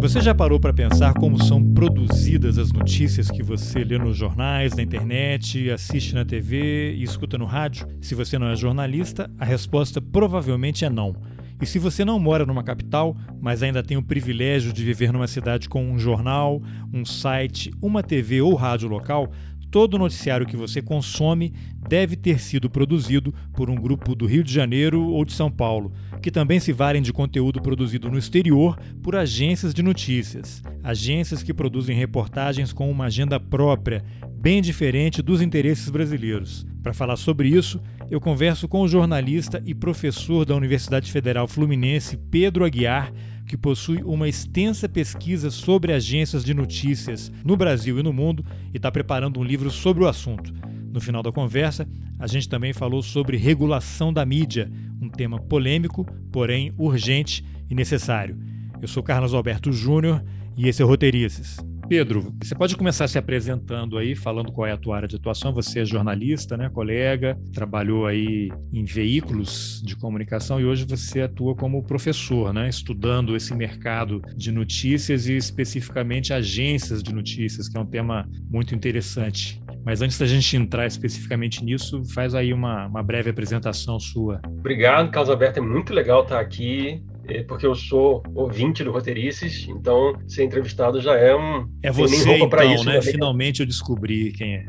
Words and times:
Você 0.00 0.20
já 0.20 0.34
parou 0.34 0.60
para 0.60 0.74
pensar 0.74 1.14
como 1.14 1.42
são 1.42 1.62
produzidas 1.72 2.58
as 2.58 2.70
notícias 2.70 3.30
que 3.30 3.42
você 3.42 3.82
lê 3.82 3.98
nos 3.98 4.16
jornais, 4.16 4.76
na 4.76 4.82
internet, 4.82 5.70
assiste 5.70 6.14
na 6.14 6.24
TV 6.24 6.94
e 6.94 7.02
escuta 7.02 7.38
no 7.38 7.46
rádio? 7.46 7.88
Se 8.00 8.14
você 8.14 8.38
não 8.38 8.48
é 8.48 8.54
jornalista, 8.54 9.30
a 9.38 9.44
resposta 9.44 10.00
provavelmente 10.00 10.84
é 10.84 10.90
não. 10.90 11.16
E 11.60 11.64
se 11.64 11.78
você 11.78 12.04
não 12.04 12.20
mora 12.20 12.44
numa 12.44 12.62
capital, 12.62 13.16
mas 13.40 13.62
ainda 13.62 13.82
tem 13.82 13.96
o 13.96 14.02
privilégio 14.02 14.72
de 14.72 14.84
viver 14.84 15.10
numa 15.10 15.26
cidade 15.26 15.68
com 15.68 15.82
um 15.82 15.98
jornal, 15.98 16.62
um 16.92 17.04
site, 17.04 17.72
uma 17.80 18.02
TV 18.02 18.42
ou 18.42 18.54
rádio 18.54 18.88
local, 18.88 19.32
todo 19.76 19.98
noticiário 19.98 20.46
que 20.46 20.56
você 20.56 20.80
consome 20.80 21.52
deve 21.86 22.16
ter 22.16 22.40
sido 22.40 22.70
produzido 22.70 23.34
por 23.52 23.68
um 23.68 23.74
grupo 23.74 24.14
do 24.14 24.24
Rio 24.24 24.42
de 24.42 24.50
Janeiro 24.50 25.02
ou 25.02 25.22
de 25.22 25.34
São 25.34 25.50
Paulo, 25.50 25.92
que 26.22 26.30
também 26.30 26.58
se 26.58 26.72
valem 26.72 27.02
de 27.02 27.12
conteúdo 27.12 27.60
produzido 27.60 28.10
no 28.10 28.16
exterior 28.16 28.78
por 29.02 29.14
agências 29.14 29.74
de 29.74 29.82
notícias. 29.82 30.62
Agências 30.82 31.42
que 31.42 31.52
produzem 31.52 31.94
reportagens 31.94 32.72
com 32.72 32.90
uma 32.90 33.04
agenda 33.04 33.38
própria, 33.38 34.02
bem 34.32 34.62
diferente 34.62 35.20
dos 35.20 35.42
interesses 35.42 35.90
brasileiros. 35.90 36.66
Para 36.82 36.94
falar 36.94 37.16
sobre 37.16 37.50
isso, 37.50 37.78
eu 38.10 38.18
converso 38.18 38.66
com 38.66 38.80
o 38.80 38.88
jornalista 38.88 39.62
e 39.66 39.74
professor 39.74 40.46
da 40.46 40.56
Universidade 40.56 41.12
Federal 41.12 41.46
Fluminense, 41.46 42.16
Pedro 42.16 42.64
Aguiar 42.64 43.12
que 43.46 43.56
possui 43.56 44.02
uma 44.02 44.28
extensa 44.28 44.88
pesquisa 44.88 45.50
sobre 45.50 45.92
agências 45.92 46.44
de 46.44 46.52
notícias 46.52 47.30
no 47.44 47.56
Brasil 47.56 47.98
e 47.98 48.02
no 48.02 48.12
mundo 48.12 48.44
e 48.72 48.76
está 48.76 48.90
preparando 48.90 49.38
um 49.38 49.44
livro 49.44 49.70
sobre 49.70 50.02
o 50.02 50.08
assunto. 50.08 50.52
No 50.92 51.00
final 51.00 51.22
da 51.22 51.30
conversa, 51.30 51.86
a 52.18 52.26
gente 52.26 52.48
também 52.48 52.72
falou 52.72 53.02
sobre 53.02 53.36
regulação 53.36 54.12
da 54.12 54.24
mídia, 54.24 54.70
um 55.00 55.08
tema 55.08 55.38
polêmico, 55.38 56.04
porém 56.32 56.72
urgente 56.76 57.44
e 57.70 57.74
necessário. 57.74 58.38
Eu 58.80 58.88
sou 58.88 59.02
Carlos 59.02 59.34
Alberto 59.34 59.70
Júnior 59.72 60.24
e 60.56 60.68
esse 60.68 60.82
é 60.82 60.84
o 60.84 60.88
Roteirices. 60.88 61.58
Pedro, 61.88 62.34
você 62.42 62.54
pode 62.54 62.76
começar 62.76 63.06
se 63.06 63.16
apresentando 63.16 63.96
aí, 63.96 64.16
falando 64.16 64.50
qual 64.50 64.66
é 64.66 64.72
a 64.72 64.76
tua 64.76 64.96
área 64.96 65.08
de 65.08 65.16
atuação. 65.16 65.52
Você 65.52 65.80
é 65.80 65.84
jornalista, 65.84 66.56
né, 66.56 66.68
colega, 66.68 67.38
trabalhou 67.52 68.06
aí 68.06 68.50
em 68.72 68.84
veículos 68.84 69.80
de 69.84 69.96
comunicação 69.96 70.60
e 70.60 70.64
hoje 70.64 70.84
você 70.84 71.22
atua 71.22 71.54
como 71.54 71.84
professor, 71.84 72.52
né, 72.52 72.68
estudando 72.68 73.36
esse 73.36 73.54
mercado 73.54 74.20
de 74.36 74.50
notícias 74.50 75.28
e 75.28 75.36
especificamente 75.36 76.32
agências 76.32 77.02
de 77.02 77.14
notícias, 77.14 77.68
que 77.68 77.76
é 77.76 77.80
um 77.80 77.86
tema 77.86 78.28
muito 78.50 78.74
interessante. 78.74 79.62
Mas 79.84 80.02
antes 80.02 80.18
da 80.18 80.26
gente 80.26 80.56
entrar 80.56 80.86
especificamente 80.86 81.64
nisso, 81.64 82.02
faz 82.12 82.34
aí 82.34 82.52
uma, 82.52 82.86
uma 82.86 83.02
breve 83.04 83.30
apresentação 83.30 84.00
sua. 84.00 84.40
Obrigado, 84.44 85.10
Carlos 85.12 85.30
Alberto. 85.30 85.60
É 85.60 85.62
muito 85.62 85.94
legal 85.94 86.24
estar 86.24 86.40
aqui 86.40 87.00
porque 87.46 87.66
eu 87.66 87.74
sou 87.74 88.22
ouvinte 88.34 88.84
do 88.84 88.92
Roteirices, 88.92 89.66
então 89.68 90.14
ser 90.26 90.44
entrevistado 90.44 91.00
já 91.00 91.16
é 91.16 91.34
um. 91.34 91.68
É 91.82 91.90
você, 91.90 92.36
então, 92.36 92.72
isso, 92.72 92.84
né? 92.84 93.02
Finalmente 93.02 93.60
eu 93.60 93.66
descobri 93.66 94.32
quem 94.32 94.54
é. 94.56 94.66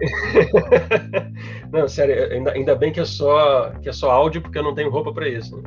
não, 1.72 1.88
sério, 1.88 2.32
ainda, 2.32 2.52
ainda, 2.52 2.74
bem 2.74 2.92
que 2.92 3.00
é, 3.00 3.04
só, 3.04 3.70
que 3.82 3.88
é 3.88 3.92
só 3.92 4.10
áudio, 4.10 4.40
porque 4.40 4.58
eu 4.58 4.62
não 4.62 4.74
tenho 4.74 4.90
roupa 4.90 5.12
para 5.12 5.28
isso. 5.28 5.56
Né? 5.56 5.62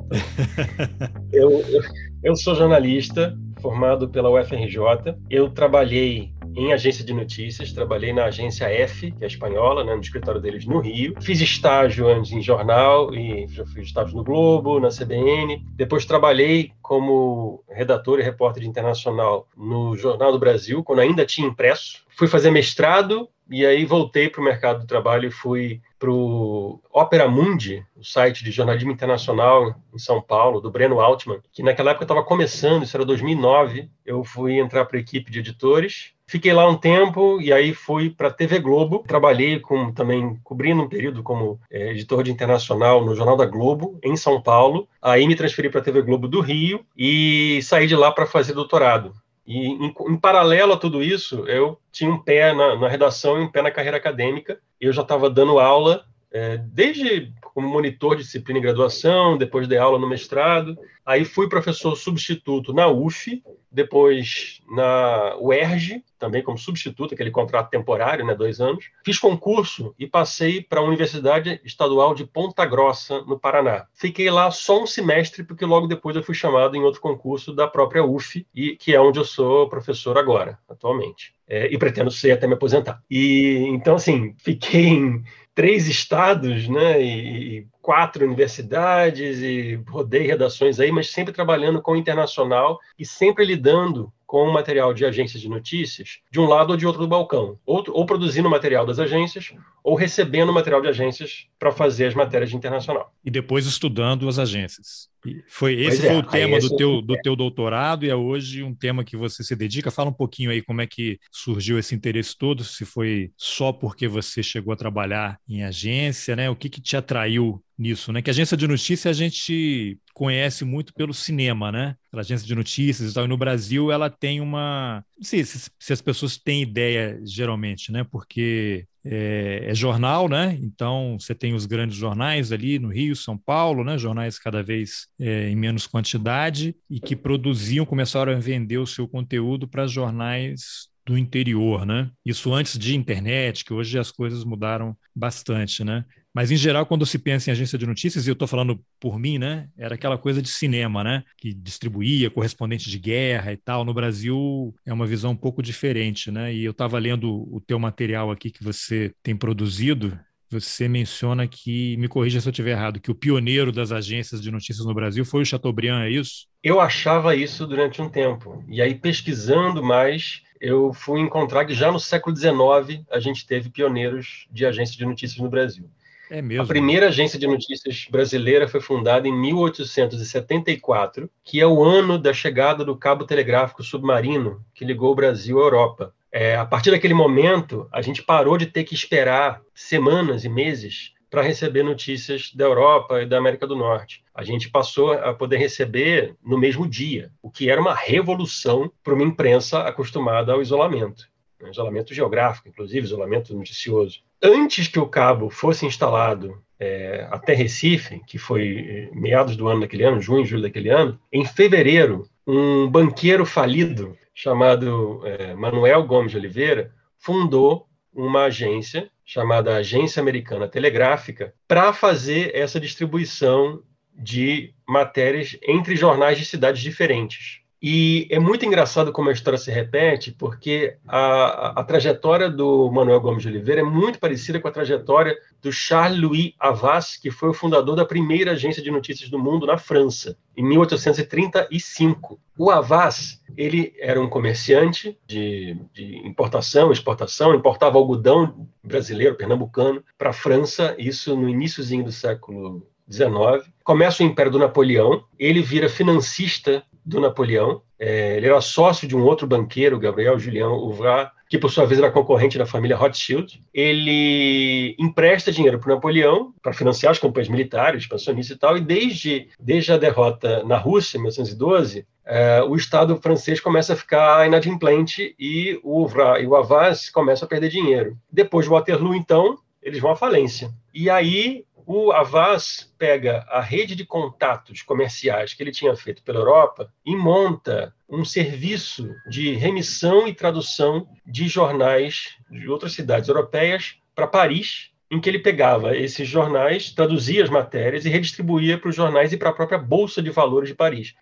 eu, 1.34 1.62
eu, 1.68 1.82
eu 2.24 2.36
sou 2.36 2.56
jornalista, 2.56 3.38
formado 3.62 4.10
pela 4.10 4.30
UFRJ. 4.30 5.16
Eu 5.30 5.50
trabalhei 5.50 6.34
em 6.56 6.74
agência 6.74 7.04
de 7.04 7.14
notícias, 7.14 7.72
trabalhei 7.72 8.14
na 8.14 8.26
agência 8.26 8.66
F, 8.66 9.12
que 9.12 9.24
é 9.24 9.28
espanhola, 9.28 9.84
né, 9.84 9.96
no 9.96 10.02
escritório 10.02 10.42
deles 10.42 10.66
no 10.66 10.80
Rio. 10.80 11.16
Fiz 11.22 11.40
estágio 11.42 12.08
antes 12.08 12.32
em 12.32 12.42
jornal 12.42 13.14
e 13.14 13.48
já 13.48 13.66
fiz 13.66 13.88
estágio 13.88 14.16
no 14.16 14.24
Globo, 14.24 14.80
na 14.80 14.90
CBN. 14.90 15.66
Depois 15.76 16.06
trabalhei 16.06 16.72
como 16.82 17.64
redator 17.70 18.20
e 18.20 18.24
repórter 18.24 18.64
internacional 18.64 19.48
no 19.56 19.96
Jornal 19.96 20.32
do 20.32 20.40
Brasil, 20.40 20.84
quando 20.84 21.00
ainda 21.00 21.26
tinha 21.26 21.48
impresso. 21.48 22.04
Fui 22.10 22.28
fazer 22.28 22.52
mestrado 22.52 23.30
e 23.50 23.66
aí 23.66 23.84
voltei 23.84 24.30
para 24.30 24.40
o 24.40 24.44
mercado 24.44 24.80
do 24.80 24.88
trabalho 24.88 25.28
e 25.28 25.32
fui 25.32 25.82
para 26.00 26.10
o 26.10 26.82
Opera 26.92 27.28
Mundi, 27.28 27.86
o 27.96 28.04
site 28.04 28.44
de 28.44 28.50
jornalismo 28.50 28.92
internacional 28.92 29.76
em 29.94 30.00
São 30.00 30.22
Paulo, 30.22 30.62
do 30.62 30.72
Breno 30.72 31.00
Altman, 31.02 31.40
que 31.52 31.62
naquela 31.62 31.92
época 31.92 32.06
estava 32.06 32.24
começando, 32.24 32.84
isso 32.84 32.96
era 32.96 33.06
2009. 33.06 33.90
Eu 34.06 34.24
fui 34.24 34.58
entrar 34.58 34.86
para 34.86 34.98
a 34.98 35.02
equipe 35.02 35.30
de 35.30 35.40
editores. 35.40 36.14
Fiquei 36.32 36.54
lá 36.54 36.66
um 36.66 36.78
tempo 36.78 37.42
e 37.42 37.52
aí 37.52 37.74
fui 37.74 38.10
para 38.10 38.30
a 38.30 38.34
TV 38.34 38.58
Globo. 38.58 39.04
Trabalhei 39.06 39.60
com 39.60 39.92
também 39.92 40.40
cobrindo 40.46 40.82
um 40.82 40.88
período 40.88 41.22
como 41.22 41.60
é, 41.70 41.92
editor 41.92 42.24
de 42.24 42.32
internacional 42.32 43.04
no 43.04 43.14
Jornal 43.14 43.36
da 43.36 43.46
Globo 43.46 44.00
em 44.02 44.16
São 44.16 44.42
Paulo. 44.42 44.88
Aí 45.02 45.28
me 45.28 45.36
transferi 45.36 45.70
para 45.70 45.82
a 45.82 45.84
TV 45.84 46.02
Globo 46.02 46.30
do 46.30 46.40
Rio 46.40 46.86
e 46.98 47.60
saí 47.64 47.86
de 47.86 47.98
lá 47.98 48.14
para 48.14 48.26
fazer 48.26 48.54
doutorado. 48.54 49.12
E, 49.46 49.58
em, 49.58 49.94
em, 50.08 50.16
paralelo 50.16 50.72
a 50.72 50.78
tudo 50.78 51.04
isso, 51.04 51.44
eu 51.50 51.78
tinha 51.92 52.10
um 52.10 52.18
pé 52.18 52.54
na, 52.54 52.78
na 52.78 52.88
redação 52.88 53.38
e 53.38 53.44
um 53.44 53.52
pé 53.52 53.62
na 53.62 53.70
carreira 53.70 53.98
acadêmica. 53.98 54.58
Eu 54.80 54.94
já 54.94 55.02
estava 55.02 55.30
dando 55.30 55.60
aula 55.60 56.06
é, 56.32 56.58
desde 56.58 57.34
como 57.54 57.68
monitor 57.68 58.16
de 58.16 58.24
disciplina 58.24 58.60
em 58.60 58.62
graduação, 58.62 59.38
depois 59.38 59.68
dei 59.68 59.78
aula 59.78 60.00
no 60.00 60.08
mestrado. 60.08 60.78
Aí 61.06 61.26
fui 61.26 61.50
professor 61.50 61.96
substituto 61.96 62.74
na 62.74 62.88
UF, 62.88 63.44
depois 63.72 64.62
na 64.70 65.36
UERJ, 65.38 66.04
também 66.20 66.44
como 66.44 66.58
substituto, 66.58 67.14
aquele 67.14 67.32
contrato 67.32 67.70
temporário, 67.70 68.26
né, 68.26 68.36
dois 68.36 68.62
anos. 68.62 68.86
Fiz 69.04 69.18
concurso 69.18 69.94
e 69.98 70.06
passei 70.06 70.62
para 70.62 70.80
a 70.80 70.84
Universidade 70.84 71.60
Estadual 71.66 72.14
de 72.14 72.26
Ponta 72.26 72.66
Grossa, 72.66 73.22
no 73.22 73.40
Paraná. 73.40 73.88
Fiquei 73.94 74.30
lá 74.30 74.52
só 74.52 74.84
um 74.84 74.88
semestre, 74.88 75.44
porque 75.44 75.66
logo 75.66 75.88
depois 75.88 76.16
eu 76.16 76.24
fui 76.24 76.36
chamado 76.36 76.76
em 76.76 76.84
outro 76.84 77.02
concurso 77.02 77.54
da 77.54 77.68
própria 77.68 78.06
UF, 78.06 78.46
e 78.54 78.76
que 78.76 78.94
é 78.94 79.02
onde 79.02 79.20
eu 79.20 79.26
sou 79.26 79.68
professor 79.68 80.18
agora, 80.18 80.60
atualmente. 80.70 81.34
É, 81.48 81.68
e 81.74 81.78
pretendo 81.78 82.12
ser 82.12 82.32
até 82.32 82.48
me 82.48 82.54
aposentar. 82.54 83.02
E 83.10 83.66
então, 83.68 83.96
assim, 83.96 84.36
fiquei 84.38 84.88
em 84.88 85.24
três 85.54 85.88
estados, 85.88 86.68
né, 86.68 87.02
e, 87.02 87.68
quatro 87.82 88.26
universidades 88.26 89.40
e 89.40 89.76
rodei 89.88 90.28
redações 90.28 90.80
aí, 90.80 90.92
mas 90.92 91.10
sempre 91.10 91.34
trabalhando 91.34 91.82
com 91.82 91.94
o 91.94 91.96
internacional 91.96 92.80
e 92.98 93.06
sempre 93.06 93.44
lidando 93.44 94.14
com 94.32 94.50
material 94.50 94.94
de 94.94 95.04
agências 95.04 95.42
de 95.42 95.50
notícias 95.50 96.20
de 96.32 96.40
um 96.40 96.46
lado 96.46 96.70
ou 96.70 96.78
de 96.78 96.88
outro 96.88 97.02
do 97.02 97.08
balcão, 97.10 97.60
ou, 97.66 97.84
ou 97.90 98.06
produzindo 98.06 98.50
material 98.50 98.86
das 98.86 98.98
agências 98.98 99.54
ou 99.84 99.94
recebendo 99.94 100.54
material 100.54 100.82
de 100.82 100.88
agências 100.88 101.48
para 101.60 101.70
fazer 101.70 102.06
as 102.06 102.14
matérias 102.14 102.50
de 102.50 102.56
internacional. 102.56 103.14
E 103.26 103.30
depois 103.30 103.66
estudando 103.66 104.30
as 104.30 104.40
agências. 104.40 105.10
Foi 105.50 105.74
esse 105.74 106.06
é, 106.06 106.10
foi 106.12 106.18
o 106.20 106.24
tema 106.24 106.60
do 106.60 106.76
teu, 106.78 107.02
do 107.02 107.16
teu 107.18 107.36
doutorado 107.36 108.06
e 108.06 108.10
é 108.10 108.16
hoje 108.16 108.64
um 108.64 108.74
tema 108.74 109.04
que 109.04 109.18
você 109.18 109.44
se 109.44 109.54
dedica. 109.54 109.92
Fala 109.92 110.10
um 110.10 110.14
pouquinho 110.14 110.50
aí 110.50 110.62
como 110.62 110.80
é 110.80 110.88
que 110.88 111.20
surgiu 111.30 111.78
esse 111.78 111.94
interesse 111.94 112.36
todo, 112.36 112.64
se 112.64 112.86
foi 112.86 113.32
só 113.36 113.74
porque 113.74 114.08
você 114.08 114.42
chegou 114.42 114.74
a 114.74 114.78
trabalhar 114.78 115.38
em 115.48 115.64
agência, 115.64 116.38
né? 116.38 116.50
O 116.50 116.56
que, 116.56 116.70
que 116.70 116.82
te 116.82 116.96
atraiu 116.96 117.62
nisso, 117.82 118.14
né? 118.14 118.22
Que 118.22 118.30
a 118.30 118.34
agência 118.34 118.56
de 118.56 118.68
notícia 118.68 119.10
a 119.10 119.14
gente 119.14 120.00
conhece 120.14 120.64
muito 120.64 120.94
pelo 120.94 121.14
cinema, 121.14 121.72
né? 121.72 121.96
Pela 122.12 122.22
agência 122.22 122.46
de 122.46 122.54
notícias 122.54 123.12
e 123.12 123.14
tal. 123.14 123.26
E 123.26 123.28
no 123.28 123.38
Brasil 123.38 123.92
ela 123.92 124.10
tem 124.10 124.40
uma. 124.40 125.04
Não 125.18 125.24
sei 125.24 125.44
se, 125.44 125.70
se 125.80 125.92
as 125.92 126.02
pessoas 126.02 126.38
têm 126.38 126.62
ideia 126.62 127.20
geralmente, 127.26 127.92
né? 127.92 128.04
Porque 128.04 128.86
é, 129.04 129.66
é, 129.66 129.76
jornal, 129.76 130.30
né? 130.30 130.58
Então 130.62 131.18
você 131.20 131.34
tem 131.34 131.54
os 131.54 131.66
grandes 131.66 131.98
jornais 131.98 132.52
ali 132.52 132.78
no 132.78 132.90
Rio, 132.90 133.16
São 133.16 133.38
Paulo, 133.38 133.84
né? 133.84 133.98
Jornais 133.98 134.38
cada 134.38 134.62
vez 134.62 135.08
é, 135.20 135.50
em 135.50 135.56
menos 135.56 135.88
quantidade 135.88 136.76
e 136.90 137.00
que 137.00 137.16
produziam, 137.16 137.86
começaram 137.86 138.32
a 138.32 138.40
vender 138.40 138.78
o 138.78 138.88
seu 138.88 139.08
conteúdo 139.08 139.68
para 139.68 139.88
jornais 139.88 140.92
do 141.04 141.18
interior, 141.18 141.84
né? 141.84 142.12
Isso 142.24 142.54
antes 142.54 142.78
de 142.78 142.96
internet, 142.96 143.66
que 143.66 143.74
hoje 143.74 143.98
as 143.98 144.12
coisas 144.12 144.44
mudaram 144.44 144.96
bastante, 145.16 145.84
né? 145.84 146.06
Mas, 146.34 146.50
em 146.50 146.56
geral, 146.56 146.86
quando 146.86 147.06
se 147.06 147.20
pensa 147.20 147.50
em 147.50 147.54
agência 147.54 147.78
de 147.78 147.86
notícias, 147.86 148.26
e 148.26 148.30
eu 148.30 148.34
estou 148.34 148.48
falando 148.48 148.80
por 149.00 149.20
mim, 149.20 149.38
né? 149.38 149.68
Era 149.78 149.96
aquela 149.96 150.18
coisa 150.18 150.42
de 150.42 150.50
cinema, 150.50 151.04
né? 151.04 151.24
Que 151.38 151.54
distribuía 151.54 152.30
correspondente 152.30 152.90
de 152.90 152.98
guerra 152.98 153.52
e 153.52 153.58
tal. 153.58 153.84
No 153.84 153.94
Brasil 153.94 154.74
é 154.86 154.94
uma 154.94 155.06
visão 155.06 155.32
um 155.32 155.36
pouco 155.36 155.62
diferente, 155.62 156.32
né? 156.32 156.54
E 156.54 156.64
eu 156.64 156.72
estava 156.72 156.98
lendo 156.98 157.48
o 157.54 157.60
teu 157.60 157.78
material 157.78 158.32
aqui 158.32 158.50
que 158.50 158.64
você 158.64 159.14
tem 159.22 159.36
produzido. 159.36 160.18
Você 160.50 160.88
menciona 160.88 161.48
que, 161.48 161.96
me 161.98 162.08
corrija 162.08 162.40
se 162.42 162.48
eu 162.48 162.52
estiver 162.52 162.72
errado, 162.72 163.00
que 163.00 163.12
o 163.12 163.16
pioneiro 163.16 163.72
das 163.72 163.92
agências 163.92 164.42
de 164.42 164.52
notícias 164.52 164.86
no 164.86 164.94
Brasil 164.94 165.24
foi 165.24 165.42
o 165.42 165.46
Chateaubriand, 165.46 166.04
é 166.04 166.10
isso? 166.10 166.46
Eu 166.62 166.80
achava 166.80 167.36
isso 167.36 167.66
durante 167.66 168.02
um 168.02 168.10
tempo. 168.10 168.64
E 168.68 168.82
aí, 168.82 168.96
pesquisando 168.96 169.82
mais, 169.82 170.42
eu 170.60 170.94
fui 170.94 171.22
encontrar 171.22 171.66
que 171.66 171.74
já 171.74 171.92
no 171.92 172.00
século 172.00 172.36
XIX 172.36 173.04
a 173.10 173.20
gente 173.20 173.48
teve 173.48 173.70
pioneiros 173.70 174.46
de 174.52 174.66
agências 174.66 174.98
de 174.98 175.06
notícias 175.06 175.42
no 175.42 175.50
Brasil. 175.50 175.90
É 176.32 176.42
mesmo? 176.42 176.64
A 176.64 176.68
primeira 176.68 177.10
agência 177.10 177.38
de 177.38 177.46
notícias 177.46 178.08
brasileira 178.10 178.66
foi 178.66 178.80
fundada 178.80 179.28
em 179.28 179.38
1874, 179.38 181.30
que 181.44 181.60
é 181.60 181.68
o 181.68 181.84
ano 181.84 182.18
da 182.18 182.32
chegada 182.32 182.86
do 182.86 182.96
cabo 182.96 183.26
telegráfico 183.26 183.84
submarino 183.84 184.64
que 184.74 184.86
ligou 184.86 185.12
o 185.12 185.16
Brasil 185.16 185.60
à 185.60 185.64
Europa. 185.64 186.16
É, 186.32 186.56
a 186.56 186.66
partir 186.66 186.90
daquele 186.90 187.14
momento, 187.14 187.86
a 187.92 188.02
gente 188.02 188.24
parou 188.24 188.58
de 188.58 188.66
ter 188.66 188.86
que 188.86 188.96
esperar 188.96 189.62
semanas 189.76 190.46
e 190.46 190.50
meses 190.50 191.12
para 191.30 191.42
receber 191.42 191.84
notícias 191.84 192.50
da 192.56 192.64
Europa 192.64 193.22
e 193.22 193.26
da 193.26 193.38
América 193.38 193.68
do 193.68 193.76
Norte. 193.76 194.24
A 194.34 194.42
gente 194.46 194.70
passou 194.70 195.12
a 195.12 195.34
poder 195.34 195.58
receber 195.58 196.38
no 196.42 196.58
mesmo 196.58 196.88
dia, 196.88 197.30
o 197.42 197.52
que 197.52 197.70
era 197.70 197.82
uma 197.82 197.94
revolução 197.94 198.90
para 199.04 199.14
uma 199.14 199.24
imprensa 199.24 199.82
acostumada 199.82 200.54
ao 200.54 200.62
isolamento. 200.62 201.28
Né? 201.62 201.70
Isolamento 201.72 202.14
geográfico, 202.14 202.70
inclusive, 202.70 203.06
isolamento 203.06 203.54
noticioso. 203.54 204.22
Antes 204.44 204.88
que 204.88 205.00
o 205.00 205.08
cabo 205.08 205.50
fosse 205.50 205.86
instalado 205.86 206.62
é, 206.80 207.28
até 207.30 207.54
Recife, 207.54 208.22
que 208.26 208.40
foi 208.40 208.80
é, 208.80 209.10
meados 209.14 209.56
do 209.56 209.68
ano 209.68 209.82
daquele 209.82 210.04
ano, 210.04 210.20
junho, 210.20 210.46
julho 210.46 210.64
daquele 210.64 210.90
ano, 210.90 211.20
em 211.32 211.46
fevereiro, 211.46 212.28
um 212.46 212.88
banqueiro 212.90 213.46
falido 213.46 214.18
chamado 214.34 215.22
é, 215.26 215.54
Manuel 215.54 216.04
Gomes 216.06 216.32
de 216.32 216.38
Oliveira 216.38 216.92
fundou 217.20 217.88
uma 218.12 218.46
agência 218.46 219.10
chamada 219.24 219.76
Agência 219.76 220.20
Americana 220.20 220.68
Telegráfica 220.68 221.54
para 221.68 221.94
fazer 221.94 222.52
essa 222.56 222.80
distribuição 222.80 223.82
de 224.14 224.74
matérias 224.88 225.58
entre 225.66 225.96
jornais 225.96 226.38
de 226.38 226.46
cidades 226.46 226.82
diferentes. 226.82 227.61
E 227.82 228.28
é 228.30 228.38
muito 228.38 228.64
engraçado 228.64 229.12
como 229.12 229.30
a 229.30 229.34
história 229.34 229.58
se 229.58 229.72
repete, 229.72 230.32
porque 230.32 230.98
a, 231.08 231.80
a, 231.80 231.84
trajetória 231.84 232.48
do 232.48 232.92
Manuel 232.92 233.20
Gomes 233.20 233.42
de 233.42 233.48
Oliveira 233.48 233.82
é 233.82 233.84
muito 233.84 234.20
parecida 234.20 234.60
com 234.60 234.68
a 234.68 234.72
trajetória 234.72 235.36
do 235.60 235.72
Charles-Louis 235.72 236.54
Havas, 236.60 237.18
que 237.18 237.32
foi 237.32 237.50
o 237.50 237.54
fundador 237.54 237.96
da 237.96 238.06
primeira 238.06 238.52
agência 238.52 238.84
de 238.84 238.92
notícias 238.92 239.32
do 239.32 239.40
mundo 239.40 239.66
na 239.66 239.80
França, 239.80 240.38
em 240.56 240.64
1835. 240.64 242.40
O 242.56 242.70
Havas, 242.70 243.42
ele 243.58 243.96
era 244.00 244.22
um 244.22 244.30
comerciante 244.30 245.18
de, 245.26 245.76
de 245.92 246.18
importação, 246.28 246.92
exportação, 246.92 247.56
importava 247.56 247.98
algodão 247.98 248.68
brasileiro, 248.84 249.34
pernambucano, 249.34 250.04
para 250.20 250.30
a 250.30 250.34
França, 250.34 250.96
isso 251.00 251.36
no 251.36 251.50
iníciozinho 251.50 252.04
do 252.04 252.12
século 252.12 252.88
XIX. 253.12 253.68
Começa 253.84 254.22
o 254.22 254.26
Império 254.26 254.52
do 254.52 254.60
Napoleão, 254.60 255.24
ele 255.40 255.64
vira 255.64 255.90
financista 255.90 256.84
do 257.06 257.20
Napoleão. 257.20 257.82
É, 258.00 258.38
ele 258.38 258.48
era 258.48 258.62
sócio 258.62 259.08
de 259.08 259.16
um 259.16 259.24
outro 259.24 259.46
banqueiro, 259.46 260.00
Gabriel 260.00 260.40
Julião 260.40 260.74
Uvrat, 260.74 261.32
que 261.50 261.58
por 261.58 261.70
sua 261.70 261.86
vez 261.86 262.00
era 262.00 262.10
concorrente 262.10 262.58
da 262.58 262.66
família 262.66 262.96
Rothschild. 262.96 263.62
Ele 263.74 264.96
empresta 264.98 265.52
dinheiro 265.52 265.80
para 265.80 265.96
Napoleão 265.96 266.54
para 266.64 266.74
financiar 266.74 267.12
as 267.12 267.20
campanhas 267.20 267.50
militares, 267.50 268.04
expansionistas 268.04 268.56
e 268.56 268.60
tal, 268.60 268.78
e 268.78 268.82
desde, 268.82 269.50
desde 269.60 269.92
a 269.92 269.98
derrota 269.98 270.64
na 270.64 270.78
Rússia, 270.78 271.18
em 271.18 271.22
1912, 271.22 272.06
é, 272.26 272.64
o 272.64 272.76
Estado 272.76 273.18
francês 273.18 273.60
começa 273.60 273.94
a 273.94 273.98
ficar 273.98 274.48
inadimplente 274.48 275.36
e 275.38 275.80
o 275.84 276.02
Uvrat 276.02 276.42
e 276.42 276.48
o 276.48 276.56
Havas 276.56 277.10
começam 277.10 277.46
a 277.46 277.50
perder 277.50 277.70
dinheiro. 277.70 278.18
Depois 278.32 278.66
de 278.66 278.72
Waterloo, 278.72 279.14
então, 279.14 279.58
eles 279.82 280.00
vão 280.00 280.12
à 280.12 280.16
falência. 280.16 280.72
E 280.94 281.10
aí 281.10 281.66
o 281.86 282.12
Avaz 282.12 282.92
pega 282.98 283.46
a 283.50 283.60
rede 283.60 283.96
de 283.96 284.06
contatos 284.06 284.82
comerciais 284.82 285.54
que 285.54 285.64
ele 285.64 285.72
tinha 285.72 285.96
feito 285.96 286.24
pela 286.24 286.40
Europa 286.40 286.92
e 287.06 287.16
monta 287.16 287.94
um 288.10 288.26
serviço 288.26 289.14
de 289.30 289.54
remissão 289.56 290.28
e 290.28 290.34
tradução 290.34 291.08
de 291.26 291.48
jornais 291.48 292.38
de 292.50 292.70
outras 292.70 292.94
cidades 292.94 293.30
europeias 293.30 293.96
para 294.14 294.28
Paris 294.28 294.91
em 295.12 295.20
que 295.20 295.30
ele 295.30 295.40
pegava 295.40 295.96
esses 295.96 296.26
jornais, 296.26 296.90
traduzia 296.92 297.44
as 297.44 297.50
matérias 297.50 298.06
e 298.06 298.10
redistribuía 298.10 298.78
para 298.78 298.90
os 298.90 298.96
jornais 298.96 299.34
e 299.34 299.38
para 299.38 299.50
a 299.50 299.54
própria 299.54 299.78
Bolsa 299.78 300.22
de 300.22 300.30
Valores 300.30 300.70
de 300.70 300.76
Paris. 300.76 301.14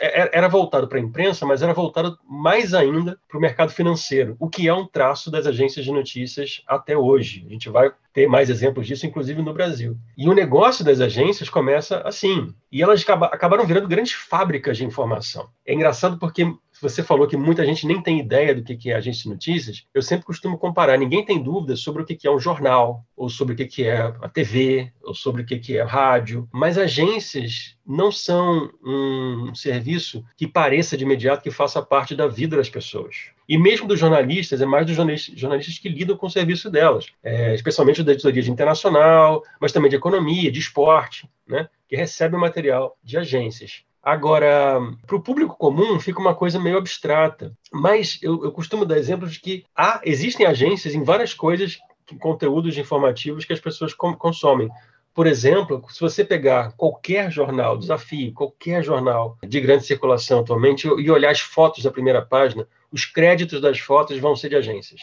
É, 0.00 0.22
é, 0.22 0.30
era 0.32 0.46
voltado 0.46 0.86
para 0.86 0.96
a 0.96 1.02
imprensa, 1.02 1.44
mas 1.44 1.60
era 1.60 1.74
voltado 1.74 2.16
mais 2.24 2.72
ainda 2.72 3.18
para 3.28 3.36
o 3.36 3.40
mercado 3.40 3.72
financeiro, 3.72 4.36
o 4.38 4.48
que 4.48 4.68
é 4.68 4.72
um 4.72 4.86
traço 4.86 5.28
das 5.28 5.44
agências 5.44 5.84
de 5.84 5.90
notícias 5.90 6.62
até 6.68 6.96
hoje. 6.96 7.44
A 7.44 7.50
gente 7.50 7.68
vai 7.68 7.90
ter 8.12 8.28
mais 8.28 8.48
exemplos 8.48 8.86
disso, 8.86 9.06
inclusive 9.06 9.42
no 9.42 9.54
Brasil. 9.54 9.96
E 10.16 10.28
o 10.28 10.34
negócio 10.34 10.84
das 10.84 11.00
agências 11.00 11.48
começa 11.48 11.98
assim. 12.02 12.54
E 12.70 12.82
elas 12.82 13.04
acabaram 13.08 13.66
virando 13.66 13.88
grandes 13.88 14.12
fábricas 14.12 14.76
de 14.76 14.84
informação. 14.84 15.48
É 15.66 15.74
engraçado 15.74 16.18
porque 16.18 16.46
você 16.82 17.02
falou 17.02 17.28
que 17.28 17.36
muita 17.36 17.64
gente 17.64 17.86
nem 17.86 18.02
tem 18.02 18.18
ideia 18.18 18.54
do 18.54 18.62
que 18.62 18.90
é 18.90 18.94
agência 18.94 19.22
de 19.22 19.28
notícias, 19.28 19.86
eu 19.94 20.02
sempre 20.02 20.26
costumo 20.26 20.58
comparar. 20.58 20.98
Ninguém 20.98 21.24
tem 21.24 21.42
dúvida 21.42 21.76
sobre 21.76 22.02
o 22.02 22.04
que 22.04 22.26
é 22.26 22.30
um 22.30 22.40
jornal, 22.40 23.04
ou 23.16 23.28
sobre 23.28 23.54
o 23.54 23.56
que 23.56 23.84
é 23.84 24.00
a 24.00 24.28
TV, 24.28 24.92
ou 25.02 25.14
sobre 25.14 25.42
o 25.42 25.46
que 25.46 25.78
é 25.78 25.82
rádio, 25.82 26.48
mas 26.52 26.76
agências 26.76 27.76
não 27.86 28.10
são 28.10 28.70
um 28.84 29.54
serviço 29.54 30.24
que 30.36 30.46
pareça 30.46 30.96
de 30.96 31.04
imediato 31.04 31.42
que 31.42 31.50
faça 31.50 31.80
parte 31.80 32.14
da 32.14 32.26
vida 32.26 32.56
das 32.56 32.68
pessoas. 32.68 33.30
E 33.48 33.56
mesmo 33.58 33.86
dos 33.86 34.00
jornalistas, 34.00 34.60
é 34.60 34.66
mais 34.66 34.86
dos 34.86 34.96
jornalistas 34.96 35.78
que 35.78 35.88
lidam 35.88 36.16
com 36.16 36.26
o 36.26 36.30
serviço 36.30 36.70
delas, 36.70 37.06
é, 37.22 37.54
especialmente 37.54 38.02
da 38.02 38.12
editoria 38.12 38.42
de 38.42 38.50
internacional, 38.50 39.42
mas 39.60 39.72
também 39.72 39.90
de 39.90 39.96
economia, 39.96 40.50
de 40.50 40.58
esporte, 40.58 41.28
né, 41.46 41.68
que 41.88 41.96
recebem 41.96 42.40
material 42.40 42.96
de 43.02 43.18
agências. 43.18 43.84
Agora, 44.02 44.80
para 45.06 45.16
o 45.16 45.22
público 45.22 45.56
comum 45.56 46.00
fica 46.00 46.18
uma 46.18 46.34
coisa 46.34 46.58
meio 46.58 46.76
abstrata, 46.76 47.56
mas 47.72 48.18
eu, 48.20 48.44
eu 48.44 48.50
costumo 48.50 48.84
dar 48.84 48.98
exemplos 48.98 49.34
de 49.34 49.40
que 49.40 49.64
há, 49.76 50.00
existem 50.04 50.44
agências 50.44 50.94
em 50.94 51.04
várias 51.04 51.32
coisas, 51.32 51.78
conteúdos 52.18 52.76
informativos 52.76 53.44
que 53.44 53.52
as 53.52 53.60
pessoas 53.60 53.94
consomem. 53.94 54.68
Por 55.14 55.26
exemplo, 55.26 55.84
se 55.88 56.00
você 56.00 56.24
pegar 56.24 56.72
qualquer 56.72 57.30
jornal, 57.30 57.78
desafio, 57.78 58.32
qualquer 58.32 58.82
jornal 58.82 59.38
de 59.46 59.60
grande 59.60 59.84
circulação 59.84 60.40
atualmente 60.40 60.88
e 60.88 61.10
olhar 61.10 61.30
as 61.30 61.40
fotos 61.40 61.84
da 61.84 61.90
primeira 61.90 62.22
página, 62.22 62.66
os 62.90 63.04
créditos 63.04 63.60
das 63.60 63.78
fotos 63.78 64.18
vão 64.18 64.34
ser 64.34 64.48
de 64.48 64.56
agências. 64.56 65.00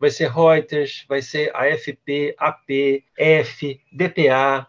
Vai 0.00 0.10
ser 0.10 0.30
Reuters, 0.30 1.04
vai 1.08 1.20
ser 1.20 1.54
AFP, 1.54 2.34
AP, 2.38 3.02
F, 3.16 3.80
DPA, 3.92 4.66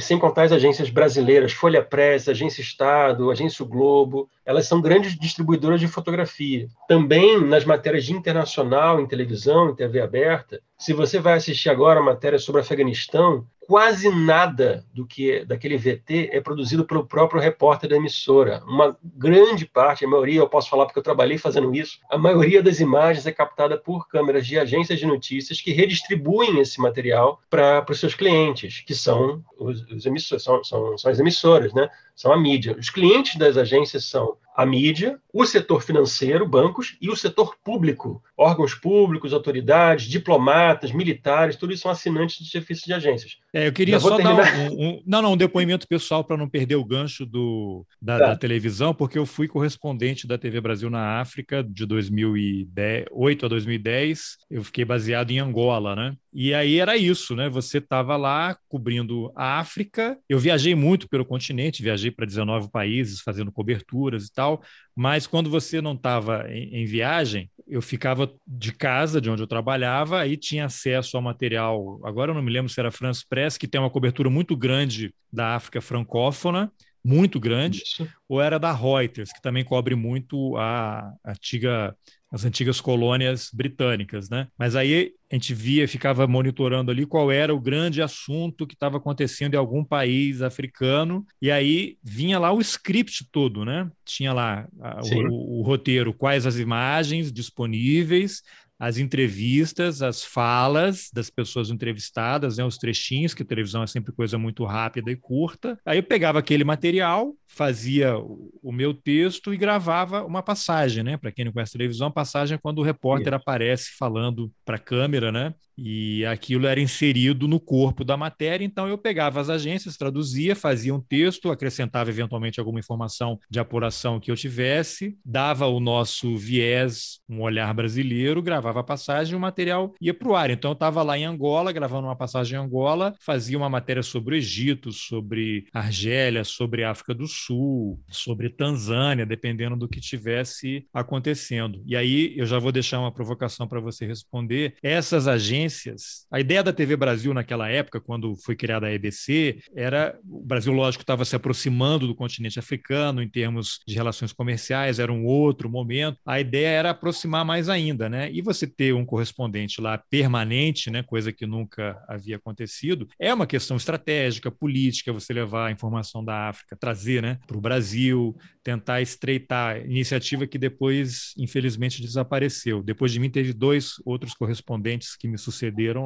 sem 0.00 0.18
contar 0.18 0.44
as 0.44 0.52
agências 0.52 0.90
brasileiras, 0.90 1.52
Folha 1.52 1.82
Press, 1.82 2.28
Agência 2.28 2.60
Estado, 2.60 3.30
Agência 3.30 3.64
Globo, 3.64 4.28
elas 4.44 4.66
são 4.66 4.80
grandes 4.80 5.18
distribuidoras 5.18 5.80
de 5.80 5.88
fotografia. 5.88 6.68
Também 6.86 7.40
nas 7.40 7.64
matérias 7.64 8.04
de 8.04 8.12
internacional, 8.12 9.00
em 9.00 9.06
televisão, 9.06 9.70
em 9.70 9.74
TV 9.74 10.00
aberta, 10.00 10.60
se 10.78 10.92
você 10.92 11.18
vai 11.18 11.34
assistir 11.34 11.70
agora 11.70 12.00
a 12.00 12.02
matéria 12.02 12.38
sobre 12.38 12.60
Afeganistão, 12.60 13.46
quase 13.66 14.08
nada 14.08 14.84
do 14.92 15.06
que 15.06 15.44
daquele 15.44 15.76
VT 15.76 16.30
é 16.32 16.40
produzido 16.40 16.84
pelo 16.84 17.06
próprio 17.06 17.40
repórter 17.40 17.88
da 17.88 17.96
emissora. 17.96 18.62
Uma 18.66 18.96
grande 19.02 19.66
parte, 19.66 20.04
a 20.04 20.08
maioria, 20.08 20.40
eu 20.40 20.48
posso 20.48 20.68
falar 20.68 20.84
porque 20.84 20.98
eu 20.98 21.02
trabalhei 21.02 21.38
fazendo 21.38 21.74
isso, 21.74 21.98
a 22.10 22.18
maioria 22.18 22.62
das 22.62 22.80
imagens 22.80 23.26
é 23.26 23.32
captada 23.32 23.78
por 23.78 24.06
câmeras 24.08 24.46
de 24.46 24.58
agências 24.58 24.98
de 24.98 25.06
notícias 25.06 25.60
que 25.60 25.72
redistribuem 25.72 26.60
esse 26.60 26.80
material 26.80 27.40
para 27.48 27.84
os 27.88 28.00
seus 28.00 28.14
clientes, 28.14 28.82
que 28.86 28.94
são 28.94 29.42
os, 29.58 29.82
os 29.90 30.04
emissores, 30.04 30.44
são, 30.44 30.62
são, 30.62 30.98
são 30.98 31.10
as 31.10 31.18
emissoras, 31.18 31.72
né? 31.72 31.88
São 32.14 32.32
a 32.32 32.40
mídia. 32.40 32.76
Os 32.78 32.90
clientes 32.90 33.36
das 33.36 33.56
agências 33.56 34.04
são 34.04 34.36
a 34.54 34.64
mídia, 34.64 35.18
o 35.32 35.44
setor 35.44 35.82
financeiro, 35.82 36.46
bancos, 36.46 36.96
e 37.00 37.10
o 37.10 37.16
setor 37.16 37.56
público, 37.64 38.22
órgãos 38.36 38.72
públicos, 38.72 39.32
autoridades, 39.32 40.06
diplomatas, 40.06 40.92
militares, 40.92 41.56
tudo 41.56 41.72
isso 41.72 41.82
são 41.82 41.90
assinantes 41.90 42.38
de 42.38 42.48
serviços 42.48 42.84
de 42.84 42.92
agências. 42.92 43.36
É, 43.52 43.66
eu 43.66 43.72
queria 43.72 43.98
só 43.98 44.16
terminar... 44.16 44.44
dar 44.44 44.70
um, 44.70 44.88
um, 44.90 45.02
Não, 45.04 45.20
não, 45.20 45.32
um 45.32 45.36
depoimento 45.36 45.88
pessoal 45.88 46.22
para 46.22 46.36
não 46.36 46.48
perder 46.48 46.76
o 46.76 46.84
gancho 46.84 47.26
do, 47.26 47.84
da, 48.00 48.18
tá. 48.18 48.26
da, 48.28 48.36
televisão, 48.36 48.94
porque 48.94 49.18
eu 49.18 49.26
fui 49.26 49.48
correspondente 49.48 50.24
da 50.24 50.38
TV 50.38 50.60
Brasil 50.60 50.88
na 50.88 51.20
África 51.20 51.64
de 51.64 51.84
2008 51.84 53.46
a 53.46 53.48
2010. 53.48 54.36
Eu 54.48 54.62
fiquei 54.62 54.84
baseado 54.84 55.32
em 55.32 55.40
Angola, 55.40 55.96
né? 55.96 56.14
E 56.32 56.52
aí 56.52 56.80
era 56.80 56.96
isso, 56.96 57.36
né? 57.36 57.48
Você 57.48 57.78
estava 57.78 58.16
lá 58.16 58.56
cobrindo 58.68 59.32
a 59.36 59.60
África. 59.60 60.18
Eu 60.28 60.38
viajei 60.38 60.74
muito 60.74 61.08
pelo 61.08 61.24
continente, 61.24 61.82
viajei 61.82 62.03
para 62.10 62.26
19 62.26 62.70
países 62.70 63.20
fazendo 63.20 63.52
coberturas 63.52 64.26
e 64.26 64.32
tal. 64.32 64.62
Mas 64.94 65.26
quando 65.26 65.50
você 65.50 65.80
não 65.80 65.92
estava 65.92 66.46
em, 66.48 66.82
em, 66.82 66.84
viagem, 66.84 67.50
eu 67.66 67.82
ficava 67.82 68.32
de 68.46 68.72
casa, 68.72 69.20
de 69.20 69.30
onde 69.30 69.42
eu 69.42 69.46
trabalhava, 69.46 70.26
e 70.26 70.36
tinha 70.36 70.66
acesso 70.66 71.16
ao 71.16 71.22
material. 71.22 72.00
Agora 72.04 72.30
eu 72.30 72.34
não 72.34 72.42
me 72.42 72.52
lembro 72.52 72.70
se 72.70 72.80
era 72.80 72.90
France 72.90 73.24
Press, 73.28 73.56
que 73.56 73.68
tem 73.68 73.80
uma 73.80 73.90
cobertura 73.90 74.30
muito 74.30 74.56
grande 74.56 75.14
da 75.32 75.54
África 75.54 75.80
francófona 75.80 76.70
muito 77.04 77.38
grande, 77.38 77.82
Isso. 77.84 78.08
ou 78.26 78.40
era 78.40 78.58
da 78.58 78.72
Reuters, 78.72 79.30
que 79.30 79.42
também 79.42 79.62
cobre 79.62 79.94
muito 79.94 80.56
a 80.56 81.12
antiga 81.22 81.94
as 82.34 82.44
antigas 82.44 82.80
colônias 82.80 83.48
britânicas, 83.54 84.28
né? 84.28 84.48
Mas 84.58 84.74
aí 84.74 85.12
a 85.30 85.36
gente 85.36 85.54
via, 85.54 85.86
ficava 85.86 86.26
monitorando 86.26 86.90
ali 86.90 87.06
qual 87.06 87.30
era 87.30 87.54
o 87.54 87.60
grande 87.60 88.02
assunto 88.02 88.66
que 88.66 88.74
estava 88.74 88.96
acontecendo 88.96 89.54
em 89.54 89.56
algum 89.56 89.84
país 89.84 90.42
africano, 90.42 91.24
e 91.40 91.48
aí 91.48 91.96
vinha 92.02 92.36
lá 92.36 92.52
o 92.52 92.60
script 92.60 93.28
todo, 93.30 93.64
né? 93.64 93.88
Tinha 94.04 94.32
lá 94.32 94.66
a, 94.80 95.00
o, 95.04 95.60
o, 95.60 95.62
roteiro, 95.62 96.12
quais 96.12 96.44
as 96.44 96.58
imagens 96.58 97.32
disponíveis, 97.32 98.42
as 98.78 98.98
entrevistas, 98.98 100.02
as 100.02 100.24
falas 100.24 101.08
das 101.12 101.30
pessoas 101.30 101.70
entrevistadas, 101.70 102.56
né, 102.56 102.64
os 102.64 102.76
trechinhos, 102.76 103.32
que 103.32 103.42
a 103.42 103.46
televisão 103.46 103.82
é 103.82 103.86
sempre 103.86 104.12
coisa 104.12 104.36
muito 104.36 104.64
rápida 104.64 105.10
e 105.10 105.16
curta. 105.16 105.78
Aí 105.84 105.98
eu 105.98 106.02
pegava 106.02 106.38
aquele 106.38 106.64
material, 106.64 107.34
fazia 107.46 108.16
o 108.18 108.72
meu 108.72 108.92
texto 108.92 109.54
e 109.54 109.56
gravava 109.56 110.24
uma 110.24 110.42
passagem, 110.42 111.02
né? 111.02 111.16
Para 111.16 111.30
quem 111.30 111.44
não 111.44 111.52
conhece 111.52 111.72
televisão, 111.72 112.08
a 112.08 112.12
passagem 112.12 112.56
é 112.56 112.58
quando 112.58 112.78
o 112.78 112.82
repórter 112.82 113.32
aparece 113.32 113.92
falando 113.96 114.52
para 114.64 114.76
a 114.76 114.80
câmera, 114.80 115.30
né? 115.30 115.54
E 115.76 116.24
aquilo 116.26 116.66
era 116.66 116.80
inserido 116.80 117.48
no 117.48 117.58
corpo 117.58 118.04
da 118.04 118.16
matéria, 118.16 118.64
então 118.64 118.86
eu 118.86 118.96
pegava 118.96 119.40
as 119.40 119.50
agências, 119.50 119.96
traduzia, 119.96 120.54
fazia 120.54 120.94
um 120.94 121.00
texto, 121.00 121.50
acrescentava 121.50 122.10
eventualmente 122.10 122.60
alguma 122.60 122.78
informação 122.78 123.38
de 123.50 123.58
apuração 123.58 124.20
que 124.20 124.30
eu 124.30 124.36
tivesse, 124.36 125.16
dava 125.24 125.66
o 125.66 125.80
nosso 125.80 126.36
viés, 126.36 127.20
um 127.28 127.42
olhar 127.42 127.72
brasileiro, 127.74 128.42
gravava 128.42 128.80
a 128.80 128.84
passagem 128.84 129.34
e 129.34 129.36
o 129.36 129.40
material 129.40 129.92
ia 130.00 130.14
para 130.14 130.28
o 130.28 130.36
ar. 130.36 130.50
Então 130.50 130.70
eu 130.70 130.74
estava 130.74 131.02
lá 131.02 131.18
em 131.18 131.24
Angola, 131.24 131.72
gravando 131.72 132.06
uma 132.06 132.16
passagem 132.16 132.58
em 132.58 132.62
Angola, 132.62 133.14
fazia 133.20 133.58
uma 133.58 133.68
matéria 133.68 134.02
sobre 134.02 134.34
o 134.34 134.38
Egito, 134.38 134.92
sobre 134.92 135.66
Argélia, 135.72 136.44
sobre 136.44 136.84
África 136.84 137.14
do 137.14 137.26
Sul, 137.26 138.00
sobre 138.08 138.48
Tanzânia, 138.48 139.26
dependendo 139.26 139.76
do 139.76 139.88
que 139.88 140.00
tivesse 140.00 140.86
acontecendo. 140.92 141.82
E 141.86 141.96
aí 141.96 142.34
eu 142.36 142.46
já 142.46 142.58
vou 142.58 142.72
deixar 142.72 143.00
uma 143.00 143.12
provocação 143.12 143.66
para 143.66 143.80
você 143.80 144.06
responder. 144.06 144.74
Essas 144.82 145.26
agências 145.26 145.63
agências. 145.64 146.26
A 146.30 146.40
ideia 146.40 146.62
da 146.62 146.72
TV 146.72 146.96
Brasil 146.96 147.32
naquela 147.34 147.68
época, 147.68 148.00
quando 148.00 148.36
foi 148.36 148.54
criada 148.54 148.86
a 148.86 148.92
EBC, 148.92 149.60
era 149.74 150.18
o 150.28 150.44
Brasil, 150.44 150.72
lógico, 150.72 151.02
estava 151.02 151.24
se 151.24 151.34
aproximando 151.34 152.06
do 152.06 152.14
continente 152.14 152.58
africano 152.58 153.22
em 153.22 153.28
termos 153.28 153.80
de 153.86 153.94
relações 153.94 154.32
comerciais, 154.32 154.98
era 154.98 155.12
um 155.12 155.24
outro 155.24 155.68
momento. 155.68 156.18
A 156.24 156.40
ideia 156.40 156.68
era 156.68 156.90
aproximar 156.90 157.44
mais 157.44 157.68
ainda, 157.68 158.08
né? 158.08 158.30
E 158.32 158.42
você 158.42 158.66
ter 158.66 158.94
um 158.94 159.04
correspondente 159.04 159.80
lá 159.80 159.98
permanente, 160.10 160.90
né, 160.90 161.02
coisa 161.02 161.32
que 161.32 161.46
nunca 161.46 162.02
havia 162.08 162.36
acontecido, 162.36 163.08
é 163.18 163.32
uma 163.32 163.46
questão 163.46 163.76
estratégica, 163.76 164.50
política, 164.50 165.12
você 165.12 165.32
levar 165.32 165.68
a 165.68 165.72
informação 165.72 166.24
da 166.24 166.48
África, 166.48 166.76
trazer, 166.76 167.22
né, 167.22 167.38
para 167.46 167.56
o 167.56 167.60
Brasil, 167.60 168.36
tentar 168.62 169.00
estreitar 169.00 169.84
iniciativa 169.84 170.46
que 170.46 170.58
depois, 170.58 171.32
infelizmente, 171.38 172.00
desapareceu. 172.00 172.82
Depois 172.82 173.12
de 173.12 173.20
mim 173.20 173.30
teve 173.30 173.52
dois 173.52 173.94
outros 174.04 174.34
correspondentes 174.34 175.16
que 175.16 175.28
me 175.28 175.38
sucederam 175.38 175.53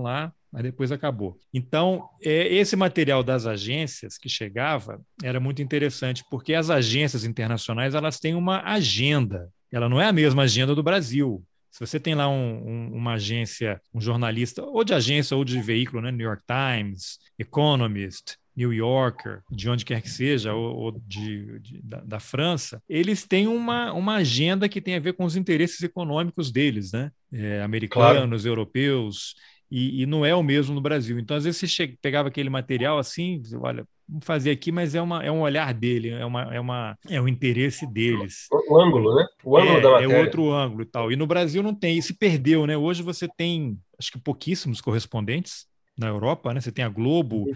lá, 0.00 0.33
mas 0.52 0.62
depois 0.62 0.90
acabou. 0.90 1.38
Então, 1.52 2.09
é, 2.23 2.55
esse 2.55 2.75
material 2.75 3.23
das 3.23 3.47
agências 3.47 4.17
que 4.17 4.28
chegava 4.28 5.00
era 5.23 5.38
muito 5.38 5.62
interessante, 5.62 6.25
porque 6.31 6.55
as 6.55 6.71
agências 6.71 7.25
internacionais 7.25 7.95
elas 7.95 8.19
têm 8.19 8.35
uma 8.35 8.62
agenda. 8.62 9.50
Ela 9.71 9.88
não 9.88 10.00
é 10.00 10.07
a 10.07 10.12
mesma 10.12 10.43
agenda 10.43 10.75
do 10.75 10.83
Brasil. 10.83 11.45
Se 11.71 11.81
você 11.81 12.00
tem 12.00 12.14
lá 12.14 12.28
um, 12.28 12.67
um, 12.67 12.95
uma 12.95 13.12
agência, 13.14 13.81
um 13.95 14.00
jornalista, 14.00 14.62
ou 14.62 14.83
de 14.83 14.95
agência 14.95 15.37
ou 15.37 15.45
de 15.45 15.61
veículo, 15.61 16.02
né? 16.02 16.11
New 16.11 16.26
York 16.26 16.43
Times, 16.47 17.19
Economist, 17.38 18.37
New 18.59 18.73
Yorker, 18.73 19.43
de 19.49 19.71
onde 19.71 19.85
quer 19.85 20.03
que 20.03 20.11
seja, 20.11 20.53
ou, 20.53 20.75
ou 20.77 20.93
de, 21.07 21.61
de 21.61 21.81
da, 21.81 22.00
da, 22.00 22.19
França, 22.19 22.83
eles 22.88 23.25
têm 23.25 23.47
uma, 23.47 23.93
uma 23.93 24.17
agenda 24.17 24.69
que 24.69 24.81
tem 24.81 24.97
a 24.97 25.00
ver 25.00 25.12
com 25.12 25.25
os 25.25 25.37
interesses 25.37 25.81
econômicos 25.81 26.50
deles, 26.50 26.91
né? 26.91 27.12
É, 27.33 27.62
americanos, 27.62 28.43
claro. 28.43 28.49
europeus, 28.49 29.37
e, 29.71 30.03
e, 30.03 30.07
não 30.07 30.27
é 30.27 30.35
o 30.35 30.43
mesmo 30.43 30.75
no 30.75 30.81
Brasil. 30.81 31.21
Então, 31.21 31.37
às 31.37 31.45
vezes, 31.45 31.61
você 31.61 31.69
chega, 31.69 31.97
pegava 32.03 32.29
aquele 32.29 32.50
material 32.50 32.99
assim, 32.99 33.41
olha, 33.61 33.87
vamos 34.09 34.27
fazer 34.27 34.50
aqui, 34.50 34.73
mas 34.73 34.93
é, 34.95 35.00
uma, 35.00 35.23
é 35.23 35.31
um 35.31 35.43
olhar 35.43 35.73
dele, 35.73 36.09
é, 36.09 36.25
uma, 36.25 36.53
é, 36.53 36.59
uma, 36.59 36.99
é 37.09 37.21
um 37.21 37.29
interesse 37.29 37.87
deles. 37.87 38.49
O, 38.50 38.75
o 38.75 38.81
ângulo, 38.81 39.15
né? 39.15 39.25
O 39.45 39.57
ângulo 39.57 39.79
é, 39.79 39.81
da 39.81 39.91
matéria. 39.91 40.15
É 40.15 40.21
outro 40.21 40.53
ângulo 40.53 40.83
e 40.83 40.87
tal. 40.87 41.12
E 41.12 41.17
no 41.17 41.29
Brasil 41.29 41.62
não 41.62 41.75
tem, 41.75 41.97
e 41.97 42.03
se 42.03 42.15
perdeu, 42.15 42.67
né? 42.67 42.77
Hoje 42.77 43.05
você 43.05 43.29
tem, 43.37 43.79
acho 43.97 44.11
que 44.11 44.19
pouquíssimos 44.19 44.81
correspondentes 44.81 45.67
na 45.99 46.07
Europa, 46.07 46.55
né? 46.55 46.61
Você 46.61 46.71
tem 46.73 46.85
a 46.85 46.88
Globo, 46.88 47.47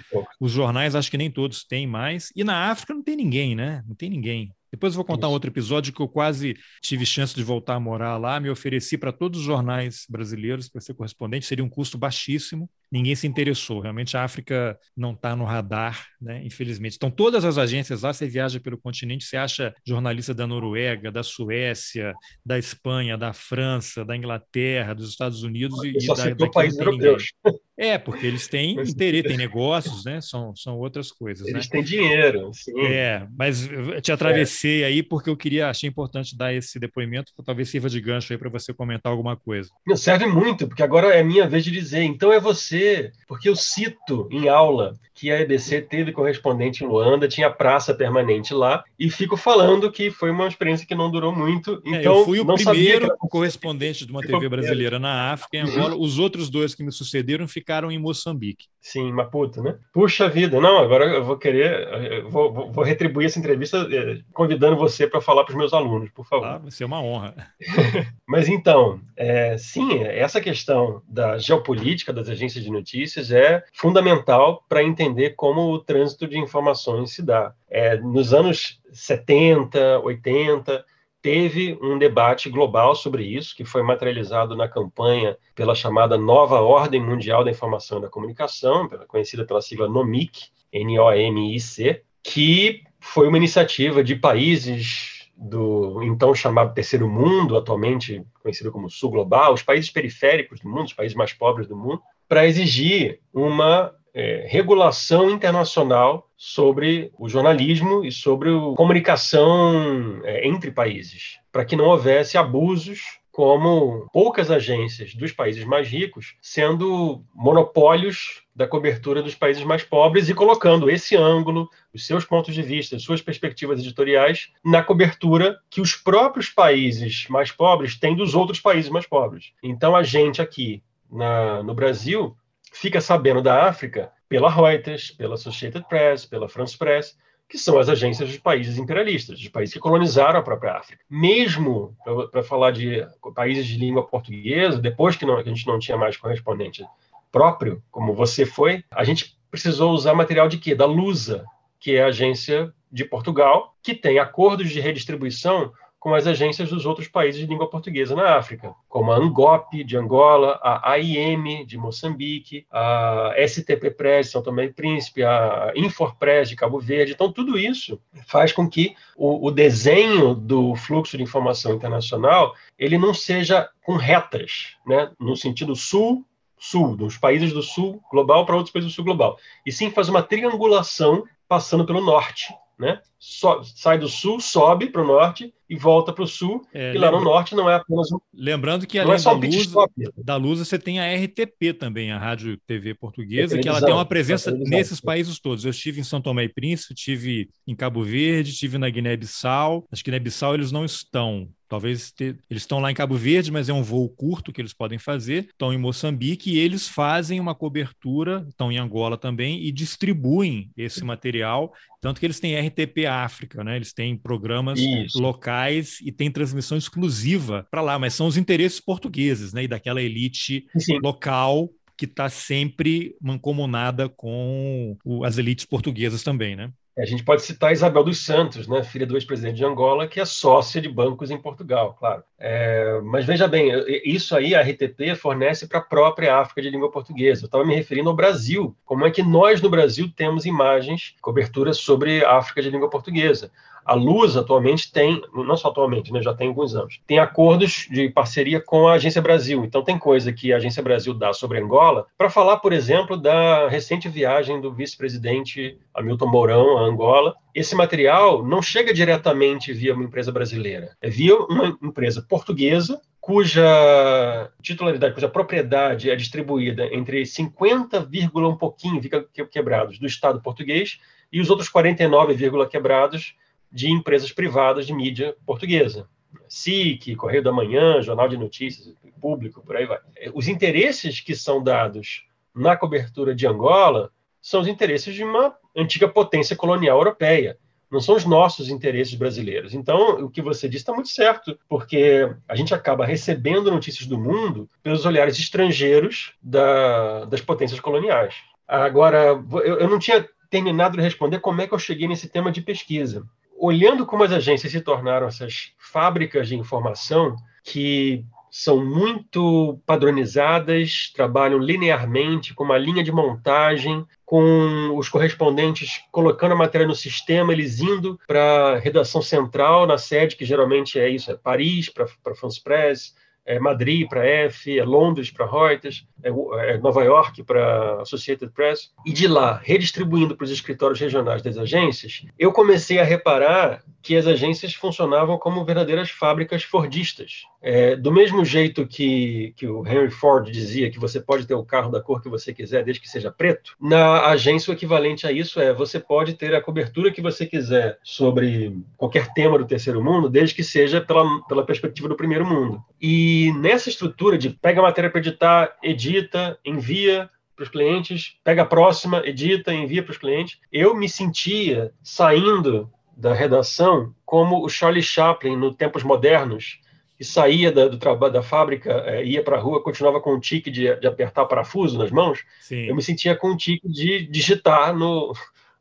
os 0.41 0.51
jornais 0.51 0.95
acho 0.95 1.11
que 1.11 1.17
nem 1.17 1.31
todos 1.31 1.65
têm 1.65 1.87
mais, 1.87 2.33
e 2.35 2.43
na 2.43 2.71
África 2.71 2.93
não 2.93 3.03
tem 3.03 3.17
ninguém, 3.17 3.55
né? 3.55 3.83
Não 3.87 3.95
tem 3.95 4.11
ninguém. 4.11 4.53
Depois 4.71 4.95
eu 4.95 4.97
vou 4.97 5.05
contar 5.05 5.27
Isso. 5.27 5.31
um 5.31 5.35
outro 5.35 5.51
episódio 5.51 5.93
que 5.93 6.01
eu 6.01 6.09
quase 6.09 6.57
tive 6.81 7.05
chance 7.05 7.35
de 7.35 7.43
voltar 7.45 7.75
a 7.75 7.81
morar 7.81 8.17
lá, 8.17 8.41
me 8.41 8.49
ofereci 8.49 8.97
para 8.97 9.13
todos 9.13 9.41
os 9.41 9.47
jornais 9.47 10.07
brasileiros 10.09 10.69
para 10.69 10.81
ser 10.81 10.95
correspondente, 10.95 11.47
seria 11.47 11.65
um 11.65 11.69
custo 11.69 11.99
baixíssimo, 11.99 12.69
ninguém 12.93 13.15
se 13.17 13.27
interessou. 13.27 13.81
Realmente 13.81 14.17
a 14.17 14.23
África 14.23 14.79
não 14.95 15.13
está 15.13 15.35
no 15.35 15.45
radar, 15.45 16.07
né? 16.21 16.43
infelizmente. 16.45 16.97
Então, 16.97 17.11
todas 17.11 17.43
as 17.45 17.57
agências 17.57 18.03
lá, 18.03 18.13
você 18.13 18.29
viaja 18.29 18.61
pelo 18.61 18.77
continente, 18.77 19.25
você 19.25 19.39
acha 19.39 19.75
jornalista 19.85 20.35
da 20.35 20.47
Noruega, 20.47 21.11
da 21.11 21.23
Suécia, 21.23 22.13
da 22.45 22.59
Espanha, 22.59 23.17
da 23.17 23.33
França, 23.33 24.05
da 24.05 24.15
Inglaterra, 24.15 24.95
dos 24.95 25.09
Estados 25.09 25.43
Unidos 25.43 25.83
e, 25.83 25.97
e 25.99 26.07
da, 26.07 26.15
daqui 26.35 26.53
países 26.53 26.79
europeus. 26.79 27.33
É, 27.77 27.97
porque 27.97 28.27
eles 28.27 28.47
têm 28.47 28.73
interesse, 28.81 29.29
têm 29.29 29.37
negócios, 29.37 30.05
né? 30.05 30.21
São, 30.21 30.55
são 30.55 30.79
outras 30.79 31.11
coisas. 31.11 31.47
Eles 31.49 31.65
né? 31.65 31.71
têm 31.71 31.83
dinheiro, 31.83 32.51
sim. 32.53 32.79
É, 32.81 33.27
mas 33.37 33.67
eu 33.71 34.01
te 34.01 34.13
atravessei 34.13 34.83
é. 34.83 34.87
aí 34.87 35.03
porque 35.03 35.31
eu 35.31 35.37
queria, 35.37 35.71
achei 35.71 35.89
importante 35.89 36.37
dar 36.37 36.53
esse 36.53 36.79
depoimento, 36.79 37.33
talvez 37.45 37.71
sirva 37.71 37.89
de 37.89 38.01
gancho 38.01 38.33
aí 38.33 38.39
para 38.39 38.51
você 38.51 38.75
comentar 38.75 39.11
alguma 39.11 39.37
coisa. 39.37 39.71
Não, 39.87 39.97
serve 39.97 40.27
muito, 40.27 40.69
porque 40.69 40.83
agora 40.83 41.15
é 41.15 41.23
minha 41.23 41.49
vez 41.49 41.65
de 41.65 41.71
dizer. 41.71 42.03
Então 42.03 42.33
é 42.33 42.39
você, 42.39 42.82
porque 43.27 43.49
eu 43.49 43.57
cito 43.57 44.29
em 44.31 44.49
aula 44.49 44.99
que 45.23 45.31
a 45.31 45.41
EBC 45.41 45.83
teve 45.83 46.11
correspondente 46.11 46.83
em 46.83 46.87
Luanda, 46.89 47.29
tinha 47.29 47.49
praça 47.49 47.95
permanente 47.95 48.53
lá, 48.53 48.83
e 48.99 49.09
fico 49.09 49.37
falando 49.37 49.89
que 49.89 50.11
foi 50.11 50.33
uma 50.33 50.49
experiência 50.49 50.85
que 50.85 50.97
não 50.97 51.09
durou 51.09 51.33
muito. 51.33 51.81
Então, 51.87 51.95
é, 51.95 51.97
eu 51.99 52.01
então 52.01 52.25
fui 52.25 52.41
o 52.41 52.45
primeiro 52.45 53.09
que... 53.09 53.29
correspondente 53.29 54.05
de 54.05 54.11
uma 54.11 54.21
TV 54.21 54.49
brasileira 54.49 54.99
na 54.99 55.31
África, 55.31 55.57
em 55.57 55.61
Angola. 55.61 55.95
Os 55.95 56.19
outros 56.19 56.51
dois 56.51 56.75
que 56.75 56.83
me 56.83 56.91
sucederam 56.91 57.47
ficaram 57.47 57.93
em 57.93 58.01
Moçambique. 58.01 58.67
Sim, 58.81 59.13
Maputo, 59.13 59.63
né? 59.63 59.77
Puxa 59.93 60.29
vida, 60.29 60.61
não, 60.61 60.79
agora 60.79 61.05
eu 61.05 61.25
vou 61.25 61.39
querer, 61.39 61.87
eu 62.15 62.29
vou, 62.29 62.73
vou, 62.73 62.83
retribuir 62.83 63.27
essa 63.27 63.39
entrevista 63.39 63.87
eh, 63.89 64.19
convidando 64.33 64.77
você 64.77 65.07
para 65.07 65.21
falar 65.21 65.45
para 65.45 65.53
os 65.53 65.57
meus 65.57 65.73
alunos, 65.73 66.11
por 66.11 66.27
favor. 66.27 66.47
Ah, 66.47 66.59
vai 66.59 66.71
ser 66.73 66.85
uma 66.85 67.01
honra. 67.01 67.33
Mas 68.27 68.49
então, 68.49 69.01
é, 69.17 69.57
sim, 69.57 70.03
essa 70.03 70.41
questão 70.41 71.01
da 71.09 71.39
geopolítica 71.39 72.13
das 72.13 72.29
agências 72.29 72.65
de 72.65 72.73
notícias 72.73 73.31
é 73.31 73.63
fundamental 73.73 74.65
para 74.69 74.83
entender 74.83 75.12
como 75.37 75.71
o 75.71 75.79
trânsito 75.79 76.27
de 76.27 76.39
informações 76.39 77.13
se 77.13 77.23
dá. 77.23 77.55
É, 77.69 77.97
nos 77.97 78.33
anos 78.33 78.81
70, 78.93 80.01
80, 80.01 80.85
teve 81.23 81.79
um 81.81 81.97
debate 81.97 82.51
global 82.51 82.95
sobre 82.95 83.25
isso, 83.25 83.57
que 83.57 83.65
foi 83.65 83.83
materializado 83.83 84.57
na 84.57 84.69
campanha 84.69 85.37
pela 85.55 85.75
chamada 85.75 86.19
Nova 86.19 86.61
Ordem 86.61 87.01
Mundial 87.01 87.45
da 87.45 87.51
Informação 87.51 87.99
e 87.99 88.03
da 88.03 88.09
Comunicação, 88.09 88.89
conhecida 89.07 89.45
pela 89.45 89.63
sigla 89.63 89.89
NOMIC, 89.89 90.49
N-O-M-I-C, 90.73 92.03
que 92.23 92.83
foi 92.99 93.29
uma 93.29 93.37
iniciativa 93.37 94.03
de 94.03 94.17
países 94.17 95.31
do 95.37 96.03
então 96.03 96.35
chamado 96.35 96.75
Terceiro 96.75 97.09
Mundo, 97.09 97.57
atualmente 97.57 98.25
conhecido 98.43 98.71
como 98.71 98.91
Sul 98.91 99.11
Global, 99.11 99.55
os 99.55 99.63
países 99.63 99.91
periféricos 99.91 100.61
do 100.61 100.69
mundo, 100.69 100.87
os 100.87 100.93
países 100.93 101.17
mais 101.17 101.33
pobres 101.33 101.67
do 101.67 101.77
mundo, 101.77 102.01
para 102.29 102.47
exigir 102.47 103.21
uma 103.33 103.93
é, 104.15 104.47
regulação 104.49 105.31
internacional 105.31 106.29
sobre 106.37 107.11
o 107.19 107.29
jornalismo 107.29 108.05
e 108.05 108.13
sobre 108.13 108.51
a 108.51 108.77
comunicação 108.77 110.21
é, 110.25 110.47
entre 110.47 110.71
países, 110.71 111.39
para 111.51 111.65
que 111.65 111.77
não 111.77 111.87
houvesse 111.87 112.37
abusos 112.37 113.23
como 113.33 114.07
poucas 114.13 114.51
agências 114.51 115.15
dos 115.15 115.33
países 115.33 115.65
mais 115.65 115.89
ricos 115.89 116.37
sendo 116.43 117.25
monopólios 117.35 118.43
da 118.55 118.69
cobertura 118.69 119.23
dos 119.23 119.35
países 119.35 119.65
mais 119.65 119.83
pobres 119.83 120.29
e 120.29 120.35
colocando 120.35 120.91
esse 120.91 121.17
ângulo, 121.17 121.71
os 121.95 122.07
seus 122.07 122.27
pontos 122.27 122.55
de 122.55 122.61
vista, 122.61 122.97
as 122.97 123.03
suas 123.03 123.23
perspectivas 123.23 123.81
editoriais 123.81 124.51
na 124.63 124.83
cobertura 124.83 125.59
que 125.71 125.81
os 125.81 125.97
próprios 125.97 126.51
países 126.51 127.27
mais 127.31 127.51
pobres 127.51 127.99
têm 127.99 128.15
dos 128.15 128.35
outros 128.35 128.61
países 128.61 128.91
mais 128.91 129.07
pobres. 129.07 129.53
Então 129.63 129.97
a 129.97 130.03
gente 130.03 130.43
aqui 130.43 130.83
na, 131.11 131.63
no 131.63 131.75
Brasil 131.75 132.37
fica 132.73 133.01
sabendo 133.01 133.43
da 133.43 133.69
África 133.69 134.11
pela 134.29 134.51
Reuters, 134.51 135.11
pela 135.11 135.35
Associated 135.35 135.87
Press, 135.89 136.25
pela 136.25 136.49
France 136.49 136.77
Press, 136.77 137.17
que 137.49 137.59
são 137.59 137.79
as 137.79 137.89
agências 137.89 138.29
dos 138.31 138.39
países 138.39 138.79
imperialistas, 138.79 139.39
dos 139.39 139.49
países 139.49 139.75
que 139.75 139.79
colonizaram 139.79 140.41
a 140.41 140.43
própria 140.43 140.73
África. 140.73 141.05
Mesmo 141.09 141.95
para 142.31 142.43
falar 142.43 142.71
de 142.71 143.07
países 143.35 143.67
de 143.67 143.77
língua 143.77 144.07
portuguesa, 144.07 144.79
depois 144.79 145.17
que, 145.17 145.27
não, 145.27 145.37
que 145.43 145.51
a 145.51 145.55
gente 145.55 145.67
não 145.67 145.79
tinha 145.79 145.99
mais 145.99 146.17
correspondente 146.17 146.83
próprio, 147.31 147.83
como 147.91 148.15
você 148.15 148.47
foi, 148.47 148.83
a 148.91 149.05
gente 149.05 149.39
precisou 149.51 149.93
usar 149.93 150.15
material 150.15 150.49
de 150.49 150.57
quê? 150.57 150.75
Da 150.75 150.87
Lusa, 150.87 151.45
que 151.79 151.97
é 151.97 152.05
a 152.05 152.07
agência 152.07 152.73
de 152.91 153.05
Portugal, 153.05 153.75
que 153.83 153.95
tem 153.95 154.19
acordos 154.19 154.71
de 154.71 154.81
redistribuição 154.81 155.73
com 156.03 156.17
as 156.17 156.27
agências 156.27 156.69
dos 156.69 156.85
outros 156.85 157.07
países 157.07 157.41
de 157.41 157.47
língua 157.47 157.71
portuguesa 157.71 158.17
na 158.17 158.35
África, 158.37 158.75
como 158.89 159.13
a 159.13 159.17
Angop, 159.17 159.85
de 159.85 159.97
Angola, 159.97 160.59
a 160.61 160.91
AIM, 160.91 161.65
de 161.65 161.79
Moçambique, 161.79 162.67
a 162.73 163.33
STP 163.47 163.89
Press, 163.93 164.27
de 164.27 164.33
São 164.33 164.43
Tomé 164.43 164.65
e 164.65 164.73
Príncipe, 164.73 165.23
a 165.23 165.73
Infopress, 165.77 166.49
de 166.49 166.57
Cabo 166.57 166.81
Verde. 166.81 167.13
Então, 167.13 167.31
tudo 167.31 167.57
isso 167.57 168.01
faz 168.27 168.51
com 168.51 168.69
que 168.69 168.97
o, 169.17 169.47
o 169.47 169.51
desenho 169.53 170.35
do 170.35 170.75
fluxo 170.75 171.17
de 171.17 171.23
informação 171.23 171.73
internacional 171.73 172.53
ele 172.77 172.99
não 172.99 173.15
seja 173.15 173.71
com 173.85 173.95
retas, 173.95 174.75
né? 174.85 175.13
no 175.21 175.37
sentido 175.37 175.77
sul, 175.77 176.27
sul, 176.59 176.97
dos 176.97 177.17
países 177.17 177.53
do 177.53 177.63
sul 177.63 178.03
global 178.11 178.45
para 178.45 178.57
outros 178.57 178.73
países 178.73 178.91
do 178.91 178.95
sul 178.97 179.05
global, 179.05 179.39
e 179.65 179.71
sim 179.71 179.89
faz 179.89 180.09
uma 180.09 180.23
triangulação 180.23 181.23
passando 181.47 181.87
pelo 181.87 182.01
norte, 182.01 182.53
né? 182.77 183.01
So, 183.19 183.63
sai 183.63 183.99
do 183.99 184.09
sul, 184.09 184.41
sobe 184.41 184.89
para 184.89 185.03
o 185.03 185.07
norte 185.07 185.55
e 185.73 185.77
volta 185.77 186.13
para 186.13 186.23
o 186.23 186.27
sul. 186.27 186.61
É, 186.75 186.95
e 186.95 186.99
lá 186.99 187.07
lembra... 187.07 187.19
no 187.19 187.25
norte 187.25 187.55
não 187.55 187.69
é 187.69 187.77
apenas 187.77 188.13
um. 188.13 188.19
Lembrando 188.35 188.87
que 188.87 188.99
além 188.99 189.17
é 189.17 189.23
da, 189.23 189.33
luz, 189.33 189.73
da 190.19 190.37
luz, 190.37 190.59
você 190.59 190.79
tem 190.79 191.01
a 191.01 191.15
RTP 191.15 191.73
também, 191.79 192.13
a 192.13 192.19
Rádio 192.19 192.59
TV 192.67 192.95
Portuguesa, 192.95 193.59
que 193.59 193.67
ela 193.67 193.81
tem 193.81 193.95
uma 193.95 194.05
presença 194.05 194.51
nesses 194.51 195.01
países 195.01 195.41
todos. 195.41 195.65
Eu 195.65 195.71
estive 195.71 196.01
em 196.01 196.05
São 196.05 196.21
Tomé 196.21 196.45
e 196.45 196.49
Príncipe, 196.49 196.93
estive 196.93 197.49
em 197.67 197.75
Cabo 197.75 198.03
Verde, 198.05 198.51
estive 198.51 198.77
na 198.77 198.91
Guiné-Bissau. 198.91 199.87
Acho 199.91 200.05
que 200.05 200.11
Guiné-Bissau 200.11 200.55
eles 200.55 200.71
não 200.71 200.85
estão 200.85 201.49
Talvez 201.73 202.13
te... 202.13 202.37
eles 202.51 202.65
estão 202.65 202.81
lá 202.81 202.91
em 202.91 202.95
Cabo 202.95 203.17
Verde, 203.17 203.51
mas 203.51 203.71
é 203.71 203.73
um 203.73 203.83
voo 203.83 204.07
curto 204.07 204.53
que 204.53 204.61
eles 204.61 204.75
podem 204.75 204.99
fazer. 204.99 205.47
Estão 205.51 205.73
em 205.73 205.79
Moçambique 205.79 206.51
e 206.51 206.59
eles 206.59 206.87
fazem 206.87 207.41
uma 207.41 207.55
cobertura, 207.55 208.45
estão 208.47 208.71
em 208.71 208.77
Angola 208.77 209.17
também 209.17 209.65
e 209.65 209.73
distribuem 209.73 210.71
esse 210.77 211.03
material. 211.03 211.73
Tanto 211.99 212.21
que 212.21 212.27
eles 212.27 212.39
têm 212.39 212.61
RTP 212.61 213.07
África, 213.09 213.65
né? 213.65 213.77
Eles 213.77 213.95
têm 213.95 214.19
programas 214.19 214.79
Isso. 214.79 215.19
locais 215.19 215.62
e 215.71 216.13
têm 216.13 216.31
transmissão 216.31 216.77
exclusiva 216.77 217.67
para 217.71 217.83
lá, 217.83 217.99
mas 217.99 218.15
são 218.15 218.27
os 218.27 218.37
interesses 218.37 218.81
portugueses, 218.81 219.53
né? 219.53 219.65
E 219.65 219.69
daquela 219.69 220.03
elite 220.03 220.67
Sim. 220.79 220.99
local 221.03 221.69
que 221.97 222.05
está 222.05 222.29
sempre 222.29 223.15
mancomunada 223.21 224.09
com 224.09 224.97
as 225.25 225.39
elites 225.39 225.65
portuguesas 225.65 226.23
também, 226.23 226.57
né? 226.57 226.73
A 226.99 227.07
gente 227.07 227.25
pode 227.25 227.41
citar 227.41 227.73
Isabel 227.73 228.05
dos 228.05 228.19
Santos, 228.23 228.69
né, 228.69 228.83
filha 228.83 229.07
do 229.07 229.17
ex-presidente 229.17 229.57
de 229.57 229.65
Angola, 229.65 230.07
que 230.07 230.21
é 230.21 230.27
sócia 230.27 230.79
de 230.79 230.91
bancos 230.91 231.31
em 231.31 231.39
Portugal, 231.39 231.97
claro. 231.99 232.23
É, 232.39 233.01
mas 233.03 233.25
veja 233.25 233.49
bem, 233.49 233.71
isso 234.05 234.37
aí 234.37 234.55
a 234.55 234.61
RTP 234.61 235.17
fornece 235.17 235.67
para 235.67 235.79
a 235.79 235.83
própria 235.83 236.37
África 236.37 236.61
de 236.61 236.69
língua 236.69 236.91
portuguesa. 236.91 237.45
Eu 237.45 237.47
estava 237.47 237.65
me 237.65 237.75
referindo 237.75 238.11
ao 238.11 238.17
Brasil. 238.17 238.77
Como 238.85 239.07
é 239.07 239.11
que 239.11 239.23
nós 239.23 239.63
no 239.63 239.71
Brasil 239.71 240.11
temos 240.15 240.45
imagens, 240.45 241.15
coberturas 241.23 241.79
sobre 241.79 242.23
a 242.27 242.37
África 242.37 242.61
de 242.61 242.69
língua 242.69 242.91
portuguesa? 242.91 243.51
A 243.85 243.95
Luz 243.95 244.37
atualmente 244.37 244.93
tem, 244.93 245.21
não 245.35 245.57
só 245.57 245.69
atualmente, 245.69 246.13
né, 246.13 246.23
já 246.23 246.33
tem 246.35 246.49
alguns 246.49 246.75
anos, 246.75 247.01
tem 247.07 247.19
acordos 247.19 247.87
de 247.91 248.09
parceria 248.09 248.61
com 248.61 248.87
a 248.87 248.95
Agência 248.95 249.21
Brasil. 249.21 249.65
Então 249.65 249.83
tem 249.83 249.99
coisa 249.99 250.33
que 250.33 250.53
a 250.53 250.57
Agência 250.57 250.83
Brasil 250.83 251.15
dá 251.15 251.33
sobre 251.33 251.59
Angola 251.59 252.07
para 252.17 252.31
falar, 252.31 252.59
por 252.59 252.73
exemplo, 252.73 253.17
da 253.17 253.69
recente 253.69 254.09
viagem 254.09 254.61
do 254.61 254.73
vice-presidente 254.73 255.79
Hamilton 255.95 256.27
Mourão 256.27 256.79
a 256.79 256.83
Angola. 256.83 257.35
Esse 257.55 257.75
material 257.75 258.45
não 258.45 258.63
chega 258.63 258.95
diretamente 258.95 259.73
via 259.73 259.95
uma 259.95 260.05
empresa 260.05 260.33
brasileira, 260.33 260.97
é 261.01 261.11
via 261.11 261.37
uma 261.37 261.77
empresa 261.83 262.25
portuguesa 262.27 263.01
cuja 263.23 264.51
titularidade, 264.61 265.15
cuja 265.15 265.29
propriedade 265.29 266.11
é 266.11 266.17
distribuída 266.17 266.93
entre 266.93 267.25
50, 267.25 268.09
um 268.35 268.57
pouquinho 268.57 269.01
fica 269.01 269.25
quebrados 269.49 269.97
do 270.01 270.07
Estado 270.07 270.43
português 270.43 270.99
e 271.33 271.41
os 271.41 271.49
outros 271.49 271.69
49, 271.69 272.35
quebrados 272.69 273.37
de 273.73 273.91
empresas 273.91 274.31
privadas 274.31 274.87
de 274.87 274.93
mídia 274.93 275.35
portuguesa. 275.47 276.09
SIC, 276.49 277.17
Correio 277.17 277.43
da 277.43 277.53
Manhã, 277.53 278.03
Jornal 278.03 278.29
de 278.29 278.37
Notícias, 278.37 278.95
Público, 279.21 279.63
por 279.65 279.77
aí 279.77 279.87
vai. 279.87 280.01
Os 280.35 280.49
interesses 280.49 281.21
que 281.21 281.35
são 281.35 281.63
dados 281.63 282.27
na 282.55 282.77
cobertura 282.77 283.35
de 283.35 283.47
Angola 283.47 284.11
são 284.41 284.61
os 284.61 284.67
interesses 284.67 285.15
de 285.15 285.23
uma 285.23 285.55
antiga 285.77 286.09
potência 286.09 286.57
colonial 286.57 286.99
europeia, 286.99 287.57
não 287.89 288.01
são 288.01 288.17
os 288.17 288.25
nossos 288.25 288.69
interesses 288.69 289.15
brasileiros. 289.15 289.75
Então, 289.75 290.25
o 290.25 290.31
que 290.31 290.43
você 290.43 290.69
disse 290.69 290.83
está 290.83 290.93
muito 290.93 291.11
certo, 291.11 291.57
porque 291.69 292.29
a 292.49 292.57
gente 292.57 292.75
acaba 292.75 293.07
recebendo 293.07 293.71
notícias 293.71 294.07
do 294.09 294.19
mundo 294.19 294.69
pelos 294.83 295.07
olhares 295.07 295.39
estrangeiros 295.39 296.33
da, 296.43 297.27
das 297.27 297.41
potências 297.41 297.79
coloniais. 297.79 298.35
Agora, 298.67 299.41
eu, 299.65 299.79
eu 299.79 299.89
não 299.89 299.99
tinha 299.99 300.27
terminado 300.51 300.97
de 300.97 301.03
responder 301.03 301.39
como 301.39 301.61
é 301.61 301.69
que 301.69 301.75
eu 301.75 301.79
cheguei 301.79 302.09
nesse 302.09 302.29
tema 302.29 302.51
de 302.51 302.61
pesquisa 302.61 303.25
olhando 303.63 304.05
como 304.05 304.25
as 304.25 304.33
agências 304.33 304.73
se 304.73 304.81
tornaram 304.81 305.29
essas 305.29 305.73
fábricas 305.79 306.49
de 306.49 306.57
informação 306.57 307.37
que 307.63 308.25
são 308.51 308.85
muito 308.85 309.81
padronizadas, 309.87 311.13
trabalham 311.15 311.61
linearmente, 311.61 312.55
com 312.55 312.65
uma 312.65 312.77
linha 312.77 313.05
de 313.05 313.13
montagem, 313.13 314.05
com 314.27 314.97
os 314.97 315.09
correspondentes 315.09 316.03
colocando 316.11 316.53
a 316.53 316.57
matéria 316.57 316.89
no 316.89 316.95
sistema, 316.95 317.53
eles 317.53 317.79
indo 317.79 318.19
para 318.27 318.73
a 318.73 318.79
redação 318.81 319.23
central 319.23 319.87
na 319.87 319.97
sede, 319.97 320.35
que 320.35 320.45
geralmente 320.45 320.99
é 320.99 321.09
isso, 321.09 321.31
é 321.31 321.37
Paris, 321.37 321.89
para 321.89 322.35
France 322.35 322.61
Press, 322.61 323.15
é 323.45 323.59
Madrid 323.59 324.09
para 324.09 324.25
F, 324.25 324.79
é 324.79 324.85
Londres 324.85 325.31
para 325.31 325.47
Reuters, 325.47 326.07
é, 326.23 326.29
é 326.29 326.79
Nova 326.79 327.03
York 327.03 327.43
para 327.43 328.01
Associated 328.03 328.53
Press, 328.53 328.93
e 329.05 329.13
de 329.13 329.27
lá, 329.27 329.61
redistribuindo 329.63 330.37
para 330.37 330.45
os 330.45 330.51
escritórios 330.51 331.01
regionais 331.01 331.43
das 331.43 331.59
agências, 331.59 332.25
eu 332.39 332.53
comecei 332.53 332.99
a 332.99 333.05
reparar 333.05 333.83
que 334.03 334.17
as 334.17 334.27
agências 334.27 334.75
funcionavam 334.75 335.39
como 335.39 335.65
verdadeiras 335.65 336.11
fábricas 336.11 336.63
fordistas. 336.63 337.43
É, 337.63 337.95
do 337.95 338.11
mesmo 338.11 338.45
jeito 338.45 338.87
que, 338.87 339.55
que 339.57 339.67
o 339.67 339.87
Henry 339.87 340.11
Ford 340.11 340.51
dizia 340.51 340.91
que 340.91 340.99
você 340.99 341.21
pode 341.21 341.47
ter 341.47 341.55
o 341.55 341.65
carro 341.65 341.91
da 341.91 342.01
cor 342.01 342.21
que 342.21 342.29
você 342.29 342.53
quiser, 342.53 342.85
desde 342.85 343.01
que 343.01 343.09
seja 343.09 343.31
preto, 343.31 343.77
na 343.81 344.27
agência 344.27 344.71
o 344.71 344.75
equivalente 344.75 345.27
a 345.27 345.33
isso 345.33 345.61
é 345.61 345.73
você 345.73 346.01
pode 346.01 346.35
ter 346.35 346.55
a 346.55 346.61
cobertura 346.61 347.13
que 347.13 347.23
você 347.23 347.47
quiser 347.47 347.99
sobre 348.03 348.77
qualquer 348.97 349.33
tema 349.33 349.57
do 349.57 349.67
terceiro 349.67 350.03
mundo, 350.03 350.29
desde 350.29 350.55
que 350.57 350.65
seja 350.65 351.01
pela, 351.01 351.25
pela 351.47 351.65
perspectiva 351.65 352.09
do 352.09 352.17
primeiro 352.17 352.45
mundo. 352.45 352.83
E 353.01 353.53
nessa 353.57 353.89
estrutura 353.89 354.37
de 354.37 354.51
pega 354.51 354.81
a 354.81 354.83
matéria 354.83 355.11
para 355.11 355.21
editar, 355.21 355.77
edita, 355.83 356.59
envia, 356.65 357.31
para 357.55 357.65
os 357.65 357.69
clientes, 357.69 358.37
pega 358.43 358.63
a 358.63 358.67
próxima, 358.67 359.23
edita, 359.25 359.73
envia 359.73 360.03
para 360.03 360.13
os 360.13 360.19
clientes. 360.19 360.59
Eu 360.73 360.95
me 360.97 361.09
sentia 361.09 361.93
saindo 362.03 362.91
da 363.17 363.35
redação 363.35 364.15
como 364.25 364.65
o 364.65 364.69
Charlie 364.69 365.03
Chaplin 365.03 365.57
no 365.57 365.73
Tempos 365.75 366.03
Modernos, 366.03 366.81
que 367.23 367.25
saía 367.25 367.71
da, 367.71 367.87
do 367.87 367.99
trabalho 367.99 368.33
da 368.33 368.43
fábrica, 368.43 368.91
é, 369.07 369.25
ia 369.25 369.45
para 369.45 369.57
a 369.57 369.61
rua, 369.61 369.81
continuava 369.81 370.21
com 370.21 370.35
um 370.35 370.41
tique 370.41 370.73
de, 370.73 370.93
de 370.97 371.07
apertar 371.07 371.45
parafuso 371.45 371.97
nas 371.97 372.11
mãos. 372.11 372.45
Sim. 372.61 372.87
Eu 372.87 372.97
me 372.97 373.03
sentia 373.03 373.37
com 373.37 373.53
um 373.53 373.57
tique 373.57 373.89
de 373.89 374.27
digitar 374.27 374.93
no, 374.93 375.33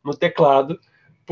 no 0.06 0.14
teclado 0.14 0.80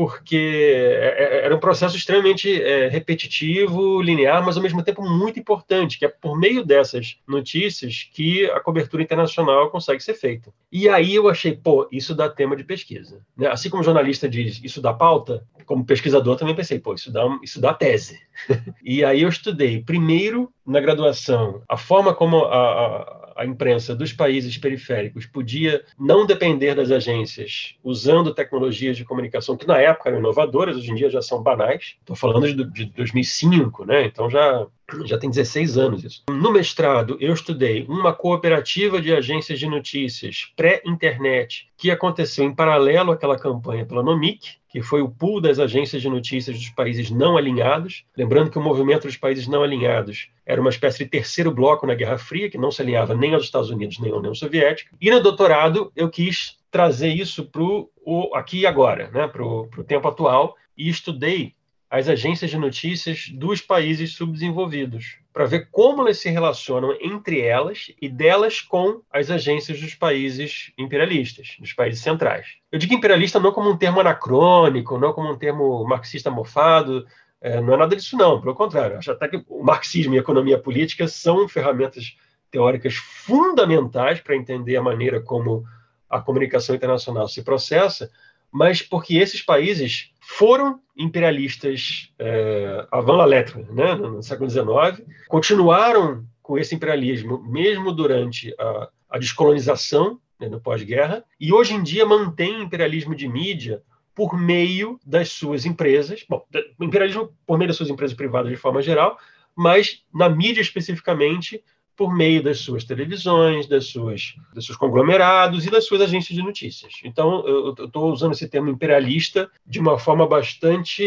porque 0.00 0.72
é, 0.98 1.42
é, 1.42 1.44
era 1.44 1.54
um 1.54 1.60
processo 1.60 1.94
extremamente 1.94 2.50
é, 2.62 2.88
repetitivo, 2.88 4.00
linear, 4.00 4.42
mas 4.42 4.56
ao 4.56 4.62
mesmo 4.62 4.82
tempo 4.82 5.02
muito 5.02 5.38
importante, 5.38 5.98
que 5.98 6.06
é 6.06 6.08
por 6.08 6.38
meio 6.38 6.64
dessas 6.64 7.18
notícias 7.28 8.08
que 8.10 8.46
a 8.46 8.60
cobertura 8.60 9.02
internacional 9.02 9.68
consegue 9.68 10.02
ser 10.02 10.14
feita. 10.14 10.54
E 10.72 10.88
aí 10.88 11.14
eu 11.14 11.28
achei, 11.28 11.54
pô, 11.54 11.86
isso 11.92 12.14
dá 12.14 12.30
tema 12.30 12.56
de 12.56 12.64
pesquisa. 12.64 13.20
Né? 13.36 13.48
Assim 13.48 13.68
como 13.68 13.82
o 13.82 13.84
jornalista 13.84 14.26
diz, 14.26 14.58
isso 14.64 14.80
dá 14.80 14.94
pauta, 14.94 15.46
como 15.66 15.84
pesquisador 15.84 16.34
também 16.34 16.56
pensei, 16.56 16.78
pô, 16.78 16.94
isso 16.94 17.12
dá, 17.12 17.22
isso 17.42 17.60
dá 17.60 17.74
tese. 17.74 18.18
e 18.82 19.04
aí 19.04 19.20
eu 19.20 19.28
estudei, 19.28 19.82
primeiro, 19.82 20.50
na 20.70 20.80
graduação, 20.80 21.62
a 21.68 21.76
forma 21.76 22.14
como 22.14 22.44
a, 22.44 23.16
a 23.16 23.20
a 23.40 23.46
imprensa 23.46 23.96
dos 23.96 24.12
países 24.12 24.58
periféricos 24.58 25.24
podia 25.24 25.82
não 25.98 26.26
depender 26.26 26.74
das 26.74 26.90
agências 26.90 27.74
usando 27.82 28.34
tecnologias 28.34 28.98
de 28.98 29.04
comunicação 29.04 29.56
que 29.56 29.66
na 29.66 29.78
época 29.78 30.10
eram 30.10 30.18
inovadoras, 30.18 30.76
hoje 30.76 30.90
em 30.90 30.94
dia 30.94 31.08
já 31.08 31.22
são 31.22 31.42
banais. 31.42 31.96
Estou 32.00 32.14
falando 32.14 32.52
de, 32.52 32.64
de 32.70 32.84
2005, 32.92 33.86
né? 33.86 34.04
Então 34.04 34.28
já 34.28 34.66
já 35.04 35.18
tem 35.18 35.30
16 35.30 35.78
anos 35.78 36.04
isso. 36.04 36.22
No 36.30 36.52
mestrado, 36.52 37.16
eu 37.20 37.32
estudei 37.32 37.84
uma 37.88 38.12
cooperativa 38.12 39.00
de 39.00 39.14
agências 39.14 39.58
de 39.58 39.66
notícias 39.66 40.52
pré-internet 40.56 41.68
que 41.76 41.90
aconteceu 41.90 42.44
em 42.44 42.54
paralelo 42.54 43.12
àquela 43.12 43.38
campanha 43.38 43.86
pela 43.86 44.02
Nomic, 44.02 44.60
que 44.68 44.82
foi 44.82 45.02
o 45.02 45.08
pool 45.08 45.40
das 45.40 45.58
agências 45.58 46.00
de 46.00 46.08
notícias 46.08 46.56
dos 46.56 46.68
países 46.70 47.10
não 47.10 47.36
alinhados. 47.36 48.04
Lembrando 48.16 48.50
que 48.50 48.58
o 48.58 48.62
movimento 48.62 49.06
dos 49.06 49.16
países 49.16 49.48
não 49.48 49.62
alinhados 49.62 50.28
era 50.46 50.60
uma 50.60 50.70
espécie 50.70 51.04
de 51.04 51.10
terceiro 51.10 51.50
bloco 51.50 51.86
na 51.86 51.94
Guerra 51.94 52.18
Fria, 52.18 52.48
que 52.48 52.58
não 52.58 52.70
se 52.70 52.80
alinhava 52.80 53.14
nem 53.14 53.34
aos 53.34 53.44
Estados 53.44 53.70
Unidos 53.70 53.98
nem 53.98 54.12
à 54.12 54.16
União 54.16 54.34
Soviética. 54.34 54.94
E 55.00 55.10
no 55.10 55.20
doutorado, 55.20 55.90
eu 55.96 56.08
quis 56.08 56.58
trazer 56.70 57.08
isso 57.08 57.44
para 57.46 57.62
o 57.62 58.30
aqui 58.34 58.60
e 58.60 58.66
agora, 58.66 59.10
né, 59.10 59.26
para 59.26 59.44
o 59.44 59.84
tempo 59.84 60.06
atual, 60.06 60.54
e 60.76 60.88
estudei 60.88 61.54
as 61.90 62.08
agências 62.08 62.52
de 62.52 62.56
notícias 62.56 63.28
dos 63.30 63.60
países 63.60 64.14
subdesenvolvidos, 64.14 65.18
para 65.32 65.44
ver 65.44 65.68
como 65.72 66.02
elas 66.02 66.18
se 66.18 66.30
relacionam 66.30 66.96
entre 67.00 67.40
elas 67.40 67.92
e 68.00 68.08
delas 68.08 68.60
com 68.60 69.02
as 69.12 69.28
agências 69.28 69.80
dos 69.80 69.94
países 69.94 70.72
imperialistas, 70.78 71.56
dos 71.58 71.72
países 71.72 72.00
centrais. 72.00 72.46
Eu 72.70 72.78
digo 72.78 72.94
imperialista 72.94 73.40
não 73.40 73.50
como 73.50 73.68
um 73.68 73.76
termo 73.76 73.98
anacrônico, 73.98 74.98
não 74.98 75.12
como 75.12 75.32
um 75.32 75.36
termo 75.36 75.84
marxista 75.84 76.30
mofado, 76.30 77.04
é, 77.40 77.60
não 77.60 77.74
é 77.74 77.76
nada 77.76 77.96
disso 77.96 78.16
não, 78.16 78.40
pelo 78.40 78.54
contrário, 78.54 78.98
acho 78.98 79.10
até 79.10 79.26
que 79.26 79.42
o 79.48 79.64
marxismo 79.64 80.14
e 80.14 80.18
a 80.18 80.20
economia 80.20 80.58
política 80.58 81.08
são 81.08 81.48
ferramentas 81.48 82.16
teóricas 82.52 82.94
fundamentais 82.94 84.20
para 84.20 84.36
entender 84.36 84.76
a 84.76 84.82
maneira 84.82 85.20
como 85.20 85.64
a 86.08 86.20
comunicação 86.20 86.74
internacional 86.74 87.28
se 87.28 87.42
processa, 87.42 88.10
mas 88.52 88.82
porque 88.82 89.16
esses 89.16 89.42
países 89.42 90.10
foram 90.20 90.80
imperialistas 90.96 92.12
é, 92.18 92.86
avant 92.90 93.16
la 93.16 93.24
lettre, 93.24 93.64
né, 93.72 93.94
no 93.94 94.22
século 94.22 94.48
XIX, 94.48 95.06
continuaram 95.28 96.24
com 96.42 96.58
esse 96.58 96.74
imperialismo 96.74 97.42
mesmo 97.42 97.92
durante 97.92 98.54
a, 98.58 98.88
a 99.10 99.18
descolonização, 99.18 100.20
né, 100.38 100.48
no 100.48 100.60
pós-guerra, 100.60 101.24
e 101.38 101.52
hoje 101.52 101.74
em 101.74 101.82
dia 101.82 102.06
mantém 102.06 102.62
imperialismo 102.62 103.14
de 103.14 103.28
mídia 103.28 103.82
por 104.14 104.38
meio 104.38 105.00
das 105.04 105.30
suas 105.30 105.64
empresas, 105.64 106.24
bom, 106.28 106.44
imperialismo 106.80 107.32
por 107.46 107.56
meio 107.56 107.68
das 107.68 107.76
suas 107.76 107.90
empresas 107.90 108.16
privadas 108.16 108.50
de 108.50 108.56
forma 108.56 108.82
geral, 108.82 109.18
mas 109.56 110.02
na 110.12 110.28
mídia 110.28 110.60
especificamente 110.60 111.62
por 112.00 112.16
meio 112.16 112.42
das 112.42 112.60
suas 112.60 112.82
televisões, 112.82 113.66
das 113.66 113.88
suas, 113.88 114.34
dos 114.54 114.64
seus 114.64 114.78
conglomerados 114.78 115.66
e 115.66 115.70
das 115.70 115.84
suas 115.84 116.00
agências 116.00 116.34
de 116.34 116.42
notícias. 116.42 116.94
Então, 117.04 117.46
eu 117.46 117.74
estou 117.74 118.10
usando 118.10 118.32
esse 118.32 118.48
termo 118.48 118.70
imperialista 118.70 119.50
de 119.66 119.78
uma 119.78 119.98
forma 119.98 120.26
bastante 120.26 121.04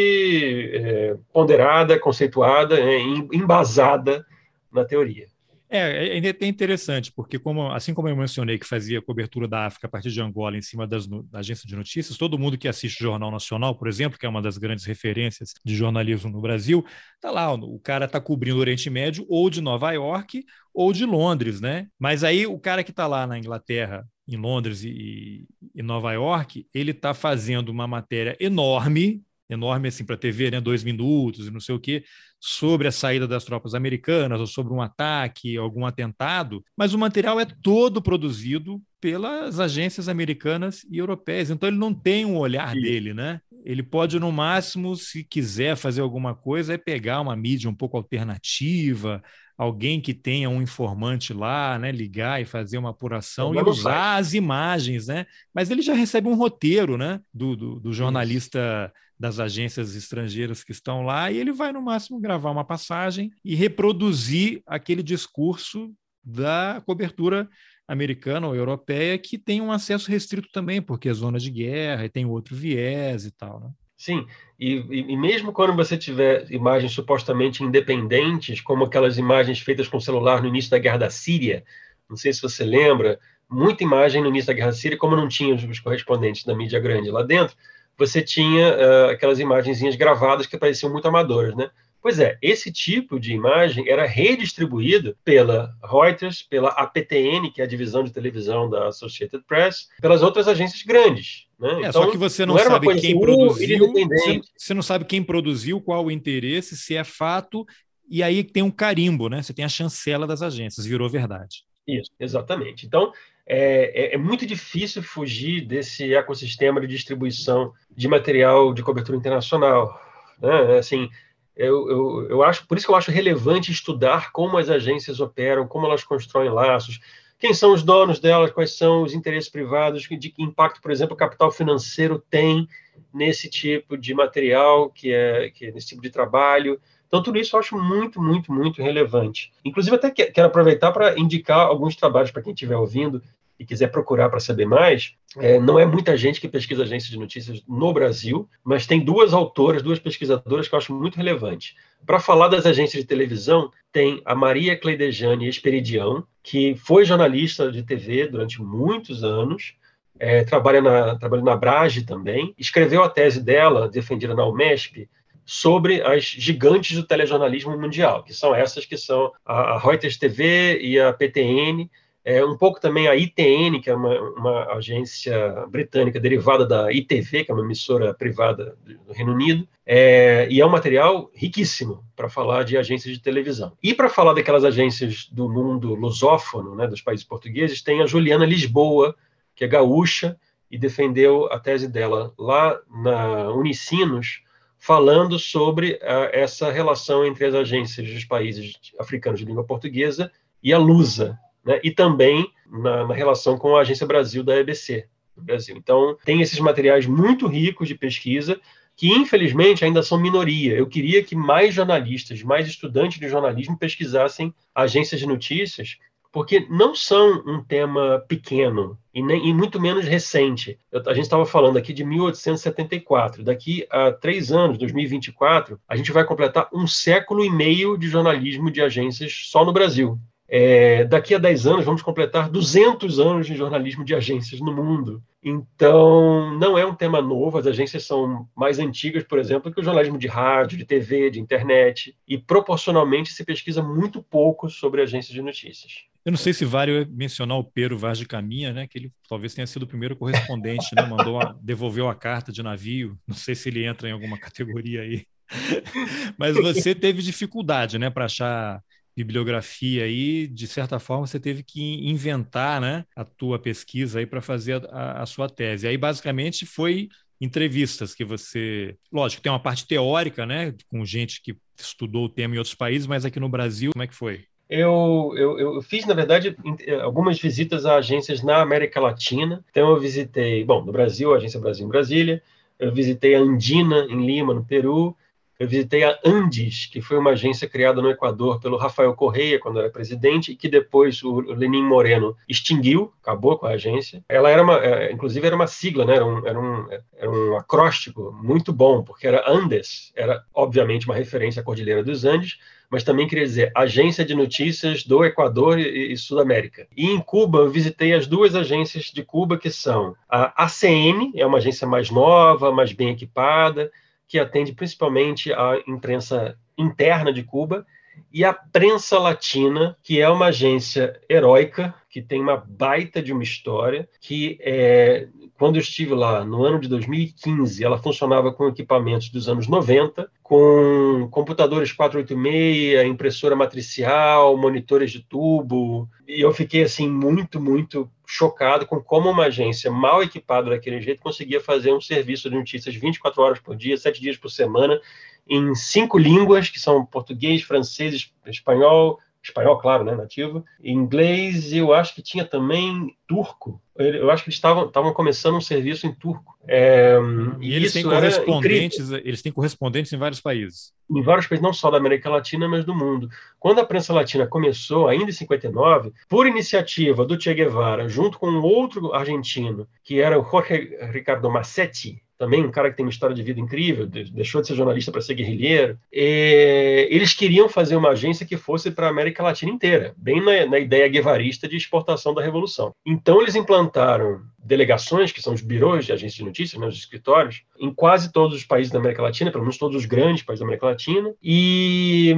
é, 0.72 1.18
ponderada, 1.34 2.00
conceituada, 2.00 2.80
é, 2.80 3.00
embasada 3.00 4.24
na 4.72 4.86
teoria. 4.86 5.33
É, 5.76 6.20
é, 6.20 6.30
é 6.30 6.46
interessante, 6.46 7.12
porque 7.12 7.40
como, 7.40 7.72
assim 7.72 7.96
como 7.96 8.08
eu 8.08 8.16
mencionei 8.16 8.60
que 8.60 8.68
fazia 8.68 9.02
cobertura 9.02 9.48
da 9.48 9.66
África 9.66 9.88
a 9.88 9.90
partir 9.90 10.12
de 10.12 10.22
Angola 10.22 10.56
em 10.56 10.62
cima 10.62 10.86
das, 10.86 11.08
da 11.08 11.40
agência 11.40 11.68
de 11.68 11.76
notícias, 11.76 12.16
todo 12.16 12.38
mundo 12.38 12.60
que 12.60 12.68
assiste 12.68 13.00
o 13.02 13.06
Jornal 13.06 13.32
Nacional, 13.32 13.76
por 13.76 13.88
exemplo, 13.88 14.20
que 14.20 14.26
é 14.28 14.30
uma 14.30 14.40
das 14.40 14.60
grandes 14.60 14.86
referências 14.86 15.52
de 15.66 15.76
jornalismo 15.76 16.30
no 16.30 16.40
Brasil, 16.40 16.86
tá 17.20 17.32
lá, 17.32 17.52
o 17.52 17.80
cara 17.80 18.06
está 18.06 18.22
cobrindo 18.22 18.58
o 18.58 18.60
Oriente 18.60 18.88
Médio 18.88 19.26
ou 19.28 19.50
de 19.50 19.62
Nova 19.62 19.92
York 19.92 20.46
ou 20.72 20.94
de 20.94 21.06
Londres, 21.06 21.60
né? 21.60 21.88
Mas 21.98 22.24
aí 22.24 22.46
o 22.46 22.60
cara 22.60 22.84
que 22.84 22.92
está 22.92 23.08
lá 23.08 23.26
na 23.26 23.40
Inglaterra, 23.40 24.08
em 24.28 24.38
Londres 24.38 24.84
e, 24.84 25.48
e 25.74 25.82
Nova 25.82 26.14
York, 26.14 26.68
ele 26.72 26.92
está 26.92 27.16
fazendo 27.16 27.70
uma 27.70 27.88
matéria 27.88 28.38
enorme 28.40 29.24
enorme 29.54 29.88
assim 29.88 30.04
para 30.06 30.16
a 30.16 30.18
TV, 30.18 30.52
né, 30.52 30.62
dois 30.62 30.84
minutos 30.84 31.48
e 31.48 31.52
não 31.52 31.60
sei 31.60 31.76
o 31.76 31.80
quê, 31.80 32.04
sobre 32.40 32.88
a 32.88 32.92
saída 32.92 33.28
das 33.28 33.46
tropas 33.46 33.74
americanas 33.74 34.40
ou 34.40 34.48
sobre 34.48 34.74
um 34.74 34.82
ataque, 34.82 35.58
algum 35.58 35.86
atentado, 35.86 36.64
mas 36.78 36.94
o 36.94 37.00
material 37.00 37.40
é 37.40 37.46
todo 37.46 38.02
produzido 38.02 38.82
pelas 39.00 39.60
agências 39.60 40.10
americanas 40.10 40.86
e 40.90 40.98
europeias. 40.98 41.50
Então 41.50 41.68
ele 41.68 41.78
não 41.78 41.94
tem 41.94 42.26
um 42.26 42.38
olhar 42.38 42.74
Sim. 42.74 42.82
dele, 42.82 43.14
né? 43.14 43.40
Ele 43.66 43.82
pode 43.82 44.20
no 44.20 44.32
máximo, 44.32 44.96
se 44.96 45.24
quiser 45.24 45.78
fazer 45.78 46.02
alguma 46.02 46.36
coisa, 46.36 46.74
é 46.74 46.78
pegar 46.78 47.22
uma 47.22 47.36
mídia 47.36 47.70
um 47.70 47.76
pouco 47.76 47.96
alternativa, 47.96 49.24
alguém 49.58 50.02
que 50.02 50.14
tenha 50.14 50.50
um 50.50 50.62
informante 50.62 51.34
lá, 51.34 51.78
né, 51.80 51.92
ligar 51.92 52.42
e 52.42 52.46
fazer 52.46 52.78
uma 52.78 52.90
apuração 52.90 53.54
e 53.54 53.62
usar 53.62 54.18
as 54.18 54.34
imagens, 54.34 55.08
né? 55.08 55.26
Mas 55.54 55.70
ele 55.70 55.82
já 55.82 55.94
recebe 55.94 56.28
um 56.28 56.36
roteiro, 56.36 56.98
né, 56.98 57.22
do, 57.34 57.56
do, 57.56 57.80
do 57.80 57.94
jornalista 57.94 58.92
das 59.20 59.40
agências 59.40 59.96
estrangeiras 59.96 60.64
que 60.64 60.72
estão 60.72 61.04
lá 61.04 61.32
e 61.32 61.38
ele 61.38 61.52
vai 61.52 61.72
no 61.72 61.82
máximo 61.82 62.20
gravar 62.20 62.52
uma 62.52 62.66
passagem 62.66 63.32
e 63.44 63.56
reproduzir 63.56 64.62
aquele 64.66 65.04
discurso 65.04 65.94
da 66.24 66.82
cobertura 66.86 67.50
americana 67.88 68.48
ou 68.48 68.56
europeia 68.56 69.18
que 69.18 69.38
tem 69.38 69.62
um 69.62 69.72
acesso 69.72 70.10
restrito 70.10 70.50
também, 70.52 70.82
porque 70.82 71.10
é 71.10 71.14
zona 71.14 71.38
de 71.38 71.52
guerra 71.52 72.06
e 72.06 72.10
tem 72.10 72.26
outro 72.26 72.56
viés 72.56 73.26
e 73.26 73.32
tal, 73.32 73.60
né? 73.60 73.70
Sim, 73.96 74.26
e, 74.60 74.84
e, 74.90 75.16
mesmo 75.16 75.54
quando 75.54 75.76
você 75.76 75.98
tiver 75.98 76.52
imagens 76.52 76.92
supostamente 76.92 77.64
independentes, 77.64 78.60
como 78.60 78.84
aquelas 78.84 79.18
imagens 79.18 79.60
feitas 79.60 79.88
com 79.88 79.98
celular 79.98 80.42
no 80.42 80.50
início 80.50 80.72
da 80.72 80.78
Guerra 80.78 80.98
da 80.98 81.10
Síria, 81.10 81.64
não 82.10 82.18
sei 82.18 82.34
se 82.34 82.42
você 82.42 82.66
lembra, 82.66 83.18
muita 83.50 83.84
imagem 83.84 84.22
no 84.22 84.28
início 84.28 84.48
da 84.48 84.54
Guerra 84.54 84.68
da 84.68 84.74
Síria, 84.74 84.98
como 84.98 85.16
não 85.16 85.30
tinha 85.30 85.56
os, 85.56 85.80
correspondentes 85.80 86.44
da 86.44 86.54
mídia 86.54 86.82
grande 86.82 87.10
lá 87.12 87.24
dentro, 87.24 87.56
você 87.98 88.22
tinha 88.22 88.76
uh, 88.76 89.10
aquelas 89.12 89.40
imagenzinhas 89.40 89.96
gravadas 89.96 90.46
que 90.46 90.58
pareciam 90.58 90.92
muito 90.92 91.08
amadoras, 91.08 91.56
né? 91.56 91.70
Pois 92.02 92.20
é, 92.20 92.38
esse 92.42 92.70
tipo 92.70 93.18
de 93.18 93.32
imagem 93.32 93.88
era 93.88 94.06
redistribuído 94.06 95.16
pela 95.24 95.74
Reuters, 95.82 96.42
pela 96.42 96.68
APTN, 96.72 97.50
que 97.50 97.62
é 97.62 97.64
a 97.64 97.68
divisão 97.68 98.04
de 98.04 98.12
televisão 98.12 98.70
da 98.70 98.90
Associated 98.90 99.42
Press, 99.48 99.88
pelas 100.02 100.22
outras 100.22 100.50
agências 100.50 100.82
grandes. 100.82 101.46
Né? 101.58 101.70
É, 101.70 101.80
então, 101.88 102.04
só 102.04 102.12
que 102.12 102.18
você 102.18 102.46
não, 102.46 102.56
não 102.56 102.62
sabe 102.62 102.88
quem 102.88 102.98
assim, 102.98 103.16
uh, 103.16 103.22
produziu, 103.22 103.94
você, 103.94 104.42
você 104.58 104.74
não 104.74 104.82
sabe 104.82 105.06
quem 105.06 105.24
produziu, 105.24 105.80
qual 105.80 106.04
o 106.04 106.12
interesse, 106.12 106.76
se 106.76 106.94
é 106.94 107.06
fato, 107.06 107.66
e 108.10 108.22
aí 108.22 108.44
tem 108.44 108.62
um 108.62 108.70
carimbo, 108.70 109.30
né? 109.30 109.42
Você 109.42 109.54
tem 109.54 109.64
a 109.64 109.70
chancela 109.70 110.28
das 110.28 110.42
agências, 110.42 110.86
virou 110.86 111.10
verdade. 111.10 111.64
Isso, 111.88 112.12
exatamente. 112.20 112.86
Então, 112.86 113.14
é, 113.46 114.12
é, 114.12 114.16
é, 114.16 114.18
muito 114.18 114.46
difícil 114.46 115.04
fugir 115.04 115.62
desse 115.62 116.14
ecossistema 116.14 116.80
de 116.80 116.88
distribuição 116.88 117.74
de 117.96 118.08
material 118.08 118.74
de 118.74 118.84
cobertura 118.84 119.18
internacional. 119.18 120.00
Né? 120.40 120.78
Assim, 120.78 121.10
eu, 121.56 121.90
eu, 121.90 122.30
eu 122.30 122.44
acho, 122.44 122.66
por 122.66 122.78
isso 122.78 122.88
que 122.88 122.92
eu 122.92 122.96
acho 122.96 123.12
relevante 123.12 123.72
estudar 123.72 124.32
como 124.32 124.58
as 124.58 124.70
agências 124.70 125.20
operam, 125.20 125.68
como 125.68 125.86
elas 125.86 126.04
constroem 126.04 126.50
laços, 126.50 127.00
quem 127.44 127.54
são 127.54 127.74
os 127.74 127.84
donos 127.84 128.20
delas, 128.20 128.52
quais 128.52 128.78
são 128.78 129.04
os 129.04 129.14
interesses 129.14 129.50
privados, 129.50 130.04
de 130.04 130.30
que 130.30 130.42
impacto, 130.42 130.82
por 130.82 130.92
exemplo, 130.92 131.14
o 131.14 131.18
capital 131.18 131.52
financeiro 131.52 132.18
tem 132.30 132.66
nesse 133.14 133.50
tipo 133.50 133.98
de 133.98 134.14
material, 134.14 134.90
que 134.90 135.12
é, 135.12 135.50
que 135.50 135.66
é 135.66 135.72
nesse 135.72 135.88
tipo 135.88 136.02
de 136.02 136.10
trabalho. 136.10 136.80
Então, 137.14 137.22
tudo 137.22 137.38
isso 137.38 137.56
eu 137.56 137.60
acho 137.60 137.78
muito, 137.78 138.20
muito, 138.20 138.52
muito 138.52 138.82
relevante. 138.82 139.54
Inclusive, 139.64 139.96
até 139.96 140.10
quero 140.10 140.48
aproveitar 140.48 140.92
para 140.92 141.20
indicar 141.20 141.60
alguns 141.60 141.96
trabalhos 141.96 142.32
para 142.32 142.42
quem 142.42 142.54
estiver 142.54 142.76
ouvindo 142.76 143.22
e 143.60 143.64
quiser 143.64 143.92
procurar 143.92 144.30
para 144.30 144.40
saber 144.40 144.66
mais, 144.66 145.14
é, 145.38 145.60
não 145.60 145.78
é 145.78 145.86
muita 145.86 146.18
gente 146.18 146.42
que 146.42 146.48
pesquisa 146.48 146.82
agências 146.82 147.12
de 147.12 147.20
notícias 147.20 147.62
no 147.68 147.94
Brasil, 147.94 148.50
mas 148.64 148.88
tem 148.88 149.00
duas 149.00 149.32
autoras, 149.32 149.84
duas 149.84 150.00
pesquisadoras 150.00 150.68
que 150.68 150.74
eu 150.74 150.80
acho 150.80 150.92
muito 150.92 151.18
relevante. 151.18 151.76
Para 152.04 152.20
falar 152.20 152.48
das 152.48 152.66
agências 152.66 153.04
de 153.04 153.08
televisão, 153.08 153.70
tem 153.92 154.20
a 154.26 154.34
Maria 154.34 154.76
Cleidejane 154.76 155.48
Esperidião, 155.48 156.26
que 156.42 156.74
foi 156.78 157.06
jornalista 157.06 157.72
de 157.72 157.84
TV 157.84 158.26
durante 158.26 158.60
muitos 158.60 159.24
anos, 159.24 159.76
é, 160.18 160.44
trabalha, 160.44 160.82
na, 160.82 161.16
trabalha 161.16 161.44
na 161.44 161.56
Brage 161.56 162.06
também, 162.06 162.56
escreveu 162.58 163.04
a 163.04 163.10
tese 163.10 163.40
dela, 163.40 163.88
defendida 163.88 164.34
na 164.34 164.48
UMESP, 164.48 165.08
sobre 165.46 166.02
as 166.02 166.24
gigantes 166.24 166.96
do 166.96 167.04
telejornalismo 167.04 167.78
mundial, 167.78 168.24
que 168.24 168.34
são 168.34 168.56
essas 168.56 168.86
que 168.86 168.98
são 168.98 169.32
a 169.46 169.78
Reuters 169.78 170.18
TV 170.18 170.80
e 170.82 171.00
a 171.00 171.12
PTN, 171.12 171.90
é, 172.26 172.44
um 172.44 172.58
pouco 172.58 172.80
também 172.80 173.08
a 173.08 173.16
ITN, 173.16 173.82
que 173.82 173.90
é 173.90 173.96
uma, 173.96 174.18
uma, 174.32 174.74
agência 174.74 175.66
britânica 175.68 176.20
derivada 176.20 176.66
da 176.66 176.92
ITV, 176.92 177.44
que 177.44 177.52
é 177.52 177.54
uma 177.54 177.64
emissora 177.64 178.14
privada 178.14 178.78
do 179.06 179.12
Reino 179.12 179.34
Unido, 179.34 179.68
é, 179.86 180.48
e 180.50 180.62
é 180.62 180.66
um 180.66 180.70
material 180.70 181.30
riquíssimo 181.36 182.02
para 182.16 182.30
falar 182.30 182.64
de 182.64 182.78
agências 182.78 183.14
de 183.14 183.22
televisão. 183.22 183.74
E 183.84 183.94
para 183.94 184.08
falar 184.08 184.34
daquelas 184.34 184.64
agências 184.64 185.28
do 185.30 185.50
mundo 185.50 185.94
lusófono, 185.96 186.76
né, 186.76 186.88
dos 186.88 187.02
países 187.02 187.26
portugueses, 187.26 187.82
tem 187.82 188.02
a 188.02 188.06
Juliana 188.06 188.46
Lisboa, 188.46 189.14
que 189.54 189.66
é 189.66 189.68
gaúcha, 189.68 190.38
e 190.72 190.78
defendeu 190.78 191.52
a 191.52 191.60
tese 191.60 191.90
dela 191.90 192.34
lá 192.40 192.80
na 192.90 193.52
Unicinos, 193.52 194.43
falando 194.84 195.40
sobre 195.40 195.94
uh, 195.94 196.28
essa 196.34 196.70
relação 196.70 197.26
entre 197.26 197.46
as 197.46 197.56
agências 197.56 198.06
dos 198.06 198.26
países 198.26 198.74
africanos 199.00 199.40
de 199.40 199.46
língua 199.46 199.64
portuguesa 199.64 200.30
e 200.62 200.74
a 200.74 200.78
Lusa, 200.78 201.40
né? 201.66 201.80
e 201.82 201.90
também 201.90 202.52
na, 202.70 203.08
na, 203.08 203.14
relação 203.14 203.58
com 203.58 203.78
a 203.78 203.80
Agência 203.80 204.06
Brasil 204.06 204.44
da 204.44 204.58
EBC, 204.58 205.08
do 205.38 205.42
Brasil. 205.42 205.78
Então, 205.78 206.18
tem 206.26 206.42
esses 206.42 206.60
materiais 206.60 207.06
muito 207.06 207.48
ricos 207.48 207.88
de 207.88 207.96
pesquisa 207.96 208.60
que, 208.94 209.08
infelizmente, 209.08 209.86
ainda 209.86 210.04
são 210.04 210.20
minoria. 210.20 210.76
Eu 210.76 210.86
queria 210.86 211.24
que 211.24 211.34
mais 211.34 211.74
jornalistas, 211.74 212.44
mais 212.44 212.68
estudantes 212.68 213.22
de 213.22 213.30
jornalismo 213.30 213.78
pesquisassem 213.80 214.54
agências 214.76 215.22
de 215.22 215.26
notícias, 215.26 215.98
porque 216.34 216.66
não 216.68 216.96
são 216.96 217.44
um 217.46 217.64
tema 217.64 218.26
pequeno 218.28 218.98
e, 219.14 219.22
nem, 219.22 219.48
e 219.48 219.54
muito 219.54 219.80
menos 219.80 220.06
recente. 220.06 220.80
Eu, 220.92 221.04
a 221.06 221.14
gente 221.14 221.26
estava 221.26 221.46
falando 221.46 221.78
aqui 221.78 221.94
de 221.94 222.04
1874. 222.04 223.44
Daqui 223.44 223.86
a 223.92 224.12
três 224.12 224.52
anos, 224.52 224.80
2024, 224.80 225.80
a 225.88 225.96
gente 225.96 226.12
vai 226.12 226.26
completar 226.26 226.68
um 226.74 226.88
século 226.88 227.46
e 227.46 227.52
meio 227.52 227.96
de 227.96 228.10
jornalismo 228.10 228.72
de 228.72 228.82
agências 228.82 229.44
só 229.46 229.64
no 229.64 229.72
Brasil. 229.72 230.18
É, 230.50 231.06
daqui 231.06 231.34
a 231.34 231.40
10 231.40 231.66
anos 231.68 231.86
vamos 231.86 232.02
completar 232.02 232.50
200 232.50 233.20
anos 233.20 233.48
de 233.48 233.56
jornalismo 233.56 234.04
de 234.04 234.14
agências 234.14 234.60
no 234.60 234.74
mundo. 234.74 235.24
Então, 235.42 236.58
não 236.58 236.78
é 236.78 236.86
um 236.86 236.94
tema 236.94 237.22
novo, 237.22 237.58
as 237.58 237.66
agências 237.66 238.06
são 238.06 238.48
mais 238.56 238.78
antigas, 238.78 239.24
por 239.24 239.40
exemplo, 239.40 239.72
que 239.72 239.80
o 239.80 239.84
jornalismo 239.84 240.18
de 240.18 240.28
rádio, 240.28 240.78
de 240.78 240.86
TV, 240.86 241.30
de 241.30 241.40
internet, 241.40 242.16
e 242.28 242.38
proporcionalmente 242.38 243.32
se 243.32 243.44
pesquisa 243.44 243.82
muito 243.82 244.22
pouco 244.22 244.70
sobre 244.70 245.02
agências 245.02 245.34
de 245.34 245.42
notícias. 245.42 246.13
Eu 246.26 246.32
não 246.32 246.38
sei 246.38 246.54
se 246.54 246.64
vale 246.64 247.06
mencionar 247.06 247.58
o 247.58 247.64
Pero 247.64 247.98
Vaz 247.98 248.18
de 248.18 248.26
Caminha, 248.26 248.72
né, 248.72 248.88
que 248.88 248.98
ele 248.98 249.12
talvez 249.28 249.54
tenha 249.54 249.68
sido 249.68 249.84
o 249.84 249.88
primeiro 249.88 250.16
correspondente, 250.16 250.96
né, 250.96 251.06
mandou 251.06 251.42
a, 251.42 251.54
devolveu 251.62 252.08
a 252.08 252.16
carta 252.16 252.52
de 252.52 252.64
navio, 252.64 253.20
não 253.28 253.36
sei 253.36 253.56
se 253.56 253.68
ele 253.68 253.86
entra 253.86 254.08
em 254.08 254.14
alguma 254.14 254.38
categoria 254.40 255.02
aí. 255.02 255.26
Mas 256.38 256.56
você 256.56 256.96
teve 256.96 257.22
dificuldade, 257.22 258.00
né, 258.00 258.10
para 258.10 258.26
achar 258.26 258.82
bibliografia 259.16 260.06
aí, 260.06 260.48
de 260.48 260.66
certa 260.66 260.98
forma, 260.98 261.28
você 261.28 261.40
teve 261.40 261.62
que 261.62 261.82
inventar 262.08 262.82
né, 262.82 263.06
a 263.16 263.24
tua 263.24 263.60
pesquisa 263.60 264.20
aí 264.20 264.26
para 264.26 264.42
fazer 264.42 264.84
a, 264.90 265.22
a, 265.22 265.26
sua 265.26 265.48
tese. 265.50 265.88
Aí, 265.88 265.98
basicamente, 265.98 266.66
foi 266.66 267.10
entrevistas 267.40 268.16
que 268.16 268.26
você... 268.26 268.96
Lógico, 269.12 269.42
tem 269.42 269.52
uma 269.52 269.62
parte 269.62 269.86
teórica, 269.86 270.46
né, 270.46 270.74
com 270.88 271.06
gente 271.06 271.42
que 271.42 271.56
estudou 271.78 272.26
o 272.26 272.30
tema 272.30 272.56
em 272.56 272.58
outros 272.58 272.76
países, 272.76 273.06
mas 273.06 273.26
aqui 273.26 273.40
no 273.40 273.50
Brasil, 273.50 273.92
como 273.92 274.04
é 274.04 274.08
que 274.08 274.16
foi? 274.16 274.46
Eu, 274.70 275.34
eu, 275.36 275.60
eu, 275.60 275.82
fiz, 275.82 276.06
na 276.06 276.14
verdade, 276.14 276.56
algumas 277.02 277.40
visitas 277.40 277.86
a 277.86 277.96
agências 277.96 278.42
na 278.42 278.62
América 278.62 279.00
Latina. 279.00 279.64
Então, 279.70 279.90
eu 279.90 280.00
visitei, 280.00 280.64
bom, 280.64 280.84
no 280.84 280.92
Brasil, 280.92 281.34
a 281.34 281.38
Agência 281.38 281.60
Brasil 281.60 281.86
em 281.86 281.90
Brasília, 281.90 282.42
eu 282.80 282.92
visitei 282.92 283.36
a 283.36 283.40
Andina, 283.40 284.06
em 284.10 284.26
Lima, 284.26 284.54
no 284.54 284.66
Peru, 284.66 285.16
eu 285.60 285.68
visitei 285.68 286.04
a 286.04 286.20
Andes, 286.26 286.88
que 286.88 287.00
foi 287.00 287.18
uma 287.18 287.32
agência 287.32 287.70
criada 287.70 288.02
no 288.02 288.10
Equador 288.10 288.60
pelo 288.60 288.76
Rafael 288.76 289.14
Correia, 289.14 289.60
quando 289.60 289.80
era 289.80 289.90
presidente, 289.90 290.52
e 290.52 290.56
que 290.56 290.68
depois 290.68 291.24
o 291.24 291.40
Lenin 291.40 291.84
Moreno 291.84 292.36
extinguiu, 292.50 293.14
acabou 293.22 293.58
com 293.58 293.68
a 293.68 293.72
agência. 293.72 294.24
Ela 294.28 294.50
era 294.50 294.64
uma, 294.64 294.84
é, 294.84 295.12
inclusive 295.12 295.46
era 295.46 295.56
uma 295.56 295.68
sigla, 295.68 296.06
né? 296.06 296.16
era, 296.16 296.26
um, 296.26 296.48
era, 296.48 296.60
um, 296.60 296.88
era 297.16 297.32
um 297.32 297.56
acróstico 297.56 298.38
muito 298.44 298.74
bom, 298.74 299.04
porque 299.04 299.28
era 299.28 299.50
Andes, 299.50 300.12
era 300.16 300.44
obviamente 300.54 301.06
uma 301.06 301.16
referência 301.16 301.62
à 301.62 301.64
Cordilheira 301.64 302.04
dos 302.04 302.26
Andes, 302.26 302.58
mas 302.94 303.04
também 303.04 303.28
queria 303.28 303.44
dizer 303.44 303.72
Agência 303.74 304.24
de 304.24 304.36
Notícias 304.36 305.04
do 305.04 305.26
Equador 305.26 305.80
e, 305.80 306.14
e 306.14 306.16
Sudamérica. 306.16 306.86
E 306.96 307.10
em 307.10 307.20
Cuba, 307.20 307.58
eu 307.58 307.72
visitei 307.72 308.14
as 308.14 308.28
duas 308.28 308.54
agências 308.54 309.06
de 309.06 309.24
Cuba, 309.24 309.58
que 309.58 309.72
são 309.72 310.16
a 310.30 310.64
ACN, 310.64 311.32
é 311.36 311.44
uma 311.44 311.58
agência 311.58 311.88
mais 311.88 312.12
nova, 312.12 312.72
mais 312.72 312.94
bem 312.94 313.10
equipada, 313.10 313.92
que 314.28 314.38
atende 314.38 314.74
principalmente 314.74 315.52
a 315.52 315.82
imprensa 315.88 316.56
interna 316.78 317.34
de 317.34 317.42
Cuba, 317.42 317.84
e 318.32 318.46
a 318.46 318.54
Prensa 318.54 319.18
Latina, 319.18 319.98
que 320.04 320.22
é 320.22 320.30
uma 320.30 320.50
agência 320.50 321.20
heróica, 321.28 321.96
que 322.12 322.22
tem 322.22 322.40
uma 322.40 322.58
baita 322.58 323.24
de 323.24 323.34
uma 323.34 323.42
história, 323.42 324.08
que 324.22 324.60
é, 324.62 325.28
quando 325.64 325.78
eu 325.78 325.82
estive 325.82 326.14
lá 326.14 326.44
no 326.44 326.66
ano 326.66 326.78
de 326.78 326.90
2015, 326.90 327.86
ela 327.86 327.98
funcionava 327.98 328.52
com 328.52 328.68
equipamentos 328.68 329.30
dos 329.30 329.48
anos 329.48 329.66
90, 329.66 330.30
com 330.44 331.26
computadores 331.32 331.94
486, 331.94 333.08
impressora 333.08 333.56
matricial, 333.56 334.58
monitores 334.58 335.10
de 335.10 335.24
tubo, 335.24 336.10
e 336.28 336.42
eu 336.42 336.54
fiquei 336.54 336.84
assim 336.84 337.10
muito, 337.10 337.62
muito 337.62 338.12
chocado 338.28 338.86
com 338.86 339.02
como 339.02 339.30
uma 339.30 339.46
agência 339.46 339.90
mal 339.90 340.22
equipada 340.22 340.70
daquele 340.70 341.00
jeito 341.00 341.22
conseguia 341.22 341.62
fazer 341.62 341.94
um 341.94 342.02
serviço 342.02 342.50
de 342.50 342.58
notícias 342.58 342.94
24 342.94 343.42
horas 343.42 343.60
por 343.62 343.78
dia, 343.78 343.96
7 343.96 344.20
dias 344.20 344.36
por 344.36 344.50
semana, 344.50 345.00
em 345.48 345.74
cinco 345.76 346.18
línguas, 346.18 346.70
que 346.70 346.78
são 346.78 347.06
português, 347.06 347.62
francês, 347.62 348.34
espanhol, 348.46 349.18
espanhol, 349.44 349.78
claro, 349.78 350.04
né, 350.04 350.16
nativo, 350.16 350.64
inglês, 350.82 351.74
eu 351.74 351.94
acho 351.94 352.16
que 352.16 352.22
tinha 352.22 352.46
também 352.46 353.16
turco. 353.28 353.82
Eu 353.96 354.32
acho 354.32 354.44
que 354.44 354.50
eles 354.50 354.58
estavam 354.58 354.88
estavam 354.88 355.14
começando 355.14 355.56
um 355.56 355.62
serviço 355.62 356.08
em 356.08 356.14
turco. 356.14 356.58
É, 356.68 357.16
e 357.60 357.76
eles 357.76 357.94
têm 357.94 358.04
correspondentes, 358.04 359.12
eles 359.12 359.42
têm 359.42 359.52
correspondentes 359.52 360.12
em 360.14 360.18
vários 360.18 360.42
países. 360.42 360.94
Em 361.12 361.22
vários 361.22 361.46
países, 361.46 361.62
não 361.62 361.74
só 361.74 361.92
da 361.92 361.98
América 361.98 362.30
Latina, 362.30 362.68
mas 362.68 362.86
do 362.86 362.96
mundo. 362.96 363.30
Quando 363.60 363.80
a 363.80 363.86
prensa 363.86 364.14
latina 364.14 364.48
começou, 364.48 365.08
ainda 365.08 365.30
em 365.30 365.34
59, 365.34 366.12
por 366.28 366.48
iniciativa 366.48 367.26
do 367.26 367.40
Che 367.40 367.54
Guevara, 367.54 368.08
junto 368.10 368.40
com 368.40 368.48
outro 368.62 369.14
argentino, 369.14 369.88
que 370.04 370.20
era 370.20 370.40
o 370.40 370.50
Jorge 370.50 370.98
Ricardo 371.12 371.52
Massetti, 371.52 372.22
também 372.44 372.62
um 372.62 372.72
cara 372.72 372.92
que 372.92 372.98
tem 372.98 373.06
uma 373.06 373.10
história 373.10 373.34
de 373.34 373.42
vida 373.42 373.62
incrível, 373.62 374.06
deixou 374.06 374.60
de 374.60 374.68
ser 374.68 374.76
jornalista 374.76 375.14
para 375.14 375.22
ser 375.22 375.34
guerrilheiro. 375.34 375.98
E 376.12 377.08
eles 377.10 377.34
queriam 377.34 377.70
fazer 377.70 377.96
uma 377.96 378.10
agência 378.10 378.46
que 378.46 378.58
fosse 378.58 378.92
para 378.92 379.08
a 379.08 379.10
América 379.10 379.42
Latina 379.42 379.72
inteira, 379.72 380.14
bem 380.18 380.44
na, 380.44 380.66
na, 380.66 380.78
ideia 380.78 381.08
guevarista 381.08 381.70
de 381.70 381.78
exportação 381.78 382.34
da 382.34 382.42
revolução. 382.42 382.94
Então 383.06 383.42
eles 383.42 383.56
implantaram 383.56 384.42
delegações, 384.62 385.32
que 385.32 385.42
são 385.42 385.54
os 385.54 385.62
birôs 385.62 386.06
de 386.06 386.12
agências 386.12 386.36
de 386.36 386.44
notícias, 386.44 386.82
né, 386.82 386.86
os 386.86 386.98
escritórios, 386.98 387.64
em 387.80 387.94
quase 387.94 388.32
todos 388.32 388.58
os 388.58 388.66
países 388.66 388.92
da 388.92 389.00
América 389.00 389.22
Latina, 389.22 389.52
pelo 389.52 389.64
menos 389.64 389.78
todos 389.78 389.96
os 389.96 390.06
grandes 390.06 390.44
países 390.44 390.60
da 390.60 390.66
América 390.66 390.88
Latina, 390.88 391.34
e 391.42 392.36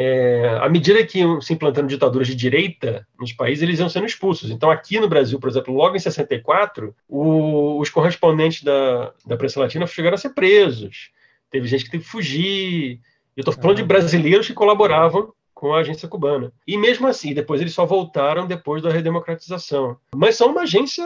é, 0.00 0.56
à 0.60 0.68
medida 0.68 1.04
que 1.04 1.18
iam 1.18 1.40
se 1.40 1.52
implantando 1.52 1.88
ditaduras 1.88 2.28
de 2.28 2.36
direita 2.36 3.04
nos 3.18 3.32
países, 3.32 3.64
eles 3.64 3.80
iam 3.80 3.88
sendo 3.88 4.06
expulsos. 4.06 4.48
Então, 4.48 4.70
aqui 4.70 5.00
no 5.00 5.08
Brasil, 5.08 5.40
por 5.40 5.48
exemplo, 5.50 5.74
logo 5.74 5.96
em 5.96 5.98
64, 5.98 6.94
o, 7.08 7.80
os 7.80 7.90
correspondentes 7.90 8.62
da, 8.62 9.12
da 9.26 9.36
prensa 9.36 9.58
latina 9.58 9.88
chegaram 9.88 10.14
a 10.14 10.18
ser 10.18 10.30
presos. 10.30 11.10
Teve 11.50 11.66
gente 11.66 11.84
que 11.84 11.90
teve 11.90 12.04
que 12.04 12.10
fugir. 12.10 13.00
Eu 13.36 13.40
estou 13.40 13.52
falando 13.52 13.78
de 13.78 13.82
brasileiros 13.82 14.46
que 14.46 14.54
colaboravam 14.54 15.32
com 15.52 15.74
a 15.74 15.80
agência 15.80 16.06
cubana. 16.06 16.52
E 16.64 16.78
mesmo 16.78 17.08
assim, 17.08 17.34
depois 17.34 17.60
eles 17.60 17.74
só 17.74 17.84
voltaram 17.84 18.46
depois 18.46 18.80
da 18.80 18.92
redemocratização. 18.92 19.96
Mas 20.14 20.36
são 20.36 20.52
uma 20.52 20.62
agência 20.62 21.04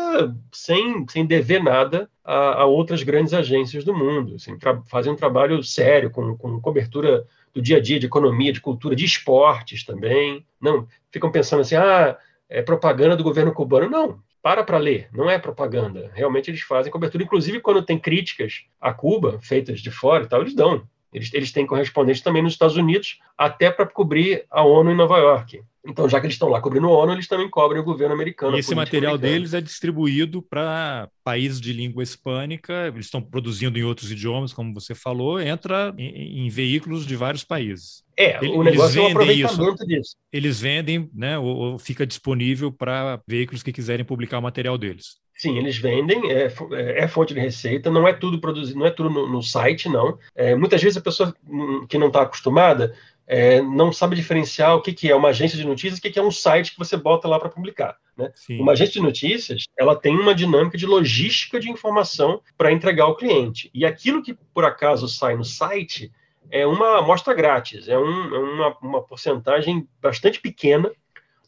sem, 0.52 1.06
sem 1.08 1.24
dever 1.24 1.62
nada 1.62 2.10
a, 2.22 2.60
a 2.60 2.66
outras 2.66 3.02
grandes 3.02 3.32
agências 3.32 3.82
do 3.82 3.96
mundo. 3.96 4.34
Assim, 4.34 4.58
fazem 4.84 5.10
um 5.10 5.16
trabalho 5.16 5.64
sério, 5.64 6.10
com, 6.10 6.36
com 6.36 6.60
cobertura 6.60 7.24
do 7.54 7.60
dia 7.60 7.76
a 7.76 7.80
dia, 7.80 7.98
de 7.98 8.06
economia, 8.06 8.52
de 8.52 8.60
cultura, 8.60 8.96
de 8.96 9.04
esportes 9.04 9.84
também. 9.84 10.46
Não 10.60 10.86
ficam 11.10 11.30
pensando 11.30 11.60
assim, 11.60 11.76
ah, 11.76 12.16
é 12.48 12.62
propaganda 12.62 13.16
do 13.16 13.24
governo 13.24 13.52
cubano. 13.52 13.88
Não, 13.90 14.22
para 14.42 14.64
para 14.64 14.78
ler, 14.78 15.08
não 15.12 15.30
é 15.30 15.38
propaganda. 15.38 16.10
Realmente 16.14 16.50
eles 16.50 16.62
fazem 16.62 16.90
cobertura, 16.90 17.22
inclusive 17.22 17.60
quando 17.60 17.82
tem 17.82 17.98
críticas 17.98 18.64
a 18.80 18.92
Cuba, 18.92 19.38
feitas 19.40 19.80
de 19.80 19.90
fora 19.90 20.24
e 20.24 20.28
tal, 20.28 20.40
eles 20.40 20.54
dão. 20.54 20.86
Eles, 21.12 21.32
eles 21.34 21.52
têm 21.52 21.66
correspondentes 21.66 22.22
também 22.22 22.42
nos 22.42 22.54
Estados 22.54 22.76
Unidos, 22.76 23.20
até 23.36 23.70
para 23.70 23.86
cobrir 23.86 24.44
a 24.50 24.64
ONU 24.64 24.90
em 24.90 24.96
Nova 24.96 25.18
York. 25.18 25.62
Então, 25.84 26.08
já 26.08 26.20
que 26.20 26.26
eles 26.26 26.36
estão 26.36 26.48
lá 26.48 26.60
cobrindo 26.60 26.86
a 26.86 26.90
ONU, 26.90 27.12
eles 27.12 27.26
também 27.26 27.50
cobrem 27.50 27.80
o 27.80 27.84
governo 27.84 28.14
americano. 28.14 28.56
E 28.56 28.60
esse 28.60 28.74
material 28.74 29.14
americana. 29.14 29.34
deles 29.34 29.52
é 29.52 29.60
distribuído 29.60 30.40
para 30.40 31.08
países 31.24 31.60
de 31.60 31.72
língua 31.72 32.04
hispânica, 32.04 32.86
eles 32.86 33.06
estão 33.06 33.20
produzindo 33.20 33.76
em 33.78 33.82
outros 33.82 34.12
idiomas, 34.12 34.52
como 34.52 34.72
você 34.72 34.94
falou, 34.94 35.40
entra 35.40 35.92
em, 35.98 36.46
em 36.46 36.48
veículos 36.48 37.04
de 37.04 37.16
vários 37.16 37.42
países. 37.42 38.04
É, 38.16 38.36
eles, 38.36 38.56
o 38.56 38.62
negócio 38.62 39.00
é 39.00 39.02
o 39.02 39.08
aproveitamento 39.08 39.74
isso. 39.74 39.86
disso. 39.86 40.16
Eles 40.32 40.60
vendem, 40.60 41.10
né, 41.12 41.36
ou, 41.36 41.46
ou 41.46 41.78
fica 41.78 42.06
disponível 42.06 42.70
para 42.70 43.20
veículos 43.26 43.62
que 43.62 43.72
quiserem 43.72 44.04
publicar 44.04 44.38
o 44.38 44.42
material 44.42 44.78
deles. 44.78 45.21
Sim, 45.42 45.58
eles 45.58 45.76
vendem, 45.76 46.30
é, 46.30 46.52
é, 46.72 47.08
fonte 47.08 47.34
de 47.34 47.40
receita, 47.40 47.90
não 47.90 48.06
é 48.06 48.12
tudo 48.12 48.40
produzido, 48.40 48.78
não 48.78 48.86
é 48.86 48.92
tudo 48.92 49.10
no, 49.10 49.28
no 49.28 49.42
site, 49.42 49.88
não. 49.88 50.16
É, 50.36 50.54
muitas 50.54 50.80
vezes 50.80 50.96
a 50.96 51.00
pessoa 51.00 51.34
hum, 51.44 51.84
que 51.88 51.98
não 51.98 52.06
está 52.06 52.22
acostumada 52.22 52.94
é, 53.26 53.60
não 53.60 53.92
sabe 53.92 54.14
diferenciar 54.14 54.76
o 54.76 54.80
que, 54.80 54.92
que 54.92 55.10
é 55.10 55.16
uma 55.16 55.30
agência 55.30 55.58
de 55.58 55.66
notícias 55.66 55.96
e 55.96 55.98
o 55.98 56.02
que, 56.02 56.10
que 56.12 56.18
é 56.20 56.22
um 56.22 56.30
site 56.30 56.70
que 56.70 56.78
você 56.78 56.96
bota 56.96 57.26
lá 57.26 57.40
para 57.40 57.48
publicar. 57.48 57.96
Né? 58.16 58.30
Uma 58.50 58.70
agência 58.70 58.92
de 58.92 59.00
notícias, 59.00 59.64
ela 59.76 59.96
tem 59.96 60.16
uma 60.16 60.32
dinâmica 60.32 60.78
de 60.78 60.86
logística 60.86 61.58
de 61.58 61.68
informação 61.68 62.40
para 62.56 62.70
entregar 62.70 63.06
ao 63.06 63.16
cliente. 63.16 63.68
E 63.74 63.84
aquilo 63.84 64.22
que 64.22 64.38
por 64.54 64.64
acaso 64.64 65.08
sai 65.08 65.34
no 65.34 65.44
site 65.44 66.12
é 66.52 66.64
uma 66.64 67.00
amostra 67.00 67.34
grátis, 67.34 67.88
é, 67.88 67.98
um, 67.98 68.32
é 68.32 68.38
uma, 68.38 68.76
uma 68.80 69.02
porcentagem 69.02 69.88
bastante 70.00 70.40
pequena 70.40 70.88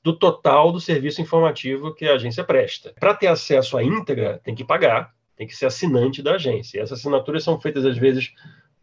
do 0.05 0.13
total 0.13 0.71
do 0.71 0.79
serviço 0.79 1.23
informativo 1.23 1.95
que 1.95 2.07
a 2.07 2.15
agência 2.15 2.45
presta. 2.45 2.93
Para 3.01 3.15
ter 3.15 3.29
acesso 3.29 3.79
à 3.79 3.83
íntegra, 3.83 4.39
tem 4.45 4.55
que 4.55 4.63
pagar, 4.63 5.15
tem 5.35 5.47
que 5.47 5.57
ser 5.57 5.65
assinante 5.65 6.23
da 6.23 6.35
agência. 6.35 6.79
E 6.79 6.81
essas 6.83 7.01
assinaturas 7.01 7.43
são 7.43 7.59
feitas, 7.59 7.87
às 7.87 7.97
vezes, 7.97 8.31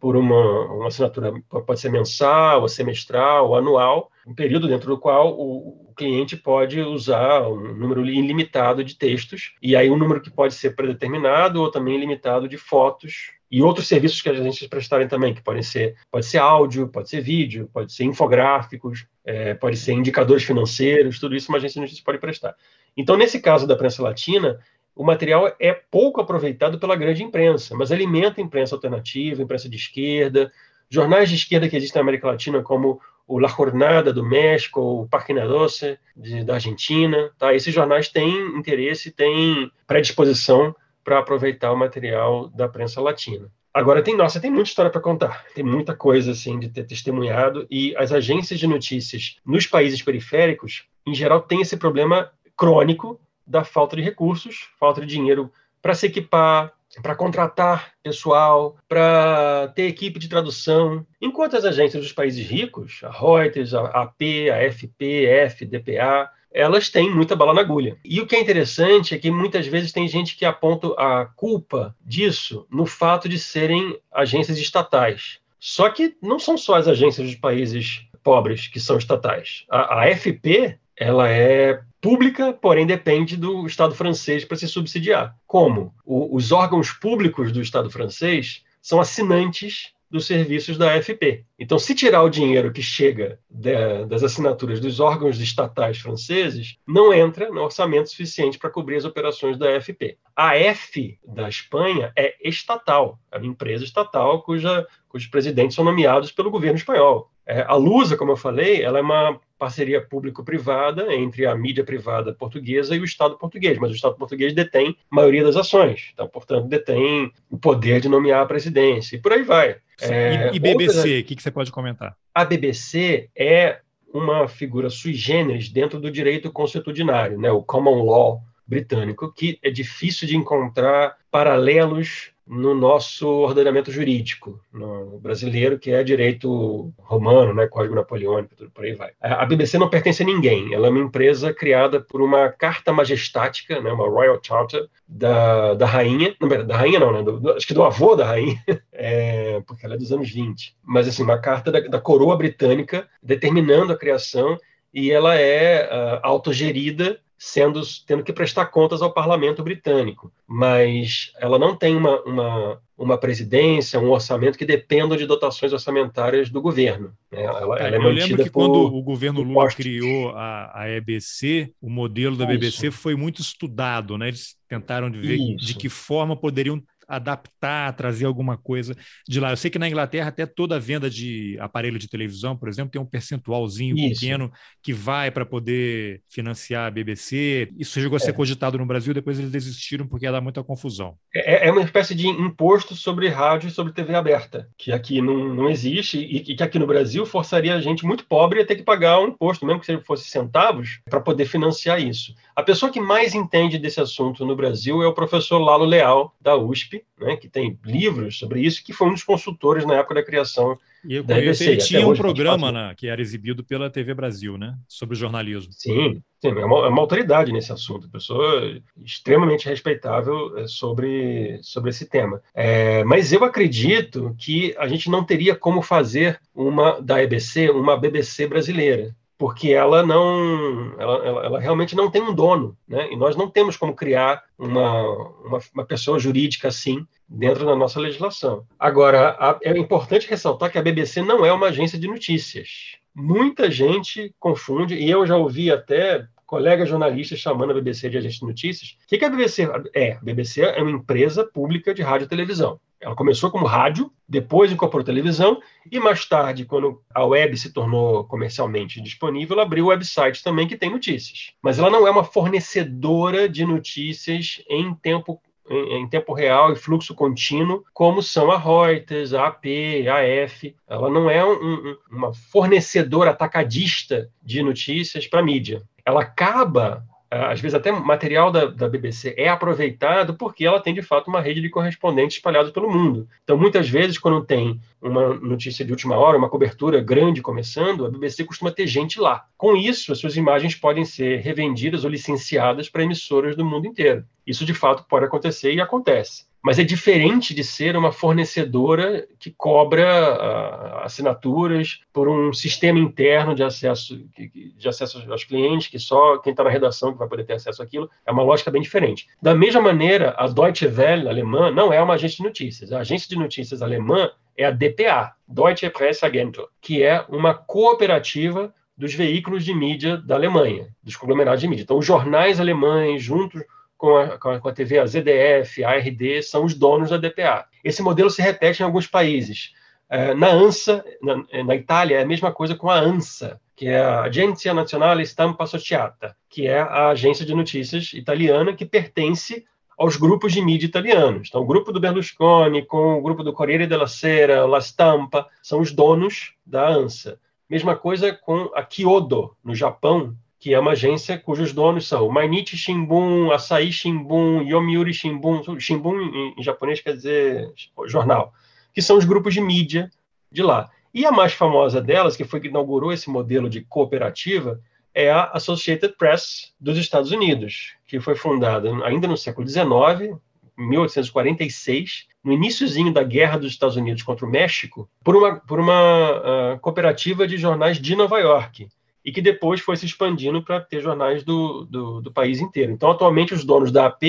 por 0.02 0.16
uma, 0.16 0.64
uma 0.64 0.88
assinatura, 0.88 1.32
pode 1.48 1.78
ser 1.78 1.88
mensal, 1.88 2.66
semestral, 2.66 3.54
anual, 3.54 4.10
um 4.26 4.34
período 4.34 4.66
dentro 4.66 4.88
do 4.88 4.98
qual 4.98 5.32
o, 5.38 5.90
o 5.90 5.94
cliente 5.94 6.36
pode 6.36 6.80
usar 6.80 7.46
um 7.46 7.72
número 7.72 8.04
ilimitado 8.04 8.82
de 8.82 8.96
textos, 8.96 9.54
e 9.62 9.76
aí 9.76 9.88
um 9.88 9.96
número 9.96 10.20
que 10.20 10.28
pode 10.28 10.54
ser 10.54 10.74
predeterminado 10.74 11.62
ou 11.62 11.70
também 11.70 11.94
ilimitado 11.94 12.48
de 12.48 12.58
fotos 12.58 13.30
e 13.48 13.62
outros 13.62 13.86
serviços 13.86 14.20
que 14.20 14.28
as 14.28 14.40
agências 14.40 14.68
prestarem 14.68 15.06
também, 15.06 15.32
que 15.32 15.40
podem 15.40 15.62
ser, 15.62 15.94
pode 16.10 16.26
ser 16.26 16.38
áudio, 16.38 16.88
pode 16.88 17.08
ser 17.08 17.20
vídeo, 17.20 17.70
pode 17.72 17.92
ser 17.92 18.02
infográficos, 18.02 19.06
é, 19.24 19.54
pode 19.54 19.76
ser 19.76 19.92
indicadores 19.92 20.42
financeiros, 20.42 21.20
tudo 21.20 21.36
isso 21.36 21.48
uma 21.48 21.58
agência 21.58 21.74
de 21.74 21.82
notícias 21.82 22.04
pode 22.04 22.18
prestar. 22.18 22.56
Então, 22.96 23.16
nesse 23.16 23.40
caso 23.40 23.68
da 23.68 23.76
prensa 23.76 24.02
latina, 24.02 24.58
o 24.94 25.04
material 25.04 25.54
é 25.58 25.72
pouco 25.72 26.20
aproveitado 26.20 26.78
pela 26.78 26.96
grande 26.96 27.22
imprensa, 27.22 27.74
mas 27.74 27.90
alimenta 27.90 28.40
a 28.40 28.44
imprensa 28.44 28.74
alternativa, 28.74 29.42
imprensa 29.42 29.68
de 29.68 29.76
esquerda, 29.76 30.52
jornais 30.90 31.28
de 31.28 31.36
esquerda 31.36 31.68
que 31.68 31.76
existem 31.76 32.00
na 32.00 32.04
América 32.04 32.26
Latina, 32.26 32.62
como 32.62 33.00
o 33.26 33.38
La 33.38 33.48
Jornada 33.48 34.12
do 34.12 34.24
México, 34.24 34.80
o 34.80 35.08
Página 35.08 35.46
Doce 35.46 35.98
da 36.44 36.54
Argentina. 36.54 37.30
Tá? 37.38 37.54
Esses 37.54 37.72
jornais 37.72 38.08
têm 38.08 38.58
interesse, 38.58 39.10
têm 39.10 39.70
predisposição 39.86 40.74
para 41.02 41.18
aproveitar 41.18 41.72
o 41.72 41.76
material 41.76 42.48
da 42.48 42.68
prensa 42.68 43.00
latina. 43.00 43.48
Agora 43.72 44.02
tem, 44.02 44.14
nossa, 44.14 44.38
tem 44.38 44.50
muita 44.50 44.68
história 44.68 44.90
para 44.90 45.00
contar, 45.00 45.46
tem 45.54 45.64
muita 45.64 45.96
coisa 45.96 46.32
assim 46.32 46.58
de 46.58 46.68
ter 46.68 46.84
testemunhado 46.84 47.66
e 47.70 47.96
as 47.96 48.12
agências 48.12 48.60
de 48.60 48.66
notícias 48.66 49.36
nos 49.46 49.66
países 49.66 50.02
periféricos, 50.02 50.84
em 51.06 51.14
geral, 51.14 51.40
têm 51.40 51.62
esse 51.62 51.76
problema 51.76 52.30
crônico 52.54 53.18
da 53.46 53.64
falta 53.64 53.96
de 53.96 54.02
recursos, 54.02 54.68
falta 54.78 55.00
de 55.00 55.06
dinheiro 55.06 55.52
para 55.80 55.94
se 55.94 56.06
equipar, 56.06 56.72
para 57.00 57.14
contratar 57.14 57.92
pessoal, 58.02 58.76
para 58.88 59.72
ter 59.74 59.84
equipe 59.84 60.18
de 60.18 60.28
tradução. 60.28 61.06
Enquanto 61.20 61.56
as 61.56 61.64
agências 61.64 62.02
dos 62.02 62.12
países 62.12 62.46
ricos, 62.46 63.00
a 63.02 63.10
Reuters, 63.10 63.72
a 63.72 63.86
AP, 64.02 64.22
a 64.52 64.70
FP, 64.70 65.26
FDPA, 65.26 66.30
elas 66.52 66.90
têm 66.90 67.10
muita 67.10 67.34
bala 67.34 67.54
na 67.54 67.62
agulha. 67.62 67.96
E 68.04 68.20
o 68.20 68.26
que 68.26 68.36
é 68.36 68.40
interessante 68.40 69.14
é 69.14 69.18
que 69.18 69.30
muitas 69.30 69.66
vezes 69.66 69.90
tem 69.90 70.06
gente 70.06 70.36
que 70.36 70.44
aponta 70.44 70.88
a 70.98 71.24
culpa 71.24 71.96
disso 72.04 72.66
no 72.70 72.84
fato 72.84 73.28
de 73.28 73.38
serem 73.38 73.98
agências 74.12 74.58
estatais. 74.58 75.38
Só 75.58 75.88
que 75.88 76.16
não 76.20 76.38
são 76.38 76.58
só 76.58 76.74
as 76.74 76.88
agências 76.88 77.26
dos 77.26 77.36
países 77.36 78.06
pobres 78.22 78.68
que 78.68 78.78
são 78.78 78.98
estatais. 78.98 79.64
A, 79.70 80.02
a 80.02 80.16
FP 80.16 80.78
ela 80.96 81.28
é 81.28 81.80
pública, 82.02 82.52
porém 82.52 82.84
depende 82.84 83.36
do 83.36 83.64
Estado 83.64 83.94
francês 83.94 84.44
para 84.44 84.56
se 84.56 84.66
subsidiar. 84.66 85.36
Como? 85.46 85.94
O, 86.04 86.36
os 86.36 86.50
órgãos 86.50 86.90
públicos 86.90 87.52
do 87.52 87.62
Estado 87.62 87.88
francês 87.88 88.64
são 88.82 89.00
assinantes 89.00 89.92
dos 90.10 90.26
serviços 90.26 90.76
da 90.76 90.92
AFP. 90.92 91.46
Então, 91.58 91.78
se 91.78 91.94
tirar 91.94 92.22
o 92.22 92.28
dinheiro 92.28 92.70
que 92.70 92.82
chega 92.82 93.38
das 93.48 94.22
assinaturas 94.22 94.78
dos 94.78 95.00
órgãos 95.00 95.40
estatais 95.40 95.98
franceses, 95.98 96.76
não 96.86 97.14
entra 97.14 97.48
no 97.48 97.62
orçamento 97.62 98.10
suficiente 98.10 98.58
para 98.58 98.68
cobrir 98.68 98.96
as 98.96 99.06
operações 99.06 99.56
da 99.56 99.74
AFP. 99.74 100.18
A 100.36 100.54
F 100.54 101.18
da 101.26 101.48
Espanha 101.48 102.12
é 102.14 102.36
estatal, 102.46 103.18
é 103.30 103.38
uma 103.38 103.46
empresa 103.46 103.84
estatal 103.84 104.42
cuja, 104.42 104.86
cujos 105.08 105.28
presidentes 105.28 105.74
são 105.74 105.84
nomeados 105.84 106.30
pelo 106.30 106.50
governo 106.50 106.76
espanhol. 106.76 107.31
É, 107.46 107.62
a 107.62 107.74
Lusa, 107.74 108.16
como 108.16 108.32
eu 108.32 108.36
falei, 108.36 108.82
ela 108.82 108.98
é 108.98 109.02
uma 109.02 109.40
parceria 109.58 110.00
público-privada 110.00 111.14
entre 111.14 111.46
a 111.46 111.54
mídia 111.54 111.84
privada 111.84 112.32
portuguesa 112.32 112.96
e 112.96 113.00
o 113.00 113.04
Estado 113.04 113.36
português, 113.38 113.78
mas 113.78 113.90
o 113.90 113.94
Estado 113.94 114.16
português 114.16 114.52
detém 114.52 114.96
a 115.10 115.14
maioria 115.14 115.44
das 115.44 115.56
ações, 115.56 116.10
então, 116.12 116.26
portanto, 116.28 116.66
detém 116.66 117.32
o 117.50 117.56
poder 117.56 118.00
de 118.00 118.08
nomear 118.08 118.42
a 118.42 118.46
presidência, 118.46 119.16
e 119.16 119.20
por 119.20 119.32
aí 119.32 119.42
vai. 119.42 119.76
É, 120.00 120.50
e, 120.52 120.56
e, 120.56 120.58
BBC, 120.58 120.84
o 120.84 120.98
outras... 120.98 121.22
que, 121.22 121.36
que 121.36 121.42
você 121.42 121.50
pode 121.50 121.70
comentar? 121.70 122.16
A 122.34 122.44
BBC 122.44 123.28
é 123.36 123.80
uma 124.12 124.48
figura 124.48 124.90
sui 124.90 125.14
generis 125.14 125.68
dentro 125.68 126.00
do 126.00 126.10
direito 126.10 126.50
consuetudinário, 126.50 127.38
né, 127.38 127.50
o 127.50 127.62
common 127.62 128.04
law 128.04 128.42
britânico, 128.66 129.32
que 129.32 129.58
é 129.62 129.70
difícil 129.70 130.26
de 130.26 130.36
encontrar 130.36 131.16
paralelos 131.30 132.31
no 132.46 132.74
nosso 132.74 133.28
ordenamento 133.28 133.90
jurídico 133.90 134.60
no 134.72 135.18
brasileiro, 135.20 135.78
que 135.78 135.90
é 135.90 136.02
direito 136.02 136.92
romano, 136.98 137.54
né, 137.54 137.66
Código 137.66 137.94
Napoleônico, 137.94 138.56
tudo 138.56 138.70
por 138.70 138.84
aí 138.84 138.94
vai. 138.94 139.12
A 139.20 139.46
BBC 139.46 139.78
não 139.78 139.88
pertence 139.88 140.22
a 140.22 140.26
ninguém, 140.26 140.74
ela 140.74 140.88
é 140.88 140.90
uma 140.90 141.00
empresa 141.00 141.54
criada 141.54 142.00
por 142.00 142.20
uma 142.20 142.48
carta 142.48 142.92
majestática, 142.92 143.80
né, 143.80 143.92
uma 143.92 144.08
Royal 144.08 144.40
Charter 144.42 144.88
da, 145.06 145.74
da 145.74 145.86
rainha, 145.86 146.34
não, 146.40 146.48
da 146.66 146.76
rainha 146.76 146.98
não, 146.98 147.12
né, 147.12 147.22
do, 147.22 147.38
do, 147.38 147.52
acho 147.52 147.66
que 147.66 147.74
do 147.74 147.84
avô 147.84 148.16
da 148.16 148.26
rainha, 148.26 148.62
é, 148.92 149.62
porque 149.66 149.86
ela 149.86 149.94
é 149.94 149.98
dos 149.98 150.12
anos 150.12 150.30
20, 150.30 150.76
mas 150.82 151.06
assim, 151.06 151.22
uma 151.22 151.38
carta 151.38 151.70
da, 151.70 151.80
da 151.80 152.00
coroa 152.00 152.36
britânica 152.36 153.08
determinando 153.22 153.92
a 153.92 153.98
criação 153.98 154.58
e 154.92 155.10
ela 155.10 155.36
é 155.36 155.86
uh, 155.86 156.20
autogerida 156.22 157.18
sendo 157.44 157.82
tendo 158.06 158.22
que 158.22 158.32
prestar 158.32 158.66
contas 158.66 159.02
ao 159.02 159.12
parlamento 159.12 159.64
britânico, 159.64 160.32
mas 160.46 161.32
ela 161.40 161.58
não 161.58 161.74
tem 161.74 161.96
uma, 161.96 162.22
uma, 162.22 162.80
uma 162.96 163.18
presidência, 163.18 163.98
um 163.98 164.10
orçamento 164.10 164.56
que 164.56 164.64
dependam 164.64 165.16
de 165.16 165.26
dotações 165.26 165.72
orçamentárias 165.72 166.48
do 166.48 166.62
governo. 166.62 167.12
Né? 167.32 167.42
Ela, 167.42 167.80
é, 167.80 167.86
ela 167.88 167.96
é 167.96 167.98
eu 167.98 168.10
lembro 168.12 168.44
que 168.44 168.48
quando 168.48 168.76
o 168.76 169.02
governo 169.02 169.42
Lula 169.42 169.66
criou 169.70 170.30
a, 170.36 170.82
a 170.82 170.88
EBC, 170.90 171.72
o 171.80 171.90
modelo 171.90 172.36
da 172.36 172.46
BBC 172.46 172.86
Isso. 172.86 172.96
foi 172.96 173.16
muito 173.16 173.40
estudado, 173.40 174.16
né? 174.16 174.28
Eles 174.28 174.54
tentaram 174.68 175.10
de 175.10 175.18
ver 175.18 175.34
Isso. 175.34 175.66
de 175.66 175.74
que 175.74 175.88
forma 175.88 176.36
poderiam 176.36 176.80
adaptar, 177.08 177.92
trazer 177.94 178.26
alguma 178.26 178.56
coisa 178.56 178.96
de 179.28 179.40
lá. 179.40 179.50
Eu 179.50 179.56
sei 179.56 179.70
que 179.70 179.78
na 179.78 179.88
Inglaterra 179.88 180.28
até 180.28 180.46
toda 180.46 180.78
venda 180.78 181.08
de 181.08 181.56
aparelho 181.60 181.98
de 181.98 182.08
televisão, 182.08 182.56
por 182.56 182.68
exemplo, 182.68 182.90
tem 182.90 183.00
um 183.00 183.06
percentualzinho 183.06 183.96
Isso. 183.96 184.20
pequeno 184.20 184.52
que 184.82 184.92
vai 184.92 185.30
para 185.30 185.44
poder 185.44 186.22
financiar 186.28 186.86
a 186.86 186.90
BBC. 186.90 187.68
Isso 187.78 188.00
chegou 188.00 188.16
a 188.16 188.20
ser 188.20 188.30
é. 188.30 188.34
cogitado 188.34 188.78
no 188.78 188.86
Brasil, 188.86 189.14
depois 189.14 189.38
eles 189.38 189.50
desistiram 189.50 190.06
porque 190.06 190.26
ia 190.26 190.32
dar 190.32 190.40
muita 190.40 190.62
confusão. 190.62 191.16
É, 191.34 191.68
é 191.68 191.72
uma 191.72 191.82
espécie 191.82 192.14
de 192.14 192.26
imposto 192.26 192.94
sobre 192.94 193.28
rádio 193.28 193.68
e 193.68 193.72
sobre 193.72 193.92
TV 193.92 194.14
aberta, 194.14 194.68
que 194.76 194.92
aqui 194.92 195.20
não, 195.20 195.54
não 195.54 195.68
existe 195.68 196.18
e 196.18 196.54
que 196.54 196.62
aqui 196.62 196.78
no 196.78 196.86
Brasil 196.86 197.24
forçaria 197.26 197.74
a 197.74 197.80
gente 197.80 198.04
muito 198.04 198.26
pobre 198.26 198.60
a 198.60 198.66
ter 198.66 198.76
que 198.76 198.82
pagar 198.82 199.20
um 199.20 199.28
imposto, 199.28 199.66
mesmo 199.66 199.80
que 199.80 199.98
fosse 200.00 200.28
centavos, 200.28 201.00
para 201.08 201.20
poder 201.20 201.46
financiar 201.46 202.00
isso. 202.00 202.34
A 202.54 202.62
pessoa 202.62 202.92
que 202.92 203.00
mais 203.00 203.34
entende 203.34 203.78
desse 203.78 204.00
assunto 204.00 204.44
no 204.44 204.54
Brasil 204.54 205.02
é 205.02 205.06
o 205.06 205.14
professor 205.14 205.58
Lalo 205.58 205.84
Leal, 205.84 206.34
da 206.40 206.56
USP, 206.56 207.02
né, 207.18 207.36
que 207.36 207.48
tem 207.48 207.78
livros 207.84 208.38
sobre 208.38 208.60
isso, 208.60 208.84
que 208.84 208.92
foi 208.92 209.08
um 209.08 209.12
dos 209.12 209.24
consultores 209.24 209.86
na 209.86 209.94
época 209.94 210.16
da 210.16 210.22
criação 210.22 210.78
e 211.04 211.16
eu 211.16 211.24
da 211.24 211.38
ele. 211.38 211.76
Tinha 211.78 212.06
um 212.06 212.14
programa 212.14 212.70
na, 212.70 212.94
que 212.94 213.08
era 213.08 213.20
exibido 213.20 213.64
pela 213.64 213.90
TV 213.90 214.14
Brasil, 214.14 214.58
né, 214.58 214.76
sobre 214.86 215.16
jornalismo. 215.16 215.72
Sim, 215.72 216.22
sim 216.40 216.48
é, 216.48 216.64
uma, 216.64 216.86
é 216.86 216.88
uma 216.88 217.00
autoridade 217.00 217.52
nesse 217.52 217.72
assunto, 217.72 218.10
pessoa 218.10 218.78
extremamente 219.02 219.68
respeitável 219.68 220.58
é, 220.58 220.66
sobre, 220.66 221.58
sobre 221.62 221.90
esse 221.90 222.06
tema. 222.06 222.42
É, 222.54 223.02
mas 223.04 223.32
eu 223.32 223.42
acredito 223.44 224.34
que 224.38 224.74
a 224.78 224.86
gente 224.86 225.08
não 225.08 225.24
teria 225.24 225.56
como 225.56 225.80
fazer 225.80 226.38
uma 226.54 227.00
da 227.00 227.22
EBC, 227.22 227.70
uma 227.70 227.96
BBC 227.96 228.46
brasileira 228.46 229.16
porque 229.42 229.72
ela 229.72 230.06
não, 230.06 230.94
ela, 231.00 231.26
ela, 231.26 231.44
ela, 231.46 231.58
realmente 231.58 231.96
não 231.96 232.08
tem 232.08 232.22
um 232.22 232.32
dono, 232.32 232.78
né? 232.86 233.10
E 233.10 233.16
nós 233.16 233.34
não 233.34 233.50
temos 233.50 233.76
como 233.76 233.92
criar 233.92 234.40
uma, 234.56 235.02
uma, 235.44 235.58
uma 235.74 235.84
pessoa 235.84 236.16
jurídica 236.16 236.68
assim 236.68 237.04
dentro 237.28 237.66
da 237.66 237.74
nossa 237.74 237.98
legislação. 237.98 238.64
Agora, 238.78 239.30
a, 239.30 239.58
é 239.64 239.76
importante 239.76 240.30
ressaltar 240.30 240.70
que 240.70 240.78
a 240.78 240.82
BBC 240.82 241.22
não 241.22 241.44
é 241.44 241.52
uma 241.52 241.66
agência 241.66 241.98
de 241.98 242.06
notícias. 242.06 242.98
Muita 243.12 243.68
gente 243.68 244.32
confunde, 244.38 244.94
e 244.94 245.10
eu 245.10 245.26
já 245.26 245.36
ouvi 245.36 245.72
até 245.72 246.24
colegas 246.46 246.88
jornalistas 246.88 247.40
chamando 247.40 247.72
a 247.72 247.74
BBC 247.74 248.10
de 248.10 248.18
agência 248.18 248.38
de 248.38 248.46
notícias. 248.46 248.96
O 249.02 249.08
que, 249.08 249.18
que 249.18 249.24
a 249.24 249.28
BBC 249.28 249.68
é? 249.92 250.12
A 250.12 250.20
BBC 250.20 250.62
é 250.62 250.80
uma 250.80 250.92
empresa 250.92 251.44
pública 251.44 251.92
de 251.92 252.02
rádio 252.02 252.26
e 252.26 252.28
televisão. 252.28 252.78
Ela 253.02 253.16
começou 253.16 253.50
como 253.50 253.66
rádio, 253.66 254.10
depois 254.28 254.70
incorporou 254.70 255.04
televisão 255.04 255.60
e 255.90 255.98
mais 255.98 256.24
tarde, 256.24 256.64
quando 256.64 257.02
a 257.12 257.24
web 257.24 257.56
se 257.56 257.72
tornou 257.72 258.24
comercialmente 258.24 259.00
disponível, 259.00 259.54
ela 259.54 259.64
abriu 259.64 259.86
o 259.86 259.88
website 259.88 260.42
também 260.42 260.68
que 260.68 260.76
tem 260.76 260.88
notícias. 260.88 261.52
Mas 261.60 261.80
ela 261.80 261.90
não 261.90 262.06
é 262.06 262.10
uma 262.10 262.22
fornecedora 262.22 263.48
de 263.48 263.66
notícias 263.66 264.62
em 264.70 264.94
tempo 264.94 265.40
em, 265.68 266.08
tempo 266.08 266.32
real 266.32 266.72
e 266.72 266.76
fluxo 266.76 267.14
contínuo, 267.14 267.84
como 267.94 268.22
são 268.22 268.50
a 268.50 268.58
Reuters, 268.58 269.32
a 269.32 269.46
AP, 269.46 269.64
a 270.08 270.44
AF. 270.44 270.74
Ela 270.88 271.08
não 271.08 271.30
é 271.30 271.44
um, 271.44 271.52
um, 271.52 271.96
uma 272.10 272.34
fornecedora 272.34 273.30
atacadista 273.30 274.28
de 274.42 274.62
notícias 274.62 275.26
para 275.26 275.40
a 275.40 275.42
mídia. 275.42 275.82
Ela 276.04 276.22
acaba 276.22 277.04
às 277.32 277.60
vezes 277.60 277.74
até 277.74 277.90
material 277.90 278.50
da, 278.50 278.66
da, 278.66 278.88
BBC 278.88 279.34
é 279.38 279.48
aproveitado 279.48 280.34
porque 280.34 280.66
ela 280.66 280.80
tem 280.80 280.92
de 280.92 281.00
fato 281.00 281.28
uma 281.28 281.40
rede 281.40 281.62
de 281.62 281.70
correspondentes 281.70 282.36
espalhados 282.36 282.70
pelo 282.70 282.90
mundo. 282.90 283.26
Então, 283.42 283.56
muitas 283.56 283.88
vezes, 283.88 284.18
quando 284.18 284.44
tem 284.44 284.78
uma 285.00 285.32
notícia 285.34 285.82
de 285.82 285.90
última 285.90 286.16
hora, 286.16 286.36
uma 286.36 286.50
cobertura 286.50 287.00
grande 287.00 287.40
começando, 287.40 288.04
a 288.04 288.10
BBC 288.10 288.44
costuma 288.44 288.70
ter 288.70 288.86
gente 288.86 289.18
lá. 289.18 289.46
Com 289.56 289.74
isso, 289.74 290.12
as 290.12 290.18
suas 290.18 290.36
imagens 290.36 290.74
podem 290.74 291.06
ser 291.06 291.40
revendidas 291.40 292.04
ou 292.04 292.10
licenciadas 292.10 292.90
para 292.90 293.02
emissoras 293.02 293.56
do 293.56 293.64
mundo 293.64 293.86
inteiro. 293.86 294.24
Isso 294.46 294.66
de 294.66 294.74
fato 294.74 295.04
pode 295.08 295.24
acontecer 295.24 295.72
e 295.72 295.80
acontece 295.80 296.51
mas 296.62 296.78
é 296.78 296.84
diferente 296.84 297.52
de 297.54 297.64
ser 297.64 297.96
uma 297.96 298.12
fornecedora 298.12 299.26
que 299.38 299.50
cobra 299.50 300.06
uh, 300.06 301.04
assinaturas 301.04 302.00
por 302.12 302.28
um 302.28 302.52
sistema 302.52 303.00
interno 303.00 303.54
de 303.54 303.64
acesso, 303.64 304.24
de 304.36 304.88
acesso 304.88 305.24
aos 305.30 305.42
clientes, 305.42 305.88
que 305.88 305.98
só 305.98 306.38
quem 306.38 306.52
está 306.52 306.62
na 306.62 306.70
redação 306.70 307.12
que 307.12 307.18
vai 307.18 307.28
poder 307.28 307.44
ter 307.44 307.54
acesso 307.54 307.82
àquilo. 307.82 308.08
É 308.24 308.30
uma 308.30 308.44
lógica 308.44 308.70
bem 308.70 308.80
diferente. 308.80 309.26
Da 309.40 309.54
mesma 309.54 309.80
maneira, 309.80 310.34
a 310.38 310.46
Deutsche 310.46 310.86
Welle 310.86 311.28
alemã 311.28 311.70
não 311.70 311.92
é 311.92 312.00
uma 312.00 312.14
agência 312.14 312.36
de 312.36 312.44
notícias. 312.44 312.92
A 312.92 313.00
agência 313.00 313.28
de 313.28 313.36
notícias 313.36 313.82
alemã 313.82 314.30
é 314.56 314.64
a 314.64 314.70
DPA, 314.70 315.32
Deutsche 315.48 315.90
Presseagentur, 315.90 316.68
que 316.80 317.02
é 317.02 317.24
uma 317.28 317.54
cooperativa 317.54 318.72
dos 318.96 319.14
veículos 319.14 319.64
de 319.64 319.74
mídia 319.74 320.16
da 320.18 320.36
Alemanha, 320.36 320.88
dos 321.02 321.16
conglomerados 321.16 321.60
de 321.60 321.66
mídia. 321.66 321.82
Então, 321.82 321.98
os 321.98 322.06
jornais 322.06 322.60
alemães, 322.60 323.22
juntos 323.22 323.62
com 324.02 324.48
a, 324.50 324.58
com 324.58 324.68
a 324.68 324.72
TV, 324.72 324.98
a 324.98 325.06
ZDF, 325.06 325.84
a 325.84 325.90
ARD, 325.90 326.42
são 326.42 326.64
os 326.64 326.74
donos 326.74 327.10
da 327.10 327.16
DPA. 327.16 327.66
Esse 327.84 328.02
modelo 328.02 328.28
se 328.28 328.42
repete 328.42 328.82
em 328.82 328.84
alguns 328.84 329.06
países. 329.06 329.72
É, 330.10 330.34
na 330.34 330.48
ANSA, 330.48 331.04
na, 331.22 331.62
na, 331.64 331.76
Itália, 331.76 332.18
é 332.18 332.22
a 332.22 332.26
mesma 332.26 332.50
coisa 332.50 332.74
com 332.74 332.90
a 332.90 332.98
ANSA, 332.98 333.60
que 333.76 333.86
é 333.86 334.00
a 334.00 334.22
Agenzia 334.22 334.74
Nazionale 334.74 335.22
Stampa 335.22 335.62
Associata, 335.62 336.36
que 336.50 336.66
é 336.66 336.80
a 336.80 337.10
agência 337.10 337.46
de 337.46 337.54
notícias 337.54 338.12
italiana 338.12 338.74
que 338.74 338.84
pertence 338.84 339.64
aos 339.96 340.16
grupos 340.16 340.52
de 340.52 340.60
mídia 340.60 340.86
italianos. 340.86 341.46
Então, 341.48 341.62
o 341.62 341.66
grupo 341.66 341.92
do 341.92 342.00
Berlusconi 342.00 342.84
com 342.84 343.18
o 343.18 343.22
grupo 343.22 343.44
do 343.44 343.52
Corriere 343.52 343.86
della 343.86 344.08
Sera, 344.08 344.66
La 344.66 344.80
Stampa, 344.80 345.46
são 345.62 345.80
os 345.80 345.92
donos 345.92 346.54
da 346.66 346.88
ANSA. 346.88 347.38
Mesma 347.70 347.94
coisa 347.94 348.32
com 348.32 348.68
a 348.74 348.82
Kyodo, 348.82 349.56
no 349.62 349.76
Japão, 349.76 350.36
que 350.62 350.72
é 350.72 350.78
uma 350.78 350.92
agência 350.92 351.36
cujos 351.36 351.72
donos 351.72 352.06
são 352.06 352.28
Mainichi 352.28 352.76
Shimbun, 352.76 353.50
Asahi 353.50 353.90
Shimbun, 353.90 354.62
Yomiuri 354.62 355.12
Shimbun. 355.12 355.80
Shimbun 355.80 356.20
em, 356.20 356.54
em 356.56 356.62
japonês 356.62 357.00
quer 357.00 357.16
dizer 357.16 357.74
jornal, 358.06 358.54
que 358.94 359.02
são 359.02 359.18
os 359.18 359.24
grupos 359.24 359.54
de 359.54 359.60
mídia 359.60 360.08
de 360.52 360.62
lá. 360.62 360.88
E 361.12 361.26
a 361.26 361.32
mais 361.32 361.52
famosa 361.52 362.00
delas, 362.00 362.36
que 362.36 362.44
foi 362.44 362.60
que 362.60 362.68
inaugurou 362.68 363.12
esse 363.12 363.28
modelo 363.28 363.68
de 363.68 363.80
cooperativa, 363.80 364.80
é 365.12 365.32
a 365.32 365.50
Associated 365.52 366.14
Press 366.16 366.72
dos 366.78 366.96
Estados 366.96 367.32
Unidos, 367.32 367.96
que 368.06 368.20
foi 368.20 368.36
fundada 368.36 368.88
ainda 369.04 369.26
no 369.26 369.36
século 369.36 369.66
XIX, 369.66 370.38
1846, 370.78 372.28
no 372.44 372.52
iníciozinho 372.52 373.12
da 373.12 373.24
guerra 373.24 373.58
dos 373.58 373.72
Estados 373.72 373.96
Unidos 373.96 374.22
contra 374.22 374.46
o 374.46 374.48
México, 374.48 375.10
por 375.24 375.34
uma, 375.34 375.56
por 375.56 375.80
uma 375.80 376.74
uh, 376.74 376.78
cooperativa 376.78 377.48
de 377.48 377.56
jornais 377.56 377.98
de 377.98 378.14
Nova 378.14 378.38
York, 378.38 378.86
e 379.24 379.30
que 379.32 379.40
depois 379.40 379.80
foi 379.80 379.96
se 379.96 380.06
expandindo 380.06 380.62
para 380.62 380.80
ter 380.80 381.00
jornais 381.00 381.44
do, 381.44 381.84
do, 381.84 382.20
do, 382.20 382.32
país 382.32 382.60
inteiro. 382.60 382.92
Então, 382.92 383.10
atualmente, 383.10 383.54
os 383.54 383.64
donos 383.64 383.92
da 383.92 384.06
AP 384.06 384.22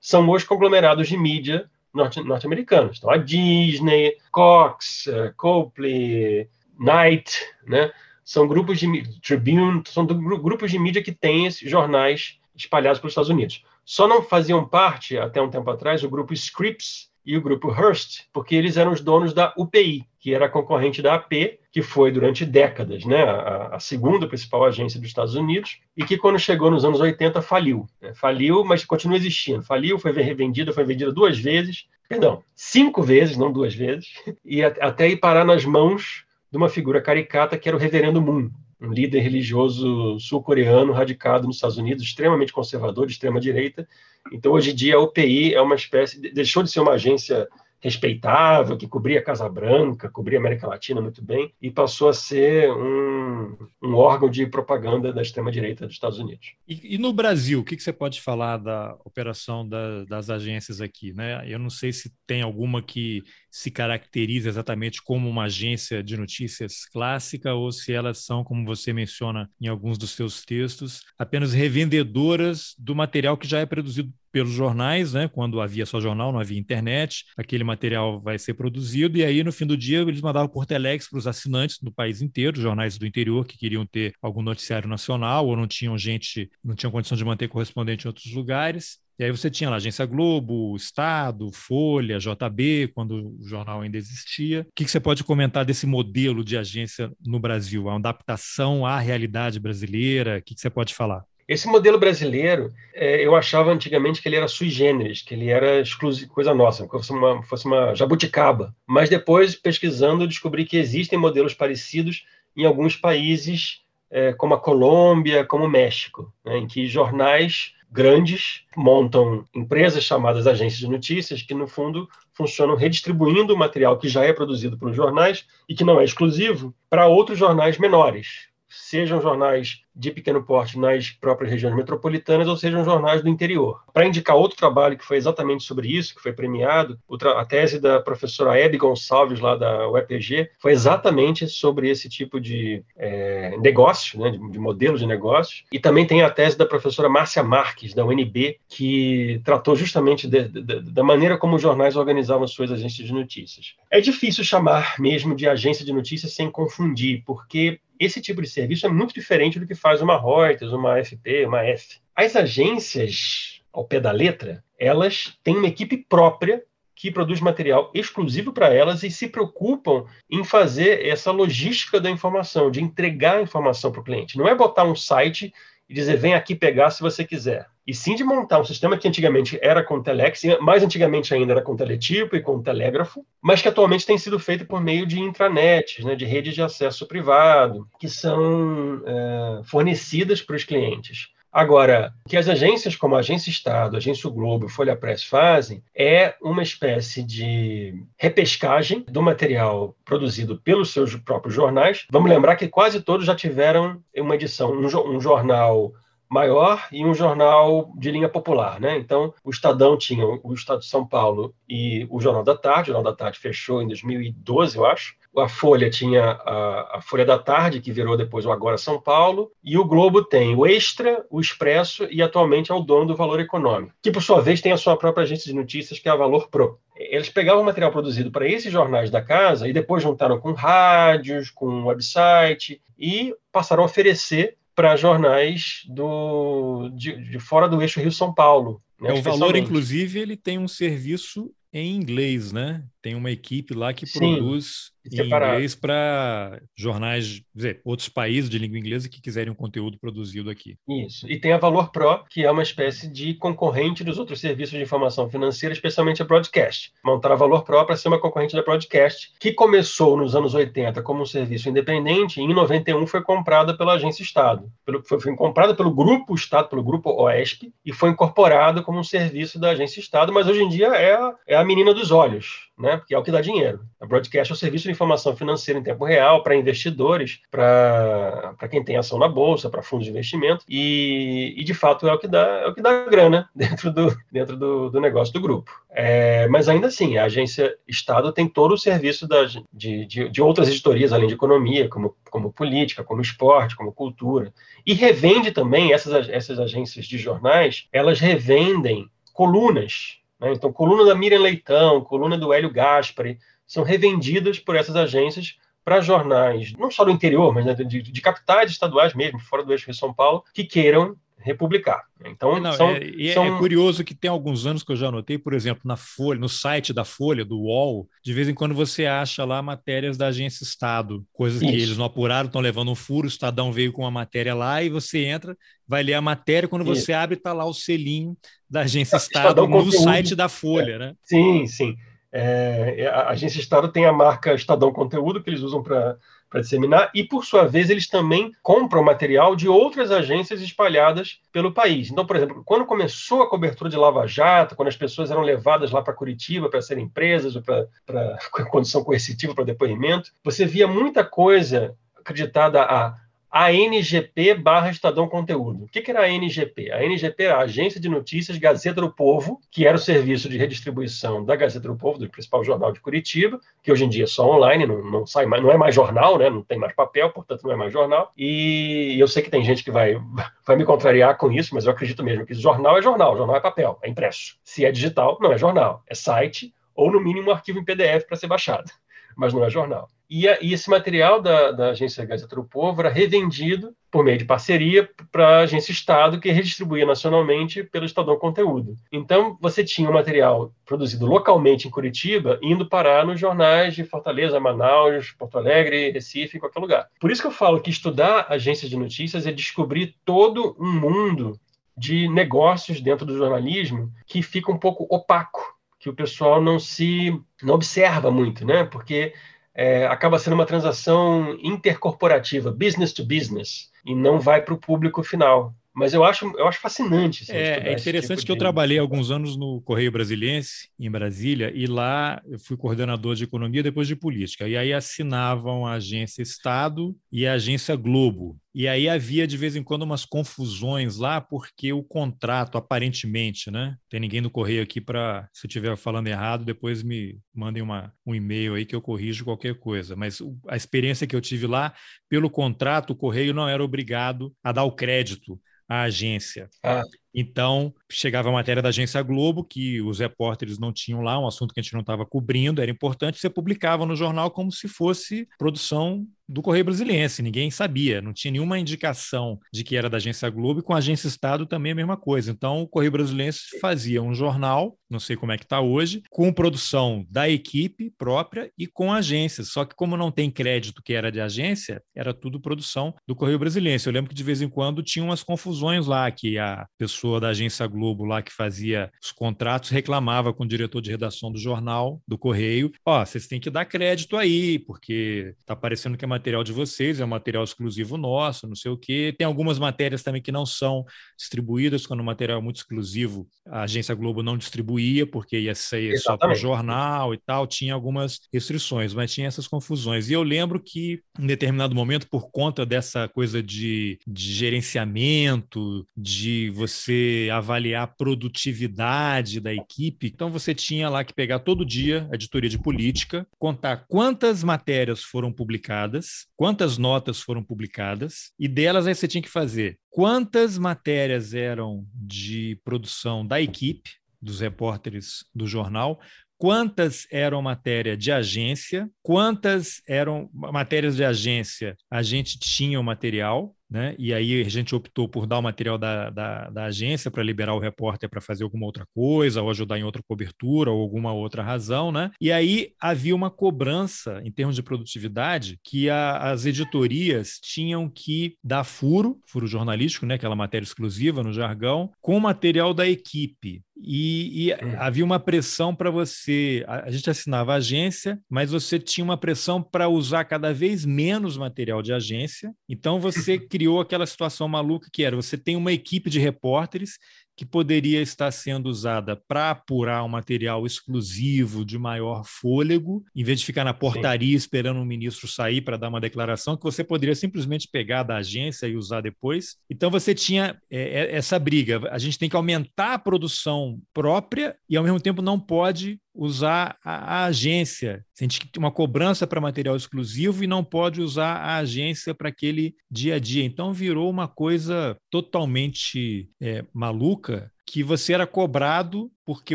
são 0.00 0.28
os 0.30 0.44
conglomerados 0.44 1.08
de 1.08 1.16
mídia 1.16 1.70
norte-americanos. 1.92 2.98
então, 2.98 3.10
a 3.10 3.16
Disney, 3.16 4.16
Cox, 4.30 5.06
uh, 5.06 5.34
Copley, 5.36 6.48
Knight, 6.78 7.38
né? 7.66 7.92
São 8.24 8.46
grupos 8.46 8.78
de 8.78 8.86
Tribune, 9.20 9.82
são 9.86 10.06
grupos 10.06 10.70
de 10.70 10.78
mídia 10.78 11.02
que 11.02 11.10
têm 11.10 11.46
esses 11.46 11.68
jornais 11.68 12.38
espalhados 12.54 13.00
pelos 13.00 13.12
Estados 13.12 13.30
Unidos. 13.30 13.64
Só 13.84 14.06
não 14.06 14.22
faziam 14.22 14.64
parte, 14.64 15.18
até 15.18 15.42
um 15.42 15.50
tempo 15.50 15.68
atrás, 15.68 16.04
o 16.04 16.08
grupo 16.08 16.32
Scripps, 16.32 17.09
e 17.24 17.36
o 17.36 17.42
grupo 17.42 17.70
Hearst, 17.70 18.22
porque 18.32 18.54
eles 18.54 18.76
eram 18.76 18.92
os 18.92 19.00
donos 19.00 19.32
da 19.32 19.52
UPI, 19.56 20.06
que 20.18 20.34
era 20.34 20.46
a 20.46 20.48
concorrente 20.48 21.00
da 21.00 21.14
AP, 21.14 21.58
que 21.72 21.82
foi 21.82 22.10
durante 22.10 22.44
décadas 22.44 23.04
né, 23.04 23.22
a, 23.22 23.76
a, 23.76 23.80
segunda 23.80 24.26
principal 24.26 24.64
agência 24.64 24.98
dos 25.00 25.08
Estados 25.08 25.34
Unidos, 25.34 25.80
e 25.96 26.04
que 26.04 26.18
quando 26.18 26.38
chegou 26.38 26.70
nos 26.70 26.84
anos 26.84 27.00
80 27.00 27.40
faliu. 27.40 27.86
Né? 28.00 28.12
Faliu, 28.14 28.64
mas 28.64 28.84
continua 28.84 29.16
existindo. 29.16 29.62
Faliu, 29.62 29.98
foi 29.98 30.12
revendida, 30.12 30.72
foi 30.72 30.84
vendida 30.84 31.12
duas 31.12 31.38
vezes, 31.38 31.86
perdão, 32.08 32.42
cinco 32.54 33.02
vezes, 33.02 33.36
não 33.36 33.52
duas 33.52 33.74
vezes, 33.74 34.08
e 34.44 34.62
até 34.62 35.08
ir 35.08 35.16
parar 35.16 35.44
nas 35.44 35.64
mãos 35.64 36.24
de 36.50 36.56
uma 36.56 36.68
figura 36.68 37.00
caricata 37.00 37.56
que 37.56 37.68
era 37.68 37.76
o 37.76 37.80
Reverendo 37.80 38.20
Moon, 38.20 38.50
um 38.80 38.92
líder 38.92 39.20
religioso 39.20 40.18
sul-coreano 40.18 40.92
radicado 40.92 41.46
nos 41.46 41.56
Estados 41.56 41.76
Unidos, 41.76 42.04
extremamente 42.04 42.52
conservador, 42.52 43.06
de 43.06 43.12
extrema 43.12 43.40
direita. 43.40 43.86
Então, 44.32 44.52
hoje 44.52 44.70
em 44.70 44.74
dia, 44.74 44.96
a 44.96 45.00
UPI 45.00 45.54
é 45.54 45.60
uma 45.60 45.74
espécie, 45.74 46.18
deixou 46.18 46.62
de 46.62 46.70
ser 46.70 46.80
uma 46.80 46.92
agência 46.92 47.46
respeitável, 47.80 48.76
que 48.76 48.86
cobria 48.86 49.20
a 49.20 49.22
Casa 49.22 49.48
Branca, 49.48 50.10
cobria 50.10 50.38
a 50.38 50.40
América 50.40 50.66
Latina 50.66 51.00
muito 51.00 51.24
bem, 51.24 51.52
e 51.60 51.70
passou 51.70 52.08
a 52.08 52.12
ser 52.12 52.70
um, 52.70 53.56
um 53.82 53.94
órgão 53.94 54.28
de 54.28 54.46
propaganda 54.46 55.12
da 55.12 55.22
extrema-direita 55.22 55.86
dos 55.86 55.94
Estados 55.94 56.18
Unidos. 56.18 56.52
E, 56.68 56.94
e, 56.94 56.98
no 56.98 57.12
Brasil, 57.12 57.60
o 57.60 57.64
que, 57.64 57.76
que 57.76 57.82
você 57.82 57.92
pode 57.92 58.20
falar 58.20 58.58
da 58.58 58.96
operação 59.04 59.66
da, 59.66 60.04
das 60.04 60.28
agências 60.28 60.80
aqui? 60.80 61.12
Né? 61.12 61.42
Eu 61.46 61.58
não 61.58 61.70
sei 61.70 61.92
se 61.92 62.12
tem 62.26 62.42
alguma 62.42 62.82
que 62.82 63.22
se 63.50 63.70
caracteriza 63.70 64.48
exatamente 64.48 65.02
como 65.02 65.28
uma 65.28 65.44
agência 65.44 66.02
de 66.02 66.16
notícias 66.16 66.84
clássica 66.86 67.54
ou 67.54 67.72
se 67.72 67.92
elas 67.92 68.18
são, 68.18 68.44
como 68.44 68.64
você 68.64 68.92
menciona 68.92 69.50
em 69.60 69.66
alguns 69.66 69.98
dos 69.98 70.10
seus 70.10 70.44
textos, 70.44 71.02
apenas 71.18 71.52
revendedoras 71.52 72.74
do 72.78 72.94
material 72.94 73.36
que 73.36 73.48
já 73.48 73.58
é 73.58 73.66
produzido 73.66 74.12
pelos 74.32 74.52
jornais, 74.52 75.12
né? 75.12 75.28
Quando 75.28 75.60
havia 75.60 75.86
só 75.86 76.00
jornal, 76.00 76.32
não 76.32 76.40
havia 76.40 76.58
internet, 76.58 77.24
aquele 77.36 77.64
material 77.64 78.20
vai 78.20 78.38
ser 78.38 78.54
produzido 78.54 79.18
e 79.18 79.24
aí 79.24 79.42
no 79.42 79.52
fim 79.52 79.66
do 79.66 79.76
dia 79.76 80.00
eles 80.00 80.20
mandavam 80.20 80.48
por 80.48 80.66
telex 80.66 81.08
para 81.08 81.18
os 81.18 81.26
assinantes 81.26 81.78
do 81.80 81.92
país 81.92 82.22
inteiro, 82.22 82.60
jornais 82.60 82.98
do 82.98 83.06
interior 83.06 83.46
que 83.46 83.58
queriam 83.58 83.86
ter 83.86 84.14
algum 84.22 84.42
noticiário 84.42 84.88
nacional 84.88 85.46
ou 85.46 85.56
não 85.56 85.66
tinham 85.66 85.96
gente, 85.98 86.50
não 86.64 86.74
tinham 86.74 86.90
condição 86.90 87.16
de 87.16 87.24
manter 87.24 87.48
correspondente 87.48 88.06
em 88.06 88.08
outros 88.08 88.32
lugares. 88.32 88.98
E 89.20 89.24
aí 89.24 89.30
você 89.30 89.50
tinha 89.50 89.68
lá 89.68 89.76
Agência 89.76 90.06
Globo, 90.06 90.74
Estado, 90.74 91.52
Folha, 91.52 92.18
JB, 92.18 92.88
quando 92.94 93.36
o 93.38 93.46
jornal 93.46 93.82
ainda 93.82 93.98
existia. 93.98 94.62
O 94.62 94.72
que, 94.74 94.88
você 94.88 94.98
pode 94.98 95.22
comentar 95.22 95.62
desse 95.62 95.86
modelo 95.86 96.42
de 96.42 96.56
agência 96.56 97.12
no 97.20 97.38
Brasil? 97.38 97.90
A 97.90 97.96
adaptação 97.96 98.86
à 98.86 98.98
realidade 98.98 99.60
brasileira? 99.60 100.38
O 100.38 100.42
que 100.42 100.58
você 100.58 100.70
pode 100.70 100.94
falar? 100.94 101.22
Esse 101.50 101.66
modelo 101.66 101.98
brasileiro, 101.98 102.72
é, 102.94 103.26
eu 103.26 103.34
achava 103.34 103.72
antigamente 103.72 104.22
que 104.22 104.28
ele 104.28 104.36
era 104.36 104.46
sui 104.46 104.70
generis, 104.70 105.20
que 105.20 105.34
ele 105.34 105.48
era 105.48 105.80
exclusivo, 105.80 106.30
coisa 106.30 106.54
nossa, 106.54 106.84
que 106.84 106.92
fosse 106.92 107.10
uma, 107.10 107.42
fosse 107.42 107.66
uma 107.66 107.92
jabuticaba. 107.92 108.72
Mas 108.86 109.10
depois, 109.10 109.56
pesquisando, 109.56 110.28
descobri 110.28 110.64
que 110.64 110.76
existem 110.76 111.18
modelos 111.18 111.52
parecidos 111.52 112.24
em 112.56 112.64
alguns 112.64 112.94
países, 112.94 113.80
é, 114.08 114.32
como 114.32 114.54
a 114.54 114.60
Colômbia, 114.60 115.44
como 115.44 115.64
o 115.64 115.68
México, 115.68 116.32
né, 116.44 116.56
em 116.56 116.68
que 116.68 116.86
jornais 116.86 117.74
grandes 117.90 118.62
montam 118.76 119.44
empresas 119.52 120.04
chamadas 120.04 120.46
agências 120.46 120.78
de 120.78 120.88
notícias, 120.88 121.42
que 121.42 121.52
no 121.52 121.66
fundo 121.66 122.08
funcionam 122.32 122.76
redistribuindo 122.76 123.52
o 123.52 123.58
material 123.58 123.98
que 123.98 124.08
já 124.08 124.22
é 124.22 124.32
produzido 124.32 124.78
pelos 124.78 124.94
jornais 124.94 125.44
e 125.68 125.74
que 125.74 125.82
não 125.82 126.00
é 126.00 126.04
exclusivo 126.04 126.72
para 126.88 127.08
outros 127.08 127.36
jornais 127.36 127.76
menores, 127.76 128.48
sejam 128.70 129.20
jornais 129.20 129.82
de 129.94 130.10
pequeno 130.10 130.42
porte 130.42 130.78
nas 130.78 131.10
próprias 131.10 131.50
regiões 131.50 131.74
metropolitanas 131.74 132.48
ou 132.48 132.56
sejam 132.56 132.84
jornais 132.84 133.22
do 133.22 133.28
interior. 133.28 133.82
Para 133.92 134.06
indicar 134.06 134.36
outro 134.36 134.56
trabalho 134.56 134.96
que 134.96 135.04
foi 135.04 135.16
exatamente 135.16 135.64
sobre 135.64 135.88
isso, 135.88 136.14
que 136.14 136.22
foi 136.22 136.32
premiado, 136.32 136.98
a 137.36 137.44
tese 137.44 137.80
da 137.80 138.00
professora 138.00 138.58
Hebe 138.58 138.78
Gonçalves, 138.78 139.40
lá 139.40 139.56
da 139.56 139.88
UEPG, 139.88 140.50
foi 140.58 140.72
exatamente 140.72 141.46
sobre 141.48 141.88
esse 141.88 142.08
tipo 142.08 142.40
de 142.40 142.82
é, 142.96 143.56
negócio, 143.58 144.18
né, 144.20 144.30
de, 144.30 144.50
de 144.50 144.58
modelo 144.58 144.98
de 144.98 145.06
negócios. 145.06 145.64
E 145.72 145.78
também 145.78 146.06
tem 146.06 146.22
a 146.22 146.30
tese 146.30 146.56
da 146.56 146.66
professora 146.66 147.08
Márcia 147.08 147.42
Marques, 147.42 147.94
da 147.94 148.04
UNB, 148.04 148.58
que 148.68 149.40
tratou 149.44 149.76
justamente 149.76 150.26
de, 150.26 150.48
de, 150.48 150.80
da 150.92 151.02
maneira 151.02 151.36
como 151.36 151.56
os 151.56 151.62
jornais 151.62 151.96
organizavam 151.96 152.46
suas 152.46 152.70
agências 152.70 153.06
de 153.06 153.12
notícias. 153.12 153.74
É 153.90 154.00
difícil 154.00 154.44
chamar 154.44 154.94
mesmo 154.98 155.34
de 155.34 155.48
agência 155.48 155.84
de 155.84 155.92
notícias 155.92 156.34
sem 156.34 156.50
confundir, 156.50 157.22
porque 157.26 157.80
esse 158.00 158.18
tipo 158.20 158.40
de 158.40 158.48
serviço 158.48 158.86
é 158.86 158.88
muito 158.88 159.12
diferente 159.12 159.58
do 159.60 159.66
que 159.66 159.74
faz 159.80 160.02
uma 160.02 160.20
Reuters, 160.20 160.72
uma 160.72 160.98
AFP, 160.98 161.46
uma 161.46 161.64
F. 161.64 161.98
As 162.14 162.36
agências, 162.36 163.62
ao 163.72 163.84
pé 163.84 163.98
da 163.98 164.12
letra, 164.12 164.62
elas 164.78 165.38
têm 165.42 165.56
uma 165.56 165.68
equipe 165.68 165.96
própria 165.96 166.62
que 166.94 167.10
produz 167.10 167.40
material 167.40 167.90
exclusivo 167.94 168.52
para 168.52 168.74
elas 168.74 169.02
e 169.02 169.10
se 169.10 169.26
preocupam 169.26 170.04
em 170.30 170.44
fazer 170.44 171.06
essa 171.06 171.30
logística 171.30 171.98
da 171.98 172.10
informação, 172.10 172.70
de 172.70 172.82
entregar 172.82 173.38
a 173.38 173.42
informação 173.42 173.90
para 173.90 174.02
o 174.02 174.04
cliente. 174.04 174.36
Não 174.36 174.46
é 174.46 174.54
botar 174.54 174.84
um 174.84 174.94
site 174.94 175.50
e 175.90 175.92
dizer 175.92 176.16
vem 176.16 176.34
aqui 176.34 176.54
pegar 176.54 176.90
se 176.90 177.02
você 177.02 177.24
quiser. 177.24 177.66
E 177.84 177.92
sim 177.92 178.14
de 178.14 178.22
montar 178.22 178.60
um 178.60 178.64
sistema 178.64 178.96
que 178.96 179.08
antigamente 179.08 179.58
era 179.60 179.82
com 179.82 180.00
telex, 180.00 180.42
mais 180.60 180.84
antigamente 180.84 181.34
ainda 181.34 181.52
era 181.52 181.62
com 181.62 181.74
teletipo 181.74 182.36
e 182.36 182.40
com 182.40 182.62
telégrafo, 182.62 183.26
mas 183.42 183.60
que 183.60 183.66
atualmente 183.66 184.06
tem 184.06 184.16
sido 184.16 184.38
feito 184.38 184.64
por 184.64 184.80
meio 184.80 185.04
de 185.04 185.18
intranets, 185.18 186.04
né, 186.04 186.14
de 186.14 186.24
redes 186.24 186.54
de 186.54 186.62
acesso 186.62 187.08
privado, 187.08 187.88
que 187.98 188.08
são 188.08 189.02
é, 189.04 189.64
fornecidas 189.64 190.40
para 190.40 190.54
os 190.54 190.62
clientes. 190.62 191.30
Agora, 191.52 192.12
o 192.24 192.28
que 192.28 192.36
as 192.36 192.48
agências 192.48 192.94
como 192.94 193.16
a 193.16 193.18
Agência 193.18 193.50
Estado, 193.50 193.96
a 193.96 193.98
Agência 193.98 194.30
Globo 194.30 194.68
Folha 194.68 194.94
Press 194.94 195.24
fazem 195.24 195.82
é 195.94 196.34
uma 196.40 196.62
espécie 196.62 197.22
de 197.24 198.04
repescagem 198.16 199.04
do 199.08 199.20
material 199.20 199.96
produzido 200.04 200.58
pelos 200.58 200.90
seus 200.90 201.16
próprios 201.16 201.54
jornais. 201.54 202.06
Vamos 202.10 202.30
lembrar 202.30 202.54
que 202.54 202.68
quase 202.68 203.00
todos 203.00 203.26
já 203.26 203.34
tiveram 203.34 204.00
uma 204.16 204.36
edição, 204.36 204.72
um, 204.72 205.20
jornal 205.20 205.92
maior 206.30 206.86
e 206.92 207.04
um 207.04 207.12
jornal 207.12 207.92
de 207.96 208.12
linha 208.12 208.28
popular, 208.28 208.80
né? 208.80 208.96
Então, 208.96 209.34
o 209.42 209.50
Estadão 209.50 209.98
tinha 209.98 210.24
o 210.24 210.54
Estado 210.54 210.80
de 210.80 210.86
São 210.86 211.04
Paulo 211.04 211.52
e 211.68 212.06
o 212.08 212.20
Jornal 212.20 212.44
da 212.44 212.56
Tarde. 212.56 212.90
O 212.90 212.94
Jornal 212.94 213.12
da 213.12 213.16
Tarde 213.16 213.40
fechou 213.40 213.82
em 213.82 213.88
2012, 213.88 214.76
eu 214.76 214.86
acho 214.86 215.16
a 215.36 215.48
Folha 215.48 215.88
tinha 215.88 216.24
a, 216.24 216.98
a, 216.98 217.00
Folha 217.00 217.24
da 217.24 217.38
Tarde, 217.38 217.80
que 217.80 217.92
virou 217.92 218.16
depois 218.16 218.44
o 218.44 218.52
Agora 218.52 218.76
São 218.76 219.00
Paulo, 219.00 219.52
e 219.62 219.78
o 219.78 219.84
Globo 219.84 220.24
tem 220.24 220.56
o 220.56 220.66
Extra, 220.66 221.24
o 221.30 221.40
Expresso 221.40 222.06
e 222.10 222.22
atualmente 222.22 222.72
é 222.72 222.74
o 222.74 222.80
dono 222.80 223.06
do 223.06 223.16
Valor 223.16 223.40
Econômico, 223.40 223.94
que 224.02 224.10
por 224.10 224.22
sua 224.22 224.40
vez 224.40 224.60
tem 224.60 224.72
a 224.72 224.76
sua 224.76 224.96
própria 224.96 225.22
agência 225.22 225.50
de 225.50 225.56
notícias, 225.56 225.98
que 225.98 226.08
é 226.08 226.12
a 226.12 226.16
Valor 226.16 226.48
Pro. 226.48 226.78
Eles 226.96 227.28
pegavam 227.28 227.62
o 227.62 227.66
material 227.66 227.92
produzido 227.92 228.30
para 228.30 228.48
esses 228.48 228.72
jornais 228.72 229.10
da 229.10 229.22
casa 229.22 229.68
e 229.68 229.72
depois 229.72 230.02
juntaram 230.02 230.38
com 230.38 230.52
rádios, 230.52 231.50
com 231.50 231.84
website 231.84 232.80
e 232.98 233.34
passaram 233.52 233.82
a 233.82 233.86
oferecer 233.86 234.56
para 234.74 234.96
jornais 234.96 235.82
do, 235.88 236.90
de, 236.94 237.30
de, 237.30 237.38
fora 237.38 237.68
do 237.68 237.80
eixo 237.80 238.00
Rio-São 238.00 238.32
Paulo. 238.32 238.82
Né, 239.00 239.10
é, 239.10 239.12
o 239.18 239.22
Valor, 239.22 239.56
inclusive, 239.56 240.18
ele 240.18 240.36
tem 240.36 240.58
um 240.58 240.68
serviço 240.68 241.52
em 241.72 241.94
inglês, 241.94 242.52
né? 242.52 242.82
Tem 243.02 243.14
uma 243.14 243.30
equipe 243.30 243.74
lá 243.74 243.92
que 243.92 244.06
Sim. 244.06 244.18
produz 244.18 244.92
em 245.06 245.26
inglês 245.26 245.74
para 245.74 246.60
jornais, 246.76 247.42
dizer, 247.54 247.80
outros 247.84 248.08
países 248.08 248.50
de 248.50 248.58
língua 248.58 248.78
inglesa 248.78 249.08
que 249.08 249.20
quiserem 249.20 249.52
um 249.52 249.56
conteúdo 249.56 249.98
produzido 249.98 250.50
aqui. 250.50 250.76
Isso. 250.88 251.30
E 251.30 251.38
tem 251.38 251.52
a 251.52 251.58
Valor 251.58 251.90
Pro, 251.90 252.24
que 252.28 252.44
é 252.44 252.50
uma 252.50 252.62
espécie 252.62 253.08
de 253.10 253.34
concorrente 253.34 254.04
dos 254.04 254.18
outros 254.18 254.40
serviços 254.40 254.76
de 254.76 254.82
informação 254.82 255.28
financeira, 255.30 255.72
especialmente 255.72 256.22
a 256.22 256.24
Broadcast. 256.24 256.92
Montar 257.04 257.32
a 257.32 257.36
Valor 257.36 257.64
Pro 257.64 257.84
para 257.86 257.96
ser 257.96 258.08
uma 258.08 258.20
concorrente 258.20 258.54
da 258.54 258.62
Broadcast, 258.62 259.32
que 259.40 259.52
começou 259.52 260.16
nos 260.16 260.34
anos 260.34 260.54
80 260.54 261.02
como 261.02 261.22
um 261.22 261.26
serviço 261.26 261.68
independente 261.68 262.40
e 262.40 262.42
em 262.42 262.54
91 262.54 263.06
foi 263.06 263.22
comprada 263.22 263.76
pela 263.76 263.94
Agência 263.94 264.22
Estado. 264.22 264.70
Pelo, 264.84 265.02
foi, 265.02 265.20
foi 265.20 265.34
comprada 265.34 265.74
pelo 265.74 265.94
Grupo 265.94 266.34
Estado, 266.34 266.68
pelo 266.68 266.82
Grupo 266.82 267.10
OESP, 267.10 267.72
e 267.84 267.92
foi 267.92 268.10
incorporado 268.10 268.82
como 268.82 268.98
um 268.98 269.04
serviço 269.04 269.58
da 269.58 269.70
Agência 269.70 270.00
Estado, 270.00 270.32
mas 270.32 270.46
hoje 270.46 270.62
em 270.62 270.68
dia 270.68 270.88
é, 270.88 271.18
é 271.46 271.56
a 271.56 271.64
menina 271.64 271.94
dos 271.94 272.10
olhos. 272.10 272.70
Né? 272.78 272.89
Né? 272.90 272.96
Porque 272.96 273.14
é 273.14 273.18
o 273.18 273.22
que 273.22 273.30
dá 273.30 273.40
dinheiro. 273.40 273.80
A 274.00 274.06
broadcast 274.06 274.52
é 274.52 274.54
o 274.54 274.58
serviço 274.58 274.84
de 274.84 274.90
informação 274.90 275.36
financeira 275.36 275.78
em 275.78 275.82
tempo 275.82 276.04
real 276.04 276.42
para 276.42 276.56
investidores, 276.56 277.40
para 277.50 278.68
quem 278.68 278.82
tem 278.82 278.96
ação 278.96 279.18
na 279.18 279.28
bolsa, 279.28 279.70
para 279.70 279.82
fundos 279.82 280.06
de 280.06 280.10
investimento, 280.10 280.64
e, 280.68 281.54
e, 281.56 281.62
de 281.62 281.72
fato 281.72 282.08
é 282.08 282.12
o 282.12 282.18
que 282.18 282.26
dá, 282.26 282.62
é 282.64 282.66
o 282.66 282.74
que 282.74 282.82
dá 282.82 283.04
grana 283.04 283.48
dentro 283.54 283.92
do, 283.92 284.16
dentro 284.32 284.56
do, 284.56 284.90
do 284.90 285.00
negócio 285.00 285.32
do 285.32 285.40
grupo. 285.40 285.70
É, 285.90 286.48
mas 286.48 286.68
ainda 286.68 286.88
assim, 286.88 287.16
a 287.16 287.24
agência 287.24 287.74
Estado 287.86 288.32
tem 288.32 288.48
todo 288.48 288.74
o 288.74 288.78
serviço 288.78 289.28
da, 289.28 289.44
de, 289.44 290.06
de, 290.06 290.28
de 290.28 290.42
outras 290.42 290.68
editorias, 290.68 291.12
além 291.12 291.28
de 291.28 291.34
economia, 291.34 291.88
como, 291.88 292.16
como 292.30 292.52
política, 292.52 293.04
como 293.04 293.22
esporte, 293.22 293.76
como 293.76 293.92
cultura. 293.92 294.52
E 294.84 294.94
revende 294.94 295.52
também, 295.52 295.92
essas, 295.92 296.28
essas 296.28 296.58
agências 296.58 297.06
de 297.06 297.18
jornais, 297.18 297.86
elas 297.92 298.18
revendem 298.18 299.08
colunas 299.32 300.19
né? 300.40 300.52
Então, 300.52 300.72
coluna 300.72 301.04
da 301.04 301.14
Miriam 301.14 301.40
Leitão, 301.40 302.00
coluna 302.02 302.38
do 302.38 302.52
Hélio 302.52 302.70
Gaspari, 302.70 303.38
são 303.66 303.84
revendidas 303.84 304.58
por 304.58 304.74
essas 304.74 304.96
agências 304.96 305.56
para 305.84 306.00
jornais, 306.00 306.72
não 306.74 306.90
só 306.90 307.04
do 307.04 307.10
interior, 307.10 307.54
mas 307.54 307.64
né, 307.64 307.74
de, 307.74 308.02
de, 308.02 308.20
capitais 308.20 308.70
estaduais 308.70 309.14
mesmo, 309.14 309.38
fora 309.40 309.64
do 309.64 309.72
eixo 309.72 309.90
de 309.90 309.96
São 309.96 310.12
Paulo, 310.12 310.44
que 310.52 310.64
queiram 310.64 311.16
republicar. 311.42 312.04
Então, 312.24 312.60
Não, 312.60 312.72
são, 312.72 312.90
é, 312.90 313.32
são... 313.32 313.44
é, 313.44 313.58
curioso 313.58 314.04
que 314.04 314.14
tem 314.14 314.30
alguns 314.30 314.66
anos 314.66 314.82
que 314.82 314.92
eu 314.92 314.96
já 314.96 315.08
anotei, 315.08 315.38
por 315.38 315.54
exemplo, 315.54 315.82
na 315.84 315.96
Folha, 315.96 316.38
no 316.38 316.48
site 316.48 316.92
da 316.92 317.04
Folha, 317.04 317.44
do 317.44 317.58
UOL, 317.58 318.08
de 318.22 318.32
vez 318.32 318.48
em 318.48 318.54
quando 318.54 318.74
você 318.74 319.06
acha 319.06 319.44
lá 319.44 319.62
matérias 319.62 320.16
da 320.16 320.26
agência 320.26 320.64
Estado, 320.64 321.24
coisas 321.32 321.62
Isso. 321.62 321.70
que 321.70 321.76
eles 321.76 321.96
não 321.96 322.04
apuraram, 322.04 322.46
estão 322.46 322.60
levando 322.60 322.90
um 322.90 322.94
furo, 322.94 323.26
o 323.26 323.28
Estadão 323.28 323.72
veio 323.72 323.92
com 323.92 324.02
uma 324.02 324.10
matéria 324.10 324.54
lá 324.54 324.82
e 324.82 324.88
você 324.88 325.24
entra, 325.24 325.56
vai 325.88 326.02
ler 326.02 326.14
a 326.14 326.20
matéria, 326.20 326.68
quando 326.68 326.82
Isso. 326.82 327.06
você 327.06 327.12
abre, 327.12 327.36
está 327.36 327.52
lá 327.52 327.64
o 327.64 327.72
selinho 327.72 328.36
da 328.68 328.82
agência 328.82 329.16
Estado 329.16 329.48
Estadão 329.48 329.66
no 329.66 329.72
conteúdo. 329.72 330.04
site 330.04 330.36
da 330.36 330.48
Folha, 330.48 330.92
é. 330.92 330.98
né? 330.98 331.14
Sim, 331.24 331.66
sim. 331.66 331.96
É, 332.32 333.10
a 333.12 333.30
agência 333.30 333.58
Estado 333.58 333.88
tem 333.88 334.04
a 334.04 334.12
marca 334.12 334.54
Estadão 334.54 334.92
Conteúdo, 334.92 335.42
que 335.42 335.50
eles 335.50 335.62
usam 335.62 335.82
para 335.82 336.16
para 336.50 336.60
disseminar, 336.60 337.10
e 337.14 337.22
por 337.22 337.44
sua 337.44 337.66
vez 337.66 337.88
eles 337.88 338.08
também 338.08 338.52
compram 338.60 339.04
material 339.04 339.54
de 339.54 339.68
outras 339.68 340.10
agências 340.10 340.60
espalhadas 340.60 341.40
pelo 341.52 341.72
país. 341.72 342.10
Então, 342.10 342.26
por 342.26 342.34
exemplo, 342.34 342.62
quando 342.66 342.84
começou 342.84 343.42
a 343.42 343.48
cobertura 343.48 343.88
de 343.88 343.96
Lava 343.96 344.26
Jato, 344.26 344.74
quando 344.74 344.88
as 344.88 344.96
pessoas 344.96 345.30
eram 345.30 345.42
levadas 345.42 345.92
lá 345.92 346.02
para 346.02 346.12
Curitiba 346.12 346.68
para 346.68 346.82
serem 346.82 347.08
presas 347.08 347.54
ou 347.54 347.62
para 347.62 347.86
condição 348.68 349.04
coercitiva 349.04 349.54
para 349.54 349.64
depoimento, 349.64 350.32
você 350.44 350.66
via 350.66 350.88
muita 350.88 351.24
coisa 351.24 351.96
acreditada 352.16 352.82
a 352.82 353.14
ANGP 353.52 354.54
barra 354.54 354.90
Estadão 354.90 355.28
Conteúdo. 355.28 355.84
O 355.84 355.88
que, 355.88 356.08
era 356.08 356.20
a 356.20 356.26
ANGP? 356.26 356.92
A 356.92 356.98
ANGP 356.98 357.42
era 357.42 357.56
a 357.56 357.62
Agência 357.62 358.00
de 358.00 358.08
Notícias 358.08 358.56
Gazeta 358.56 359.00
do 359.00 359.12
Povo, 359.12 359.60
que 359.72 359.86
era 359.86 359.96
o 359.96 360.00
serviço 360.00 360.48
de 360.48 360.56
redistribuição 360.56 361.44
da 361.44 361.56
Gazeta 361.56 361.88
do 361.88 361.96
Povo, 361.96 362.18
do 362.18 362.30
principal 362.30 362.62
jornal 362.62 362.92
de 362.92 363.00
Curitiba, 363.00 363.58
que 363.82 363.90
hoje 363.90 364.04
em 364.04 364.08
dia 364.08 364.24
é 364.24 364.26
só 364.28 364.48
online, 364.48 364.86
não, 364.86 365.02
não 365.04 365.26
sai 365.26 365.46
mais, 365.46 365.62
não 365.62 365.72
é 365.72 365.76
mais 365.76 365.94
jornal, 365.94 366.38
né? 366.38 366.48
não 366.48 366.62
tem 366.62 366.78
mais 366.78 366.94
papel, 366.94 367.30
portanto 367.30 367.64
não 367.64 367.72
é 367.72 367.76
mais 367.76 367.92
jornal. 367.92 368.30
E 368.36 369.16
eu 369.18 369.26
sei 369.26 369.42
que 369.42 369.50
tem 369.50 369.64
gente 369.64 369.82
que 369.82 369.90
vai, 369.90 370.14
vai 370.64 370.76
me 370.76 370.84
contrariar 370.84 371.36
com 371.36 371.50
isso, 371.50 371.74
mas 371.74 371.86
eu 371.86 371.90
acredito 371.90 372.22
mesmo 372.22 372.46
que 372.46 372.54
jornal 372.54 372.98
é 372.98 373.02
jornal, 373.02 373.36
jornal 373.36 373.56
é 373.56 373.60
papel, 373.60 373.98
é 374.02 374.08
impresso. 374.08 374.56
Se 374.62 374.84
é 374.84 374.92
digital, 374.92 375.38
não 375.40 375.52
é 375.52 375.58
jornal, 375.58 376.04
é 376.06 376.14
site 376.14 376.72
ou 376.94 377.10
no 377.10 377.20
mínimo 377.20 377.50
um 377.50 377.52
arquivo 377.52 377.80
em 377.80 377.84
PDF 377.84 378.26
para 378.28 378.36
ser 378.36 378.46
baixado, 378.46 378.92
mas 379.36 379.52
não 379.52 379.64
é 379.64 379.70
jornal. 379.70 380.08
E, 380.30 380.48
a, 380.48 380.58
e, 380.62 380.72
esse 380.72 380.88
material 380.88 381.42
da, 381.42 381.72
da 381.72 381.90
agência 381.90 382.24
Gazeta 382.24 382.54
do 382.54 382.62
Povo 382.62 383.00
era 383.00 383.10
revendido 383.10 383.92
por 384.12 384.24
meio 384.24 384.38
de 384.38 384.44
parceria 384.44 385.10
para 385.32 385.48
a 385.48 385.60
agência 385.62 385.90
Estado, 385.90 386.38
que 386.38 386.52
redistribuía 386.52 387.04
nacionalmente 387.04 387.82
pelo 387.82 388.04
Estadão 388.04 388.38
Conteúdo. 388.38 388.94
Então, 389.10 389.58
você 389.60 389.82
tinha 389.82 390.08
o 390.08 390.12
um 390.12 390.14
material 390.14 390.72
produzido 390.86 391.26
localmente 391.26 391.88
em 391.88 391.90
Curitiba, 391.90 392.60
indo 392.62 392.88
parar 392.88 393.26
nos 393.26 393.40
jornais 393.40 393.96
de 393.96 394.04
Fortaleza, 394.04 394.60
Manaus, 394.60 395.32
Porto 395.32 395.58
Alegre, 395.58 396.12
Recife, 396.12 396.60
qualquer 396.60 396.78
lugar. 396.78 397.08
Por 397.18 397.32
isso 397.32 397.42
que 397.42 397.48
eu 397.48 397.52
falo 397.52 397.80
que 397.80 397.90
estudar 397.90 398.46
agências 398.48 398.88
de 398.88 398.96
notícias 398.96 399.48
é 399.48 399.52
descobrir 399.52 400.14
todo 400.24 400.76
um 400.78 400.92
mundo 400.92 401.58
de 401.96 402.28
negócios 402.28 403.00
dentro 403.00 403.26
do 403.26 403.36
jornalismo 403.36 404.12
que 404.26 404.42
fica 404.42 404.70
um 404.70 404.78
pouco 404.78 405.06
opaco, 405.10 405.60
que 405.98 406.08
o 406.08 406.14
pessoal 406.14 406.62
não 406.62 406.78
se 406.78 407.36
não 407.60 407.74
observa 407.74 408.30
muito, 408.30 408.64
né? 408.64 408.84
Porque 408.84 409.34
é, 409.80 410.06
acaba 410.08 410.38
sendo 410.38 410.52
uma 410.52 410.66
transação 410.66 411.56
intercorporativa, 411.62 412.70
business 412.70 413.14
to 413.14 413.24
business, 413.24 413.88
e 414.04 414.14
não 414.14 414.38
vai 414.38 414.60
para 414.60 414.74
o 414.74 414.78
público 414.78 415.22
final. 415.22 415.74
Mas 416.00 416.14
eu 416.14 416.24
acho, 416.24 416.50
eu 416.56 416.66
acho 416.66 416.80
fascinante. 416.80 417.42
Assim, 417.42 417.52
é, 417.52 417.90
é 417.90 417.92
interessante 417.92 418.38
tipo 418.38 418.40
que 418.40 418.46
de... 418.46 418.52
eu 418.52 418.56
trabalhei 418.56 418.98
alguns 418.98 419.30
anos 419.30 419.54
no 419.54 419.82
Correio 419.82 420.10
Brasiliense, 420.10 420.88
em 420.98 421.10
Brasília, 421.10 421.70
e 421.74 421.86
lá 421.86 422.40
eu 422.48 422.58
fui 422.58 422.74
coordenador 422.74 423.34
de 423.34 423.44
economia 423.44 423.82
depois 423.82 424.08
de 424.08 424.16
política. 424.16 424.66
E 424.66 424.78
aí 424.78 424.94
assinavam 424.94 425.86
a 425.86 425.92
agência 425.92 426.40
Estado 426.40 427.14
e 427.30 427.46
a 427.46 427.52
agência 427.52 427.94
Globo. 427.96 428.58
E 428.74 428.88
aí 428.88 429.10
havia 429.10 429.46
de 429.46 429.58
vez 429.58 429.76
em 429.76 429.82
quando 429.82 430.02
umas 430.02 430.24
confusões 430.24 431.18
lá, 431.18 431.38
porque 431.38 431.92
o 431.92 432.02
contrato, 432.02 432.78
aparentemente, 432.78 433.70
né? 433.70 433.96
Tem 434.08 434.20
ninguém 434.20 434.40
no 434.40 434.48
correio 434.48 434.82
aqui 434.82 435.02
para, 435.02 435.46
se 435.52 435.66
eu 435.66 435.68
estiver 435.68 435.96
falando 435.98 436.28
errado, 436.28 436.64
depois 436.64 437.02
me 437.02 437.38
mandem 437.54 437.82
uma, 437.82 438.10
um 438.24 438.34
e-mail 438.34 438.74
aí 438.74 438.86
que 438.86 438.94
eu 438.96 439.02
corrijo 439.02 439.44
qualquer 439.44 439.74
coisa. 439.74 440.16
Mas 440.16 440.38
a 440.66 440.76
experiência 440.76 441.26
que 441.26 441.36
eu 441.36 441.40
tive 441.42 441.66
lá, 441.66 441.92
pelo 442.26 442.48
contrato, 442.48 443.10
o 443.10 443.16
correio 443.16 443.52
não 443.52 443.68
era 443.68 443.84
obrigado 443.84 444.54
a 444.64 444.72
dar 444.72 444.84
o 444.84 444.92
crédito 444.92 445.60
agência. 445.90 446.70
Ah. 446.82 447.02
Então, 447.34 447.94
chegava 448.10 448.48
a 448.48 448.52
matéria 448.52 448.82
da 448.82 448.88
agência 448.88 449.22
Globo, 449.22 449.64
que 449.64 450.00
os 450.02 450.18
repórteres 450.18 450.78
não 450.78 450.92
tinham 450.92 451.20
lá, 451.20 451.38
um 451.38 451.46
assunto 451.46 451.72
que 451.72 451.80
a 451.80 451.82
gente 451.82 451.92
não 451.92 452.00
estava 452.00 452.26
cobrindo, 452.26 452.82
era 452.82 452.90
importante, 452.90 453.38
você 453.38 453.48
publicava 453.48 454.04
no 454.04 454.16
jornal 454.16 454.50
como 454.50 454.72
se 454.72 454.88
fosse 454.88 455.48
produção 455.58 456.26
do 456.50 456.62
Correio 456.62 456.84
Brasiliense, 456.84 457.42
ninguém 457.42 457.70
sabia, 457.70 458.20
não 458.20 458.32
tinha 458.32 458.50
nenhuma 458.50 458.76
indicação 458.76 459.60
de 459.72 459.84
que 459.84 459.94
era 459.94 460.10
da 460.10 460.16
agência 460.16 460.50
Globo, 460.50 460.80
e 460.80 460.82
com 460.82 460.92
a 460.92 460.98
agência 460.98 461.28
Estado 461.28 461.64
também 461.64 461.92
a 461.92 461.94
mesma 461.94 462.16
coisa. 462.16 462.50
Então, 462.50 462.82
o 462.82 462.88
Correio 462.88 463.12
Brasiliense 463.12 463.78
fazia 463.80 464.20
um 464.20 464.34
jornal, 464.34 464.98
não 465.08 465.20
sei 465.20 465.36
como 465.36 465.52
é 465.52 465.56
que 465.56 465.62
está 465.62 465.80
hoje, 465.80 466.22
com 466.28 466.52
produção 466.52 467.24
da 467.30 467.48
equipe 467.48 468.12
própria 468.18 468.68
e 468.76 468.88
com 468.88 469.12
agências. 469.12 469.68
Só 469.68 469.84
que, 469.84 469.94
como 469.94 470.16
não 470.16 470.32
tem 470.32 470.50
crédito 470.50 471.02
que 471.04 471.12
era 471.12 471.30
de 471.30 471.40
agência, 471.40 472.02
era 472.16 472.34
tudo 472.34 472.60
produção 472.60 473.14
do 473.28 473.36
Correio 473.36 473.58
Brasiliense. 473.58 474.08
Eu 474.08 474.12
lembro 474.12 474.30
que 474.30 474.34
de 474.34 474.42
vez 474.42 474.60
em 474.60 474.68
quando 474.68 475.04
tinha 475.04 475.24
umas 475.24 475.44
confusões 475.44 476.06
lá, 476.06 476.28
que 476.32 476.58
a 476.58 476.84
pessoa 476.98 477.19
pessoa 477.20 477.38
da 477.38 477.48
agência 477.48 477.86
Globo 477.86 478.24
lá 478.24 478.40
que 478.40 478.50
fazia 478.50 479.10
os 479.22 479.30
contratos 479.30 479.90
reclamava 479.90 480.54
com 480.54 480.64
o 480.64 480.66
diretor 480.66 481.02
de 481.02 481.10
redação 481.10 481.52
do 481.52 481.58
jornal, 481.58 482.22
do 482.26 482.38
Correio, 482.38 482.90
ó, 483.04 483.20
oh, 483.20 483.26
vocês 483.26 483.46
têm 483.46 483.60
que 483.60 483.68
dar 483.68 483.84
crédito 483.84 484.38
aí, 484.38 484.78
porque 484.78 485.54
tá 485.66 485.76
parecendo 485.76 486.16
que 486.16 486.24
é 486.24 486.28
material 486.28 486.64
de 486.64 486.72
vocês, 486.72 487.20
é 487.20 487.24
um 487.24 487.28
material 487.28 487.62
exclusivo 487.62 488.16
nosso, 488.16 488.66
não 488.66 488.74
sei 488.74 488.90
o 488.90 488.96
quê. 488.96 489.34
Tem 489.36 489.46
algumas 489.46 489.78
matérias 489.78 490.22
também 490.22 490.40
que 490.40 490.50
não 490.50 490.64
são 490.64 491.04
distribuídas, 491.36 492.06
quando 492.06 492.20
o 492.20 492.24
material 492.24 492.58
é 492.58 492.62
muito 492.62 492.76
exclusivo, 492.76 493.46
a 493.66 493.82
agência 493.82 494.14
Globo 494.14 494.42
não 494.42 494.56
distribuía, 494.56 495.26
porque 495.26 495.58
ia 495.58 495.74
ser 495.74 496.12
Exatamente. 496.12 496.22
só 496.22 496.36
para 496.38 496.52
o 496.52 496.54
jornal 496.54 497.34
e 497.34 497.38
tal, 497.38 497.66
tinha 497.66 497.92
algumas 497.92 498.40
restrições, 498.52 499.12
mas 499.12 499.32
tinha 499.32 499.46
essas 499.46 499.68
confusões. 499.68 500.30
E 500.30 500.32
eu 500.32 500.42
lembro 500.42 500.80
que, 500.80 501.20
em 501.38 501.46
determinado 501.46 501.94
momento, 501.94 502.26
por 502.30 502.50
conta 502.50 502.86
dessa 502.86 503.28
coisa 503.28 503.62
de, 503.62 504.18
de 504.26 504.52
gerenciamento, 504.52 506.06
de 506.16 506.70
você 506.70 507.09
você 507.10 507.48
avaliar 507.52 508.04
a 508.04 508.06
produtividade 508.06 509.60
da 509.60 509.74
equipe. 509.74 510.28
Então 510.28 510.50
você 510.50 510.74
tinha 510.74 511.08
lá 511.08 511.24
que 511.24 511.34
pegar 511.34 511.58
todo 511.58 511.84
dia 511.84 512.28
a 512.30 512.34
editoria 512.34 512.70
de 512.70 512.78
política, 512.78 513.46
contar 513.58 514.04
quantas 514.08 514.62
matérias 514.62 515.22
foram 515.22 515.52
publicadas, 515.52 516.46
quantas 516.56 516.96
notas 516.96 517.40
foram 517.40 517.62
publicadas, 517.62 518.52
e 518.58 518.68
delas 518.68 519.06
aí 519.06 519.14
você 519.14 519.26
tinha 519.26 519.42
que 519.42 519.48
fazer 519.48 519.98
quantas 520.08 520.78
matérias 520.78 521.52
eram 521.52 522.06
de 522.14 522.80
produção 522.84 523.46
da 523.46 523.60
equipe, 523.60 524.10
dos 524.40 524.60
repórteres 524.60 525.44
do 525.54 525.66
jornal, 525.66 526.20
quantas 526.56 527.26
eram 527.30 527.60
matéria 527.62 528.16
de 528.16 528.30
agência, 528.30 529.08
quantas 529.22 530.02
eram 530.06 530.48
matérias 530.52 531.16
de 531.16 531.24
agência 531.24 531.96
a 532.10 532.22
gente 532.22 532.58
tinha 532.58 533.00
o 533.00 533.04
material, 533.04 533.74
né? 533.90 534.14
E 534.18 534.32
aí 534.32 534.60
a 534.60 534.68
gente 534.68 534.94
optou 534.94 535.28
por 535.28 535.46
dar 535.46 535.58
o 535.58 535.62
material 535.62 535.98
da, 535.98 536.30
da, 536.30 536.70
da 536.70 536.84
agência 536.84 537.30
para 537.30 537.42
liberar 537.42 537.74
o 537.74 537.78
repórter 537.78 538.28
para 538.28 538.40
fazer 538.40 538.62
alguma 538.62 538.86
outra 538.86 539.04
coisa, 539.14 539.60
ou 539.62 539.70
ajudar 539.70 539.98
em 539.98 540.04
outra 540.04 540.22
cobertura, 540.22 540.90
ou 540.90 541.00
alguma 541.00 541.32
outra 541.32 541.62
razão, 541.62 542.12
né? 542.12 542.30
E 542.40 542.52
aí 542.52 542.92
havia 543.00 543.34
uma 543.34 543.50
cobrança 543.50 544.40
em 544.44 544.52
termos 544.52 544.76
de 544.76 544.82
produtividade 544.82 545.78
que 545.82 546.08
a, 546.08 546.50
as 546.50 546.66
editorias 546.66 547.58
tinham 547.60 548.08
que 548.08 548.54
dar 548.62 548.84
furo, 548.84 549.40
furo 549.46 549.66
jornalístico, 549.66 550.26
né? 550.26 550.34
Aquela 550.34 550.56
matéria 550.56 550.84
exclusiva 550.84 551.42
no 551.42 551.52
jargão, 551.52 552.10
com 552.20 552.36
o 552.36 552.40
material 552.40 552.94
da 552.94 553.08
equipe. 553.08 553.82
E, 554.02 554.68
e 554.68 554.72
hum. 554.72 554.94
havia 554.98 555.24
uma 555.24 555.38
pressão 555.38 555.94
para 555.94 556.10
você. 556.10 556.84
A, 556.88 557.06
a 557.06 557.10
gente 557.10 557.28
assinava 557.28 557.72
a 557.72 557.76
agência, 557.76 558.40
mas 558.48 558.70
você 558.70 558.98
tinha 558.98 559.24
uma 559.24 559.36
pressão 559.36 559.82
para 559.82 560.08
usar 560.08 560.44
cada 560.44 560.72
vez 560.72 561.04
menos 561.04 561.58
material 561.58 562.00
de 562.02 562.12
agência. 562.12 562.72
Então 562.88 563.20
você 563.20 563.58
criou 563.80 563.98
aquela 563.98 564.26
situação 564.26 564.68
maluca 564.68 565.08
que 565.10 565.24
era: 565.24 565.34
você 565.34 565.56
tem 565.56 565.74
uma 565.74 565.90
equipe 565.90 566.28
de 566.28 566.38
repórteres 566.38 567.18
que 567.56 567.64
poderia 567.64 568.20
estar 568.22 568.50
sendo 568.50 568.88
usada 568.88 569.36
para 569.36 569.70
apurar 569.70 570.24
um 570.24 570.28
material 570.28 570.86
exclusivo 570.86 571.84
de 571.84 571.98
maior 571.98 572.42
fôlego, 572.44 573.22
em 573.34 573.44
vez 573.44 573.60
de 573.60 573.66
ficar 573.66 573.84
na 573.84 573.92
portaria 573.92 574.50
Sim. 574.50 574.56
esperando 574.56 575.00
um 575.00 575.04
ministro 575.04 575.46
sair 575.46 575.82
para 575.82 575.98
dar 575.98 576.08
uma 576.08 576.20
declaração, 576.20 576.76
que 576.76 576.84
você 576.84 577.04
poderia 577.04 577.34
simplesmente 577.34 577.88
pegar 577.90 578.22
da 578.22 578.36
agência 578.36 578.86
e 578.86 578.96
usar 578.96 579.20
depois. 579.20 579.76
Então 579.90 580.10
você 580.10 580.34
tinha 580.34 580.78
é, 580.90 581.00
é 581.00 581.36
essa 581.36 581.58
briga. 581.58 582.00
A 582.10 582.18
gente 582.18 582.38
tem 582.38 582.48
que 582.48 582.56
aumentar 582.56 583.14
a 583.14 583.18
produção 583.18 583.98
própria 584.12 584.76
e, 584.88 584.96
ao 584.96 585.04
mesmo 585.04 585.20
tempo, 585.20 585.42
não 585.42 585.58
pode 585.58 586.18
usar 586.40 586.96
a, 587.04 587.42
a 587.42 587.44
agência. 587.44 588.24
A 588.34 588.44
tem 588.70 588.80
uma 588.80 588.90
cobrança 588.90 589.46
para 589.46 589.60
material 589.60 589.94
exclusivo 589.94 590.64
e 590.64 590.66
não 590.66 590.82
pode 590.82 591.20
usar 591.20 591.56
a 591.56 591.76
agência 591.76 592.34
para 592.34 592.48
aquele 592.48 592.94
dia 593.10 593.34
a 593.34 593.38
dia. 593.38 593.62
Então 593.62 593.92
virou 593.92 594.30
uma 594.30 594.48
coisa 594.48 595.18
totalmente 595.30 596.48
é, 596.58 596.82
maluca 596.94 597.70
que 597.86 598.02
você 598.02 598.32
era 598.32 598.46
cobrado 598.46 599.30
porque 599.50 599.74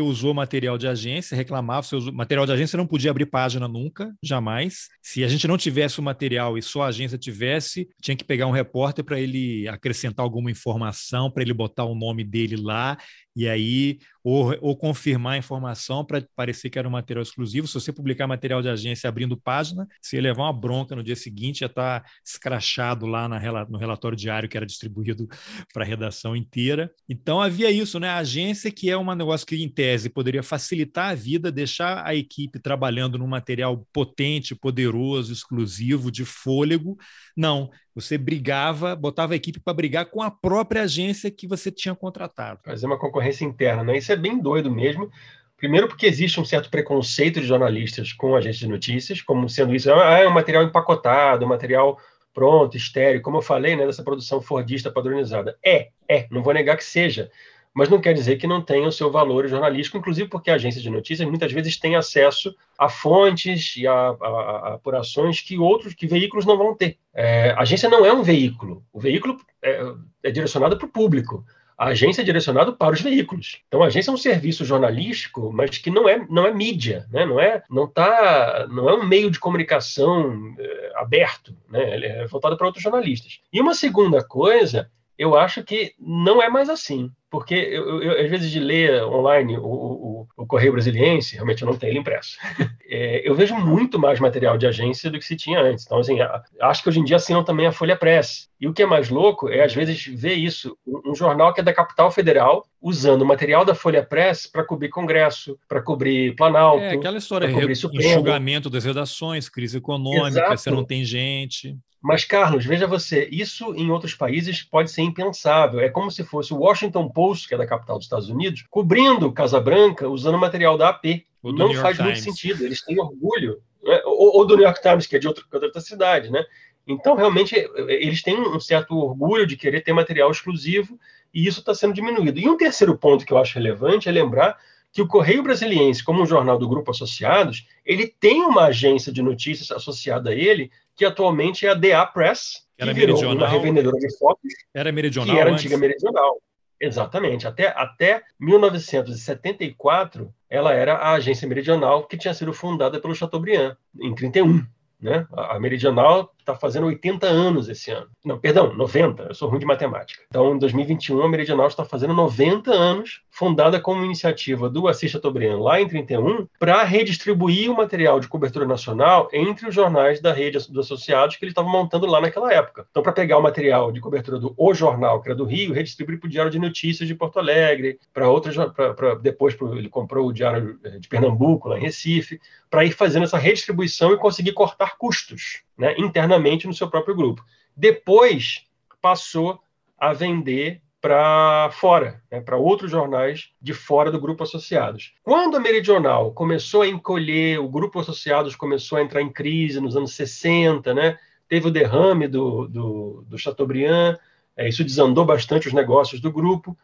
usou 0.00 0.32
material 0.32 0.78
de 0.78 0.88
agência, 0.88 1.36
reclamava, 1.36 1.86
seu 1.86 2.00
material 2.10 2.46
de 2.46 2.52
agência 2.52 2.78
não 2.78 2.86
podia 2.86 3.10
abrir 3.10 3.26
página 3.26 3.68
nunca, 3.68 4.10
jamais. 4.22 4.88
Se 5.02 5.22
a 5.22 5.28
gente 5.28 5.46
não 5.46 5.58
tivesse 5.58 6.00
o 6.00 6.02
material 6.02 6.56
e 6.56 6.62
só 6.62 6.84
a 6.84 6.86
agência 6.86 7.18
tivesse, 7.18 7.86
tinha 8.00 8.16
que 8.16 8.24
pegar 8.24 8.46
um 8.46 8.52
repórter 8.52 9.04
para 9.04 9.20
ele 9.20 9.68
acrescentar 9.68 10.24
alguma 10.24 10.50
informação, 10.50 11.30
para 11.30 11.42
ele 11.42 11.52
botar 11.52 11.84
o 11.84 11.94
nome 11.94 12.24
dele 12.24 12.56
lá, 12.56 12.96
e 13.36 13.46
aí, 13.46 13.98
ou, 14.24 14.56
ou 14.62 14.74
confirmar 14.74 15.34
a 15.34 15.36
informação 15.38 16.02
para 16.02 16.26
parecer 16.34 16.70
que 16.70 16.78
era 16.78 16.88
um 16.88 16.92
material 16.92 17.22
exclusivo. 17.22 17.66
Se 17.66 17.74
você 17.74 17.92
publicar 17.92 18.26
material 18.26 18.62
de 18.62 18.70
agência 18.70 19.08
abrindo 19.08 19.36
página, 19.36 19.86
se 20.00 20.18
levar 20.18 20.44
uma 20.44 20.52
bronca 20.54 20.96
no 20.96 21.02
dia 21.04 21.14
seguinte, 21.14 21.60
já 21.60 21.66
está 21.66 22.02
escrachado 22.24 23.04
lá 23.04 23.28
na, 23.28 23.38
no 23.66 23.76
relatório 23.76 24.16
diário 24.16 24.48
que 24.48 24.56
era 24.56 24.64
distribuído 24.64 25.28
para 25.70 25.84
a 25.84 25.86
redação 25.86 26.34
inteira. 26.34 26.90
Então 27.06 27.42
havia 27.42 27.70
isso, 27.70 27.95
né? 27.98 28.08
A 28.08 28.18
agência 28.18 28.70
que 28.70 28.90
é 28.90 28.96
um 28.96 29.14
negócio 29.14 29.46
que 29.46 29.62
em 29.62 29.68
tese, 29.68 30.08
poderia 30.08 30.42
facilitar 30.42 31.10
a 31.10 31.14
vida, 31.14 31.50
deixar 31.50 32.06
a 32.06 32.14
equipe 32.14 32.58
trabalhando 32.58 33.18
num 33.18 33.26
material 33.26 33.86
potente, 33.92 34.54
poderoso, 34.54 35.32
exclusivo, 35.32 36.10
de 36.10 36.24
fôlego. 36.24 36.96
Não, 37.36 37.70
você 37.94 38.18
brigava, 38.18 38.94
botava 38.94 39.32
a 39.32 39.36
equipe 39.36 39.60
para 39.60 39.74
brigar 39.74 40.06
com 40.06 40.22
a 40.22 40.30
própria 40.30 40.82
agência 40.82 41.30
que 41.30 41.46
você 41.46 41.70
tinha 41.70 41.94
contratado. 41.94 42.60
Fazer 42.64 42.86
uma 42.86 42.98
concorrência 42.98 43.44
interna, 43.44 43.84
né? 43.84 43.98
Isso 43.98 44.12
é 44.12 44.16
bem 44.16 44.38
doido 44.40 44.70
mesmo. 44.70 45.10
Primeiro, 45.56 45.88
porque 45.88 46.06
existe 46.06 46.38
um 46.38 46.44
certo 46.44 46.68
preconceito 46.68 47.40
de 47.40 47.46
jornalistas 47.46 48.12
com 48.12 48.36
agências 48.36 48.58
de 48.58 48.68
notícias, 48.68 49.22
como 49.22 49.48
sendo 49.48 49.74
isso, 49.74 49.90
ah, 49.90 50.18
é 50.18 50.28
um 50.28 50.32
material 50.32 50.62
empacotado, 50.64 51.46
um 51.46 51.48
material 51.48 51.98
pronto, 52.34 52.76
estéreo, 52.76 53.22
como 53.22 53.38
eu 53.38 53.42
falei, 53.42 53.74
né, 53.74 53.86
dessa 53.86 54.02
produção 54.02 54.42
fordista 54.42 54.90
padronizada. 54.90 55.56
É, 55.64 55.88
é, 56.06 56.26
não 56.30 56.42
vou 56.42 56.52
negar 56.52 56.76
que 56.76 56.84
seja 56.84 57.30
mas 57.76 57.90
não 57.90 58.00
quer 58.00 58.14
dizer 58.14 58.36
que 58.36 58.46
não 58.46 58.62
tenha 58.62 58.88
o 58.88 58.92
seu 58.92 59.10
valor 59.10 59.46
jornalístico, 59.46 59.98
inclusive 59.98 60.30
porque 60.30 60.50
a 60.50 60.54
agência 60.54 60.80
de 60.80 60.88
notícias 60.88 61.28
muitas 61.28 61.52
vezes 61.52 61.76
tem 61.76 61.94
acesso 61.94 62.56
a 62.78 62.88
fontes 62.88 63.76
e 63.76 63.86
a, 63.86 63.92
a, 63.92 64.28
a 64.28 64.74
apurações 64.76 65.42
que 65.42 65.58
outros, 65.58 65.92
que 65.92 66.06
veículos 66.06 66.46
não 66.46 66.56
vão 66.56 66.74
ter. 66.74 66.96
É, 67.14 67.50
a 67.50 67.60
agência 67.60 67.90
não 67.90 68.02
é 68.06 68.10
um 68.10 68.22
veículo, 68.22 68.82
o 68.90 68.98
veículo 68.98 69.38
é, 69.62 69.92
é 70.22 70.30
direcionado 70.30 70.78
para 70.78 70.86
o 70.86 70.90
público. 70.90 71.44
A 71.76 71.88
agência 71.88 72.22
é 72.22 72.24
direcionada 72.24 72.72
para 72.72 72.94
os 72.94 73.02
veículos. 73.02 73.60
Então, 73.68 73.82
a 73.82 73.88
agência 73.88 74.10
é 74.10 74.14
um 74.14 74.16
serviço 74.16 74.64
jornalístico, 74.64 75.52
mas 75.52 75.76
que 75.76 75.90
não 75.90 76.08
é, 76.08 76.26
não 76.30 76.46
é 76.46 76.54
mídia, 76.54 77.06
né? 77.12 77.26
não, 77.26 77.38
é, 77.38 77.62
não, 77.68 77.86
tá, 77.86 78.66
não 78.70 78.88
é 78.88 78.94
um 78.94 79.06
meio 79.06 79.30
de 79.30 79.38
comunicação 79.38 80.54
é, 80.58 80.92
aberto, 80.94 81.54
né? 81.68 81.94
Ele 81.94 82.06
é 82.06 82.26
voltado 82.26 82.56
para 82.56 82.66
outros 82.66 82.82
jornalistas. 82.82 83.40
E 83.52 83.60
uma 83.60 83.74
segunda 83.74 84.24
coisa, 84.24 84.90
eu 85.18 85.36
acho 85.36 85.62
que 85.64 85.94
não 85.98 86.42
é 86.42 86.48
mais 86.48 86.68
assim 86.68 87.10
porque 87.36 87.54
eu, 87.54 88.02
eu, 88.02 88.24
às 88.24 88.30
vezes 88.30 88.50
de 88.50 88.58
ler 88.58 89.04
online 89.04 89.58
o, 89.58 89.66
o, 89.66 90.26
o, 90.36 90.46
Correio 90.46 90.72
Brasiliense, 90.72 91.34
realmente 91.34 91.60
eu 91.60 91.66
não 91.68 91.76
tenho 91.76 91.92
ele 91.92 91.98
impresso, 91.98 92.38
é, 92.88 93.28
eu 93.28 93.34
vejo 93.34 93.54
muito 93.56 93.98
mais 93.98 94.20
material 94.20 94.56
de 94.56 94.66
agência 94.66 95.10
do 95.10 95.18
que 95.18 95.24
se 95.24 95.36
tinha 95.36 95.60
antes. 95.60 95.84
Então, 95.84 95.98
assim, 95.98 96.16
acho 96.62 96.82
que 96.82 96.88
hoje 96.88 97.00
em 97.00 97.04
dia 97.04 97.16
assinam 97.16 97.44
também 97.44 97.66
a 97.66 97.72
Folha 97.72 97.94
Press. 97.94 98.48
E 98.58 98.66
o 98.66 98.72
que 98.72 98.82
é 98.82 98.86
mais 98.86 99.10
louco 99.10 99.50
é, 99.50 99.62
às 99.62 99.74
vezes, 99.74 100.06
ver 100.06 100.32
isso, 100.32 100.78
um, 100.86 101.10
um 101.10 101.14
jornal 101.14 101.52
que 101.52 101.60
é 101.60 101.64
da 101.64 101.74
capital 101.74 102.10
federal, 102.10 102.64
usando 102.80 103.26
material 103.26 103.66
da 103.66 103.74
Folha 103.74 104.02
Press 104.02 104.46
para 104.46 104.64
cobrir 104.64 104.88
Congresso, 104.88 105.58
para 105.68 105.82
cobrir 105.82 106.34
Planalto. 106.36 106.84
É 106.84 106.92
aquela 106.92 107.18
história 107.18 107.48
de 107.48 107.98
enxugamento 107.98 108.70
das 108.70 108.84
redações, 108.84 109.48
crise 109.48 109.76
econômica, 109.76 110.28
Exato. 110.28 110.56
você 110.56 110.70
não 110.70 110.84
tem 110.84 111.04
gente. 111.04 111.76
Mas, 112.06 112.24
Carlos, 112.24 112.64
veja 112.64 112.86
você, 112.86 113.28
isso 113.32 113.74
em 113.74 113.90
outros 113.90 114.14
países 114.14 114.62
pode 114.62 114.92
ser 114.92 115.02
impensável. 115.02 115.80
É 115.80 115.88
como 115.88 116.08
se 116.08 116.22
fosse 116.22 116.54
o 116.54 116.58
Washington 116.58 117.08
Post, 117.08 117.48
que 117.48 117.54
é 117.56 117.58
da 117.58 117.66
capital 117.66 117.96
dos 117.96 118.06
Estados 118.06 118.28
Unidos, 118.28 118.64
cobrindo 118.70 119.32
Casa 119.32 119.58
Branca 119.58 120.08
usando 120.08 120.38
material 120.38 120.78
da 120.78 120.90
AP. 120.90 121.24
Não 121.42 121.74
faz 121.74 121.96
Times. 121.96 122.12
muito 122.12 122.20
sentido. 122.20 122.64
Eles 122.64 122.80
têm 122.80 123.00
orgulho. 123.00 123.60
Né? 123.82 124.00
Ou, 124.04 124.36
ou, 124.36 124.46
do 124.46 124.54
New 124.54 124.62
York 124.62 124.80
Times, 124.80 125.04
que 125.04 125.16
é 125.16 125.18
de 125.18 125.26
outra, 125.26 125.42
de 125.50 125.66
outra 125.66 125.80
cidade, 125.80 126.30
né? 126.30 126.44
Então, 126.86 127.16
realmente, 127.16 127.56
eles 127.88 128.22
têm 128.22 128.40
um 128.40 128.60
certo 128.60 128.96
orgulho 128.96 129.44
de 129.44 129.56
querer 129.56 129.80
ter 129.80 129.92
material 129.92 130.30
exclusivo 130.30 130.96
e 131.34 131.44
isso 131.44 131.58
está 131.58 131.74
sendo 131.74 131.92
diminuído. 131.92 132.38
E 132.38 132.48
um 132.48 132.56
terceiro 132.56 132.96
ponto 132.96 133.26
que 133.26 133.32
eu 133.32 133.38
acho 133.38 133.58
relevante 133.58 134.08
é 134.08 134.12
lembrar 134.12 134.56
que 134.92 135.02
o 135.02 135.08
Correio 135.08 135.42
Brasiliense, 135.42 136.04
como 136.04 136.22
um 136.22 136.26
jornal 136.26 136.56
do 136.56 136.68
Grupo 136.68 136.92
Associados, 136.92 137.66
ele 137.84 138.06
tem 138.06 138.42
uma 138.42 138.66
agência 138.66 139.12
de 139.12 139.20
notícias 139.22 139.72
associada 139.72 140.30
a 140.30 140.34
ele, 140.34 140.70
que 140.96 141.04
atualmente 141.04 141.66
é 141.66 141.70
a 141.70 141.74
DA 141.74 142.06
Press, 142.06 142.66
que 142.76 142.82
era 142.82 142.94
virou 142.94 143.16
meridional, 143.16 143.48
uma 143.48 143.48
revendedora 143.48 143.98
de 143.98 144.18
fotos, 144.18 144.52
era 144.74 144.90
meridional 144.90 145.34
que 145.34 145.40
era 145.40 145.50
antes. 145.50 145.64
antiga 145.64 145.78
meridional. 145.78 146.40
Exatamente. 146.80 147.46
Até, 147.46 147.68
até 147.68 148.22
1974, 148.38 150.32
ela 150.48 150.72
era 150.72 150.94
a 150.94 151.12
agência 151.12 151.48
meridional 151.48 152.06
que 152.06 152.18
tinha 152.18 152.34
sido 152.34 152.52
fundada 152.52 153.00
pelo 153.00 153.14
Chateaubriand, 153.14 153.76
em 154.00 154.14
31. 154.14 154.64
Né? 155.00 155.26
A 155.32 155.58
Meridional 155.58 156.34
está 156.46 156.54
fazendo 156.54 156.86
80 156.86 157.26
anos 157.26 157.68
esse 157.68 157.90
ano. 157.90 158.06
Não, 158.24 158.38
perdão, 158.38 158.72
90. 158.72 159.24
Eu 159.24 159.34
sou 159.34 159.48
ruim 159.48 159.58
de 159.58 159.66
matemática. 159.66 160.22
Então, 160.28 160.54
em 160.54 160.58
2021, 160.58 161.20
a 161.22 161.28
Meridional 161.28 161.66
está 161.66 161.84
fazendo 161.84 162.14
90 162.14 162.70
anos, 162.70 163.22
fundada 163.30 163.80
como 163.80 164.04
iniciativa 164.04 164.70
do 164.70 164.86
Assis 164.86 165.10
Chateaubriand 165.10 165.58
lá 165.58 165.80
em 165.80 165.88
31, 165.88 166.46
para 166.58 166.82
redistribuir 166.84 167.70
o 167.70 167.76
material 167.76 168.20
de 168.20 168.28
cobertura 168.28 168.64
nacional 168.64 169.28
entre 169.32 169.68
os 169.68 169.74
jornais 169.74 170.20
da 170.20 170.32
rede 170.32 170.58
dos 170.70 170.86
associados 170.86 171.36
que 171.36 171.44
eles 171.44 171.52
estavam 171.52 171.70
montando 171.70 172.06
lá 172.06 172.20
naquela 172.20 172.52
época. 172.52 172.86
Então, 172.90 173.02
para 173.02 173.12
pegar 173.12 173.38
o 173.38 173.42
material 173.42 173.90
de 173.90 174.00
cobertura 174.00 174.38
do 174.38 174.54
O 174.56 174.72
Jornal, 174.72 175.20
que 175.20 175.28
era 175.28 175.36
do 175.36 175.44
Rio, 175.44 175.72
redistribuir 175.72 176.20
para 176.20 176.28
o 176.28 176.30
Diário 176.30 176.50
de 176.50 176.58
Notícias 176.58 177.08
de 177.08 177.14
Porto 177.14 177.38
Alegre, 177.38 177.98
para 178.14 178.28
outros, 178.28 178.56
pra, 178.74 179.14
depois 179.16 179.54
pro, 179.54 179.76
ele 179.76 179.88
comprou 179.88 180.28
o 180.28 180.32
Diário 180.32 180.78
eh, 180.84 180.98
de 180.98 181.08
Pernambuco, 181.08 181.68
lá 181.68 181.78
em 181.78 181.82
Recife, 181.82 182.40
para 182.70 182.84
ir 182.84 182.92
fazendo 182.92 183.24
essa 183.24 183.38
redistribuição 183.38 184.12
e 184.12 184.18
conseguir 184.18 184.52
cortar 184.52 184.96
custos 184.96 185.65
né, 185.76 185.94
internamente 185.98 186.66
no 186.66 186.74
seu 186.74 186.88
próprio 186.88 187.14
grupo. 187.14 187.44
Depois 187.76 188.64
passou 189.00 189.60
a 189.98 190.12
vender 190.12 190.80
para 191.00 191.70
fora, 191.72 192.20
né, 192.30 192.40
para 192.40 192.56
outros 192.56 192.90
jornais 192.90 193.50
de 193.60 193.72
fora 193.72 194.10
do 194.10 194.20
grupo 194.20 194.42
associados. 194.42 195.14
Quando 195.22 195.56
a 195.56 195.60
Meridional 195.60 196.32
começou 196.32 196.82
a 196.82 196.88
encolher, 196.88 197.60
o 197.60 197.68
grupo 197.68 198.00
associados 198.00 198.56
começou 198.56 198.98
a 198.98 199.02
entrar 199.02 199.22
em 199.22 199.30
crise 199.30 199.80
nos 199.80 199.96
anos 199.96 200.14
60, 200.14 200.92
né, 200.94 201.18
teve 201.48 201.68
o 201.68 201.70
derrame 201.70 202.26
do, 202.26 202.66
do, 202.66 203.24
do 203.28 203.38
Chateaubriand, 203.38 204.16
é, 204.56 204.68
isso 204.68 204.82
desandou 204.82 205.24
bastante 205.24 205.68
os 205.68 205.74
negócios 205.74 206.20
do 206.20 206.32
grupo. 206.32 206.76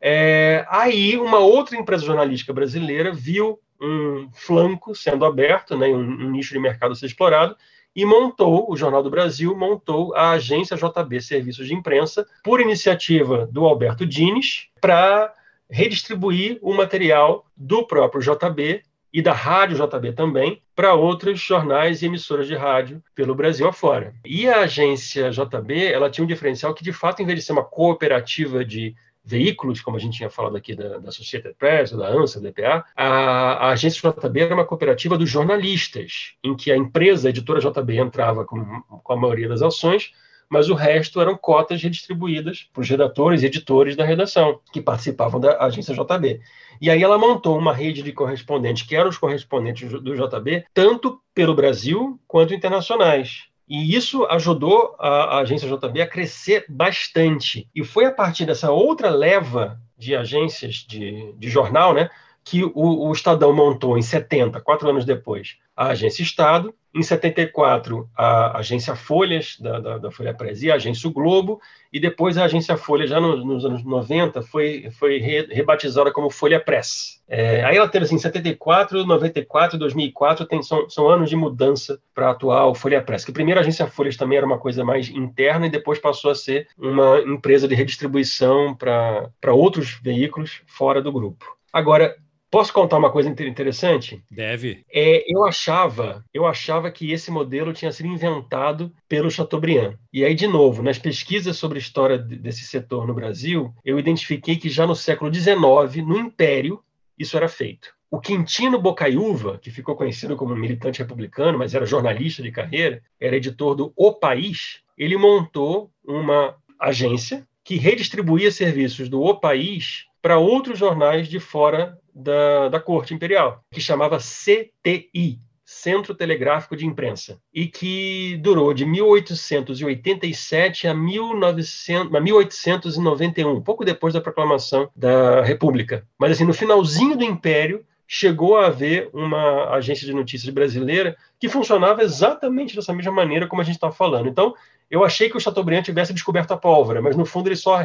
É, 0.00 0.66
aí 0.68 1.16
uma 1.16 1.38
outra 1.38 1.76
empresa 1.76 2.04
jornalística 2.04 2.52
brasileira 2.52 3.12
viu 3.12 3.60
um 3.80 4.28
flanco 4.32 4.94
sendo 4.94 5.24
aberto, 5.24 5.76
né, 5.76 5.86
um, 5.88 6.00
um 6.00 6.30
nicho 6.30 6.52
de 6.52 6.58
mercado 6.58 6.92
a 6.92 6.94
ser 6.96 7.06
explorado, 7.06 7.56
e 7.98 8.06
montou, 8.06 8.70
o 8.70 8.76
Jornal 8.76 9.02
do 9.02 9.10
Brasil 9.10 9.56
montou 9.56 10.14
a 10.14 10.30
agência 10.30 10.76
JB 10.76 11.20
Serviços 11.20 11.66
de 11.66 11.74
Imprensa, 11.74 12.24
por 12.44 12.60
iniciativa 12.60 13.48
do 13.50 13.64
Alberto 13.64 14.06
Dines, 14.06 14.68
para 14.80 15.34
redistribuir 15.68 16.60
o 16.62 16.72
material 16.72 17.44
do 17.56 17.84
próprio 17.84 18.22
JB 18.22 18.84
e 19.12 19.20
da 19.20 19.32
Rádio 19.32 19.84
JB 19.84 20.12
também 20.12 20.62
para 20.76 20.94
outros 20.94 21.40
jornais 21.40 22.00
e 22.00 22.06
emissoras 22.06 22.46
de 22.46 22.54
rádio 22.54 23.02
pelo 23.16 23.34
Brasil 23.34 23.66
afora. 23.66 24.14
E 24.24 24.48
a 24.48 24.60
agência 24.60 25.32
JB, 25.32 25.86
ela 25.86 26.08
tinha 26.08 26.24
um 26.24 26.28
diferencial 26.28 26.72
que 26.74 26.84
de 26.84 26.92
fato, 26.92 27.20
em 27.20 27.26
vez 27.26 27.40
de 27.40 27.44
ser 27.44 27.50
uma 27.50 27.64
cooperativa 27.64 28.64
de 28.64 28.94
veículos, 29.28 29.82
como 29.82 29.98
a 29.98 30.00
gente 30.00 30.16
tinha 30.16 30.30
falado 30.30 30.56
aqui 30.56 30.74
da, 30.74 30.98
da 30.98 31.12
Sociedade 31.12 31.54
Press, 31.58 31.92
da 31.92 32.08
ANSA, 32.08 32.40
da 32.40 32.48
EPA, 32.48 32.84
a, 32.96 33.06
a, 33.06 33.68
agência 33.70 34.10
JB 34.10 34.40
era 34.40 34.54
uma 34.54 34.64
cooperativa 34.64 35.18
dos 35.18 35.28
jornalistas, 35.28 36.32
em 36.42 36.56
que 36.56 36.72
a 36.72 36.76
empresa, 36.76 37.28
a 37.28 37.30
editora 37.30 37.60
JB, 37.60 37.98
entrava 37.98 38.46
com, 38.46 38.80
com 39.02 39.12
a 39.12 39.16
maioria 39.16 39.48
das 39.48 39.60
ações, 39.60 40.12
mas 40.48 40.70
o 40.70 40.74
resto 40.74 41.20
eram 41.20 41.36
cotas 41.36 41.82
redistribuídas 41.82 42.70
para 42.72 42.80
os 42.80 42.88
redatores 42.88 43.42
e 43.42 43.46
editores 43.46 43.94
da 43.94 44.04
redação, 44.04 44.60
que 44.72 44.80
participavam 44.80 45.38
da 45.38 45.62
agência 45.62 45.94
JB. 45.94 46.40
E 46.80 46.88
aí 46.88 47.02
ela 47.02 47.18
montou 47.18 47.58
uma 47.58 47.74
rede 47.74 48.02
de 48.02 48.12
correspondentes, 48.12 48.84
que 48.84 48.96
eram 48.96 49.10
os 49.10 49.18
correspondentes 49.18 49.90
do 49.90 50.14
JB, 50.16 50.64
tanto 50.72 51.20
pelo 51.34 51.54
Brasil 51.54 52.18
quanto 52.26 52.54
internacionais. 52.54 53.48
E 53.68 53.94
isso 53.94 54.24
ajudou 54.26 54.96
a, 54.98 55.08
a, 55.08 55.38
agência 55.40 55.68
JB 55.68 56.00
a 56.00 56.06
crescer 56.06 56.64
bastante. 56.68 57.68
E 57.74 57.84
foi 57.84 58.06
a 58.06 58.12
partir 58.12 58.46
dessa 58.46 58.70
outra 58.70 59.10
leva 59.10 59.78
de 59.96 60.16
agências 60.16 60.76
de, 60.76 61.32
de 61.36 61.48
jornal, 61.50 61.92
né? 61.92 62.08
Que 62.48 62.64
o, 62.64 62.70
o, 62.74 63.12
Estadão 63.12 63.52
montou 63.52 63.98
em 63.98 64.02
70, 64.02 64.62
quatro 64.62 64.88
anos 64.88 65.04
depois, 65.04 65.58
a 65.76 65.88
Agência 65.88 66.22
Estado, 66.22 66.74
em 66.94 67.02
74, 67.02 68.08
a 68.16 68.56
Agência 68.58 68.96
Folhas, 68.96 69.58
da, 69.60 69.78
da, 69.78 69.98
da 69.98 70.10
Folha 70.10 70.32
Press, 70.32 70.62
e 70.62 70.70
a 70.70 70.76
Agência 70.76 71.10
Globo, 71.10 71.60
e 71.92 72.00
depois 72.00 72.38
a 72.38 72.44
Agência 72.44 72.74
Folha, 72.78 73.06
já 73.06 73.20
no, 73.20 73.44
nos 73.44 73.66
anos 73.66 73.84
90, 73.84 74.40
foi, 74.40 74.88
foi 74.98 75.18
re, 75.18 75.46
rebatizada 75.50 76.10
como 76.10 76.30
Folha 76.30 76.58
Press. 76.58 77.22
É, 77.28 77.62
aí 77.64 77.76
ela 77.76 77.86
teve, 77.86 78.06
assim, 78.06 78.16
74, 78.16 79.04
94, 79.04 79.78
2004, 79.78 80.46
tem, 80.46 80.62
são, 80.62 80.88
são 80.88 81.06
anos 81.06 81.28
de 81.28 81.36
mudança 81.36 82.00
para 82.14 82.28
a 82.28 82.30
atual 82.30 82.74
Folha 82.74 83.02
Press, 83.02 83.26
que 83.26 83.32
primeiro 83.32 83.60
a 83.60 83.62
Agência 83.62 83.86
Folhas 83.86 84.16
também 84.16 84.38
era 84.38 84.46
uma 84.46 84.58
coisa 84.58 84.82
mais 84.82 85.10
interna 85.10 85.66
e 85.66 85.70
depois 85.70 85.98
passou 85.98 86.30
a 86.30 86.34
ser 86.34 86.66
uma 86.78 87.20
empresa 87.20 87.68
de 87.68 87.74
redistribuição 87.74 88.74
para 88.74 89.52
outros 89.52 90.00
veículos 90.02 90.62
fora 90.66 91.02
do 91.02 91.12
grupo. 91.12 91.58
Agora, 91.70 92.16
Posso 92.50 92.72
contar 92.72 92.96
uma 92.96 93.12
coisa 93.12 93.28
interessante? 93.28 94.22
Deve. 94.30 94.84
É, 94.90 95.24
eu 95.30 95.44
achava, 95.44 96.24
eu 96.32 96.46
achava 96.46 96.90
que 96.90 97.12
esse 97.12 97.30
modelo 97.30 97.74
tinha 97.74 97.92
sido 97.92 98.06
inventado 98.06 98.90
pelo 99.06 99.30
Chateaubriand. 99.30 99.96
E 100.12 100.24
aí, 100.24 100.34
de 100.34 100.46
novo, 100.46 100.82
nas 100.82 100.98
pesquisas 100.98 101.58
sobre 101.58 101.78
a 101.78 101.80
história 101.80 102.16
desse 102.16 102.64
setor 102.64 103.06
no 103.06 103.12
Brasil, 103.12 103.74
eu 103.84 103.98
identifiquei 103.98 104.56
que 104.56 104.70
já 104.70 104.86
no 104.86 104.94
século 104.94 105.32
XIX, 105.32 106.06
no 106.06 106.18
Império, 106.18 106.80
isso 107.18 107.36
era 107.36 107.48
feito. 107.48 107.92
O 108.10 108.18
Quintino 108.18 108.80
Bocaiúva, 108.80 109.58
que 109.58 109.70
ficou 109.70 109.94
conhecido 109.94 110.34
como 110.34 110.56
militante 110.56 111.00
republicano, 111.00 111.58
mas 111.58 111.74
era 111.74 111.84
jornalista 111.84 112.42
de 112.42 112.50
carreira, 112.50 113.02
era 113.20 113.36
editor 113.36 113.74
do 113.74 113.92
O 113.94 114.14
País, 114.14 114.80
ele 114.96 115.18
montou 115.18 115.90
uma 116.02 116.56
agência 116.80 117.46
que 117.62 117.76
redistribuía 117.76 118.50
serviços 118.50 119.10
do 119.10 119.20
O 119.20 119.38
País 119.38 120.06
para 120.22 120.38
outros 120.38 120.78
jornais 120.78 121.28
de 121.28 121.38
fora 121.38 121.98
da, 122.18 122.68
da 122.68 122.80
corte 122.80 123.14
imperial, 123.14 123.62
que 123.72 123.80
chamava 123.80 124.18
CTI, 124.18 125.38
Centro 125.64 126.14
Telegráfico 126.14 126.74
de 126.74 126.86
Imprensa, 126.86 127.38
e 127.52 127.66
que 127.66 128.38
durou 128.42 128.72
de 128.72 128.86
1887 128.86 130.88
a, 130.88 130.94
1900, 130.94 132.14
a 132.14 132.20
1891, 132.20 133.60
pouco 133.60 133.84
depois 133.84 134.14
da 134.14 134.20
proclamação 134.20 134.90
da 134.96 135.42
República. 135.42 136.06
Mas 136.18 136.32
assim, 136.32 136.44
no 136.44 136.54
finalzinho 136.54 137.16
do 137.16 137.22
Império, 137.22 137.84
chegou 138.10 138.56
a 138.56 138.68
haver 138.68 139.10
uma 139.12 139.68
agência 139.74 140.06
de 140.06 140.14
notícias 140.14 140.52
brasileira 140.52 141.14
que 141.38 141.46
funcionava 141.46 142.02
exatamente 142.02 142.74
dessa 142.74 142.92
mesma 142.94 143.12
maneira 143.12 143.46
como 143.46 143.60
a 143.60 143.64
gente 143.64 143.74
está 143.74 143.92
falando. 143.92 144.28
Então, 144.28 144.54
eu 144.90 145.04
achei 145.04 145.28
que 145.28 145.36
o 145.36 145.40
Chateaubriand 145.40 145.82
tivesse 145.82 146.14
descoberto 146.14 146.52
a 146.52 146.56
pólvora, 146.56 147.02
mas 147.02 147.14
no 147.14 147.26
fundo 147.26 147.48
ele 147.48 147.56
só 147.56 147.76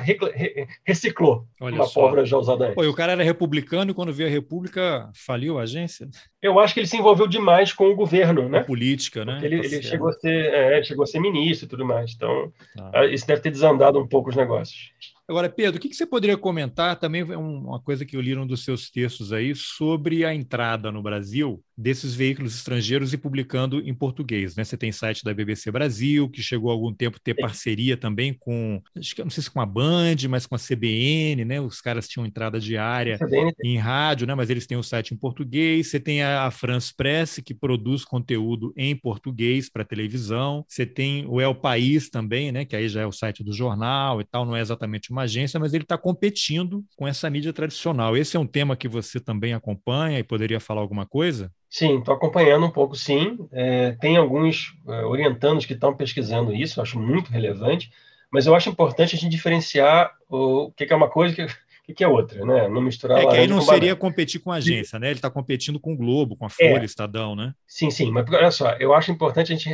reciclou 0.86 1.46
Olha 1.60 1.76
uma 1.76 1.86
só. 1.86 2.00
pólvora 2.00 2.26
já 2.26 2.38
usada 2.38 2.64
antes. 2.64 2.76
Pô, 2.76 2.86
e 2.86 2.88
o 2.88 2.94
cara 2.94 3.12
era 3.12 3.24
republicano 3.24 3.92
e 3.92 3.94
quando 3.94 4.14
veio 4.14 4.30
a 4.30 4.32
República 4.32 5.10
faliu 5.14 5.60
a 5.60 5.64
agência? 5.64 6.08
Eu 6.42 6.58
acho 6.58 6.74
que 6.74 6.80
ele 6.80 6.88
se 6.88 6.96
envolveu 6.96 7.28
demais 7.28 7.74
com 7.74 7.90
o 7.90 7.96
governo, 7.96 8.48
né? 8.48 8.60
A 8.60 8.64
política, 8.64 9.26
né? 9.26 9.40
ele, 9.44 9.56
ele 9.56 9.82
chegou, 9.82 10.08
a 10.08 10.14
ser, 10.14 10.54
é, 10.54 10.82
chegou 10.82 11.04
a 11.04 11.08
ser 11.08 11.20
ministro 11.20 11.66
e 11.66 11.70
tudo 11.70 11.86
mais. 11.86 12.14
Então, 12.16 12.54
ah. 12.80 13.06
isso 13.06 13.28
deve 13.28 13.42
ter 13.42 13.52
desandado 13.52 14.00
um 14.00 14.08
pouco 14.08 14.30
os 14.30 14.36
negócios. 14.38 14.94
Agora, 15.28 15.50
Pedro, 15.50 15.78
o 15.78 15.82
que 15.82 15.94
você 15.94 16.06
poderia 16.06 16.38
comentar? 16.38 17.00
Também, 17.00 17.22
é 17.22 17.38
uma 17.38 17.82
coisa 17.82 18.06
que 18.06 18.16
eu 18.16 18.22
li 18.22 18.36
num 18.36 18.46
dos 18.46 18.64
seus 18.64 18.90
textos 18.90 19.32
aí, 19.32 19.56
sobre 19.56 20.26
a 20.26 20.36
entrada 20.36 20.92
no 20.92 21.02
Brasil 21.02 21.64
desses 21.78 22.14
veículos 22.14 22.56
estrangeiros 22.56 23.14
e 23.14 23.18
publicando 23.18 23.80
em 23.82 23.94
português. 23.94 24.56
Né? 24.56 24.64
Você 24.64 24.78
tem 24.78 24.92
site 24.92 25.24
da 25.24 25.34
BBC 25.34 25.72
Brasil, 25.72 26.30
que 26.30 26.42
chegou 26.42 26.70
há 26.70 26.74
algum 26.74 26.94
tempo 26.94 27.18
a 27.18 27.24
ter 27.24 27.34
parceria 27.34 27.98
também 27.98 28.34
com, 28.34 28.82
acho 28.96 29.16
que 29.16 29.24
não 29.24 29.30
sei 29.30 29.44
se 29.44 29.52
com 29.52 29.62
a 29.62 29.66
Band, 29.66 30.16
mas 30.30 30.46
com 30.46 30.56
a 30.56 30.60
CBN, 30.60 31.46
né? 31.46 31.62
Os 31.62 31.82
caras 31.82 32.08
tinham 32.08 32.26
entrada 32.26 32.60
diária 32.60 33.18
em 33.64 33.78
rádio, 33.78 34.28
né? 34.28 34.36
Mas 34.36 34.50
eles 34.50 34.68
têm 34.68 34.78
o 34.78 34.84
site 34.84 35.14
em 35.14 35.18
português. 35.18 35.90
Você 35.90 36.00
tem 36.00 36.22
a, 36.22 36.46
a 36.46 36.52
France 36.52 36.94
Press, 36.96 37.42
que 37.44 37.54
produz 37.54 38.06
conteúdo 38.06 38.74
em 38.78 38.96
português 38.96 39.70
para 39.70 39.84
televisão. 39.84 40.66
Você 40.68 40.86
tem 40.86 41.26
o 41.28 41.42
El 41.42 41.56
País 41.56 42.10
também, 42.10 42.52
né? 42.52 42.66
Que 42.66 42.76
aí 42.76 42.88
já 42.88 43.02
é 43.02 43.06
o 43.06 43.12
site 43.12 43.44
do 43.44 43.54
jornal 43.54 44.22
e 44.22 44.24
tal, 44.24 44.46
não 44.46 44.56
é 44.56 44.62
exatamente 44.62 45.12
uma 45.12 45.24
agência, 45.24 45.60
mas 45.60 45.74
ele 45.74 45.84
está 45.84 45.98
competindo 45.98 46.84
com 46.96 47.08
essa 47.08 47.30
mídia 47.30 47.54
tradicional. 47.54 48.16
Esse 48.16 48.38
é 48.38 48.40
um 48.40 48.48
tema 48.48 48.76
que 48.76 48.88
você 48.88 49.20
também 49.20 49.54
acompanha 49.54 50.20
e 50.20 50.24
poderia 50.24 50.60
falar 50.60 50.82
alguma 50.82 51.06
coisa? 51.06 51.52
Sim, 51.74 51.98
estou 51.98 52.14
acompanhando 52.14 52.68
um 52.68 52.70
pouco, 52.70 52.96
sim. 52.96 53.36
É, 53.52 53.94
tem 53.94 54.16
alguns 54.16 54.76
é, 54.88 55.06
orientandos 55.06 55.66
que 55.66 55.74
estão 55.74 55.92
pesquisando 55.92 56.54
isso, 56.54 56.80
acho 56.80 57.00
muito 57.00 57.32
relevante, 57.32 57.92
mas 58.32 58.46
eu 58.46 58.54
acho 58.54 58.70
importante 58.70 59.16
a 59.16 59.18
gente 59.18 59.32
diferenciar 59.32 60.12
o, 60.30 60.66
o 60.66 60.72
que, 60.72 60.86
que 60.86 60.94
é 60.94 60.96
uma 60.96 61.10
coisa 61.10 61.34
e 61.42 61.46
o 61.92 61.96
que, 61.96 62.04
é 62.04 62.08
outra, 62.08 62.46
né? 62.46 62.68
Não 62.68 62.80
misturar 62.80 63.18
É 63.18 63.26
que 63.26 63.36
aí 63.38 63.48
não 63.48 63.60
seria 63.60 63.96
competir 63.96 64.40
com 64.40 64.52
a 64.52 64.58
agência, 64.58 65.00
né? 65.00 65.08
Ele 65.08 65.16
está 65.16 65.32
competindo 65.32 65.80
com 65.80 65.94
o 65.94 65.98
Globo, 65.98 66.36
com 66.36 66.46
a 66.46 66.48
é. 66.48 66.52
Folha, 66.52 66.84
é. 66.84 66.86
Estadão, 66.86 67.36
né? 67.36 67.56
Sim, 67.66 67.90
sim, 67.90 68.12
mas 68.12 68.32
olha 68.32 68.52
só, 68.52 68.74
eu 68.74 68.94
acho 68.94 69.12
importante 69.12 69.52
a 69.52 69.56
gente 69.56 69.68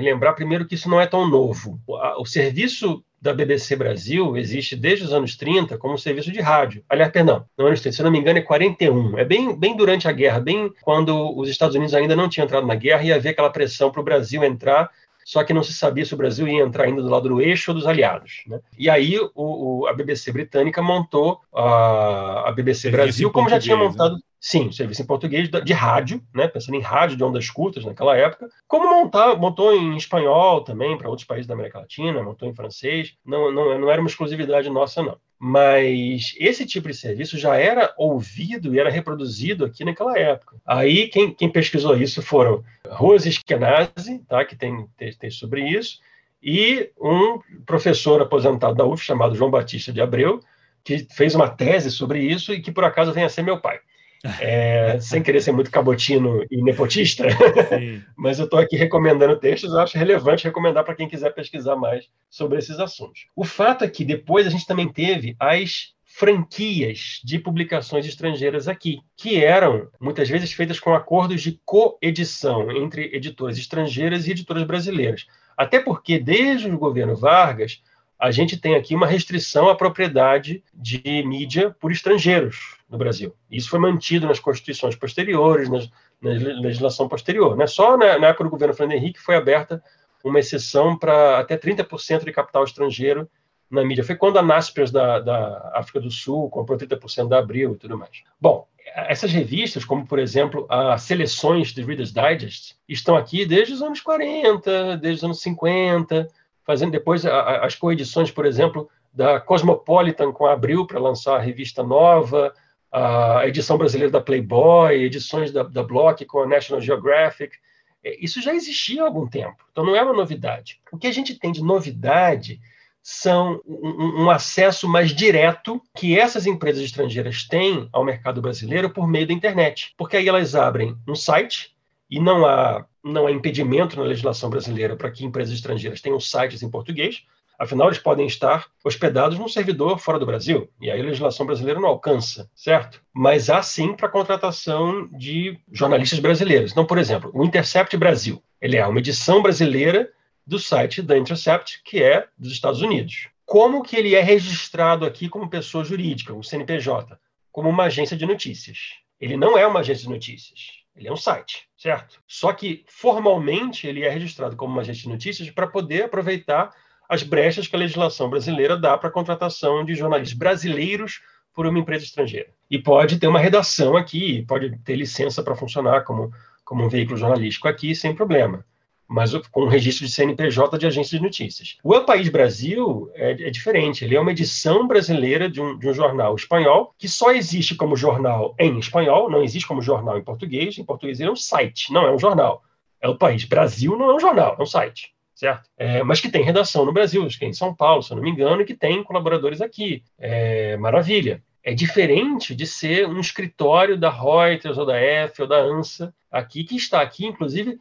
lembrar 0.00 0.34
primeiro 0.34 0.64
que 0.68 0.76
isso 0.76 0.88
não 0.88 1.00
é 1.00 1.06
tão 1.08 1.28
novo. 1.28 1.80
O, 1.84 2.22
o 2.22 2.26
serviço 2.26 3.04
da 3.20 3.34
BBC 3.34 3.76
Brasil 3.76 4.36
existe 4.36 4.74
desde 4.74 5.04
os 5.04 5.12
anos 5.12 5.36
30 5.36 5.76
como 5.76 5.98
serviço 5.98 6.32
de 6.32 6.40
rádio. 6.40 6.82
Aliás, 6.88 7.12
perdão, 7.12 7.44
no 7.56 7.66
anos 7.66 7.80
30, 7.80 7.96
se 7.96 8.02
não 8.02 8.10
me 8.10 8.18
engano, 8.18 8.38
é 8.38 8.42
41. 8.42 9.18
É 9.18 9.24
bem, 9.24 9.54
bem 9.54 9.76
durante 9.76 10.08
a 10.08 10.12
guerra, 10.12 10.40
bem 10.40 10.72
quando 10.82 11.36
os 11.38 11.48
Estados 11.48 11.76
Unidos 11.76 11.94
ainda 11.94 12.16
não 12.16 12.28
tinham 12.28 12.46
entrado 12.46 12.66
na 12.66 12.74
guerra 12.74 13.02
e 13.02 13.12
havia 13.12 13.30
aquela 13.30 13.50
pressão 13.50 13.90
para 13.90 14.00
o 14.00 14.04
Brasil 14.04 14.42
entrar 14.42 14.90
só 15.24 15.44
que 15.44 15.52
não 15.52 15.62
se 15.62 15.72
sabia 15.72 16.04
se 16.04 16.14
o 16.14 16.16
Brasil 16.16 16.46
ia 16.48 16.62
entrar 16.62 16.84
ainda 16.84 17.02
do 17.02 17.08
lado 17.08 17.28
do 17.28 17.40
eixo 17.40 17.70
ou 17.70 17.76
dos 17.76 17.86
aliados. 17.86 18.42
Né? 18.46 18.60
E 18.78 18.88
aí 18.88 19.18
o, 19.18 19.30
o, 19.34 19.86
a 19.86 19.92
BBC 19.92 20.32
britânica 20.32 20.82
montou 20.82 21.40
a, 21.54 22.48
a 22.48 22.52
BBC 22.52 22.90
Brasil, 22.90 23.30
como 23.30 23.48
já 23.48 23.58
tinha 23.58 23.76
montado. 23.76 24.14
Né? 24.14 24.20
Sim, 24.40 24.72
serviço 24.72 25.02
em 25.02 25.06
português 25.06 25.50
de 25.50 25.72
rádio, 25.72 26.22
né? 26.34 26.48
pensando 26.48 26.74
em 26.74 26.80
rádio 26.80 27.16
de 27.16 27.22
ondas 27.22 27.50
curtas 27.50 27.84
naquela 27.84 28.16
época. 28.16 28.48
Como 28.66 28.88
montar, 28.88 29.36
montou 29.36 29.74
em 29.74 29.96
espanhol 29.96 30.62
também 30.62 30.96
para 30.96 31.10
outros 31.10 31.26
países 31.26 31.46
da 31.46 31.52
América 31.52 31.80
Latina, 31.80 32.22
montou 32.22 32.48
em 32.48 32.54
francês. 32.54 33.14
Não, 33.24 33.52
não, 33.52 33.78
não 33.78 33.90
era 33.90 34.00
uma 34.00 34.08
exclusividade 34.08 34.70
nossa, 34.70 35.02
não. 35.02 35.18
Mas 35.42 36.34
esse 36.38 36.66
tipo 36.66 36.86
de 36.88 36.94
serviço 36.94 37.38
já 37.38 37.56
era 37.56 37.94
ouvido 37.96 38.74
e 38.74 38.78
era 38.78 38.90
reproduzido 38.90 39.64
aqui 39.64 39.82
naquela 39.86 40.18
época. 40.18 40.56
Aí 40.66 41.08
quem, 41.08 41.32
quem 41.32 41.48
pesquisou 41.48 41.96
isso 41.96 42.20
foram 42.20 42.62
Rose 42.86 43.26
Eskenazi, 43.26 44.18
tá? 44.28 44.44
que 44.44 44.54
tem 44.54 44.86
texto 44.98 45.30
sobre 45.30 45.66
isso, 45.66 45.98
e 46.42 46.90
um 47.00 47.40
professor 47.64 48.20
aposentado 48.20 48.74
da 48.74 48.84
UF 48.84 49.02
chamado 49.02 49.34
João 49.34 49.50
Batista 49.50 49.90
de 49.90 50.02
Abreu, 50.02 50.40
que 50.84 51.06
fez 51.10 51.34
uma 51.34 51.48
tese 51.48 51.90
sobre 51.90 52.20
isso 52.20 52.52
e 52.52 52.60
que 52.60 52.70
por 52.70 52.84
acaso 52.84 53.10
vem 53.10 53.24
a 53.24 53.28
ser 53.30 53.40
meu 53.40 53.58
pai. 53.58 53.80
É, 54.22 55.00
sem 55.00 55.22
querer 55.22 55.40
ser 55.40 55.52
muito 55.52 55.70
cabotino 55.70 56.44
e 56.50 56.62
nepotista, 56.62 57.24
mas 58.14 58.38
eu 58.38 58.44
estou 58.44 58.58
aqui 58.58 58.76
recomendando 58.76 59.38
textos, 59.38 59.72
eu 59.72 59.80
acho 59.80 59.96
relevante 59.96 60.44
recomendar 60.44 60.84
para 60.84 60.94
quem 60.94 61.08
quiser 61.08 61.32
pesquisar 61.32 61.74
mais 61.74 62.06
sobre 62.28 62.58
esses 62.58 62.78
assuntos. 62.78 63.26
O 63.34 63.44
fato 63.44 63.82
é 63.82 63.88
que 63.88 64.04
depois 64.04 64.46
a 64.46 64.50
gente 64.50 64.66
também 64.66 64.88
teve 64.88 65.34
as 65.40 65.94
franquias 66.04 67.20
de 67.24 67.38
publicações 67.38 68.04
estrangeiras 68.04 68.68
aqui, 68.68 68.98
que 69.16 69.42
eram 69.42 69.88
muitas 69.98 70.28
vezes 70.28 70.52
feitas 70.52 70.78
com 70.78 70.92
acordos 70.92 71.40
de 71.40 71.58
coedição 71.64 72.70
entre 72.70 73.14
editoras 73.14 73.56
estrangeiras 73.56 74.26
e 74.26 74.32
editoras 74.32 74.64
brasileiras. 74.64 75.26
Até 75.56 75.78
porque, 75.78 76.18
desde 76.18 76.68
o 76.68 76.78
governo 76.78 77.16
Vargas, 77.16 77.80
a 78.20 78.30
gente 78.30 78.56
tem 78.58 78.74
aqui 78.74 78.94
uma 78.94 79.06
restrição 79.06 79.68
à 79.68 79.74
propriedade 79.74 80.62
de 80.74 81.00
mídia 81.26 81.74
por 81.80 81.90
estrangeiros 81.90 82.76
no 82.88 82.98
Brasil. 82.98 83.34
Isso 83.50 83.70
foi 83.70 83.78
mantido 83.78 84.26
nas 84.26 84.38
constituições 84.38 84.94
posteriores, 84.94 85.70
nas, 85.70 85.88
na 86.20 86.30
legislação 86.30 87.08
posterior. 87.08 87.56
Né? 87.56 87.66
Só 87.66 87.96
na, 87.96 88.18
na 88.18 88.26
época 88.28 88.44
do 88.44 88.50
governo 88.50 88.74
Fernando 88.74 88.98
Henrique 88.98 89.18
foi 89.18 89.36
aberta 89.36 89.82
uma 90.22 90.38
exceção 90.38 90.98
para 90.98 91.38
até 91.38 91.56
30% 91.56 92.24
de 92.24 92.32
capital 92.32 92.62
estrangeiro 92.64 93.26
na 93.70 93.82
mídia. 93.82 94.04
Foi 94.04 94.16
quando 94.16 94.38
a 94.38 94.42
Naspers 94.42 94.90
da, 94.90 95.18
da 95.20 95.72
África 95.74 96.00
do 96.00 96.10
Sul 96.10 96.50
comprou 96.50 96.76
30% 96.76 97.26
da 97.26 97.38
Abril 97.38 97.72
e 97.72 97.78
tudo 97.78 97.96
mais. 97.96 98.22
Bom, 98.38 98.66
essas 98.94 99.32
revistas, 99.32 99.84
como 99.84 100.06
por 100.06 100.18
exemplo 100.18 100.66
as 100.68 101.02
seleções 101.02 101.72
de 101.72 101.82
Reader's 101.82 102.12
Digest, 102.12 102.74
estão 102.86 103.16
aqui 103.16 103.46
desde 103.46 103.72
os 103.72 103.82
anos 103.82 104.00
40, 104.00 104.98
desde 104.98 105.18
os 105.18 105.24
anos 105.24 105.40
50, 105.40 106.28
fazendo 106.70 106.92
depois 106.92 107.26
as 107.26 107.74
coedições, 107.74 108.30
por 108.30 108.46
exemplo, 108.46 108.88
da 109.12 109.40
Cosmopolitan 109.40 110.30
com 110.30 110.46
a 110.46 110.52
Abril 110.52 110.86
para 110.86 111.00
lançar 111.00 111.34
a 111.34 111.40
revista 111.40 111.82
nova, 111.82 112.54
a 112.92 113.44
edição 113.44 113.76
brasileira 113.76 114.12
da 114.12 114.20
Playboy, 114.20 115.02
edições 115.02 115.50
da, 115.50 115.64
da 115.64 115.82
Block 115.82 116.24
com 116.26 116.42
a 116.42 116.46
National 116.46 116.80
Geographic. 116.80 117.56
É, 118.04 118.24
isso 118.24 118.40
já 118.40 118.54
existia 118.54 119.02
há 119.02 119.06
algum 119.06 119.26
tempo, 119.26 119.56
então 119.72 119.84
não 119.84 119.96
é 119.96 120.02
uma 120.04 120.12
novidade. 120.12 120.80
O 120.92 120.96
que 120.96 121.08
a 121.08 121.12
gente 121.12 121.34
tem 121.34 121.50
de 121.50 121.60
novidade 121.60 122.60
são 123.02 123.60
um, 123.66 124.22
um, 124.22 124.30
acesso 124.30 124.88
mais 124.88 125.10
direto 125.10 125.82
que 125.96 126.16
essas 126.16 126.46
empresas 126.46 126.84
estrangeiras 126.84 127.48
têm 127.48 127.88
ao 127.92 128.04
mercado 128.04 128.40
brasileiro 128.40 128.90
por 128.90 129.08
meio 129.08 129.26
da 129.26 129.34
internet. 129.34 129.92
Porque 129.98 130.16
aí 130.16 130.28
elas 130.28 130.54
abrem 130.54 130.96
um 131.08 131.16
site 131.16 131.74
e 132.08 132.20
não 132.20 132.46
há 132.46 132.86
não 133.02 133.26
há 133.26 133.32
impedimento 133.32 133.96
na 133.96 134.02
legislação 134.02 134.50
brasileira 134.50 134.96
para 134.96 135.10
que 135.10 135.24
empresas 135.24 135.54
estrangeiras 135.54 136.00
tenham 136.00 136.20
sites 136.20 136.62
em 136.62 136.70
português. 136.70 137.24
Afinal, 137.58 137.88
eles 137.88 137.98
podem 137.98 138.26
estar 138.26 138.66
hospedados 138.82 139.38
num 139.38 139.48
servidor 139.48 139.98
fora 139.98 140.18
do 140.18 140.24
Brasil, 140.24 140.70
e 140.80 140.90
aí 140.90 140.98
a 140.98 141.04
legislação 141.04 141.44
brasileira 141.44 141.78
não 141.78 141.90
alcança, 141.90 142.50
certo? 142.54 143.02
Mas 143.12 143.50
há 143.50 143.62
sim 143.62 143.94
para 143.94 144.08
contratação 144.08 145.06
de 145.12 145.58
jornalistas 145.70 146.18
brasileiros. 146.20 146.72
Então, 146.72 146.86
por 146.86 146.96
exemplo, 146.96 147.30
o 147.34 147.44
Intercept 147.44 147.94
Brasil, 147.98 148.42
ele 148.62 148.78
é 148.78 148.86
uma 148.86 148.98
edição 148.98 149.42
brasileira 149.42 150.10
do 150.46 150.58
site 150.58 151.02
da 151.02 151.18
Intercept, 151.18 151.82
que 151.84 152.02
é 152.02 152.26
dos 152.38 152.50
Estados 152.50 152.80
Unidos. 152.80 153.28
Como 153.44 153.82
que 153.82 153.94
ele 153.94 154.14
é 154.14 154.22
registrado 154.22 155.04
aqui 155.04 155.28
como 155.28 155.50
pessoa 155.50 155.84
jurídica, 155.84 156.32
o 156.32 156.42
CNPJ? 156.42 157.18
Como 157.52 157.68
uma 157.68 157.84
agência 157.84 158.16
de 158.16 158.24
notícias. 158.24 158.94
Ele 159.20 159.36
não 159.36 159.58
é 159.58 159.66
uma 159.66 159.80
agência 159.80 160.04
de 160.04 160.08
notícias. 160.08 160.79
Ele 160.96 161.08
é 161.08 161.12
um 161.12 161.16
site, 161.16 161.68
certo? 161.76 162.20
Só 162.26 162.52
que 162.52 162.84
formalmente 162.86 163.86
ele 163.86 164.02
é 164.02 164.08
registrado 164.08 164.56
como 164.56 164.72
uma 164.72 164.82
agência 164.82 165.02
de 165.02 165.08
notícias 165.08 165.50
para 165.50 165.66
poder 165.66 166.04
aproveitar 166.04 166.70
as 167.08 167.22
brechas 167.22 167.66
que 167.66 167.74
a 167.74 167.78
legislação 167.78 168.28
brasileira 168.28 168.76
dá 168.76 168.96
para 168.96 169.08
a 169.08 169.12
contratação 169.12 169.84
de 169.84 169.94
jornalistas 169.94 170.36
brasileiros 170.36 171.20
por 171.54 171.66
uma 171.66 171.78
empresa 171.78 172.04
estrangeira. 172.04 172.50
E 172.70 172.78
pode 172.78 173.18
ter 173.18 173.26
uma 173.26 173.40
redação 173.40 173.96
aqui, 173.96 174.44
pode 174.46 174.78
ter 174.78 174.96
licença 174.96 175.42
para 175.42 175.56
funcionar 175.56 176.02
como, 176.04 176.30
como 176.64 176.84
um 176.84 176.88
veículo 176.88 177.16
jornalístico 177.16 177.66
aqui, 177.66 177.94
sem 177.94 178.14
problema 178.14 178.64
mas 179.10 179.34
com 179.50 179.66
registro 179.66 180.06
de 180.06 180.12
CNPJ 180.12 180.78
de 180.78 180.86
agência 180.86 181.18
de 181.18 181.24
notícias. 181.24 181.76
O 181.82 181.92
El 181.92 182.04
País 182.04 182.28
Brasil 182.28 183.10
é, 183.14 183.32
é 183.32 183.50
diferente, 183.50 184.04
ele 184.04 184.14
é 184.14 184.20
uma 184.20 184.30
edição 184.30 184.86
brasileira 184.86 185.50
de 185.50 185.60
um, 185.60 185.76
de 185.76 185.88
um, 185.88 185.92
jornal 185.92 186.36
espanhol, 186.36 186.94
que 186.96 187.08
só 187.08 187.32
existe 187.32 187.74
como 187.74 187.96
jornal 187.96 188.54
em 188.56 188.78
espanhol, 188.78 189.28
não 189.28 189.42
existe 189.42 189.66
como 189.66 189.82
jornal 189.82 190.16
em 190.16 190.22
português, 190.22 190.78
em 190.78 190.84
português 190.84 191.18
ele 191.18 191.28
é 191.28 191.32
um 191.32 191.36
site, 191.36 191.92
não 191.92 192.06
é 192.06 192.12
um 192.12 192.18
jornal. 192.18 192.62
É 193.00 193.08
o 193.08 193.16
País 193.16 193.44
Brasil 193.44 193.98
não 193.98 194.10
é 194.10 194.14
um 194.14 194.20
jornal, 194.20 194.54
é 194.56 194.62
um 194.62 194.66
site. 194.66 195.12
Certo? 195.34 195.68
É, 195.76 196.02
mas 196.02 196.20
que 196.20 196.28
tem 196.28 196.44
redação 196.44 196.84
no 196.84 196.92
Brasil, 196.92 197.26
que 197.26 197.44
é 197.44 197.48
em 197.48 197.52
São 197.52 197.74
Paulo, 197.74 198.02
se 198.02 198.12
eu 198.12 198.16
não 198.16 198.22
me 198.22 198.30
engano, 198.30 198.60
e 198.60 198.64
que 198.64 198.74
tem 198.74 199.02
colaboradores 199.02 199.60
aqui. 199.60 200.04
É, 200.18 200.76
maravilha 200.76 201.42
é 201.62 201.74
diferente 201.74 202.54
de 202.54 202.66
ser 202.66 203.06
um 203.06 203.20
escritório 203.20 203.98
da 203.98 204.10
Reuters 204.10 204.78
ou 204.78 204.86
da 204.86 204.96
F 204.96 205.42
ou 205.42 205.48
da 205.48 205.58
ANSA 205.58 206.14
aqui, 206.30 206.64
que 206.64 206.76
está 206.76 207.00
aqui, 207.00 207.26
inclusive, 207.26 207.78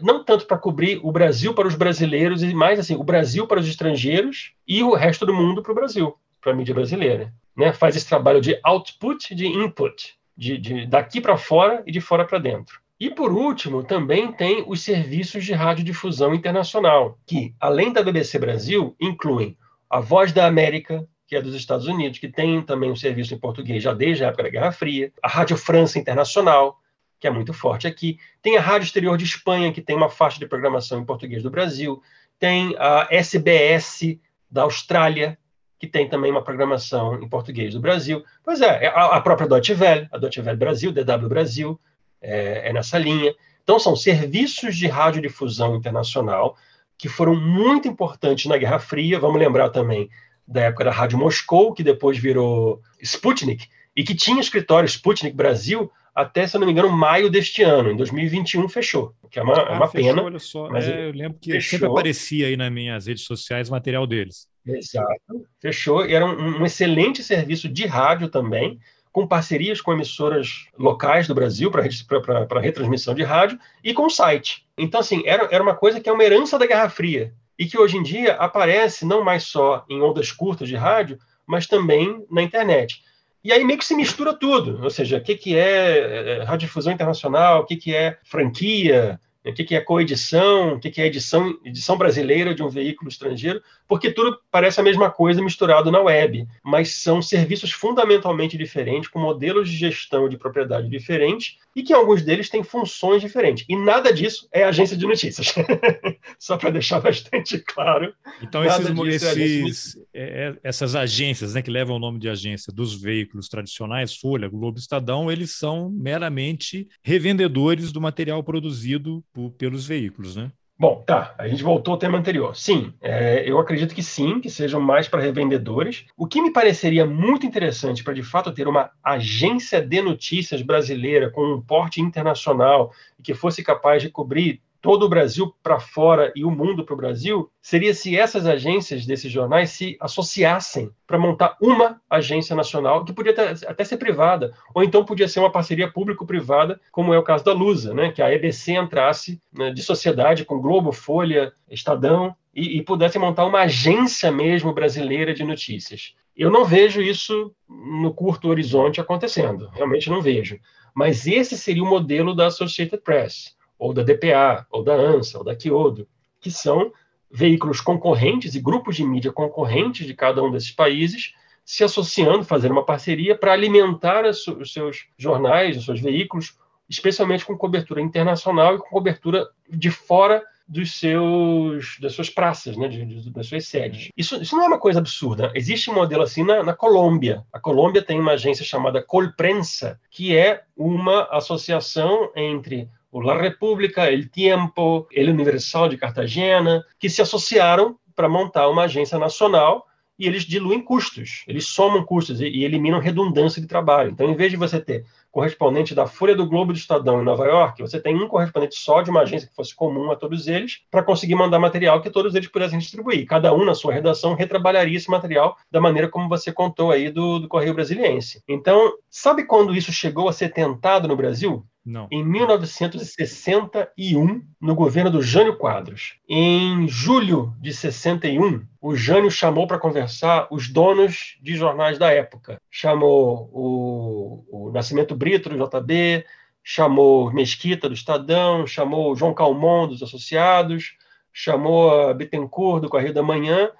não 0.00 0.22
tanto 0.22 0.46
para 0.46 0.56
cobrir 0.56 1.00
o 1.02 1.10
Brasil 1.10 1.52
para 1.52 1.66
os 1.66 1.74
brasileiros, 1.74 2.42
e 2.42 2.54
mais 2.54 2.78
assim, 2.78 2.94
o 2.94 3.02
Brasil 3.02 3.46
para 3.46 3.58
os 3.58 3.68
estrangeiros 3.68 4.52
e 4.66 4.82
o 4.82 4.94
resto 4.94 5.26
do 5.26 5.34
mundo 5.34 5.60
para 5.60 5.72
o 5.72 5.74
Brasil, 5.74 6.14
para 6.40 6.52
a 6.52 6.54
mídia 6.54 6.74
brasileira. 6.74 7.34
Né? 7.56 7.72
Faz 7.72 7.96
esse 7.96 8.08
trabalho 8.08 8.40
de 8.40 8.58
output, 8.62 9.34
de 9.34 9.46
input, 9.46 10.14
de, 10.36 10.56
de 10.56 10.86
daqui 10.86 11.20
para 11.20 11.36
fora 11.36 11.82
e 11.84 11.90
de 11.90 12.00
fora 12.00 12.24
para 12.24 12.38
dentro. 12.38 12.80
E 12.98 13.10
por 13.10 13.32
último, 13.32 13.82
também 13.82 14.30
tem 14.30 14.62
os 14.68 14.82
serviços 14.82 15.44
de 15.44 15.52
radiodifusão 15.52 16.32
internacional, 16.32 17.18
que, 17.26 17.52
além 17.58 17.92
da 17.92 18.02
BBC 18.02 18.38
Brasil, 18.38 18.94
incluem 19.00 19.56
a 19.88 19.98
Voz 19.98 20.32
da 20.32 20.46
América, 20.46 21.04
que 21.26 21.34
é 21.34 21.42
dos 21.42 21.54
Estados 21.54 21.86
Unidos, 21.86 22.18
que 22.18 22.28
tem 22.28 22.62
também 22.62 22.90
um 22.90 22.96
serviço 22.96 23.34
em 23.34 23.38
português 23.38 23.82
já 23.82 23.92
desde 23.92 24.22
a 24.22 24.28
época 24.28 24.44
da 24.44 24.50
Guerra 24.50 24.70
Fria, 24.70 25.12
a 25.22 25.28
Rádio 25.28 25.56
França 25.56 25.98
Internacional, 25.98 26.78
que 27.20 27.26
é 27.26 27.30
muito 27.30 27.52
forte 27.52 27.86
aqui. 27.86 28.18
Tem 28.40 28.56
a 28.56 28.60
Rádio 28.60 28.86
Exterior 28.86 29.16
de 29.18 29.24
Espanha, 29.24 29.72
que 29.72 29.82
tem 29.82 29.94
uma 29.94 30.08
faixa 30.08 30.38
de 30.38 30.46
programação 30.46 30.98
em 30.98 31.04
português 31.04 31.42
do 31.42 31.50
Brasil. 31.50 32.02
Tem 32.38 32.74
a 32.78 33.06
SBS 33.10 34.18
da 34.50 34.62
Austrália, 34.62 35.38
que 35.78 35.86
tem 35.86 36.08
também 36.08 36.30
uma 36.30 36.42
programação 36.42 37.22
em 37.22 37.28
português 37.28 37.74
do 37.74 37.80
Brasil. 37.80 38.24
Pois 38.42 38.62
é, 38.62 38.86
a, 38.86 39.20
própria 39.20 39.46
Deutsche 39.46 39.74
Welle, 39.74 40.08
a 40.10 40.18
Deutsche 40.18 40.40
Welle 40.40 40.56
Brasil, 40.56 40.92
DW 40.92 41.28
Brasil, 41.28 41.80
é, 42.20 42.70
é 42.70 42.72
nessa 42.72 42.98
linha. 42.98 43.34
Então, 43.62 43.78
são 43.78 43.94
serviços 43.94 44.74
de 44.76 44.86
radiodifusão 44.88 45.76
internacional 45.76 46.56
que 46.96 47.08
foram 47.08 47.34
muito 47.34 47.86
importantes 47.86 48.46
na 48.46 48.56
Guerra 48.56 48.78
Fria. 48.78 49.20
Vamos 49.20 49.38
lembrar 49.38 49.68
também 49.68 50.08
da 50.46 50.62
época 50.62 50.84
da 50.84 50.90
Rádio 50.90 51.18
Moscou, 51.18 51.72
que 51.72 51.82
depois 51.82 52.18
virou 52.18 52.80
Sputnik, 53.00 53.68
e 53.94 54.02
que 54.02 54.14
tinha 54.14 54.40
escritório 54.40 54.86
Sputnik 54.86 55.36
Brasil 55.36 55.90
até, 56.14 56.46
se 56.46 56.56
eu 56.56 56.60
não 56.60 56.66
me 56.66 56.72
engano, 56.72 56.90
maio 56.90 57.30
deste 57.30 57.62
ano. 57.62 57.90
Em 57.90 57.96
2021 57.96 58.68
fechou, 58.68 59.14
que 59.30 59.38
é 59.38 59.42
uma, 59.42 59.54
é 59.54 59.56
ah, 59.56 59.72
é 59.72 59.76
uma 59.76 59.88
fechou, 59.88 60.14
pena. 60.14 60.22
Olha 60.22 60.38
só. 60.38 60.68
Mas 60.68 60.88
é, 60.88 61.08
eu 61.08 61.12
lembro 61.12 61.38
que 61.40 61.52
fechou. 61.52 61.78
sempre 61.78 61.88
aparecia 61.88 62.46
aí 62.46 62.56
nas 62.56 62.72
minhas 62.72 63.06
redes 63.06 63.24
sociais 63.24 63.70
material 63.70 64.06
deles. 64.06 64.48
Exato, 64.66 65.46
fechou. 65.60 66.04
E 66.04 66.14
era 66.14 66.26
um, 66.26 66.60
um 66.60 66.66
excelente 66.66 67.22
serviço 67.22 67.68
de 67.68 67.86
rádio 67.86 68.28
também, 68.28 68.78
com 69.12 69.26
parcerias 69.26 69.80
com 69.80 69.92
emissoras 69.92 70.66
locais 70.78 71.26
do 71.26 71.34
Brasil 71.34 71.70
para 71.70 72.60
retransmissão 72.60 73.14
de 73.14 73.22
rádio 73.22 73.58
e 73.82 73.92
com 73.92 74.08
site. 74.08 74.66
Então, 74.78 75.00
assim, 75.00 75.22
era, 75.26 75.48
era 75.50 75.62
uma 75.62 75.74
coisa 75.74 76.00
que 76.00 76.08
é 76.08 76.12
uma 76.12 76.22
herança 76.22 76.58
da 76.58 76.66
Guerra 76.66 76.88
Fria 76.88 77.34
e 77.58 77.66
que 77.66 77.78
hoje 77.78 77.96
em 77.96 78.02
dia 78.02 78.34
aparece 78.34 79.04
não 79.04 79.24
mais 79.24 79.44
só 79.44 79.84
em 79.88 80.00
ondas 80.00 80.30
curtas 80.32 80.68
de 80.68 80.76
rádio, 80.76 81.18
mas 81.46 81.66
também 81.66 82.24
na 82.30 82.42
internet. 82.42 83.02
E 83.42 83.52
aí 83.52 83.64
meio 83.64 83.78
que 83.78 83.84
se 83.84 83.94
mistura 83.94 84.34
tudo, 84.34 84.82
ou 84.82 84.90
seja, 84.90 85.16
o 85.16 85.22
que, 85.22 85.34
que 85.34 85.56
é, 85.56 86.38
é 86.38 86.42
radiodifusão 86.42 86.92
internacional, 86.92 87.62
o 87.62 87.66
que, 87.66 87.76
que 87.76 87.94
é 87.94 88.18
franquia, 88.22 89.18
o 89.44 89.52
que, 89.52 89.74
é 89.74 89.80
coedição, 89.80 90.74
o 90.74 90.80
que, 90.80 90.90
que 90.90 91.00
é 91.00 91.06
edição, 91.06 91.58
edição 91.64 91.96
brasileira 91.96 92.54
de 92.54 92.62
um 92.62 92.68
veículo 92.68 93.08
estrangeiro, 93.08 93.62
porque 93.88 94.10
tudo 94.10 94.38
parece 94.50 94.80
a 94.80 94.82
mesma 94.82 95.10
coisa 95.10 95.42
misturado 95.42 95.90
na 95.90 96.00
web, 96.00 96.46
mas 96.62 96.96
são 96.96 97.22
serviços 97.22 97.72
fundamentalmente 97.72 98.58
diferentes, 98.58 99.08
com 99.08 99.18
modelos 99.18 99.68
de 99.68 99.76
gestão 99.76 100.28
de 100.28 100.36
propriedade 100.36 100.88
diferentes, 100.88 101.58
e 101.74 101.82
que 101.82 101.92
alguns 101.92 102.22
deles 102.22 102.50
têm 102.50 102.62
funções 102.62 103.22
diferentes. 103.22 103.64
E 103.68 103.76
nada 103.76 104.12
disso 104.12 104.48
é 104.52 104.64
agência 104.64 104.96
de 104.96 105.06
notícias. 105.06 105.54
Só 106.38 106.56
para 106.56 106.70
deixar 106.70 107.00
bastante 107.00 107.58
claro. 107.58 108.12
Então, 108.42 108.64
esses, 108.64 108.86
é 109.22 109.42
esses 109.42 109.96
é, 110.12 110.22
é, 110.22 110.56
essas 110.62 110.94
agências 110.94 111.54
né, 111.54 111.62
que 111.62 111.70
levam 111.70 111.96
o 111.96 112.00
nome 112.00 112.18
de 112.18 112.28
agência 112.28 112.72
dos 112.72 113.00
veículos 113.00 113.48
tradicionais, 113.48 114.16
Folha, 114.16 114.48
Globo, 114.48 114.78
Estadão, 114.78 115.30
eles 115.30 115.52
são 115.52 115.90
meramente 115.90 116.88
revendedores 117.02 117.92
do 117.92 118.00
material 118.00 118.42
produzido 118.42 119.24
pelos 119.58 119.86
veículos, 119.86 120.36
né? 120.36 120.50
Bom, 120.80 121.02
tá. 121.06 121.34
A 121.36 121.46
gente 121.46 121.62
voltou 121.62 121.92
ao 121.92 121.98
tema 121.98 122.16
anterior. 122.16 122.56
Sim, 122.56 122.94
é, 123.02 123.44
eu 123.46 123.58
acredito 123.58 123.94
que 123.94 124.02
sim, 124.02 124.40
que 124.40 124.48
sejam 124.48 124.80
mais 124.80 125.06
para 125.06 125.20
revendedores. 125.20 126.06
O 126.16 126.26
que 126.26 126.40
me 126.40 126.50
pareceria 126.50 127.04
muito 127.04 127.44
interessante 127.44 128.02
para 128.02 128.14
de 128.14 128.22
fato 128.22 128.50
ter 128.50 128.66
uma 128.66 128.90
agência 129.04 129.82
de 129.82 130.00
notícias 130.00 130.62
brasileira 130.62 131.28
com 131.30 131.44
um 131.44 131.60
porte 131.60 132.00
internacional 132.00 132.94
e 133.18 133.22
que 133.22 133.34
fosse 133.34 133.62
capaz 133.62 134.00
de 134.02 134.08
cobrir 134.08 134.62
todo 134.80 135.04
o 135.04 135.08
Brasil 135.08 135.54
para 135.62 135.78
fora 135.78 136.32
e 136.34 136.44
o 136.44 136.50
mundo 136.50 136.84
para 136.84 136.94
o 136.94 136.96
Brasil, 136.96 137.50
seria 137.60 137.92
se 137.92 138.16
essas 138.16 138.46
agências 138.46 139.04
desses 139.04 139.30
jornais 139.30 139.70
se 139.70 139.96
associassem 140.00 140.90
para 141.06 141.18
montar 141.18 141.56
uma 141.60 142.00
agência 142.08 142.56
nacional, 142.56 143.04
que 143.04 143.12
podia 143.12 143.34
até 143.66 143.84
ser 143.84 143.98
privada, 143.98 144.52
ou 144.74 144.82
então 144.82 145.04
podia 145.04 145.28
ser 145.28 145.40
uma 145.40 145.52
parceria 145.52 145.90
público-privada, 145.90 146.80
como 146.90 147.12
é 147.12 147.18
o 147.18 147.22
caso 147.22 147.44
da 147.44 147.52
Lusa, 147.52 147.92
né? 147.92 148.10
que 148.10 148.22
a 148.22 148.32
EBC 148.32 148.72
entrasse 148.72 149.40
né, 149.52 149.70
de 149.70 149.82
sociedade 149.82 150.44
com 150.44 150.60
Globo, 150.60 150.92
Folha, 150.92 151.52
Estadão, 151.70 152.34
e, 152.54 152.78
e 152.78 152.82
pudesse 152.82 153.18
montar 153.18 153.46
uma 153.46 153.60
agência 153.60 154.32
mesmo 154.32 154.72
brasileira 154.72 155.32
de 155.32 155.44
notícias. 155.44 156.14
Eu 156.36 156.50
não 156.50 156.64
vejo 156.64 157.00
isso 157.00 157.54
no 157.68 158.12
curto 158.12 158.48
horizonte 158.48 159.00
acontecendo, 159.00 159.68
realmente 159.72 160.10
não 160.10 160.22
vejo. 160.22 160.58
Mas 160.94 161.26
esse 161.26 161.56
seria 161.56 161.82
o 161.82 161.88
modelo 161.88 162.34
da 162.34 162.46
Associated 162.46 163.02
Press 163.02 163.54
ou 163.80 163.94
da 163.94 164.02
DPA, 164.02 164.66
ou 164.70 164.84
da 164.84 164.92
ANSA, 164.92 165.38
ou 165.38 165.44
da 165.44 165.56
Kyodo, 165.56 166.06
que 166.38 166.50
são 166.50 166.92
veículos 167.30 167.80
concorrentes 167.80 168.54
e 168.54 168.60
grupos 168.60 168.96
de 168.96 169.04
mídia 169.04 169.32
concorrentes 169.32 170.06
de 170.06 170.14
cada 170.14 170.42
um 170.42 170.50
desses 170.50 170.70
países 170.70 171.34
se 171.64 171.82
associando, 171.84 172.44
fazendo 172.44 172.72
uma 172.72 172.84
parceria 172.84 173.36
para 173.36 173.52
alimentar 173.52 174.24
os 174.26 174.72
seus 174.72 175.06
jornais, 175.16 175.76
os 175.76 175.84
seus 175.84 176.00
veículos, 176.00 176.58
especialmente 176.88 177.44
com 177.44 177.56
cobertura 177.56 178.00
internacional 178.00 178.74
e 178.74 178.78
com 178.78 178.88
cobertura 178.88 179.48
de 179.68 179.90
fora 179.90 180.42
dos 180.66 180.98
seus, 180.98 181.96
das 182.00 182.12
suas 182.12 182.28
praças, 182.28 182.76
né, 182.76 182.88
de, 182.88 183.04
de, 183.04 183.30
das 183.30 183.46
suas 183.46 183.66
sedes. 183.66 184.08
Isso, 184.16 184.40
isso 184.42 184.56
não 184.56 184.64
é 184.64 184.68
uma 184.68 184.78
coisa 184.78 184.98
absurda. 184.98 185.52
Existe 185.54 185.90
um 185.90 185.94
modelo 185.94 186.22
assim 186.22 186.44
na, 186.44 186.62
na 186.62 186.74
Colômbia. 186.74 187.44
A 187.52 187.58
Colômbia 187.58 188.02
tem 188.02 188.18
uma 188.20 188.32
agência 188.32 188.64
chamada 188.64 189.02
Colprensa, 189.02 190.00
que 190.10 190.36
é 190.36 190.62
uma 190.76 191.24
associação 191.30 192.30
entre 192.36 192.88
o 193.10 193.20
La 193.20 193.36
República, 193.36 194.10
El 194.10 194.30
Tiempo, 194.30 195.06
El 195.10 195.30
Universal 195.30 195.88
de 195.88 195.96
Cartagena, 195.96 196.84
que 196.98 197.08
se 197.08 197.20
associaram 197.20 197.98
para 198.14 198.28
montar 198.28 198.68
uma 198.68 198.84
agência 198.84 199.18
nacional 199.18 199.86
e 200.20 200.26
eles 200.26 200.44
diluem 200.44 200.82
custos, 200.82 201.42
eles 201.48 201.66
somam 201.68 202.04
custos 202.04 202.42
e, 202.42 202.46
e, 202.46 202.62
eliminam 202.62 203.00
redundância 203.00 203.60
de 203.60 203.66
trabalho. 203.66 204.10
Então, 204.10 204.28
em 204.28 204.36
vez 204.36 204.50
de 204.50 204.56
você 204.58 204.78
ter 204.78 205.06
correspondente 205.30 205.94
da 205.94 206.06
Folha 206.06 206.36
do 206.36 206.46
Globo 206.46 206.74
do 206.74 206.78
Estadão 206.78 207.22
em 207.22 207.24
Nova 207.24 207.46
York, 207.46 207.80
você 207.80 207.98
tem 207.98 208.14
um 208.14 208.28
correspondente 208.28 208.74
só 208.76 209.00
de 209.00 209.08
uma 209.08 209.22
agência 209.22 209.48
que 209.48 209.54
fosse 209.54 209.74
comum 209.74 210.10
a 210.10 210.16
todos 210.16 210.46
eles, 210.46 210.82
para 210.90 211.02
conseguir 211.02 211.36
mandar 211.36 211.58
material 211.58 212.02
que 212.02 212.10
todos 212.10 212.34
eles 212.34 212.48
pudessem 212.48 212.78
distribuir. 212.78 213.26
Cada 213.26 213.54
um, 213.54 213.64
na 213.64 213.74
sua 213.74 213.94
redação, 213.94 214.34
retrabalharia 214.34 214.98
esse 214.98 215.10
material 215.10 215.56
da 215.70 215.80
maneira 215.80 216.06
como 216.06 216.28
você 216.28 216.52
contou 216.52 216.90
aí 216.90 217.10
do, 217.10 217.38
do 217.38 217.48
Correio 217.48 217.72
Brasiliense. 217.72 218.42
Então, 218.46 218.92
sabe 219.08 219.46
quando 219.46 219.74
isso 219.74 219.90
chegou 219.90 220.28
a 220.28 220.34
ser 220.34 220.52
tentado 220.52 221.08
no 221.08 221.16
Brasil? 221.16 221.64
Em 222.10 222.24
1961, 222.24 224.42
no 224.60 224.74
governo 224.74 225.10
do 225.10 225.22
Jânio 225.22 225.56
Quadros. 225.56 226.16
Em 226.28 226.86
julho 226.86 227.54
de 227.58 227.72
61, 227.72 228.66
o 228.80 228.94
Jânio 228.94 229.30
chamou 229.30 229.66
para 229.66 229.78
conversar 229.78 230.46
os 230.50 230.68
donos 230.68 231.38
de 231.40 231.56
jornais 231.56 231.98
da 231.98 232.10
época. 232.10 232.60
Chamou 232.70 233.48
o, 233.52 234.44
o 234.50 234.70
Nascimento 234.72 235.16
Brito, 235.16 235.48
do 235.48 235.56
JB, 235.56 236.26
chamou 236.62 237.32
Mesquita, 237.32 237.88
do 237.88 237.94
Estadão, 237.94 238.66
chamou 238.66 239.16
João 239.16 239.32
Calmon, 239.32 239.88
dos 239.88 240.02
Associados, 240.02 240.96
chamou 241.32 242.08
a 242.08 242.14
Bittencourt, 242.14 242.82
do 242.82 242.90
Correio 242.90 243.14
da 243.14 243.22
Manhã, 243.22 243.70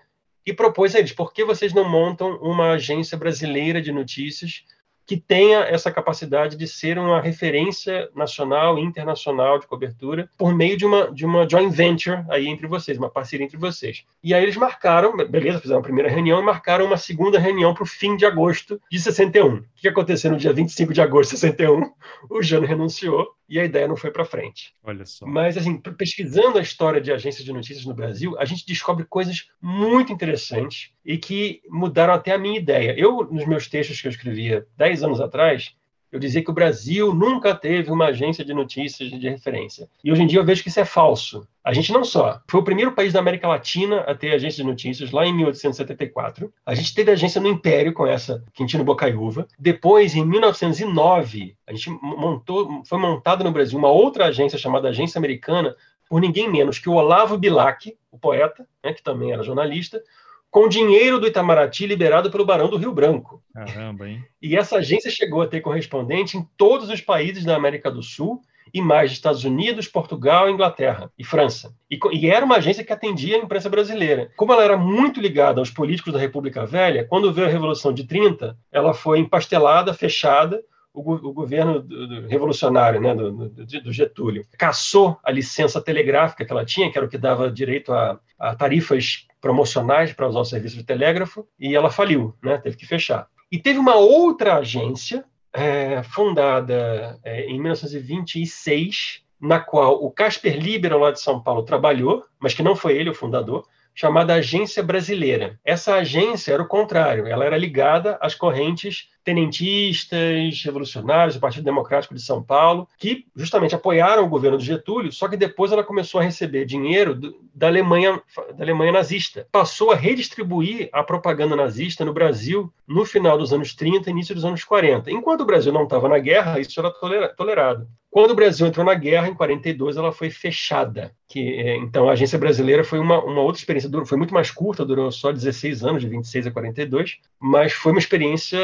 e 0.47 0.53
propôs 0.53 0.95
a 0.95 0.99
eles: 0.99 1.13
por 1.13 1.33
que 1.33 1.45
vocês 1.45 1.75
não 1.75 1.89
montam 1.89 2.37
uma 2.37 2.73
agência 2.73 3.19
brasileira 3.19 3.83
de 3.83 3.93
notícias 3.93 4.65
que 5.07 5.17
tenha 5.17 5.61
essa 5.61 5.91
capacidade 5.91 6.57
de 6.57 6.67
ser 6.67 6.99
uma 6.99 7.21
referência 7.21 8.09
nacional 8.15 8.79
e 8.79 8.83
internacional 8.83 9.59
de 9.59 9.67
cobertura 9.67 10.31
por 10.39 10.55
meio 10.55 10.77
de 10.77 10.87
uma, 10.87 11.13
de 11.13 11.25
uma 11.27 11.49
joint 11.49 11.75
venture 11.75 12.25
aí 12.29 12.47
entre 12.47 12.67
vocês, 12.67 12.97
uma 12.97 13.11
parceria 13.11 13.45
entre 13.45 13.57
vocês. 13.57 14.05
E 14.23 14.33
aí 14.33 14.43
eles 14.43 14.57
marcaram, 14.57 15.17
beleza, 15.17 15.61
fizeram 15.61 15.81
a 15.81 15.83
primeira 15.83 16.09
reunião 16.09 16.41
e 16.41 16.45
marcaram 16.45 16.85
uma 16.85 16.97
segunda 16.97 17.39
reunião 17.39 17.75
para 17.75 17.83
o 17.83 17.87
fim 17.87 18.17
de 18.17 18.25
agosto 18.25 18.81
de 18.91 19.01
61. 19.01 19.57
O 19.57 19.65
que 19.77 19.89
aconteceu 19.89 20.31
no 20.31 20.37
dia 20.37 20.53
25 20.53 20.93
de 20.93 21.01
agosto 21.01 21.33
de 21.33 21.39
61? 21.39 21.91
O 22.29 22.43
Jano 22.43 22.67
renunciou 22.67 23.29
e 23.51 23.59
a 23.59 23.65
ideia 23.65 23.89
não 23.89 23.97
foi 23.97 24.13
para 24.13 24.25
frente. 24.25 24.73
Olha 24.85 25.05
só. 25.05 25.27
Mas, 25.27 25.57
assim, 25.57 25.77
pesquisando 25.77 26.57
a 26.57 26.63
história 26.63 27.01
de 27.01 27.13
agências 27.13 27.45
de 27.45 27.53
notícias 27.53 27.85
no 27.85 27.93
Brasil, 27.93 28.39
a 28.39 28.45
gente 28.45 28.65
descobre 28.65 29.05
coisas 29.05 29.49
muito 29.61 30.13
interessantes 30.13 30.93
e 31.05 31.19
que 31.19 31.61
mudaram 31.69 32.15
até 32.15 32.33
a 32.33 32.39
minha 32.39 32.57
ideia. 32.57 32.95
Eu, 32.97 33.25
nos 33.25 33.45
meus 33.47 33.69
textos 33.69 34.01
que 34.01 34.07
eu 34.07 34.11
escrevia 34.11 34.65
10 34.77 35.03
anos 35.03 35.21
atrás, 35.21 35.75
eu 36.13 36.19
dizia 36.19 36.43
que 36.43 36.51
o 36.51 36.55
Brasil 36.55 37.15
nunca 37.15 37.55
teve 37.55 37.91
uma 37.91 38.07
agência 38.07 38.45
de 38.45 38.53
notícias 38.53 39.11
de 39.11 39.29
referência. 39.29 39.89
E 40.03 40.11
hoje 40.11 40.23
em 40.23 40.27
dia 40.27 40.41
eu 40.41 40.45
vejo 40.45 40.63
que 40.63 40.69
isso 40.69 40.81
é 40.81 40.85
falso. 40.85 41.47
A 41.63 41.73
gente 41.73 41.93
não 41.93 42.05
só 42.05 42.41
foi 42.49 42.61
o 42.61 42.65
primeiro 42.65 42.93
país 42.93 43.13
da 43.13 43.21
América 43.21 43.47
Latina 43.47 44.01
a 44.01 44.15
ter 44.15 44.33
agência 44.33 44.63
de 44.63 44.69
notícias, 44.69 45.11
lá 45.13 45.27
em 45.27 45.35
1874. 45.35 46.53
A 46.65 46.75
gente 46.75 46.95
teve 46.95 47.11
agência 47.11 47.41
no 47.41 47.49
Império 47.49 47.93
com 47.93 48.07
essa 48.07 48.43
Quintino 48.53 48.83
Bocaiúva. 48.83 49.47
Depois, 49.59 50.15
em 50.15 50.25
1909, 50.25 51.57
a 51.67 51.73
gente 51.73 51.91
montou, 52.03 52.83
foi 52.85 52.99
montada 52.99 53.45
no 53.45 53.53
Brasil 53.53 53.79
uma 53.79 53.91
outra 53.91 54.27
agência 54.27 54.59
chamada 54.59 54.89
Agência 54.89 55.19
Americana 55.19 55.77
por 56.09 56.21
ninguém 56.21 56.51
menos 56.51 56.79
que 56.79 56.89
o 56.89 56.95
Olavo 56.95 57.39
Bilac, 57.39 57.97
o 58.11 58.19
poeta, 58.19 58.67
né, 58.83 58.93
que 58.93 59.03
também 59.03 59.33
era 59.33 59.45
jornalista, 59.45 60.03
com 60.51 60.69
dinheiro 60.69 61.21
do 61.21 61.27
Itamaraty 61.27 61.87
liberado 61.87 62.31
pelo 62.31 62.45
Barão 62.45 62.69
do 62.69 62.77
Rio 62.77 62.93
Branco. 62.93 63.43
Caramba, 63.55 64.09
hein? 64.09 64.25
E 64.43 64.57
essa 64.57 64.79
agência 64.79 65.11
chegou 65.11 65.43
a 65.43 65.47
ter 65.47 65.61
correspondente 65.61 66.37
em 66.37 66.47
todos 66.57 66.89
os 66.89 67.01
países 67.01 67.45
da 67.45 67.55
América 67.55 67.91
do 67.91 68.03
Sul 68.03 68.43
e 68.73 68.81
mais 68.81 69.11
Estados 69.13 69.45
Unidos, 69.45 69.89
Portugal, 69.89 70.49
Inglaterra 70.49 71.11
e 71.19 71.25
França. 71.25 71.75
E, 71.91 71.99
e, 72.13 72.29
era 72.29 72.45
uma 72.45 72.57
agência 72.57 72.85
que 72.85 72.93
atendia 72.93 73.37
a 73.37 73.41
imprensa 73.41 73.69
brasileira. 73.69 74.31
Como 74.37 74.53
ela 74.53 74.65
era 74.65 74.77
muito 74.77 75.21
ligada 75.21 75.61
aos 75.61 75.71
políticos 75.71 76.13
da 76.13 76.19
República 76.19 76.65
Velha, 76.67 77.05
quando 77.05 77.33
veio 77.33 77.49
a 77.49 77.51
Revolução 77.51 77.93
de 77.93 78.05
30, 78.05 78.57
ela 78.71 78.95
foi 78.95 79.19
empastelada, 79.19 79.93
fechada, 79.93 80.63
o, 80.93 81.13
o, 81.13 81.33
governo 81.33 81.81
do, 81.81 82.07
do 82.07 82.29
revolucionário, 82.29 83.01
né, 83.01 83.15
do, 83.15 83.49
do, 83.49 83.93
Getúlio, 83.93 84.45
caçou 84.59 85.19
a 85.23 85.31
licença 85.31 85.81
telegráfica 85.81 86.45
que 86.45 86.53
ela 86.53 86.65
tinha, 86.65 86.91
que 86.91 86.99
era 86.99 87.07
o 87.07 87.11
que 87.11 87.19
dava 87.19 87.51
direito 87.51 87.93
a, 87.93 88.19
a 88.39 88.55
tarifas 88.55 89.27
promocionais 89.41 90.13
para 90.13 90.29
usar 90.29 90.41
o 90.41 90.45
serviço 90.45 90.77
de 90.77 90.85
telégrafo, 90.85 91.47
e 91.59 91.75
ela 91.75 91.91
faliu, 91.91 92.35
né, 92.43 92.59
teve 92.59 92.77
que 92.77 92.87
fechar. 92.87 93.29
E 93.51 93.59
teve 93.59 93.79
uma 93.79 93.97
outra 93.97 94.57
agência 94.57 95.25
é, 95.53 96.03
fundada 96.03 97.19
é, 97.25 97.47
em 97.47 97.61
1926, 97.61 99.23
na 99.41 99.59
qual 99.59 100.05
o 100.05 100.11
Casper 100.11 100.57
Libero, 100.57 100.99
lá 100.99 101.11
de 101.11 101.21
São 101.21 101.43
Paulo, 101.43 101.63
trabalhou, 101.63 102.25
mas 102.39 102.55
que 102.55 102.63
não 102.63 102.77
foi 102.77 102.97
ele 102.97 103.11
o 103.11 103.15
fundador, 103.15 103.67
chamada 103.95 104.35
Agência 104.35 104.83
Brasileira. 104.83 105.59
Essa 105.65 105.97
agência 105.97 106.53
era 106.53 106.63
o 106.63 106.69
contrário, 106.69 107.27
ela 107.27 107.45
era 107.45 107.57
ligada 107.57 108.19
às 108.21 108.35
correntes 108.35 109.09
tenentistas, 109.25 110.63
revolucionários 110.65 111.35
do 111.35 111.41
Partido 111.41 111.65
Democrático 111.65 112.15
de 112.15 112.23
São 112.23 112.43
Paulo, 112.43 112.89
que 112.99 113.27
justamente 113.35 113.75
apoiaram 113.75 114.25
o 114.25 114.29
governo 114.29 114.59
de 114.59 114.65
Getúlio, 114.65 115.13
só 115.13 115.29
que 115.29 115.37
depois 115.37 115.73
ela 115.73 115.85
começou 115.85 116.21
a 116.21 116.25
receber 116.25 116.65
dinheiro 116.65 117.19
da 117.55 117.67
Alemanha, 117.67 118.21
da 118.55 118.65
Alemanha 118.65 118.93
nazista. 118.93 119.47
Passou 119.53 119.91
a 119.91 119.97
redistribuir 119.97 120.89
a 120.93 121.03
propaganda 121.03 121.57
nazista 121.57 122.05
no 122.05 122.13
Brasil 122.13 122.73
no 122.87 123.05
final 123.05 123.37
dos 123.37 123.53
anos 123.53 123.75
30 123.75 124.09
e 124.09 124.13
início 124.13 124.35
dos 124.35 124.45
anos 124.45 124.65
40. 124.65 125.11
Enquanto 125.11 125.43
o 125.43 125.47
Brasil 125.47 125.73
não 125.73 125.85
estava 125.85 126.09
na 126.09 126.19
guerra, 126.19 126.59
isso 126.59 126.79
era 126.81 126.91
tolerado. 127.37 127.87
Quando 128.11 128.33
o 128.33 128.35
Brasil 128.35 128.67
entrou 128.67 128.85
na 128.85 128.95
guerra, 128.95 129.29
em 129.29 129.35
42, 129.35 129.97
ela 129.97 130.11
foi 130.11 130.31
fechada. 130.31 131.13
Que, 131.29 131.61
é, 131.61 131.77
então, 131.77 132.09
a 132.09 132.13
agência 132.13 132.37
brasileira 132.37 132.83
foi 132.83 132.99
uma, 132.99 133.23
uma 133.23 133.41
outra 133.41 133.61
experiência, 133.61 133.89
foi 134.05 134.19
muito 134.19 134.35
mais 134.35 134.51
curta, 134.51 134.85
durou 134.85 135.13
só 135.13 135.31
16 135.31 135.85
anos, 135.85 136.03
de 136.03 136.09
26 136.09 136.49
a 136.49 136.51
42, 136.51 137.19
mas 137.39 137.73
foi 137.73 137.93
uma 137.93 138.01
experiência 138.01 138.59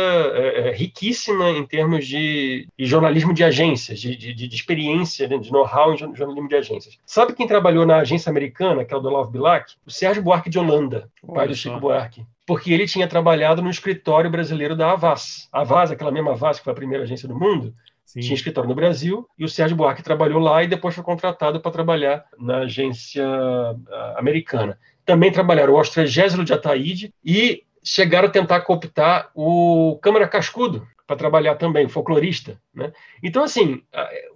é, 0.47 0.69
é, 0.69 0.73
riquíssima 0.73 1.51
em 1.51 1.65
termos 1.65 2.07
de, 2.07 2.69
de, 2.79 2.87
jornalismo 2.87 3.33
de 3.33 3.45
agências, 3.45 4.01
de, 4.01 4.17
de, 4.17 4.33
de 4.35 4.55
experiência, 4.55 5.29
né, 5.29 5.39
de 5.39 5.51
know-how 5.51 5.93
em 5.93 5.97
jornalismo 5.97 6.49
de 6.49 6.57
agências. 6.57 6.99
Sabe 7.05 7.35
quem 7.35 7.47
trabalhou 7.47 7.87
na 7.87 7.99
agência 7.99 8.31
americana, 8.31 8.85
que 8.85 8.95
é 8.95 8.97
o 8.97 9.01
do 9.01 9.09
Love 9.09 9.33
Bilac? 9.33 9.75
O 9.87 9.91
Sérgio 9.91 10.23
Buarque 10.23 10.51
de 10.51 10.59
Holanda, 10.59 11.11
o 11.23 11.33
pai 11.33 11.49
do 11.49 11.55
Chico 11.55 11.81
Buarque 11.81 12.25
porque 12.47 12.73
ele 12.73 12.87
tinha 12.87 13.09
trabalhado 13.09 13.61
no 13.61 13.69
escritório 13.69 14.31
brasileiro 14.31 14.77
da 14.77 14.93
Avaz. 14.93 15.49
A 15.53 15.63
Avaz, 15.63 15.91
aquela 15.91 16.13
mesma 16.13 16.31
Avaz 16.31 16.59
que 16.59 16.65
foi 16.65 16.73
a 16.73 16.77
primeira 16.77 17.03
agência 17.03 17.29
do 17.29 17.37
mundo, 17.37 17.75
Sim. 18.05 18.21
tinha 18.21 18.35
escritório 18.35 18.69
no 18.69 18.75
Brasil, 18.75 19.29
e 19.37 19.45
o 19.45 19.49
Sérgio 19.49 19.77
Buarque 19.77 20.03
trabalhou 20.03 20.39
lá 20.39 20.63
e 20.63 20.69
depois 20.69 20.95
foi 20.95 21.03
contratado 21.03 21.61
para 21.61 21.73
trabalhar 21.73 22.25
na 22.39 22.59
agência 22.59 23.27
ah, 23.27 24.15
americana. 24.17 24.79
Também 25.05 25.33
trabalharam 25.33 25.75
o 25.75 25.77
Austrégésilo 25.77 26.45
de 26.45 26.53
Ataíde 26.53 27.13
e 27.25 27.65
chegaram 27.87 28.27
a 28.27 28.31
tentar 28.31 28.63
cooptar 28.63 29.31
o 29.33 29.97
Câmara 30.03 30.27
Cascudo 30.27 30.87
para 31.07 31.15
trabalhar 31.15 31.55
também, 31.55 31.87
o 31.87 31.89
folclorista. 31.89 32.61
Né? 32.75 32.93
Então, 33.23 33.45
assim, 33.45 33.81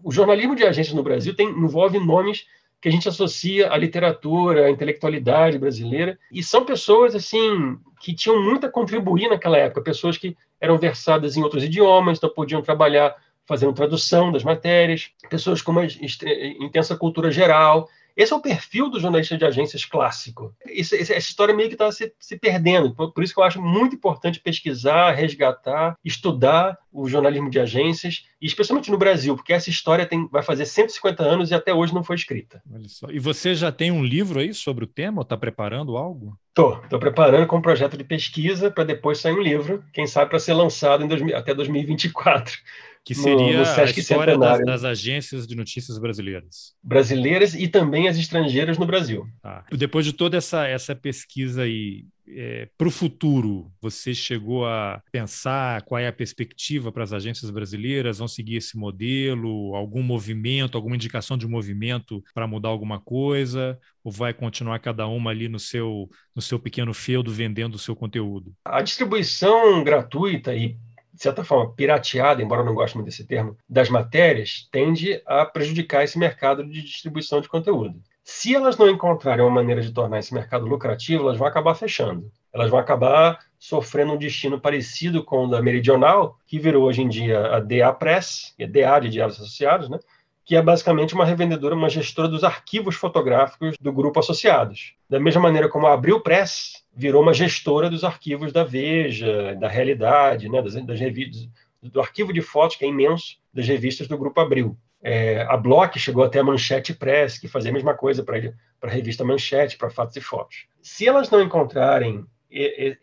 o 0.04 0.12
jornalismo 0.12 0.54
de 0.54 0.62
agências 0.62 0.94
no 0.94 1.02
Brasil 1.02 1.34
tem, 1.34 1.48
envolve 1.48 1.98
nomes 1.98 2.46
que 2.80 2.88
a 2.88 2.92
gente 2.92 3.08
associa 3.08 3.72
à 3.72 3.76
literatura, 3.76 4.66
à 4.66 4.70
intelectualidade 4.70 5.58
brasileira, 5.58 6.16
e 6.32 6.42
são 6.42 6.64
pessoas 6.64 7.14
assim 7.14 7.76
que 8.00 8.14
tinham 8.14 8.40
muito 8.42 8.66
a 8.66 8.70
contribuir 8.70 9.28
naquela 9.28 9.58
época, 9.58 9.82
pessoas 9.82 10.16
que 10.16 10.36
eram 10.60 10.78
versadas 10.78 11.36
em 11.36 11.42
outros 11.42 11.64
idiomas, 11.64 12.18
então 12.18 12.30
podiam 12.30 12.62
trabalhar 12.62 13.14
fazendo 13.46 13.72
tradução 13.72 14.30
das 14.30 14.44
matérias, 14.44 15.10
pessoas 15.28 15.60
com 15.60 15.72
uma 15.72 15.84
intensa 15.84 16.96
cultura 16.96 17.32
geral. 17.32 17.88
Esse 18.20 18.34
é 18.34 18.36
o 18.36 18.40
perfil 18.40 18.90
do 18.90 19.00
jornalista 19.00 19.38
de 19.38 19.46
agências 19.46 19.86
clássico. 19.86 20.54
Isso, 20.66 20.94
essa 20.94 21.16
história 21.16 21.54
meio 21.54 21.70
que 21.70 21.74
está 21.74 21.90
se, 21.90 22.12
se, 22.18 22.36
perdendo. 22.36 22.94
Por, 22.94 23.12
por, 23.12 23.24
isso 23.24 23.32
que 23.32 23.40
eu 23.40 23.44
acho 23.44 23.62
muito 23.62 23.96
importante 23.96 24.38
pesquisar, 24.38 25.12
resgatar, 25.12 25.96
estudar 26.04 26.76
o 26.92 27.08
jornalismo 27.08 27.48
de 27.48 27.58
agências, 27.58 28.26
e 28.38 28.46
especialmente 28.46 28.90
no 28.90 28.98
Brasil, 28.98 29.34
porque 29.34 29.54
essa 29.54 29.70
história 29.70 30.04
tem, 30.04 30.28
vai 30.28 30.42
fazer 30.42 30.66
150 30.66 31.22
anos 31.22 31.50
e 31.50 31.54
até 31.54 31.72
hoje 31.72 31.94
não 31.94 32.04
foi 32.04 32.16
escrita. 32.16 32.62
E 33.08 33.18
você 33.18 33.54
já 33.54 33.72
tem 33.72 33.90
um 33.90 34.04
livro 34.04 34.40
aí 34.40 34.52
sobre 34.52 34.84
o 34.84 34.88
tema 34.88 35.20
ou 35.20 35.22
está 35.22 35.36
preparando 35.36 35.96
algo? 35.96 36.36
Estou, 36.48 36.78
estou 36.82 36.98
preparando 36.98 37.46
com 37.46 37.56
um 37.56 37.62
projeto 37.62 37.96
de 37.96 38.04
pesquisa 38.04 38.70
para 38.70 38.84
depois 38.84 39.18
sair 39.18 39.32
um 39.32 39.40
livro, 39.40 39.82
quem 39.94 40.06
sabe 40.06 40.28
para 40.28 40.38
ser 40.38 40.52
lançado 40.52 41.02
em 41.02 41.08
2000, 41.08 41.34
até 41.34 41.54
2024 41.54 42.58
que 43.04 43.14
seria 43.14 43.58
no, 43.58 43.64
no 43.64 43.80
a 43.80 43.84
história 43.84 44.38
das, 44.38 44.64
das, 44.64 44.84
agências 44.84 45.46
de 45.46 45.56
notícias 45.56 45.98
brasileiras. 45.98 46.74
Brasileiras 46.82 47.54
e 47.54 47.66
também 47.66 48.08
as 48.08 48.16
estrangeiras 48.16 48.78
no 48.78 48.86
Brasil. 48.86 49.26
Ah, 49.42 49.64
depois 49.72 50.04
de 50.04 50.12
toda 50.12 50.36
essa, 50.36 50.66
essa 50.66 50.94
pesquisa 50.94 51.62
aí, 51.62 52.04
é, 52.28 52.68
para 52.78 52.86
o 52.86 52.90
futuro, 52.90 53.72
você 53.80 54.14
chegou 54.14 54.66
a 54.66 55.02
pensar 55.10 55.82
qual 55.82 55.98
é 55.98 56.06
a 56.06 56.12
perspectiva 56.12 56.92
para 56.92 57.02
as 57.02 57.12
agências 57.12 57.50
brasileiras? 57.50 58.18
Vão 58.18 58.28
seguir 58.28 58.56
esse 58.56 58.76
modelo? 58.76 59.74
Algum 59.74 60.02
movimento, 60.02 60.76
alguma 60.76 60.94
indicação 60.94 61.36
de 61.36 61.46
movimento 61.46 62.22
para 62.34 62.46
mudar 62.46 62.68
alguma 62.68 63.00
coisa? 63.00 63.78
Ou 64.04 64.12
vai 64.12 64.32
continuar 64.32 64.78
cada 64.78 65.06
uma 65.06 65.30
ali 65.30 65.48
no 65.48 65.58
seu, 65.58 66.08
no 66.34 66.40
seu 66.40 66.58
pequeno 66.58 66.94
feudo 66.94 67.32
vendendo 67.32 67.74
o 67.74 67.78
seu 67.78 67.96
conteúdo? 67.96 68.54
A 68.64 68.82
distribuição 68.82 69.82
gratuita 69.82 70.54
e 70.54 70.76
de 71.20 71.24
certa 71.24 71.44
forma, 71.44 71.70
pirateada, 71.74 72.42
embora 72.42 72.62
eu 72.62 72.64
não 72.64 72.74
goste 72.74 72.96
muito 72.96 73.08
desse 73.08 73.26
termo, 73.26 73.54
das 73.68 73.90
matérias, 73.90 74.66
tende 74.72 75.20
a 75.26 75.44
prejudicar 75.44 76.02
esse 76.02 76.18
mercado 76.18 76.64
de 76.64 76.80
distribuição 76.80 77.42
de 77.42 77.48
conteúdo. 77.48 78.00
Se 78.24 78.54
elas 78.54 78.78
não 78.78 78.88
encontrarem 78.88 79.44
uma 79.44 79.54
maneira 79.56 79.82
de 79.82 79.92
tornar 79.92 80.18
esse 80.18 80.32
mercado 80.32 80.64
lucrativo, 80.64 81.24
elas 81.24 81.36
vão 81.36 81.46
acabar 81.46 81.74
fechando. 81.74 82.32
Elas 82.50 82.70
vão 82.70 82.80
acabar 82.80 83.38
sofrendo 83.58 84.14
um 84.14 84.16
destino 84.16 84.58
parecido 84.58 85.22
com 85.22 85.44
o 85.44 85.46
da 85.46 85.60
Meridional, 85.60 86.38
que 86.46 86.58
virou 86.58 86.84
hoje 86.84 87.02
em 87.02 87.08
dia 87.08 87.54
a 87.54 87.60
DA 87.60 87.92
Press, 87.92 88.54
que 88.56 88.62
é 88.62 88.66
DA 88.66 88.98
de 89.00 89.10
Diários 89.10 89.38
Associados, 89.38 89.90
né? 89.90 89.98
Que 90.44 90.56
é 90.56 90.62
basicamente 90.62 91.14
uma 91.14 91.24
revendedora, 91.24 91.74
uma 91.74 91.88
gestora 91.88 92.28
dos 92.28 92.42
arquivos 92.42 92.96
fotográficos 92.96 93.76
do 93.80 93.92
grupo 93.92 94.18
Associados. 94.18 94.94
Da 95.08 95.20
mesma 95.20 95.42
maneira 95.42 95.68
como 95.68 95.86
a 95.86 95.92
Abril 95.92 96.20
Press 96.20 96.84
virou 96.94 97.22
uma 97.22 97.34
gestora 97.34 97.88
dos 97.88 98.04
arquivos 98.04 98.52
da 98.52 98.64
Veja, 98.64 99.54
da 99.56 99.68
Realidade, 99.68 100.48
né, 100.48 100.60
das, 100.60 100.74
das 100.74 100.98
revistas, 100.98 101.48
do 101.82 102.00
arquivo 102.00 102.32
de 102.32 102.42
fotos, 102.42 102.76
que 102.76 102.84
é 102.84 102.88
imenso, 102.88 103.36
das 103.52 103.66
revistas 103.66 104.08
do 104.08 104.18
Grupo 104.18 104.40
Abril. 104.40 104.76
É, 105.02 105.42
a 105.48 105.56
Block 105.56 105.98
chegou 105.98 106.22
até 106.22 106.40
a 106.40 106.44
Manchete 106.44 106.92
Press, 106.92 107.38
que 107.38 107.48
fazia 107.48 107.70
a 107.70 107.74
mesma 107.74 107.94
coisa 107.94 108.22
para 108.22 108.36
a 108.82 108.88
revista 108.88 109.24
Manchete, 109.24 109.78
para 109.78 109.88
Fatos 109.88 110.16
e 110.16 110.20
Fotos. 110.20 110.66
Se 110.82 111.08
elas 111.08 111.30
não 111.30 111.40
encontrarem 111.40 112.26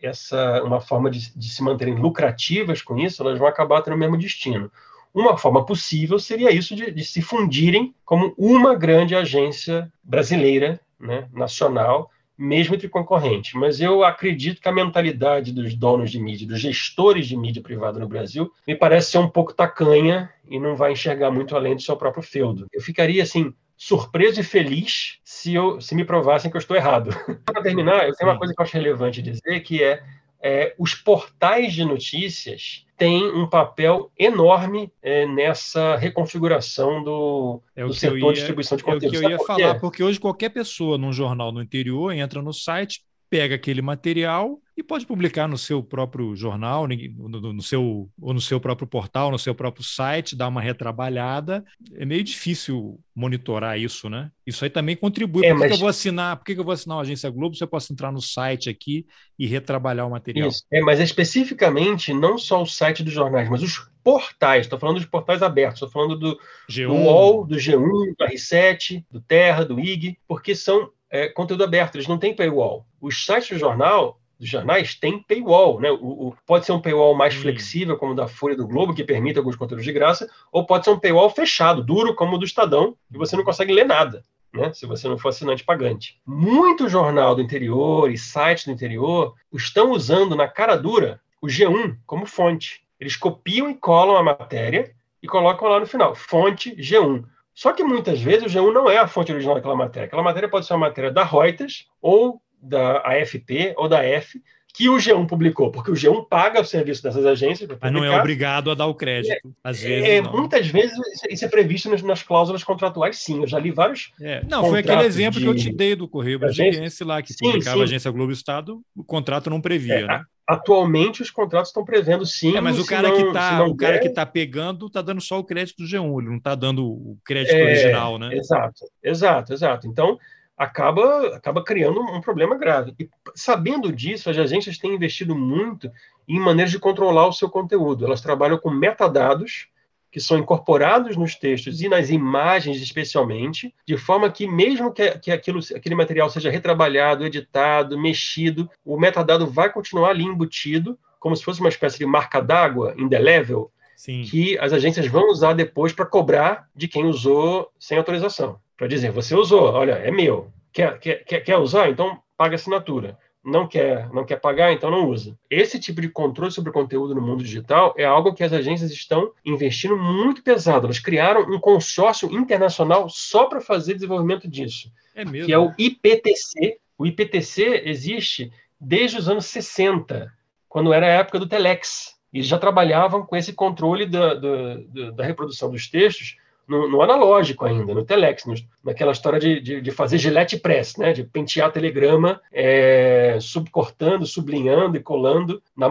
essa 0.02 0.62
uma 0.62 0.80
forma 0.80 1.10
de, 1.10 1.34
de 1.34 1.48
se 1.48 1.62
manterem 1.62 1.94
lucrativas 1.94 2.82
com 2.82 2.98
isso, 2.98 3.22
elas 3.22 3.38
vão 3.38 3.48
acabar 3.48 3.80
tendo 3.82 3.94
o 3.94 3.98
mesmo 3.98 4.18
destino. 4.18 4.70
Uma 5.18 5.36
forma 5.36 5.66
possível 5.66 6.16
seria 6.16 6.52
isso 6.52 6.76
de, 6.76 6.92
de 6.92 7.04
se 7.04 7.20
fundirem 7.20 7.92
como 8.04 8.32
uma 8.38 8.76
grande 8.76 9.16
agência 9.16 9.92
brasileira, 10.00 10.80
né, 10.96 11.28
nacional, 11.32 12.08
mesmo 12.38 12.76
entre 12.76 12.88
concorrentes. 12.88 13.54
Mas 13.54 13.80
eu 13.80 14.04
acredito 14.04 14.60
que 14.62 14.68
a 14.68 14.72
mentalidade 14.72 15.52
dos 15.52 15.74
donos 15.74 16.12
de 16.12 16.20
mídia, 16.20 16.46
dos 16.46 16.60
gestores 16.60 17.26
de 17.26 17.36
mídia 17.36 17.60
privada 17.60 17.98
no 17.98 18.06
Brasil, 18.06 18.48
me 18.64 18.76
parece 18.76 19.10
ser 19.10 19.18
um 19.18 19.28
pouco 19.28 19.52
tacanha 19.52 20.30
e 20.48 20.60
não 20.60 20.76
vai 20.76 20.92
enxergar 20.92 21.32
muito 21.32 21.56
além 21.56 21.74
do 21.74 21.82
seu 21.82 21.96
próprio 21.96 22.22
feudo. 22.22 22.68
Eu 22.72 22.80
ficaria 22.80 23.24
assim 23.24 23.52
surpreso 23.76 24.40
e 24.40 24.44
feliz 24.44 25.18
se, 25.24 25.52
eu, 25.52 25.80
se 25.80 25.96
me 25.96 26.04
provassem 26.04 26.48
que 26.48 26.56
eu 26.56 26.60
estou 26.60 26.76
errado. 26.76 27.10
Para 27.44 27.60
terminar, 27.60 28.06
eu 28.06 28.14
tenho 28.14 28.30
uma 28.30 28.38
coisa 28.38 28.54
que 28.54 28.60
eu 28.60 28.64
acho 28.64 28.74
relevante 28.74 29.20
dizer, 29.20 29.60
que 29.64 29.82
é, 29.82 30.00
é 30.42 30.74
os 30.78 30.94
portais 30.94 31.72
de 31.72 31.84
notícias 31.84 32.84
têm 32.96 33.30
um 33.30 33.46
papel 33.46 34.10
enorme 34.18 34.92
é, 35.00 35.24
nessa 35.26 35.96
reconfiguração 35.96 37.02
do, 37.02 37.62
é 37.76 37.84
do 37.84 37.94
setor 37.94 38.18
ia, 38.18 38.26
de 38.26 38.34
distribuição 38.34 38.76
de 38.76 38.82
conteúdo. 38.82 39.04
É 39.04 39.18
o 39.18 39.20
que 39.20 39.26
eu 39.26 39.30
ia 39.30 39.38
falar, 39.38 39.80
porque 39.80 40.02
hoje 40.02 40.18
qualquer 40.18 40.48
pessoa 40.48 40.98
num 40.98 41.12
jornal 41.12 41.52
no 41.52 41.62
interior 41.62 42.12
entra 42.12 42.42
no 42.42 42.52
site, 42.52 43.02
pega 43.30 43.54
aquele 43.54 43.82
material 43.82 44.60
e 44.76 44.82
pode 44.82 45.04
publicar 45.04 45.48
no 45.48 45.58
seu 45.58 45.82
próprio 45.82 46.36
jornal, 46.36 46.86
no, 46.86 47.52
no, 47.52 47.62
seu, 47.62 48.08
ou 48.20 48.32
no 48.32 48.40
seu 48.40 48.60
próprio 48.60 48.86
portal, 48.86 49.30
no 49.30 49.38
seu 49.38 49.52
próprio 49.52 49.84
site, 49.84 50.36
dar 50.36 50.46
uma 50.46 50.60
retrabalhada. 50.60 51.64
É 51.96 52.04
meio 52.04 52.22
difícil 52.22 53.00
monitorar 53.12 53.76
isso, 53.76 54.08
né? 54.08 54.30
Isso 54.46 54.62
aí 54.64 54.70
também 54.70 54.94
contribui. 54.94 55.44
É, 55.44 55.50
por 55.50 55.56
que, 55.56 55.60
mas... 55.60 55.68
que 55.68 55.74
eu 55.74 55.80
vou 55.80 55.88
assinar? 55.88 56.36
Por 56.36 56.44
que, 56.44 56.54
que 56.54 56.60
eu 56.60 56.64
vou 56.64 56.72
assinar 56.72 56.96
uma 56.96 57.02
agência 57.02 57.28
Globo 57.28 57.56
se 57.56 57.64
eu 57.64 57.68
posso 57.68 57.92
entrar 57.92 58.12
no 58.12 58.22
site 58.22 58.70
aqui 58.70 59.04
e 59.36 59.48
retrabalhar 59.48 60.06
o 60.06 60.10
material? 60.10 60.48
Isso. 60.48 60.62
É, 60.72 60.80
mas 60.80 61.00
é 61.00 61.02
especificamente 61.02 62.14
não 62.14 62.38
só 62.38 62.62
o 62.62 62.66
site 62.66 63.02
dos 63.02 63.12
jornais, 63.12 63.50
mas 63.50 63.62
os 63.62 63.90
portais. 64.04 64.66
Estou 64.66 64.78
falando 64.78 64.98
dos 64.98 65.06
portais 65.06 65.42
abertos, 65.42 65.82
estou 65.82 65.90
falando 65.90 66.16
do, 66.16 66.38
G1. 66.70 66.86
do 66.86 66.94
UOL, 66.94 67.44
do 67.44 67.56
G1, 67.56 68.14
do 68.16 68.24
R7, 68.24 69.04
do 69.10 69.20
Terra, 69.20 69.64
do 69.64 69.80
IG, 69.80 70.16
porque 70.26 70.54
são 70.54 70.90
é, 71.10 71.28
conteúdo 71.28 71.64
aberto, 71.64 71.96
eles 71.96 72.08
não 72.08 72.18
têm 72.18 72.34
paywall. 72.34 72.86
Os 73.00 73.24
sites 73.24 73.50
do 73.50 73.58
jornal 73.58 74.18
dos 74.38 74.48
jornais 74.48 74.94
têm 74.94 75.22
paywall, 75.22 75.80
né? 75.80 75.90
O, 75.90 76.28
o, 76.28 76.34
pode 76.46 76.64
ser 76.64 76.72
um 76.72 76.80
paywall 76.80 77.14
mais 77.14 77.34
hum. 77.36 77.40
flexível, 77.40 77.96
como 77.96 78.12
o 78.12 78.14
da 78.14 78.28
Folha 78.28 78.56
do 78.56 78.66
Globo, 78.66 78.94
que 78.94 79.02
permite 79.02 79.38
alguns 79.38 79.56
conteúdos 79.56 79.84
de 79.84 79.92
graça, 79.92 80.30
ou 80.52 80.64
pode 80.64 80.84
ser 80.84 80.90
um 80.90 80.98
paywall 80.98 81.28
fechado, 81.28 81.82
duro, 81.82 82.14
como 82.14 82.36
o 82.36 82.38
do 82.38 82.44
Estadão, 82.44 82.96
e 83.12 83.18
você 83.18 83.36
não 83.36 83.44
consegue 83.44 83.72
ler 83.72 83.84
nada. 83.84 84.22
Né, 84.50 84.72
se 84.72 84.86
você 84.86 85.06
não 85.06 85.18
for 85.18 85.28
assinante 85.28 85.62
pagante. 85.62 86.18
Muito 86.24 86.88
jornal 86.88 87.34
do 87.34 87.42
interior 87.42 88.10
e 88.10 88.16
sites 88.16 88.64
do 88.64 88.72
interior 88.72 89.34
estão 89.52 89.92
usando 89.92 90.34
na 90.34 90.48
cara 90.48 90.74
dura 90.74 91.20
o 91.42 91.48
G1 91.48 91.98
como 92.06 92.24
fonte. 92.24 92.80
Eles 92.98 93.14
copiam 93.14 93.68
e 93.68 93.74
colam 93.74 94.16
a 94.16 94.22
matéria 94.22 94.90
e 95.22 95.28
colocam 95.28 95.68
lá 95.68 95.78
no 95.78 95.86
final, 95.86 96.14
fonte 96.14 96.74
G1. 96.76 97.24
Só 97.58 97.72
que 97.72 97.82
muitas 97.82 98.20
vezes 98.20 98.44
o 98.44 98.46
G1 98.56 98.72
não 98.72 98.88
é 98.88 98.98
a 98.98 99.08
fonte 99.08 99.32
original 99.32 99.56
daquela 99.56 99.74
matéria. 99.74 100.06
Aquela 100.06 100.22
matéria 100.22 100.48
pode 100.48 100.64
ser 100.64 100.74
uma 100.74 100.86
matéria 100.86 101.10
da 101.10 101.24
Reuters 101.24 101.88
ou 102.00 102.40
da 102.62 102.98
AFP 102.98 103.74
ou 103.76 103.88
da 103.88 104.04
F, 104.04 104.40
que 104.72 104.88
o 104.88 104.94
G1 104.94 105.26
publicou, 105.26 105.72
porque 105.72 105.90
o 105.90 105.94
G1 105.94 106.28
paga 106.28 106.60
o 106.60 106.64
serviço 106.64 107.02
dessas 107.02 107.26
agências. 107.26 107.68
Mas 107.80 107.92
não 107.92 108.04
é 108.04 108.16
obrigado 108.16 108.70
a 108.70 108.76
dar 108.76 108.86
o 108.86 108.94
crédito. 108.94 109.52
Às 109.64 109.80
vezes. 109.80 110.08
É. 110.08 110.22
Muitas 110.22 110.68
vezes 110.68 110.96
isso 111.28 111.44
é 111.44 111.48
previsto 111.48 111.90
nas, 111.90 112.00
nas, 112.00 112.22
cláusulas 112.22 112.62
contratuais, 112.62 113.18
sim. 113.18 113.40
Eu 113.40 113.48
já 113.48 113.58
li 113.58 113.72
vários. 113.72 114.12
É. 114.20 114.40
Não, 114.48 114.66
foi 114.66 114.78
aquele 114.78 115.02
exemplo 115.02 115.40
de... 115.40 115.44
que 115.44 115.50
eu 115.50 115.56
te 115.56 115.72
dei 115.72 115.96
do 115.96 116.06
Correio 116.06 116.38
Brasiliense 116.38 117.02
lá, 117.02 117.20
que 117.20 117.32
sim, 117.32 117.44
publicava 117.44 117.78
sim. 117.78 117.82
a 117.82 117.84
agência 117.86 118.10
Globo 118.12 118.30
Estado, 118.30 118.80
o 118.94 119.02
contrato 119.02 119.50
não 119.50 119.60
previa, 119.60 119.94
é, 119.94 120.06
né? 120.06 120.22
Atualmente 120.48 121.20
os 121.20 121.30
contratos 121.30 121.68
estão 121.68 121.84
prevendo 121.84 122.24
sim. 122.24 122.56
É, 122.56 122.60
mas 122.60 122.78
o 122.78 122.86
cara 122.86 123.08
não, 123.08 123.16
que 123.16 123.22
está 123.22 123.64
o 123.64 123.76
cara 123.76 123.98
que 123.98 124.08
tá 124.08 124.24
pegando 124.24 124.86
está 124.86 125.02
dando 125.02 125.20
só 125.20 125.38
o 125.38 125.44
crédito 125.44 125.82
do 125.82 125.84
G1, 125.84 126.20
ele 126.20 126.30
não 126.30 126.38
está 126.38 126.54
dando 126.54 126.86
o 126.86 127.18
crédito 127.22 127.54
é, 127.54 127.62
original, 127.62 128.18
né? 128.18 128.34
Exato, 128.34 128.86
exato, 129.02 129.52
exato. 129.52 129.86
Então 129.86 130.18
acaba 130.56 131.36
acaba 131.36 131.62
criando 131.62 132.00
um 132.00 132.22
problema 132.22 132.56
grave. 132.56 132.94
E 132.98 133.10
sabendo 133.34 133.92
disso, 133.92 134.30
as 134.30 134.38
agências 134.38 134.78
têm 134.78 134.94
investido 134.94 135.36
muito 135.36 135.90
em 136.26 136.40
maneiras 136.40 136.70
de 136.70 136.78
controlar 136.78 137.26
o 137.26 137.32
seu 137.32 137.50
conteúdo. 137.50 138.06
Elas 138.06 138.22
trabalham 138.22 138.56
com 138.56 138.70
metadados 138.70 139.68
que 140.10 140.20
são 140.20 140.38
incorporados 140.38 141.16
nos 141.16 141.34
textos 141.34 141.80
e 141.80 141.88
nas 141.88 142.10
imagens 142.10 142.80
especialmente, 142.80 143.74
de 143.86 143.96
forma 143.96 144.30
que 144.30 144.46
mesmo 144.46 144.92
que, 144.92 145.10
que 145.18 145.30
aquilo, 145.30 145.60
aquele 145.74 145.94
material 145.94 146.30
seja 146.30 146.50
retrabalhado, 146.50 147.24
editado, 147.24 147.98
mexido, 147.98 148.70
o 148.84 148.98
metadado 148.98 149.46
vai 149.46 149.70
continuar 149.72 150.10
ali 150.10 150.24
embutido, 150.24 150.98
como 151.20 151.36
se 151.36 151.44
fosse 151.44 151.60
uma 151.60 151.68
espécie 151.68 151.98
de 151.98 152.06
marca 152.06 152.40
d'água 152.40 152.94
indelével, 152.96 153.70
Sim. 153.96 154.22
que 154.22 154.58
as 154.58 154.72
agências 154.72 155.06
vão 155.06 155.30
usar 155.30 155.52
depois 155.52 155.92
para 155.92 156.06
cobrar 156.06 156.68
de 156.74 156.88
quem 156.88 157.04
usou 157.04 157.70
sem 157.78 157.98
autorização. 157.98 158.58
Para 158.76 158.86
dizer, 158.86 159.10
você 159.10 159.34
usou, 159.34 159.72
olha, 159.72 159.92
é 159.92 160.10
meu. 160.10 160.52
Quer, 160.72 160.98
quer, 160.98 161.40
quer 161.40 161.56
usar? 161.56 161.90
Então 161.90 162.20
paga 162.36 162.54
assinatura 162.54 163.18
não 163.48 163.66
quer, 163.66 164.08
não 164.12 164.24
quer 164.24 164.36
pagar, 164.36 164.72
então 164.72 164.90
não 164.90 165.08
usa. 165.08 165.36
Esse 165.50 165.80
tipo 165.80 166.00
de 166.00 166.08
controle 166.08 166.52
sobre 166.52 166.70
o 166.70 166.72
conteúdo 166.72 167.14
no 167.14 167.20
mundo 167.20 167.42
digital 167.42 167.94
é 167.96 168.04
algo 168.04 168.34
que 168.34 168.44
as 168.44 168.52
agências 168.52 168.90
estão 168.90 169.32
investindo 169.44 169.96
muito 169.96 170.42
pesado. 170.42 170.86
Elas 170.86 170.98
criaram 170.98 171.42
um 171.42 171.58
consórcio 171.58 172.30
internacional 172.30 173.08
só 173.08 173.46
para 173.46 173.60
fazer 173.60 173.94
desenvolvimento 173.94 174.46
disso. 174.46 174.92
É 175.14 175.24
mesmo? 175.24 175.46
Que 175.46 175.52
é 175.52 175.58
o 175.58 175.72
IPTC. 175.78 176.78
O 176.96 177.06
IPTC 177.06 177.82
existe 177.86 178.52
desde 178.78 179.18
os 179.18 179.28
anos 179.28 179.46
60, 179.46 180.32
quando 180.68 180.92
era 180.92 181.06
a 181.06 181.10
época 181.10 181.38
do 181.38 181.48
Telex. 181.48 182.16
E 182.32 182.42
já 182.42 182.58
trabalhavam 182.58 183.24
com 183.24 183.34
esse 183.34 183.54
controle 183.54 184.04
da, 184.04 184.34
da, 184.34 185.10
da 185.14 185.24
reprodução 185.24 185.70
dos 185.70 185.88
textos 185.88 186.36
no, 186.68 186.88
no, 186.88 187.02
analógico 187.02 187.64
ainda, 187.64 187.94
no 187.94 188.04
telex, 188.04 188.44
no, 188.44 188.54
naquela 188.84 189.12
história 189.12 189.38
de, 189.38 189.60
de, 189.60 189.80
de, 189.80 189.90
fazer 189.90 190.18
gilete 190.18 190.56
press, 190.58 190.96
né, 190.96 191.12
de 191.12 191.24
pentear 191.24 191.72
telegrama, 191.72 192.40
é, 192.52 193.38
subcortando, 193.40 194.26
sublinhando 194.26 194.96
e 194.96 195.00
colando. 195.00 195.62
Na, 195.76 195.88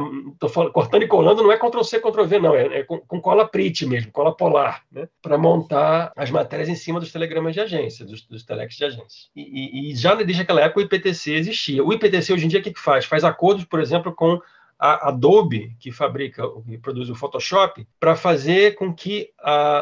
falando, 0.49 0.71
cortando 0.71 1.03
e 1.03 1.07
colando 1.07 1.43
não 1.43 1.51
é 1.51 1.57
Ctrl-C, 1.57 1.99
Ctrl-V, 1.99 2.39
não, 2.39 2.55
é, 2.55 2.79
é 2.79 2.83
com, 2.83 2.99
com, 2.99 3.19
cola 3.19 3.47
Prit 3.47 3.85
mesmo, 3.85 4.11
cola 4.11 4.35
polar, 4.35 4.83
né, 4.91 5.07
para 5.21 5.37
montar 5.37 6.11
as 6.15 6.29
matérias 6.29 6.69
em 6.69 6.75
cima 6.75 6.99
dos 6.99 7.11
telegramas 7.11 7.53
de 7.53 7.59
agência, 7.59 8.05
dos, 8.05 8.23
dos 8.23 8.43
telex 8.43 8.75
de 8.75 8.85
agência. 8.85 9.29
E, 9.35 9.41
e, 9.41 9.91
e, 9.91 9.95
já 9.95 10.13
desde 10.15 10.41
aquela 10.41 10.61
época 10.61 10.81
o 10.81 10.83
IPTC 10.83 11.33
existia. 11.33 11.83
O 11.83 11.91
IPTC 11.91 12.33
hoje 12.33 12.45
em 12.45 12.49
dia 12.49 12.59
o 12.59 12.63
que, 12.63 12.73
que 12.73 12.79
faz? 12.79 13.05
Faz 13.05 13.23
acordos, 13.23 13.65
por 13.65 13.79
exemplo, 13.79 14.13
com 14.13 14.39
a 14.79 15.09
Adobe, 15.09 15.75
que 15.79 15.91
fabrica 15.91 16.43
e 16.67 16.77
produz 16.77 17.09
o 17.09 17.15
Photoshop, 17.15 17.87
para 17.99 18.15
fazer 18.15 18.75
com 18.75 18.93
que 18.93 19.29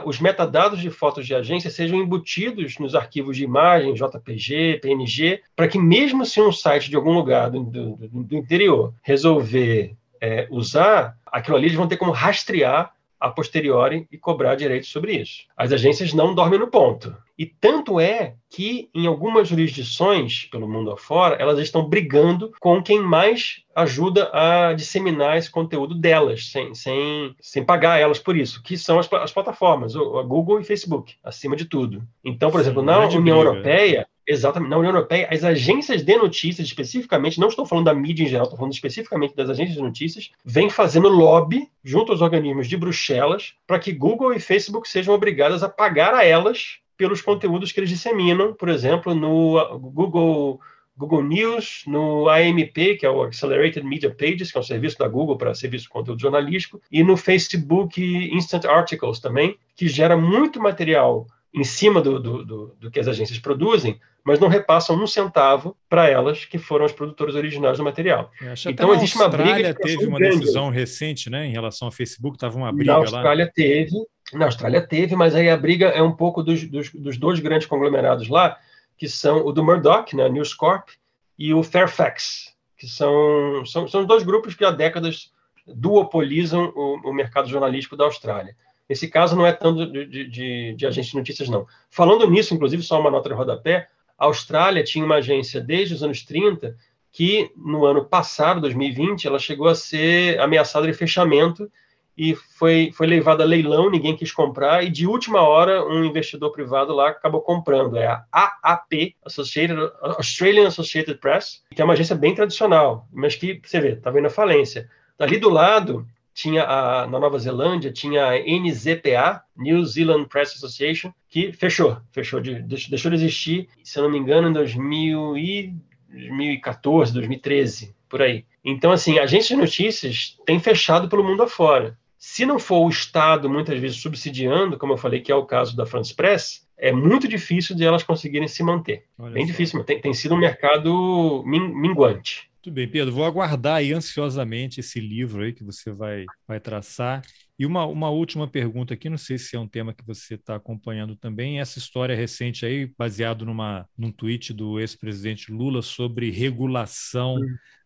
os 0.05 0.19
metadados 0.19 0.79
de 0.79 0.89
fotos 0.89 1.25
de 1.25 1.35
agência 1.35 1.69
sejam 1.69 1.99
embutidos 1.99 2.77
nos 2.79 2.95
arquivos 2.95 3.35
de 3.35 3.43
imagem, 3.43 3.93
JPG, 3.93 4.79
PNG, 4.81 5.41
para 5.55 5.67
que 5.67 5.77
mesmo 5.77 6.25
se 6.25 6.41
um 6.41 6.51
site 6.51 6.89
de 6.89 6.95
algum 6.95 7.13
lugar 7.13 7.49
do, 7.49 7.63
do, 7.63 7.95
do 8.07 8.35
interior 8.35 8.93
resolver 9.01 9.95
é, 10.21 10.47
usar, 10.49 11.17
aquilo 11.25 11.57
ali 11.57 11.65
eles 11.67 11.77
vão 11.77 11.87
ter 11.87 11.97
como 11.97 12.11
rastrear 12.11 12.93
a 13.19 13.29
posteriori 13.29 14.07
e 14.11 14.17
cobrar 14.17 14.55
direitos 14.55 14.89
sobre 14.89 15.13
isso. 15.13 15.45
As 15.55 15.71
agências 15.71 16.13
não 16.13 16.33
dormem 16.33 16.59
no 16.59 16.67
ponto. 16.67 17.15
E 17.37 17.45
tanto 17.45 17.99
é 17.99 18.35
que, 18.49 18.89
em 18.93 19.07
algumas 19.07 19.47
jurisdições 19.47 20.45
pelo 20.45 20.67
mundo 20.67 20.91
afora, 20.91 21.35
elas 21.35 21.59
estão 21.59 21.87
brigando 21.87 22.53
com 22.59 22.81
quem 22.81 23.01
mais 23.01 23.61
ajuda 23.75 24.29
a 24.31 24.73
disseminar 24.73 25.37
esse 25.37 25.51
conteúdo 25.51 25.93
delas, 25.93 26.49
sem, 26.49 26.73
sem, 26.73 27.35
sem 27.41 27.63
pagar 27.63 27.99
elas 27.99 28.19
por 28.19 28.37
isso, 28.37 28.63
que 28.63 28.77
são 28.77 28.97
as, 28.97 29.11
as 29.11 29.33
plataformas, 29.33 29.95
a 29.95 30.21
Google 30.23 30.61
e 30.61 30.63
Facebook, 30.63 31.15
acima 31.23 31.55
de 31.57 31.65
tudo. 31.65 32.03
Então, 32.23 32.49
por 32.49 32.59
Sim, 32.59 32.67
exemplo, 32.67 32.81
na 32.81 32.99
União 32.99 33.21
briga. 33.21 33.31
Europeia, 33.31 34.07
Exatamente. 34.27 34.71
Na 34.71 34.77
União 34.77 34.91
Europeia, 34.91 35.27
as 35.31 35.43
agências 35.43 36.01
de 36.01 36.17
notícias, 36.17 36.67
especificamente, 36.67 37.39
não 37.39 37.47
estou 37.47 37.65
falando 37.65 37.85
da 37.85 37.93
mídia 37.93 38.23
em 38.23 38.27
geral, 38.27 38.45
estou 38.45 38.57
falando 38.57 38.73
especificamente 38.73 39.35
das 39.35 39.51
agências 39.51 39.77
de 39.77 39.83
notícias, 39.83 40.31
vêm 40.43 40.67
fazendo 40.67 41.07
lobby 41.09 41.69
junto 41.83 42.11
aos 42.11 42.21
organismos 42.21 42.67
de 42.67 42.75
Bruxelas 42.75 43.53
para 43.67 43.77
que 43.77 43.91
Google 43.91 44.33
e 44.33 44.39
Facebook 44.39 44.89
sejam 44.89 45.13
obrigadas 45.13 45.61
a 45.61 45.69
pagar 45.69 46.15
a 46.15 46.25
elas 46.25 46.79
pelos 46.97 47.21
conteúdos 47.21 47.71
que 47.71 47.79
eles 47.79 47.89
disseminam, 47.89 48.53
por 48.53 48.69
exemplo, 48.69 49.13
no 49.13 49.79
Google, 49.79 50.59
Google 50.97 51.23
News, 51.23 51.83
no 51.87 52.29
AMP, 52.29 52.97
que 52.97 53.05
é 53.05 53.09
o 53.09 53.23
Accelerated 53.23 53.85
Media 53.85 54.13
Pages, 54.13 54.51
que 54.51 54.57
é 54.57 54.61
um 54.61 54.63
serviço 54.63 54.97
da 54.97 55.07
Google 55.07 55.37
para 55.37 55.53
serviço 55.53 55.83
de 55.83 55.89
conteúdo 55.89 56.21
jornalístico, 56.21 56.81
e 56.91 57.03
no 57.03 57.17
Facebook 57.17 58.01
Instant 58.33 58.65
Articles 58.65 59.19
também, 59.19 59.57
que 59.75 59.87
gera 59.87 60.15
muito 60.15 60.59
material 60.59 61.27
em 61.53 61.63
cima 61.63 62.01
do, 62.01 62.19
do, 62.19 62.45
do, 62.45 62.75
do 62.79 62.91
que 62.91 62.99
as 62.99 63.07
agências 63.07 63.39
produzem, 63.39 63.99
mas 64.25 64.39
não 64.39 64.47
repassam 64.47 65.01
um 65.01 65.07
centavo 65.07 65.77
para 65.87 66.09
elas, 66.09 66.43
que 66.43 66.57
foram 66.57 66.83
as 66.83 66.91
produtoras 66.91 67.35
originais 67.35 67.77
do 67.77 67.83
material. 67.83 68.29
Então 68.67 68.93
existe 68.93 69.15
uma 69.15 69.29
briga. 69.29 69.49
A 69.49 69.53
Austrália 69.53 69.73
teve 69.75 70.05
uma 70.05 70.19
grande. 70.19 70.39
decisão 70.39 70.69
recente, 70.69 71.29
né, 71.29 71.45
em 71.45 71.51
relação 71.51 71.87
ao 71.87 71.91
Facebook, 71.91 72.35
estava 72.35 72.57
uma 72.57 72.73
briga 72.73 72.93
lá. 72.93 72.97
Na 72.97 73.05
Austrália 73.05 73.45
lá. 73.45 73.51
teve, 73.53 73.91
Na 74.35 74.45
Austrália 74.45 74.85
teve, 74.85 75.15
mas 75.15 75.33
aí 75.33 75.49
a 75.49 75.57
briga 75.57 75.87
é 75.87 76.01
um 76.01 76.11
pouco 76.11 76.43
dos, 76.43 76.63
dos, 76.65 76.91
dos 76.93 77.17
dois 77.17 77.39
grandes 77.39 77.67
conglomerados 77.67 78.27
lá, 78.27 78.57
que 78.97 79.07
são 79.07 79.45
o 79.45 79.51
do 79.51 79.63
Murdoch, 79.63 80.15
né, 80.15 80.27
News 80.29 80.53
Corp, 80.53 80.89
e 81.37 81.53
o 81.53 81.63
Fairfax, 81.63 82.53
que 82.77 82.87
são, 82.87 83.65
são, 83.65 83.87
são 83.87 84.05
dois 84.05 84.23
grupos 84.23 84.55
que 84.55 84.63
há 84.63 84.71
décadas 84.71 85.31
duopolizam 85.67 86.71
o, 86.75 87.09
o 87.09 87.13
mercado 87.13 87.49
jornalístico 87.49 87.97
da 87.97 88.05
Austrália. 88.05 88.55
Nesse 88.87 89.07
caso, 89.07 89.35
não 89.35 89.45
é 89.45 89.51
tanto 89.51 89.91
de, 89.91 90.05
de, 90.05 90.29
de, 90.29 90.73
de 90.75 90.85
agência 90.85 91.11
de 91.11 91.17
notícias, 91.17 91.49
não. 91.49 91.65
Falando 91.89 92.29
nisso, 92.29 92.53
inclusive, 92.53 92.83
só 92.83 92.99
uma 92.99 93.09
nota 93.09 93.29
de 93.29 93.35
rodapé, 93.35 93.87
a 94.17 94.25
Austrália 94.25 94.83
tinha 94.83 95.03
uma 95.03 95.15
agência 95.15 95.59
desde 95.59 95.95
os 95.95 96.03
anos 96.03 96.23
30 96.23 96.75
que, 97.11 97.51
no 97.55 97.85
ano 97.85 98.05
passado, 98.05 98.61
2020, 98.61 99.27
ela 99.27 99.39
chegou 99.39 99.67
a 99.67 99.75
ser 99.75 100.39
ameaçada 100.39 100.85
de 100.85 100.93
fechamento 100.93 101.69
e 102.17 102.35
foi, 102.35 102.91
foi 102.93 103.07
levada 103.07 103.43
a 103.43 103.47
leilão, 103.47 103.89
ninguém 103.89 104.15
quis 104.15 104.31
comprar, 104.31 104.83
e 104.83 104.89
de 104.89 105.05
última 105.05 105.41
hora 105.41 105.85
um 105.85 106.03
investidor 106.03 106.51
privado 106.51 106.93
lá 106.93 107.09
acabou 107.09 107.41
comprando. 107.41 107.97
É 107.97 108.07
a 108.07 108.25
AAP, 108.31 109.15
Associated, 109.25 109.79
Australian 110.01 110.67
Associated 110.67 111.19
Press, 111.19 111.63
que 111.73 111.81
é 111.81 111.85
uma 111.85 111.93
agência 111.93 112.15
bem 112.15 112.33
tradicional, 112.33 113.07
mas 113.11 113.35
que, 113.35 113.59
você 113.63 113.79
vê, 113.81 113.93
está 113.93 114.09
vendo 114.09 114.27
a 114.27 114.29
falência. 114.29 114.89
Ali 115.19 115.37
do 115.37 115.49
lado, 115.49 116.07
tinha 116.33 116.63
a, 116.63 117.07
na 117.07 117.19
Nova 117.19 117.39
Zelândia, 117.39 117.91
tinha 117.91 118.27
a 118.27 118.37
NZPA, 118.37 119.41
New 119.55 119.83
Zealand 119.85 120.27
Press 120.27 120.53
Association, 120.53 121.11
que 121.29 121.51
fechou, 121.51 121.97
fechou 122.11 122.39
de, 122.41 122.61
deixou 122.61 123.09
de 123.09 123.15
existir, 123.15 123.69
se 123.83 123.97
eu 123.97 124.03
não 124.03 124.11
me 124.11 124.17
engano, 124.17 124.49
em 124.49 124.53
2000 124.53 125.37
e 125.37 125.73
2014, 126.09 127.13
2013, 127.13 127.95
por 128.07 128.21
aí. 128.21 128.45
Então, 128.63 128.91
assim, 128.91 129.19
agências 129.19 129.49
de 129.49 129.55
notícias 129.55 130.37
têm 130.45 130.59
fechado 130.59 131.07
pelo 131.07 131.23
mundo 131.23 131.43
afora. 131.43 131.97
Se 132.17 132.45
não 132.45 132.57
for 132.57 132.85
o 132.85 132.89
Estado, 132.89 133.49
muitas 133.49 133.79
vezes, 133.79 134.01
subsidiando, 134.01 134.77
como 134.77 134.93
eu 134.93 134.97
falei 134.97 135.21
que 135.21 135.31
é 135.31 135.35
o 135.35 135.45
caso 135.45 135.75
da 135.75 135.85
France 135.85 136.13
Press, 136.13 136.65
é 136.77 136.91
muito 136.91 137.27
difícil 137.27 137.75
de 137.75 137.83
elas 137.83 138.03
conseguirem 138.03 138.47
se 138.47 138.63
manter. 138.63 139.05
Olha 139.17 139.33
Bem 139.33 139.45
só. 139.45 139.51
difícil, 139.51 139.83
tem, 139.83 139.99
tem 139.99 140.13
sido 140.13 140.35
um 140.35 140.39
mercado 140.39 141.43
minguante. 141.45 142.49
Muito 142.65 142.73
bem, 142.73 142.87
Pedro. 142.87 143.13
Vou 143.13 143.25
aguardar 143.25 143.75
aí 143.75 143.93
ansiosamente 143.93 144.79
esse 144.79 144.99
livro 144.99 145.43
aí 145.43 145.53
que 145.53 145.63
você 145.63 145.91
vai, 145.91 146.25
vai 146.47 146.59
traçar. 146.59 147.21
E 147.59 147.65
uma, 147.65 147.85
uma 147.85 148.09
última 148.09 148.47
pergunta 148.47 148.95
aqui, 148.95 149.07
não 149.07 149.19
sei 149.19 149.37
se 149.37 149.55
é 149.55 149.59
um 149.59 149.67
tema 149.67 149.93
que 149.93 150.03
você 150.03 150.33
está 150.33 150.55
acompanhando 150.55 151.15
também, 151.15 151.59
essa 151.59 151.77
história 151.77 152.15
recente 152.15 152.65
aí, 152.65 152.91
baseado 152.97 153.45
numa, 153.45 153.87
num 153.97 154.11
tweet 154.11 154.51
do 154.51 154.79
ex-presidente 154.79 155.51
Lula 155.51 155.81
sobre 155.81 156.31
regulação 156.31 157.37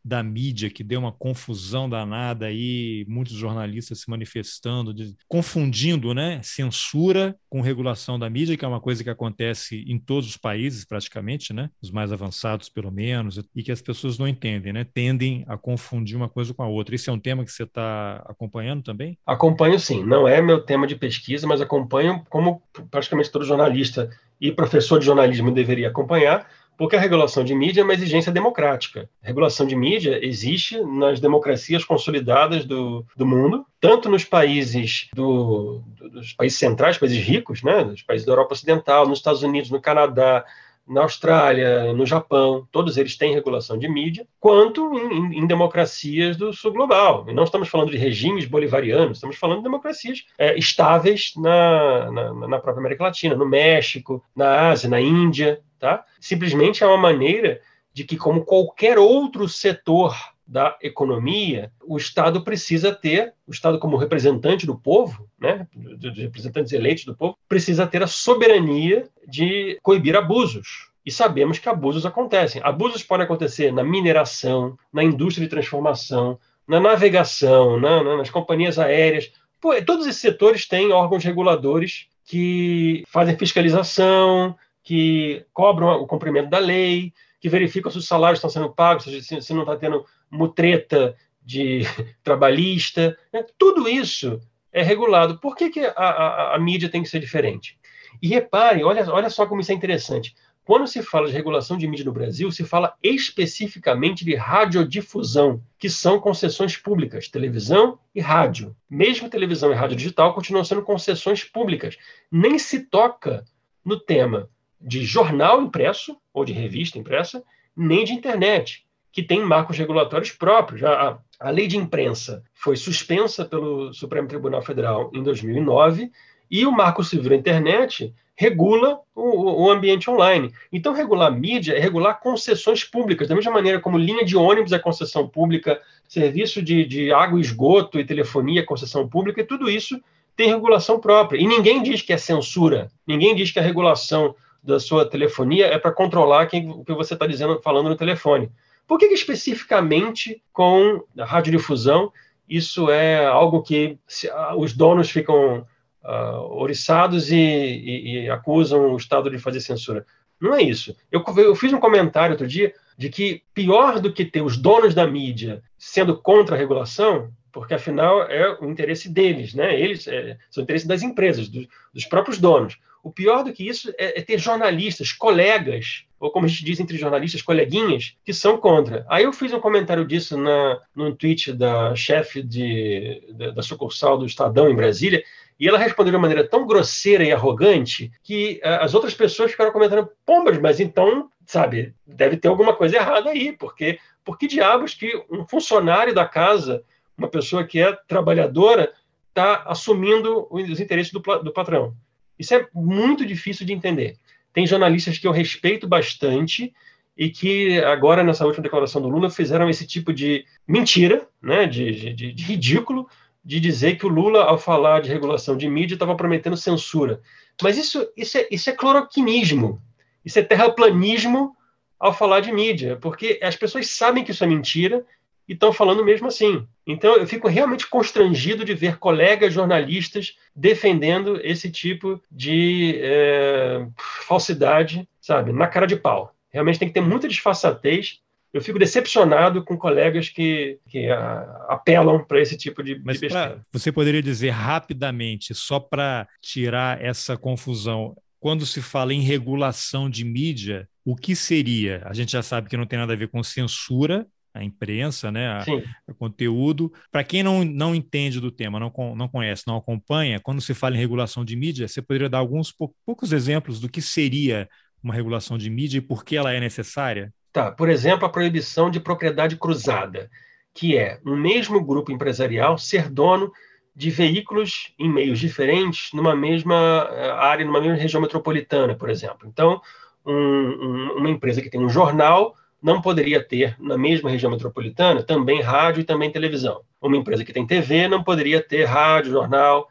da 0.03 0.23
mídia, 0.23 0.69
que 0.69 0.83
deu 0.83 0.99
uma 0.99 1.11
confusão 1.11 1.89
danada 1.89 2.45
aí, 2.45 3.05
muitos 3.07 3.33
jornalistas 3.33 4.01
se 4.01 4.09
manifestando, 4.09 4.93
de, 4.93 5.15
confundindo 5.27 6.13
né, 6.13 6.39
censura 6.43 7.35
com 7.49 7.61
regulação 7.61 8.17
da 8.17 8.29
mídia, 8.29 8.55
que 8.55 8.63
é 8.63 8.67
uma 8.67 8.79
coisa 8.79 9.03
que 9.03 9.09
acontece 9.09 9.83
em 9.87 9.99
todos 9.99 10.29
os 10.29 10.37
países, 10.37 10.85
praticamente, 10.85 11.53
né, 11.53 11.69
os 11.81 11.91
mais 11.91 12.11
avançados, 12.11 12.69
pelo 12.69 12.91
menos, 12.91 13.39
e 13.55 13.63
que 13.63 13.71
as 13.71 13.81
pessoas 13.81 14.17
não 14.17 14.27
entendem, 14.27 14.73
né, 14.73 14.83
tendem 14.83 15.43
a 15.47 15.57
confundir 15.57 16.15
uma 16.15 16.29
coisa 16.29 16.53
com 16.53 16.63
a 16.63 16.67
outra. 16.67 16.95
Esse 16.95 17.09
é 17.09 17.13
um 17.13 17.19
tema 17.19 17.43
que 17.43 17.51
você 17.51 17.63
está 17.63 18.23
acompanhando 18.27 18.83
também? 18.83 19.17
Acompanho 19.25 19.79
sim, 19.79 20.03
não 20.03 20.27
é 20.27 20.41
meu 20.41 20.61
tema 20.61 20.87
de 20.87 20.95
pesquisa, 20.95 21.45
mas 21.45 21.61
acompanho 21.61 22.23
como 22.29 22.61
praticamente 22.89 23.31
todo 23.31 23.45
jornalista 23.45 24.09
e 24.39 24.51
professor 24.51 24.99
de 24.99 25.05
jornalismo 25.05 25.51
deveria 25.51 25.89
acompanhar, 25.89 26.47
porque 26.79 26.95
a 26.95 26.99
regulação 26.99 27.43
de 27.43 27.53
mídia 27.53 27.81
é 27.81 27.83
uma 27.83 27.93
exigência 27.93 28.31
democrática. 28.31 29.09
A 29.21 29.27
regulação 29.27 29.67
de 29.67 29.75
mídia 29.75 30.17
existe 30.25 30.81
nas 30.81 31.19
democracias 31.19 31.83
consolidadas 31.83 32.63
do, 32.63 33.05
do 33.17 33.25
mundo, 33.25 33.65
tanto 33.81 34.09
nos 34.09 34.23
países 34.23 35.09
do, 35.13 35.83
dos 35.99 36.31
países 36.31 36.57
centrais, 36.57 36.97
países 36.97 37.21
ricos, 37.21 37.61
né, 37.61 37.83
dos 37.83 38.01
países 38.01 38.25
da 38.25 38.31
Europa 38.31 38.53
Ocidental, 38.53 39.05
nos 39.05 39.19
Estados 39.19 39.43
Unidos, 39.43 39.69
no 39.69 39.81
Canadá, 39.81 40.45
na 40.87 41.01
Austrália, 41.01 41.93
no 41.93 42.05
Japão, 42.05 42.67
todos 42.71 42.97
eles 42.97 43.15
têm 43.15 43.33
regulação 43.33 43.77
de 43.77 43.87
mídia, 43.87 44.25
quanto 44.39 44.97
em, 44.97 45.37
em, 45.37 45.45
democracias 45.45 46.35
do 46.35 46.51
sul 46.51 46.71
global. 46.71 47.25
E 47.27 47.33
não 47.33 47.43
estamos 47.43 47.67
falando 47.67 47.91
de 47.91 47.97
regimes 47.97 48.45
bolivarianos, 48.45 49.17
estamos 49.17 49.35
falando 49.35 49.57
de 49.57 49.65
democracias 49.65 50.25
é, 50.37 50.57
estáveis 50.57 51.33
na, 51.35 52.09
na, 52.09 52.47
na, 52.47 52.59
própria 52.59 52.79
América 52.79 53.03
Latina, 53.03 53.35
no 53.35 53.45
México, 53.45 54.23
na 54.35 54.69
Ásia, 54.69 54.89
na 54.89 54.99
Índia. 54.99 55.59
Tá? 55.79 56.03
Simplesmente 56.19 56.83
é 56.83 56.87
uma 56.87 56.97
maneira 56.97 57.61
de 57.93 58.03
que, 58.03 58.17
como 58.17 58.43
qualquer 58.43 58.99
outro 58.99 59.47
setor 59.47 60.15
da 60.45 60.75
economia, 60.81 61.71
o 61.85 61.95
Estado 61.95 62.43
precisa 62.43 62.91
ter, 62.91 63.33
o 63.47 63.51
Estado 63.51 63.77
como 63.77 63.97
representante 63.97 64.65
do 64.65 64.75
povo, 64.75 65.29
né, 65.39 65.67
dos 65.73 66.17
representantes 66.17 66.73
eleitos 66.73 67.05
do 67.05 67.15
povo, 67.15 67.37
precisa 67.47 67.85
ter 67.85 68.01
a 68.01 68.07
soberania 68.07 69.07
de 69.27 69.77
coibir 69.83 70.15
abusos. 70.15 70.89
E 71.05 71.11
sabemos 71.11 71.59
que 71.59 71.69
abusos 71.69 72.05
acontecem. 72.05 72.61
Abusos 72.63 73.03
podem 73.03 73.25
acontecer 73.25 73.71
na 73.71 73.83
mineração, 73.83 74.77
na 74.91 75.03
indústria 75.03 75.45
de 75.45 75.51
transformação, 75.51 76.39
na 76.67 76.79
navegação, 76.79 77.79
na, 77.79 78.03
na, 78.03 78.17
nas 78.17 78.29
companhias 78.29 78.77
aéreas. 78.77 79.31
Pô, 79.61 79.79
todos 79.83 80.07
esses 80.07 80.21
setores 80.21 80.67
têm 80.67 80.91
órgãos 80.91 81.23
reguladores 81.23 82.07
que 82.25 83.03
fazem 83.07 83.37
fiscalização, 83.37 84.55
que 84.89 85.45
cobram 85.53 86.01
o 86.01 86.07
cumprimento 86.07 86.49
da 86.49 86.57
lei, 86.57 87.13
que 87.39 87.47
verificam 87.47 87.91
se 87.91 87.99
os 87.99 88.07
salários 88.07 88.39
estão 88.39 88.49
sendo 88.49 88.73
pagos, 88.73 89.03
se, 89.03 89.39
se 89.39 89.53
não 89.53 89.61
está 89.61 89.77
tendo 89.77 90.03
mutreta 90.31 91.15
de 91.43 91.81
trabalhista. 92.23 93.15
Né? 93.31 93.45
Tudo 93.55 93.87
isso 93.87 94.41
é 94.73 94.81
regulado. 94.81 95.37
Por 95.37 95.55
que, 95.55 95.69
que 95.69 95.81
a, 95.81 95.91
a, 95.91 96.55
a, 96.55 96.59
mídia 96.59 96.89
tem 96.89 97.03
que 97.03 97.09
ser 97.09 97.19
diferente? 97.19 97.77
E 98.19 98.29
reparem, 98.29 98.83
olha, 98.83 99.07
olha 99.13 99.29
só 99.29 99.45
como 99.45 99.61
isso 99.61 99.71
é 99.71 99.75
interessante. 99.75 100.33
Quando 100.65 100.87
se 100.87 101.03
fala 101.03 101.27
de 101.27 101.33
regulação 101.33 101.77
de 101.77 101.87
mídia 101.87 102.05
no 102.05 102.11
Brasil, 102.11 102.51
se 102.51 102.63
fala 102.63 102.95
especificamente 103.03 104.25
de 104.25 104.33
radiodifusão, 104.33 105.61
que 105.77 105.87
são 105.87 106.19
concessões 106.19 106.75
públicas, 106.77 107.27
televisão 107.27 107.99
e 108.15 108.19
rádio. 108.19 108.75
Mesmo 108.89 109.29
televisão 109.29 109.71
e 109.71 109.75
rádio 109.75 109.97
digital 109.97 110.33
continuam 110.33 110.65
sendo 110.65 110.81
concessões 110.81 111.43
públicas. 111.43 111.95
Nem 112.31 112.57
se 112.57 112.87
toca 112.87 113.45
no 113.85 113.99
tema 113.99 114.49
de 114.79 115.03
jornal 115.03 115.61
impresso 115.61 116.17
ou 116.33 116.45
de 116.45 116.53
revista 116.53 116.97
impressa, 116.97 117.43
nem 117.75 118.03
de 118.03 118.13
internet, 118.13 118.85
que 119.11 119.23
tem 119.23 119.43
marcos 119.43 119.77
regulatórios 119.77 120.31
próprios. 120.31 120.83
A, 120.83 121.19
a 121.39 121.49
lei 121.49 121.67
de 121.67 121.77
imprensa 121.77 122.43
foi 122.53 122.75
suspensa 122.75 123.45
pelo 123.45 123.93
Supremo 123.93 124.27
Tribunal 124.27 124.61
Federal 124.61 125.09
em 125.13 125.23
2009 125.23 126.11
e 126.49 126.65
o 126.65 126.71
Marco 126.71 127.03
Civil 127.03 127.29
da 127.29 127.35
Internet 127.35 128.13
regula 128.35 129.01
o, 129.13 129.65
o, 129.65 129.69
ambiente 129.69 130.09
online. 130.09 130.53
Então, 130.71 130.93
regular 130.93 131.29
mídia 131.29 131.73
é 131.73 131.79
regular 131.79 132.21
concessões 132.21 132.85
públicas, 132.85 133.27
da 133.27 133.35
mesma 133.35 133.51
maneira 133.51 133.81
como 133.81 133.97
linha 133.97 134.23
de 134.23 134.37
ônibus 134.37 134.71
é 134.71 134.79
concessão 134.79 135.27
pública, 135.27 135.81
serviço 136.07 136.61
de, 136.61 136.85
de 136.85 137.11
água 137.11 137.37
e 137.37 137.41
esgoto 137.41 137.99
e 137.99 138.05
telefonia 138.05 138.61
é 138.61 138.65
concessão 138.65 139.07
pública, 139.09 139.41
e 139.41 139.45
tudo 139.45 139.69
isso 139.69 140.01
tem 140.37 140.47
regulação 140.47 141.01
própria. 141.01 141.37
E 141.37 141.45
ninguém 141.45 141.83
diz 141.83 142.01
que 142.01 142.13
é 142.13 142.17
censura, 142.17 142.89
ninguém 143.05 143.35
diz 143.35 143.51
que 143.51 143.59
a 143.59 143.61
regulação 143.61 144.33
da 144.61 144.79
sua 144.79 145.05
telefonia 145.05 145.67
é 145.67 145.77
para 145.77 145.91
controlar 145.91 146.47
quem, 146.47 146.69
o 146.69 146.83
que 146.83 146.93
você 146.93 147.13
está 147.13 147.25
dizendo, 147.25 147.59
falando 147.61 147.89
no 147.89 147.95
telefone. 147.95 148.51
Por 148.87 148.97
que, 148.97 149.07
que 149.07 149.13
especificamente 149.13 150.41
com 150.51 151.03
a 151.17 151.25
radiodifusão 151.25 152.11
isso 152.49 152.89
é 152.89 153.25
algo 153.25 153.61
que 153.61 153.99
se, 154.07 154.27
uh, 154.27 154.57
os 154.57 154.73
donos 154.73 155.11
ficam 155.11 155.65
uh, 156.03 156.39
oriçados 156.57 157.31
e, 157.31 157.37
e, 157.37 158.23
e, 158.23 158.29
acusam 158.29 158.93
o 158.93 158.97
Estado 158.97 159.29
de 159.29 159.37
fazer 159.37 159.61
censura? 159.61 160.05
Não 160.41 160.55
é 160.55 160.63
isso. 160.63 160.95
Eu, 161.11 161.23
eu 161.37 161.55
fiz 161.55 161.71
um 161.71 161.79
comentário 161.79 162.31
outro 162.31 162.47
dia 162.47 162.73
de 162.97 163.09
que 163.09 163.43
pior 163.53 163.99
do 163.99 164.11
que 164.11 164.25
ter 164.25 164.41
os 164.41 164.57
donos 164.57 164.95
da 164.95 165.05
mídia 165.05 165.61
sendo 165.77 166.17
contra 166.17 166.55
a 166.55 166.57
regulação, 166.57 167.31
porque 167.51 167.75
afinal 167.75 168.23
é 168.23 168.57
o 168.59 168.69
interesse 168.69 169.07
deles, 169.07 169.53
né? 169.53 169.79
Eles 169.79 170.07
é, 170.07 170.37
são 170.49 170.61
o 170.61 170.63
interesse 170.63 170.87
das 170.87 171.03
empresas, 171.03 171.47
do, 171.47 171.67
dos 171.93 172.05
próprios 172.05 172.39
donos. 172.39 172.77
O 173.03 173.11
pior 173.11 173.43
do 173.43 173.53
que 173.53 173.67
isso 173.67 173.93
é, 173.97 174.19
é, 174.19 174.21
ter 174.21 174.37
jornalistas, 174.37 175.11
colegas, 175.11 176.05
ou 176.19 176.31
como 176.31 176.45
a 176.45 176.49
gente 176.49 176.65
diz 176.65 176.79
entre 176.79 176.97
jornalistas, 176.97 177.41
coleguinhas, 177.41 178.15
que 178.25 178.33
são 178.33 178.57
contra. 178.57 179.05
Aí 179.09 179.23
eu 179.23 179.31
fiz 179.31 179.53
um 179.53 179.59
comentário 179.59 180.05
disso 180.05 180.37
na, 180.37 180.79
no 180.93 181.15
tweet 181.15 181.53
da 181.53 181.95
chefe 181.95 182.41
de, 182.41 183.23
da, 183.33 183.51
da 183.51 183.61
sucursal 183.61 184.17
do 184.17 184.25
Estadão 184.25 184.69
em 184.69 184.75
Brasília, 184.75 185.23
e 185.59 185.67
ela 185.67 185.77
respondeu 185.77 186.11
de 186.11 186.15
uma 186.15 186.21
maneira 186.21 186.47
tão 186.47 186.65
grosseira 186.65 187.23
e 187.23 187.31
arrogante 187.31 188.11
que 188.23 188.61
uh, 188.63 188.81
as 188.81 188.93
outras 188.93 189.13
pessoas 189.13 189.51
ficaram 189.51 189.71
comentando: 189.71 190.09
pombas, 190.25 190.57
mas 190.57 190.79
então, 190.79 191.29
sabe, 191.45 191.93
deve 192.05 192.37
ter 192.37 192.47
alguma 192.47 192.73
coisa 192.73 192.95
errada 192.95 193.29
aí, 193.29 193.51
porque 193.51 193.99
por 194.23 194.37
que 194.37 194.47
diabos 194.47 194.93
que 194.93 195.21
um 195.29 195.45
funcionário 195.45 196.13
da 196.13 196.25
casa, 196.25 196.83
uma 197.17 197.27
pessoa 197.27 197.65
que 197.65 197.79
é 197.79 197.91
trabalhadora, 198.07 198.93
está 199.29 199.63
assumindo 199.65 200.47
os 200.49 200.79
interesses 200.79 201.11
do, 201.11 201.19
do 201.19 201.51
patrão? 201.51 201.93
Isso 202.39 202.55
é 202.55 202.65
muito 202.73 203.25
difícil 203.25 203.65
de 203.65 203.73
entender. 203.73 204.17
Tem 204.53 204.65
jornalistas 204.65 205.17
que 205.17 205.27
eu 205.27 205.31
respeito 205.31 205.87
bastante 205.87 206.73
e 207.17 207.29
que 207.29 207.79
agora, 207.79 208.23
nessa 208.23 208.45
última 208.45 208.63
declaração 208.63 209.01
do 209.01 209.09
Lula, 209.09 209.29
fizeram 209.29 209.69
esse 209.69 209.85
tipo 209.85 210.13
de 210.13 210.45
mentira, 210.65 211.27
né, 211.41 211.67
de, 211.67 212.13
de, 212.13 212.31
de 212.31 212.43
ridículo, 212.43 213.09
de 213.43 213.59
dizer 213.59 213.97
que 213.97 214.05
o 214.05 214.09
Lula, 214.09 214.43
ao 214.43 214.57
falar 214.57 215.01
de 215.01 215.09
regulação 215.09 215.57
de 215.57 215.67
mídia, 215.67 215.95
estava 215.95 216.15
prometendo 216.15 216.55
censura. 216.55 217.21
Mas 217.61 217.77
isso, 217.77 218.07
isso, 218.15 218.37
é, 218.37 218.47
isso 218.49 218.69
é 218.69 218.73
cloroquinismo, 218.73 219.81
isso 220.23 220.39
é 220.39 220.43
terraplanismo 220.43 221.55
ao 221.99 222.13
falar 222.13 222.39
de 222.39 222.51
mídia, 222.53 222.97
porque 223.01 223.37
as 223.43 223.57
pessoas 223.57 223.91
sabem 223.91 224.23
que 224.23 224.31
isso 224.31 224.43
é 224.43 224.47
mentira 224.47 225.05
e 225.49 225.53
estão 225.53 225.73
falando 225.73 226.05
mesmo 226.05 226.27
assim. 226.27 226.65
Então, 226.85 227.15
eu 227.15 227.25
fico 227.25 227.47
realmente 227.47 227.87
constrangido 227.87 228.63
de 228.63 228.75
ver 228.75 228.97
colegas 228.97 229.51
jornalistas 229.53 230.35
defendendo 230.55 231.41
esse 231.43 231.71
tipo 231.71 232.21
de 232.31 232.99
é, 233.01 233.87
falsidade, 234.27 235.09
sabe, 235.19 235.51
na 235.51 235.67
cara 235.67 235.87
de 235.87 235.95
pau. 235.95 236.33
Realmente 236.51 236.77
tem 236.77 236.87
que 236.87 236.93
ter 236.93 237.01
muita 237.01 237.27
disfarçatez 237.27 238.19
eu 238.51 238.61
fico 238.61 238.79
decepcionado 238.79 239.63
com 239.63 239.77
colegas 239.77 240.27
que, 240.29 240.79
que 240.87 241.07
a, 241.07 241.67
apelam 241.69 242.23
para 242.23 242.41
esse 242.41 242.57
tipo 242.57 242.81
de, 242.81 242.99
Mas 243.03 243.19
de 243.19 243.27
pra, 243.27 243.59
você 243.71 243.91
poderia 243.91 244.23
dizer 244.23 244.49
rapidamente, 244.49 245.53
só 245.53 245.79
para 245.79 246.27
tirar 246.41 246.99
essa 247.03 247.37
confusão, 247.37 248.15
quando 248.39 248.65
se 248.65 248.81
fala 248.81 249.13
em 249.13 249.21
regulação 249.21 250.09
de 250.09 250.25
mídia, 250.25 250.89
o 251.05 251.15
que 251.15 251.35
seria? 251.35 252.01
A 252.05 252.13
gente 252.13 252.31
já 252.31 252.41
sabe 252.41 252.69
que 252.69 252.77
não 252.77 252.87
tem 252.87 252.97
nada 252.97 253.13
a 253.13 253.15
ver 253.15 253.27
com 253.27 253.43
censura, 253.43 254.25
a 254.53 254.63
imprensa, 254.63 255.31
né, 255.31 255.47
a, 255.47 255.65
a 256.07 256.13
conteúdo. 256.13 256.91
Para 257.11 257.23
quem 257.23 257.43
não, 257.43 257.63
não 257.63 257.93
entende 257.93 258.39
do 258.39 258.51
tema, 258.51 258.79
não, 258.79 258.91
não 259.15 259.27
conhece, 259.27 259.67
não 259.67 259.77
acompanha, 259.77 260.39
quando 260.39 260.61
se 260.61 260.73
fala 260.73 260.95
em 260.95 260.99
regulação 260.99 261.45
de 261.45 261.55
mídia, 261.55 261.87
você 261.87 262.01
poderia 262.01 262.29
dar 262.29 262.39
alguns 262.39 262.73
poucos 263.05 263.31
exemplos 263.31 263.79
do 263.79 263.89
que 263.89 264.01
seria 264.01 264.67
uma 265.03 265.13
regulação 265.13 265.57
de 265.57 265.69
mídia 265.69 265.99
e 265.99 266.01
por 266.01 266.23
que 266.23 266.35
ela 266.35 266.53
é 266.53 266.59
necessária? 266.59 267.33
Tá, 267.51 267.71
por 267.71 267.89
exemplo, 267.89 268.25
a 268.25 268.29
proibição 268.29 268.91
de 268.91 268.99
propriedade 268.99 269.55
cruzada, 269.55 270.29
que 270.73 270.97
é 270.97 271.19
um 271.25 271.35
mesmo 271.35 271.83
grupo 271.83 272.11
empresarial 272.11 272.77
ser 272.77 273.09
dono 273.09 273.51
de 273.95 274.09
veículos 274.09 274.93
em 274.97 275.11
meios 275.11 275.39
diferentes 275.39 276.11
numa 276.13 276.35
mesma 276.35 277.09
eh, 277.11 277.31
área, 277.31 277.65
numa 277.65 277.81
mesma 277.81 277.97
região 277.97 278.21
metropolitana, 278.21 278.95
por 278.95 279.09
exemplo. 279.09 279.47
Então, 279.47 279.81
um, 280.25 280.33
um, 280.33 281.13
uma 281.17 281.29
empresa 281.29 281.61
que 281.61 281.69
tem 281.69 281.81
um 281.81 281.89
jornal 281.89 282.55
não 282.81 283.01
poderia 283.01 283.43
ter 283.43 283.75
na 283.79 283.97
mesma 283.97 284.29
região 284.29 284.51
metropolitana 284.51 285.23
também 285.23 285.61
rádio 285.61 286.01
e 286.01 286.05
também 286.05 286.31
televisão. 286.31 286.81
Uma 287.01 287.17
empresa 287.17 287.43
que 287.43 287.53
tem 287.53 287.65
TV 287.65 288.07
não 288.07 288.23
poderia 288.23 288.61
ter 288.61 288.85
rádio, 288.85 289.31
jornal 289.31 289.87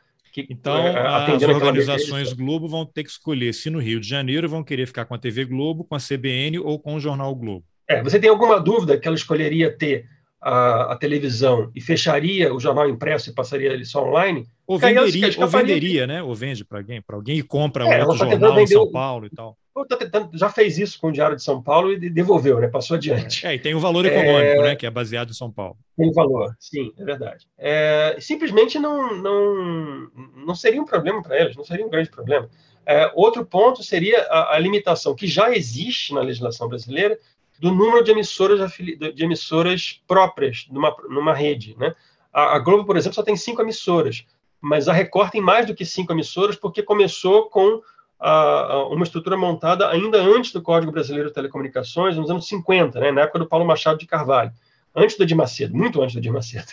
que, 0.47 0.47
então, 0.51 0.77
é, 0.77 1.35
as 1.35 1.43
organizações 1.43 2.33
Globo 2.33 2.69
vão 2.69 2.87
ter 2.87 3.03
que 3.03 3.11
escolher 3.11 3.53
se 3.53 3.71
no 3.71 3.81
Rio 3.81 4.01
de 4.01 4.09
Janeiro 4.09 4.49
vão 4.49 4.63
querer 4.63 4.87
ficar 4.87 5.05
com 5.05 5.15
a 5.15 5.19
TV 5.19 5.45
Globo, 5.45 5.85
com 5.85 5.95
a 5.95 5.99
CBN 5.99 6.59
ou 6.61 6.79
com 6.79 6.95
o 6.95 7.01
Jornal 7.01 7.35
Globo. 7.35 7.65
É, 7.89 8.03
você 8.03 8.21
tem 8.21 8.31
alguma 8.31 8.61
dúvida 8.61 8.99
que 8.99 9.09
ela 9.09 9.17
escolheria 9.17 9.75
ter 9.77 10.07
a, 10.41 10.93
a 10.93 10.97
televisão 10.97 11.71
e 11.75 11.81
fecharia 11.81 12.55
o 12.55 12.61
jornal 12.61 12.89
impresso 12.89 13.31
e 13.31 13.35
passaria 13.35 13.73
ele 13.73 13.85
só 13.85 14.07
online? 14.07 14.47
Ou 14.67 14.79
venderia, 14.79 15.31
ou 15.39 15.49
venderia 15.49 16.07
né? 16.07 16.23
Ou 16.23 16.35
vende 16.35 16.65
para 16.65 16.79
alguém, 16.79 17.03
para 17.03 17.17
alguém 17.17 17.39
e 17.39 17.43
compra 17.43 17.85
é, 17.89 18.05
outro 18.05 18.19
jornal 18.19 18.61
em 18.61 18.67
São 18.67 18.91
Paulo 18.91 19.27
e 19.27 19.31
tal. 19.31 19.57
Tá 19.87 19.97
tentando, 19.97 20.31
já 20.37 20.49
fez 20.49 20.79
isso 20.79 21.01
com 21.01 21.09
o 21.09 21.13
Diário 21.13 21.37
de 21.37 21.43
São 21.43 21.63
Paulo 21.63 21.93
e 21.93 22.11
devolveu, 22.11 22.61
né? 22.61 22.69
Passou 22.69 22.97
adiante. 22.97 23.47
É, 23.47 23.55
e 23.55 23.59
tem 23.59 23.75
o 23.75 23.81
valor 23.81 24.05
econômico, 24.05 24.61
é... 24.61 24.63
né? 24.63 24.77
Que 24.77 24.87
é 24.87 24.91
baseado 24.91 25.31
em 25.31 25.35
São 25.35 25.51
Paulo. 25.51 25.77
Tem 25.97 26.13
valor, 26.13 26.55
sim, 26.59 26.93
é 26.99 27.05
verdade. 27.05 27.47
É, 27.57 28.17
simplesmente 28.21 28.79
não, 28.79 29.17
não, 29.17 30.11
não 30.47 30.55
seria 30.55 30.81
um 30.81 30.85
problema 30.85 31.23
para 31.23 31.41
eles, 31.41 31.57
não 31.57 31.65
seria 31.65 31.85
um 31.85 31.91
grande 31.91 32.11
problema. 32.11 32.49
É, 32.87 33.13
outro 33.15 33.45
ponto 33.45 33.83
seria 33.83 34.23
a, 34.31 34.55
a, 34.57 34.59
limitação 34.59 35.15
que 35.15 35.27
já 35.27 35.55
existe 35.55 36.15
na 36.15 36.23
legislação 36.23 36.69
brasileira 36.69 37.19
do 37.59 37.71
número 37.71 38.03
de 38.03 38.11
emissoras, 38.11 38.73
de 38.73 39.25
emissoras 39.25 40.01
próprias 40.07 40.67
numa, 40.71 40.97
numa 41.09 41.35
rede. 41.35 41.77
Né? 41.79 41.95
A, 42.33 42.57
a 42.57 42.59
Globo, 42.59 42.87
por 42.87 42.97
exemplo, 42.97 43.15
só 43.15 43.23
tem 43.23 43.37
cinco 43.37 43.61
emissoras, 43.61 44.25
mas 44.61 44.89
a 44.89 44.93
Record 44.93 45.31
tem 45.31 45.41
mais 45.41 45.67
do 45.67 45.75
que 45.75 45.85
cinco 45.85 46.13
emissoras 46.13 46.57
porque 46.57 46.83
começou 46.83 47.51
com 47.51 47.83
a, 48.19 48.87
uma 48.89 49.05
estrutura 49.05 49.37
montada 49.37 49.89
ainda 49.89 50.19
antes 50.21 50.53
do 50.53 50.63
Código 50.63 50.93
Brasileiro 50.93 51.29
de 51.29 51.35
Telecomunicações, 51.35 52.17
nos 52.17 52.31
anos 52.31 52.47
50, 52.49 52.99
né, 52.99 53.13
na 53.13 53.23
época 53.23 53.39
do 53.39 53.47
Paulo 53.47 53.65
Machado 53.65 53.99
de 53.99 54.07
Carvalho, 54.07 54.53
antes 54.95 55.17
do 55.17 55.23
Edir 55.23 55.37
Macedo, 55.37 55.77
muito 55.77 56.01
antes 56.03 56.15
do 56.15 56.19
Edir 56.19 56.33
Macedo. 56.33 56.73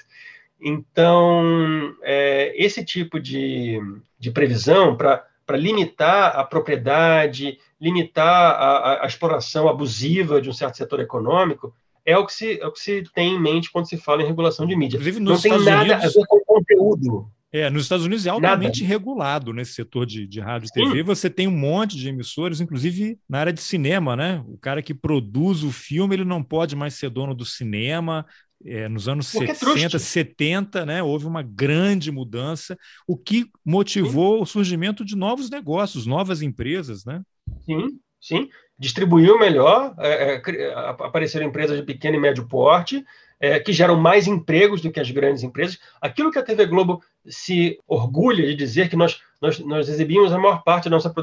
Então, 0.60 1.96
é, 2.02 2.54
esse 2.56 2.84
tipo 2.84 3.20
de, 3.20 3.80
de 4.18 4.32
previsão 4.32 4.96
para 4.96 5.26
limitar 5.52 6.38
a 6.40 6.44
propriedade, 6.44 7.60
limitar 7.80 8.56
a, 8.56 9.04
a, 9.04 9.08
exploração 9.08 9.68
abusiva 9.68 10.42
de 10.42 10.50
um 10.50 10.54
certo 10.54 10.78
setor 10.78 11.02
econômico, 11.02 11.74
é 12.06 12.18
o, 12.18 12.26
que 12.26 12.34
se, 12.34 12.60
é 12.60 12.66
o 12.66 12.72
que 12.72 12.80
se 12.80 13.04
tem 13.14 13.34
em 13.34 13.42
mente 13.42 13.72
quando 13.72 13.88
se 13.88 13.98
fala 13.98 14.22
em 14.22 14.28
regulação 14.28 14.66
de 14.66 14.76
mídia. 14.76 14.98
Inclusive, 14.98 15.20
Não 15.20 15.40
tem 15.40 15.52
Estados 15.52 15.66
nada 15.66 15.94
Unidos... 15.96 16.18
a 16.18 16.20
ver 16.20 16.28
com 16.28 16.40
conteúdo. 16.46 17.28
É, 17.56 17.70
nos 17.70 17.84
Estados 17.84 18.06
Unidos 18.06 18.26
é 18.26 18.30
altamente 18.30 18.82
Nada. 18.82 18.94
regulado 18.94 19.54
nesse 19.54 19.76
setor 19.76 20.06
de, 20.06 20.28
de 20.28 20.42
rádio 20.42 20.68
e 20.68 20.72
TV. 20.74 21.02
Você 21.04 21.30
tem 21.30 21.48
um 21.48 21.58
monte 21.58 21.96
de 21.96 22.10
emissores, 22.10 22.60
inclusive 22.60 23.18
na 23.30 23.40
área 23.40 23.54
de 23.54 23.62
cinema, 23.62 24.14
né? 24.14 24.44
O 24.46 24.58
cara 24.58 24.82
que 24.82 24.94
produz 24.94 25.64
o 25.64 25.72
filme, 25.72 26.18
ele 26.18 26.26
não 26.26 26.44
pode 26.44 26.76
mais 26.76 26.96
ser 26.96 27.10
dono 27.10 27.34
do 27.34 27.46
cinema. 27.46 28.26
É, 28.66 28.90
nos 28.90 29.08
anos 29.08 29.32
Porque 29.32 29.56
60, 29.56 29.96
é 29.96 30.00
70, 30.00 30.86
né, 30.86 31.04
houve 31.04 31.28
uma 31.28 31.44
grande 31.44 32.10
mudança, 32.10 32.78
o 33.06 33.16
que 33.16 33.46
motivou 33.64 34.38
sim. 34.38 34.44
o 34.44 34.46
surgimento 34.46 35.06
de 35.06 35.16
novos 35.16 35.50
negócios, 35.50 36.06
novas 36.06 36.42
empresas, 36.42 37.06
né? 37.06 37.22
Sim, 37.66 38.00
sim. 38.20 38.50
Distribuiu 38.80 39.38
melhor, 39.38 39.94
é, 40.00 40.42
é, 40.46 40.74
apareceram 40.74 41.46
empresas 41.46 41.78
de 41.78 41.86
pequeno 41.86 42.18
e 42.18 42.20
médio 42.20 42.48
porte, 42.48 43.06
é, 43.46 43.60
que 43.60 43.72
geram 43.72 43.96
mais 43.96 44.26
empregos 44.26 44.82
do 44.82 44.92
que 44.92 45.00
as 45.00 45.12
grandes 45.12 45.44
empresas. 45.44 45.78
Aquilo 46.02 46.32
que 46.32 46.40
a 46.40 46.44
TV 46.44 46.66
Globo 46.66 47.04
se 47.28 47.80
orgulha 47.88 48.44
de 48.44 48.56
dizer 48.56 48.90
que 48.90 48.96
nós, 48.96 49.20
nós, 49.40 49.60
nós 49.60 49.88
exibimos 49.88 50.34
a 50.34 50.40
maior 50.40 50.64
parte 50.64 50.90
da 50.90 50.96
nossa, 50.96 51.14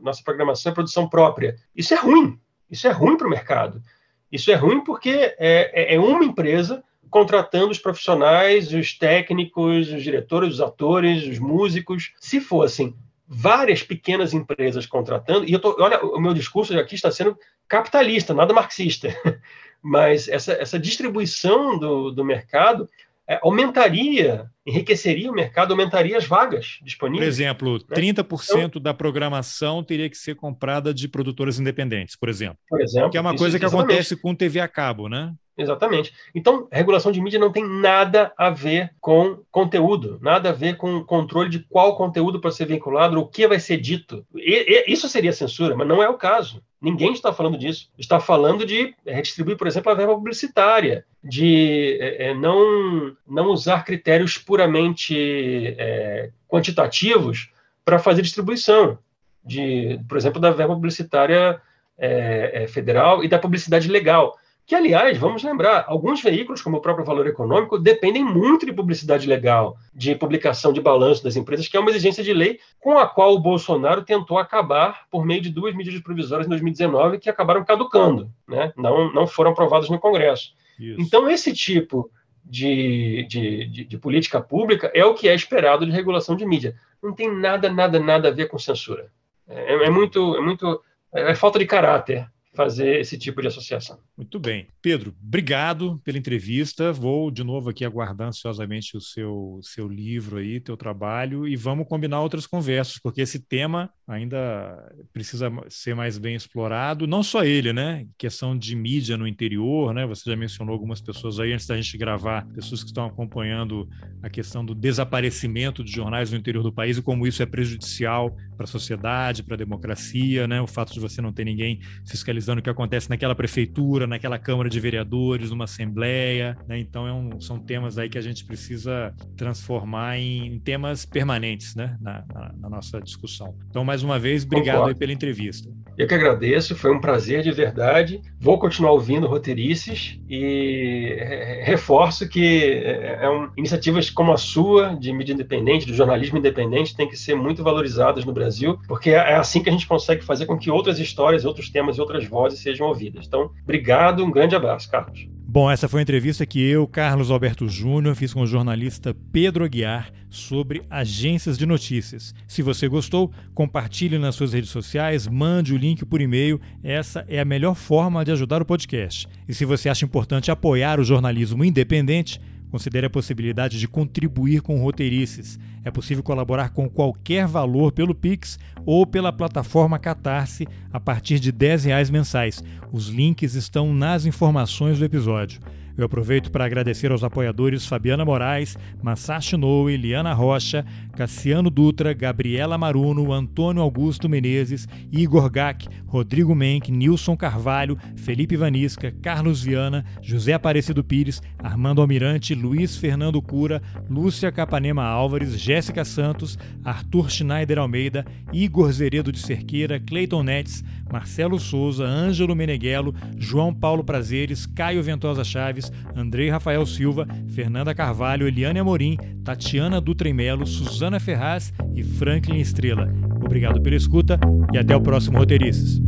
nossa 0.00 0.22
programação 0.22 0.70
é 0.70 0.74
produção 0.74 1.08
própria. 1.08 1.56
Isso 1.74 1.92
é 1.92 1.96
ruim. 1.96 2.38
Isso 2.70 2.86
é 2.86 2.92
ruim 2.92 3.16
para 3.16 3.26
o 3.26 3.30
mercado. 3.30 3.82
Isso 4.30 4.50
é 4.52 4.54
ruim 4.54 4.82
porque 4.84 5.10
é, 5.10 5.34
é, 5.38 5.94
é 5.94 5.98
uma 5.98 6.24
empresa 6.24 6.84
contratando 7.10 7.70
os 7.70 7.78
profissionais, 7.78 8.72
os 8.72 8.96
técnicos, 8.96 9.90
os 9.90 10.02
diretores, 10.02 10.54
os 10.54 10.60
atores, 10.60 11.26
os 11.26 11.40
músicos. 11.40 12.12
Se 12.20 12.40
fossem 12.40 12.94
várias 13.26 13.82
pequenas 13.82 14.32
empresas 14.32 14.86
contratando, 14.86 15.44
e 15.44 15.52
eu 15.52 15.58
tô, 15.58 15.76
olha, 15.80 16.00
o 16.00 16.20
meu 16.20 16.32
discurso 16.32 16.78
aqui 16.78 16.94
está 16.94 17.10
sendo 17.10 17.36
capitalista, 17.66 18.32
nada 18.32 18.54
marxista, 18.54 19.08
mas 19.82 20.28
essa, 20.28 20.52
essa 20.54 20.78
distribuição 20.78 21.78
do, 21.78 22.10
do 22.10 22.24
mercado 22.24 22.88
é, 23.28 23.40
aumentaria, 23.42 24.48
enriqueceria 24.64 25.30
o 25.30 25.34
mercado, 25.34 25.72
aumentaria 25.72 26.16
as 26.16 26.24
vagas 26.24 26.78
disponíveis. 26.82 27.24
Por 27.24 27.28
exemplo, 27.28 27.78
né? 27.90 27.96
30% 27.96 28.66
então, 28.66 28.82
da 28.82 28.94
programação 28.94 29.82
teria 29.82 30.08
que 30.08 30.16
ser 30.16 30.36
comprada 30.36 30.94
de 30.94 31.08
produtoras 31.08 31.58
independentes, 31.58 32.14
por 32.14 32.28
exemplo. 32.28 32.58
Por 32.68 32.80
exemplo. 32.80 33.10
Que 33.10 33.18
é 33.18 33.20
uma 33.20 33.34
isso, 33.34 33.42
coisa 33.42 33.58
que 33.58 33.64
exatamente. 33.64 33.90
acontece 33.90 34.16
com 34.16 34.34
TV 34.34 34.60
a 34.60 34.68
cabo, 34.68 35.08
né? 35.08 35.34
Exatamente. 35.58 36.12
Então, 36.34 36.68
regulação 36.70 37.10
de 37.10 37.20
mídia 37.20 37.38
não 37.38 37.50
tem 37.50 37.66
nada 37.66 38.32
a 38.36 38.50
ver 38.50 38.90
com 39.00 39.42
conteúdo, 39.50 40.18
nada 40.20 40.50
a 40.50 40.52
ver 40.52 40.76
com 40.76 41.02
controle 41.02 41.48
de 41.48 41.60
qual 41.60 41.96
conteúdo 41.96 42.40
pode 42.40 42.54
ser 42.54 42.66
vinculado, 42.66 43.18
o 43.18 43.26
que 43.26 43.48
vai 43.48 43.58
ser 43.58 43.78
dito. 43.78 44.24
E, 44.34 44.84
e, 44.86 44.92
isso 44.92 45.08
seria 45.08 45.32
censura, 45.32 45.74
mas 45.74 45.88
não 45.88 46.02
é 46.02 46.08
o 46.08 46.18
caso. 46.18 46.62
Ninguém 46.86 47.12
está 47.12 47.32
falando 47.32 47.58
disso. 47.58 47.90
Está 47.98 48.20
falando 48.20 48.64
de 48.64 48.94
redistribuir, 49.04 49.56
por 49.56 49.66
exemplo, 49.66 49.90
a 49.90 49.94
verba 49.96 50.14
publicitária, 50.14 51.04
de 51.22 51.98
é, 52.00 52.28
é 52.28 52.34
não, 52.34 53.16
não 53.26 53.48
usar 53.48 53.84
critérios 53.84 54.38
puramente 54.38 55.74
é, 55.76 56.30
quantitativos 56.46 57.50
para 57.84 57.98
fazer 57.98 58.22
distribuição, 58.22 59.00
de, 59.44 59.98
por 60.08 60.16
exemplo, 60.16 60.40
da 60.40 60.52
verba 60.52 60.76
publicitária 60.76 61.60
é, 61.98 62.62
é, 62.62 62.66
federal 62.68 63.24
e 63.24 63.28
da 63.28 63.40
publicidade 63.40 63.88
legal 63.88 64.38
que, 64.66 64.74
aliás, 64.74 65.16
vamos 65.16 65.44
lembrar, 65.44 65.84
alguns 65.86 66.20
veículos, 66.20 66.60
como 66.60 66.78
o 66.78 66.80
próprio 66.80 67.06
Valor 67.06 67.28
Econômico, 67.28 67.78
dependem 67.78 68.24
muito 68.24 68.66
de 68.66 68.72
publicidade 68.72 69.24
legal, 69.24 69.76
de 69.94 70.16
publicação 70.16 70.72
de 70.72 70.80
balanço 70.80 71.22
das 71.22 71.36
empresas, 71.36 71.68
que 71.68 71.76
é 71.76 71.80
uma 71.80 71.90
exigência 71.90 72.24
de 72.24 72.32
lei 72.32 72.58
com 72.80 72.98
a 72.98 73.06
qual 73.06 73.32
o 73.32 73.38
Bolsonaro 73.38 74.02
tentou 74.02 74.38
acabar 74.38 75.06
por 75.08 75.24
meio 75.24 75.40
de 75.40 75.50
duas 75.50 75.72
medidas 75.72 76.00
provisórias 76.00 76.46
em 76.46 76.50
2019 76.50 77.18
que 77.18 77.30
acabaram 77.30 77.64
caducando, 77.64 78.28
né? 78.48 78.72
não, 78.76 79.12
não 79.12 79.24
foram 79.24 79.52
aprovadas 79.52 79.88
no 79.88 80.00
Congresso. 80.00 80.52
Isso. 80.80 81.00
Então, 81.00 81.30
esse 81.30 81.52
tipo 81.52 82.10
de, 82.44 83.24
de, 83.28 83.66
de, 83.66 83.84
de 83.84 83.98
política 83.98 84.40
pública 84.40 84.90
é 84.92 85.04
o 85.04 85.14
que 85.14 85.28
é 85.28 85.34
esperado 85.34 85.86
de 85.86 85.92
regulação 85.92 86.34
de 86.34 86.44
mídia. 86.44 86.74
Não 87.00 87.12
tem 87.12 87.32
nada, 87.32 87.70
nada, 87.70 88.00
nada 88.00 88.28
a 88.28 88.32
ver 88.32 88.48
com 88.48 88.58
censura. 88.58 89.12
É, 89.46 89.86
é 89.86 89.90
muito, 89.90 90.34
é 90.34 90.40
muito, 90.40 90.82
é 91.14 91.36
falta 91.36 91.56
de 91.56 91.66
caráter 91.66 92.26
fazer 92.56 92.98
esse 92.98 93.18
tipo 93.18 93.40
de 93.40 93.48
associação. 93.48 94.00
Muito 94.16 94.40
bem. 94.40 94.66
Pedro, 94.80 95.14
obrigado 95.22 96.00
pela 96.02 96.18
entrevista. 96.18 96.92
Vou 96.92 97.30
de 97.30 97.44
novo 97.44 97.70
aqui 97.70 97.84
aguardar 97.84 98.28
ansiosamente 98.28 98.96
o 98.96 99.00
seu, 99.00 99.60
seu 99.62 99.86
livro 99.86 100.38
aí, 100.38 100.58
teu 100.58 100.76
trabalho, 100.76 101.46
e 101.46 101.54
vamos 101.54 101.86
combinar 101.86 102.20
outras 102.20 102.46
conversas, 102.46 102.98
porque 102.98 103.20
esse 103.20 103.38
tema 103.38 103.90
ainda 104.08 104.90
precisa 105.12 105.50
ser 105.68 105.94
mais 105.94 106.16
bem 106.16 106.34
explorado. 106.34 107.06
Não 107.06 107.22
só 107.22 107.44
ele, 107.44 107.72
né? 107.72 108.06
Questão 108.16 108.56
de 108.56 108.74
mídia 108.74 109.16
no 109.16 109.26
interior, 109.26 109.92
né? 109.92 110.06
Você 110.06 110.30
já 110.30 110.36
mencionou 110.36 110.72
algumas 110.72 111.00
pessoas 111.00 111.38
aí 111.38 111.52
antes 111.52 111.66
da 111.66 111.76
gente 111.76 111.98
gravar, 111.98 112.46
pessoas 112.54 112.82
que 112.82 112.88
estão 112.88 113.04
acompanhando 113.04 113.88
a 114.22 114.30
questão 114.30 114.64
do 114.64 114.74
desaparecimento 114.74 115.84
de 115.84 115.92
jornais 115.92 116.30
no 116.30 116.38
interior 116.38 116.62
do 116.62 116.72
país 116.72 116.96
e 116.96 117.02
como 117.02 117.26
isso 117.26 117.42
é 117.42 117.46
prejudicial 117.46 118.34
para 118.56 118.64
a 118.64 118.66
sociedade, 118.66 119.42
para 119.42 119.54
a 119.54 119.58
democracia, 119.58 120.46
né? 120.46 120.60
O 120.60 120.66
fato 120.66 120.92
de 120.92 121.00
você 121.00 121.20
não 121.20 121.32
ter 121.32 121.44
ninguém 121.44 121.80
fiscalizando 122.06 122.45
o 122.54 122.62
que 122.62 122.70
acontece 122.70 123.08
naquela 123.10 123.34
prefeitura, 123.34 124.06
naquela 124.06 124.38
Câmara 124.38 124.68
de 124.68 124.78
Vereadores, 124.78 125.50
numa 125.50 125.64
Assembleia, 125.64 126.56
né? 126.68 126.78
Então 126.78 127.06
é 127.06 127.12
um, 127.12 127.40
são 127.40 127.58
temas 127.58 127.98
aí 127.98 128.08
que 128.08 128.18
a 128.18 128.22
gente 128.22 128.44
precisa 128.44 129.14
transformar 129.36 130.18
em, 130.18 130.58
temas 130.60 131.04
permanentes, 131.04 131.74
né? 131.74 131.96
Na, 132.00 132.24
na, 132.32 132.52
na, 132.60 132.68
nossa 132.68 133.00
discussão. 133.00 133.54
Então, 133.68 133.84
mais 133.84 134.02
uma 134.02 134.18
vez, 134.18 134.44
obrigado 134.44 134.94
pela 134.96 135.12
entrevista. 135.12 135.70
Eu 135.96 136.06
que 136.06 136.14
agradeço, 136.14 136.76
foi 136.76 136.92
um 136.92 137.00
prazer 137.00 137.42
de 137.42 137.50
verdade. 137.50 138.20
Vou 138.38 138.58
continuar 138.58 138.92
ouvindo 138.92 139.26
roteirices 139.26 140.20
e 140.28 141.16
reforço 141.62 142.28
que 142.28 142.62
é, 142.84 143.20
é 143.22 143.30
um, 143.30 143.50
iniciativas 143.56 144.10
como 144.10 144.32
a 144.32 144.36
sua, 144.36 144.94
de 144.94 145.12
mídia 145.12 145.32
independente, 145.32 145.86
do 145.86 145.94
jornalismo 145.94 146.38
independente, 146.38 146.96
tem 146.96 147.08
que 147.08 147.16
ser 147.16 147.34
muito 147.34 147.62
valorizadas 147.62 148.24
no 148.24 148.32
Brasil, 148.32 148.78
porque 148.86 149.10
é 149.10 149.36
assim 149.36 149.62
que 149.62 149.68
a 149.68 149.72
gente 149.72 149.86
consegue 149.86 150.22
fazer 150.22 150.46
com 150.46 150.58
que 150.58 150.70
outras 150.70 150.98
histórias, 150.98 151.44
outros 151.44 151.70
temas 151.70 151.96
e 151.96 152.00
outras 152.00 152.24
vozes 152.26 152.35
sejam 152.58 152.86
ouvidas. 152.86 153.26
Então, 153.26 153.50
obrigado, 153.62 154.24
um 154.24 154.30
grande 154.30 154.54
abraço, 154.54 154.90
Carlos. 154.90 155.28
Bom, 155.48 155.70
essa 155.70 155.88
foi 155.88 156.00
a 156.00 156.02
entrevista 156.02 156.44
que 156.44 156.60
eu, 156.60 156.86
Carlos 156.86 157.30
Alberto 157.30 157.68
Júnior, 157.68 158.14
fiz 158.14 158.34
com 158.34 158.42
o 158.42 158.46
jornalista 158.46 159.16
Pedro 159.32 159.64
Aguiar 159.64 160.10
sobre 160.28 160.82
agências 160.90 161.56
de 161.56 161.64
notícias. 161.64 162.34
Se 162.46 162.60
você 162.60 162.86
gostou, 162.88 163.32
compartilhe 163.54 164.18
nas 164.18 164.34
suas 164.34 164.52
redes 164.52 164.68
sociais, 164.68 165.26
mande 165.26 165.72
o 165.72 165.78
link 165.78 166.04
por 166.04 166.20
e-mail. 166.20 166.60
Essa 166.82 167.24
é 167.28 167.40
a 167.40 167.44
melhor 167.44 167.74
forma 167.74 168.24
de 168.24 168.32
ajudar 168.32 168.60
o 168.60 168.66
podcast. 168.66 169.26
E 169.48 169.54
se 169.54 169.64
você 169.64 169.88
acha 169.88 170.04
importante 170.04 170.50
apoiar 170.50 171.00
o 171.00 171.04
jornalismo 171.04 171.64
independente, 171.64 172.38
Considere 172.70 173.06
a 173.06 173.10
possibilidade 173.10 173.78
de 173.78 173.86
contribuir 173.86 174.60
com 174.60 174.78
roteirices. 174.82 175.58
É 175.86 175.90
possível 175.92 176.20
colaborar 176.20 176.70
com 176.70 176.88
qualquer 176.88 177.46
valor 177.46 177.92
pelo 177.92 178.12
Pix 178.12 178.58
ou 178.84 179.06
pela 179.06 179.32
plataforma 179.32 180.00
Catarse 180.00 180.66
a 180.92 180.98
partir 180.98 181.38
de 181.38 181.50
R$ 181.50 181.76
reais 181.76 182.10
mensais. 182.10 182.60
Os 182.90 183.06
links 183.06 183.54
estão 183.54 183.94
nas 183.94 184.26
informações 184.26 184.98
do 184.98 185.04
episódio. 185.04 185.60
Eu 185.96 186.04
aproveito 186.04 186.50
para 186.50 186.66
agradecer 186.66 187.10
aos 187.10 187.24
apoiadores 187.24 187.86
Fabiana 187.86 188.24
Moraes, 188.24 188.76
Masashi 189.02 189.56
Noe, 189.56 189.96
Liana 189.96 190.34
Rocha, 190.34 190.84
Cassiano 191.16 191.70
Dutra, 191.70 192.12
Gabriela 192.12 192.76
Maruno, 192.76 193.32
Antônio 193.32 193.80
Augusto 193.82 194.28
Menezes, 194.28 194.86
Igor 195.10 195.48
Gack, 195.48 195.88
Rodrigo 196.06 196.54
Menck, 196.54 196.92
Nilson 196.92 197.34
Carvalho, 197.34 197.96
Felipe 198.14 198.56
Vanisca, 198.56 199.10
Carlos 199.22 199.62
Viana, 199.62 200.04
José 200.22 200.52
Aparecido 200.52 201.02
Pires, 201.02 201.40
Armando 201.58 202.02
Almirante, 202.02 202.54
Luiz 202.54 202.96
Fernando 202.96 203.40
Cura, 203.40 203.80
Lúcia 204.10 204.52
Capanema 204.52 205.02
Álvares, 205.02 205.58
Jéssica 205.58 206.04
Santos, 206.04 206.58
Arthur 206.84 207.30
Schneider 207.30 207.78
Almeida, 207.78 208.26
Igor 208.52 208.92
Zeredo 208.92 209.32
de 209.32 209.38
Cerqueira, 209.38 209.98
Cleiton 209.98 210.42
Netes, 210.42 210.84
Marcelo 211.12 211.58
Souza, 211.58 212.04
Ângelo 212.04 212.54
Meneghello, 212.54 213.14
João 213.36 213.72
Paulo 213.72 214.04
Prazeres, 214.04 214.66
Caio 214.66 215.02
Ventosa 215.02 215.44
Chaves, 215.44 215.90
Andrei 216.14 216.48
Rafael 216.48 216.84
Silva, 216.86 217.26
Fernanda 217.48 217.94
Carvalho, 217.94 218.46
Eliane 218.46 218.78
Amorim, 218.78 219.16
Tatiana 219.44 220.00
Dutra 220.00 220.32
Melo, 220.32 220.66
Suzana 220.66 221.20
Ferraz 221.20 221.72
e 221.94 222.02
Franklin 222.02 222.58
Estrela. 222.58 223.12
Obrigado 223.44 223.80
pela 223.80 223.96
escuta 223.96 224.38
e 224.72 224.78
até 224.78 224.96
o 224.96 225.00
próximo 225.00 225.38
Roteirices. 225.38 226.00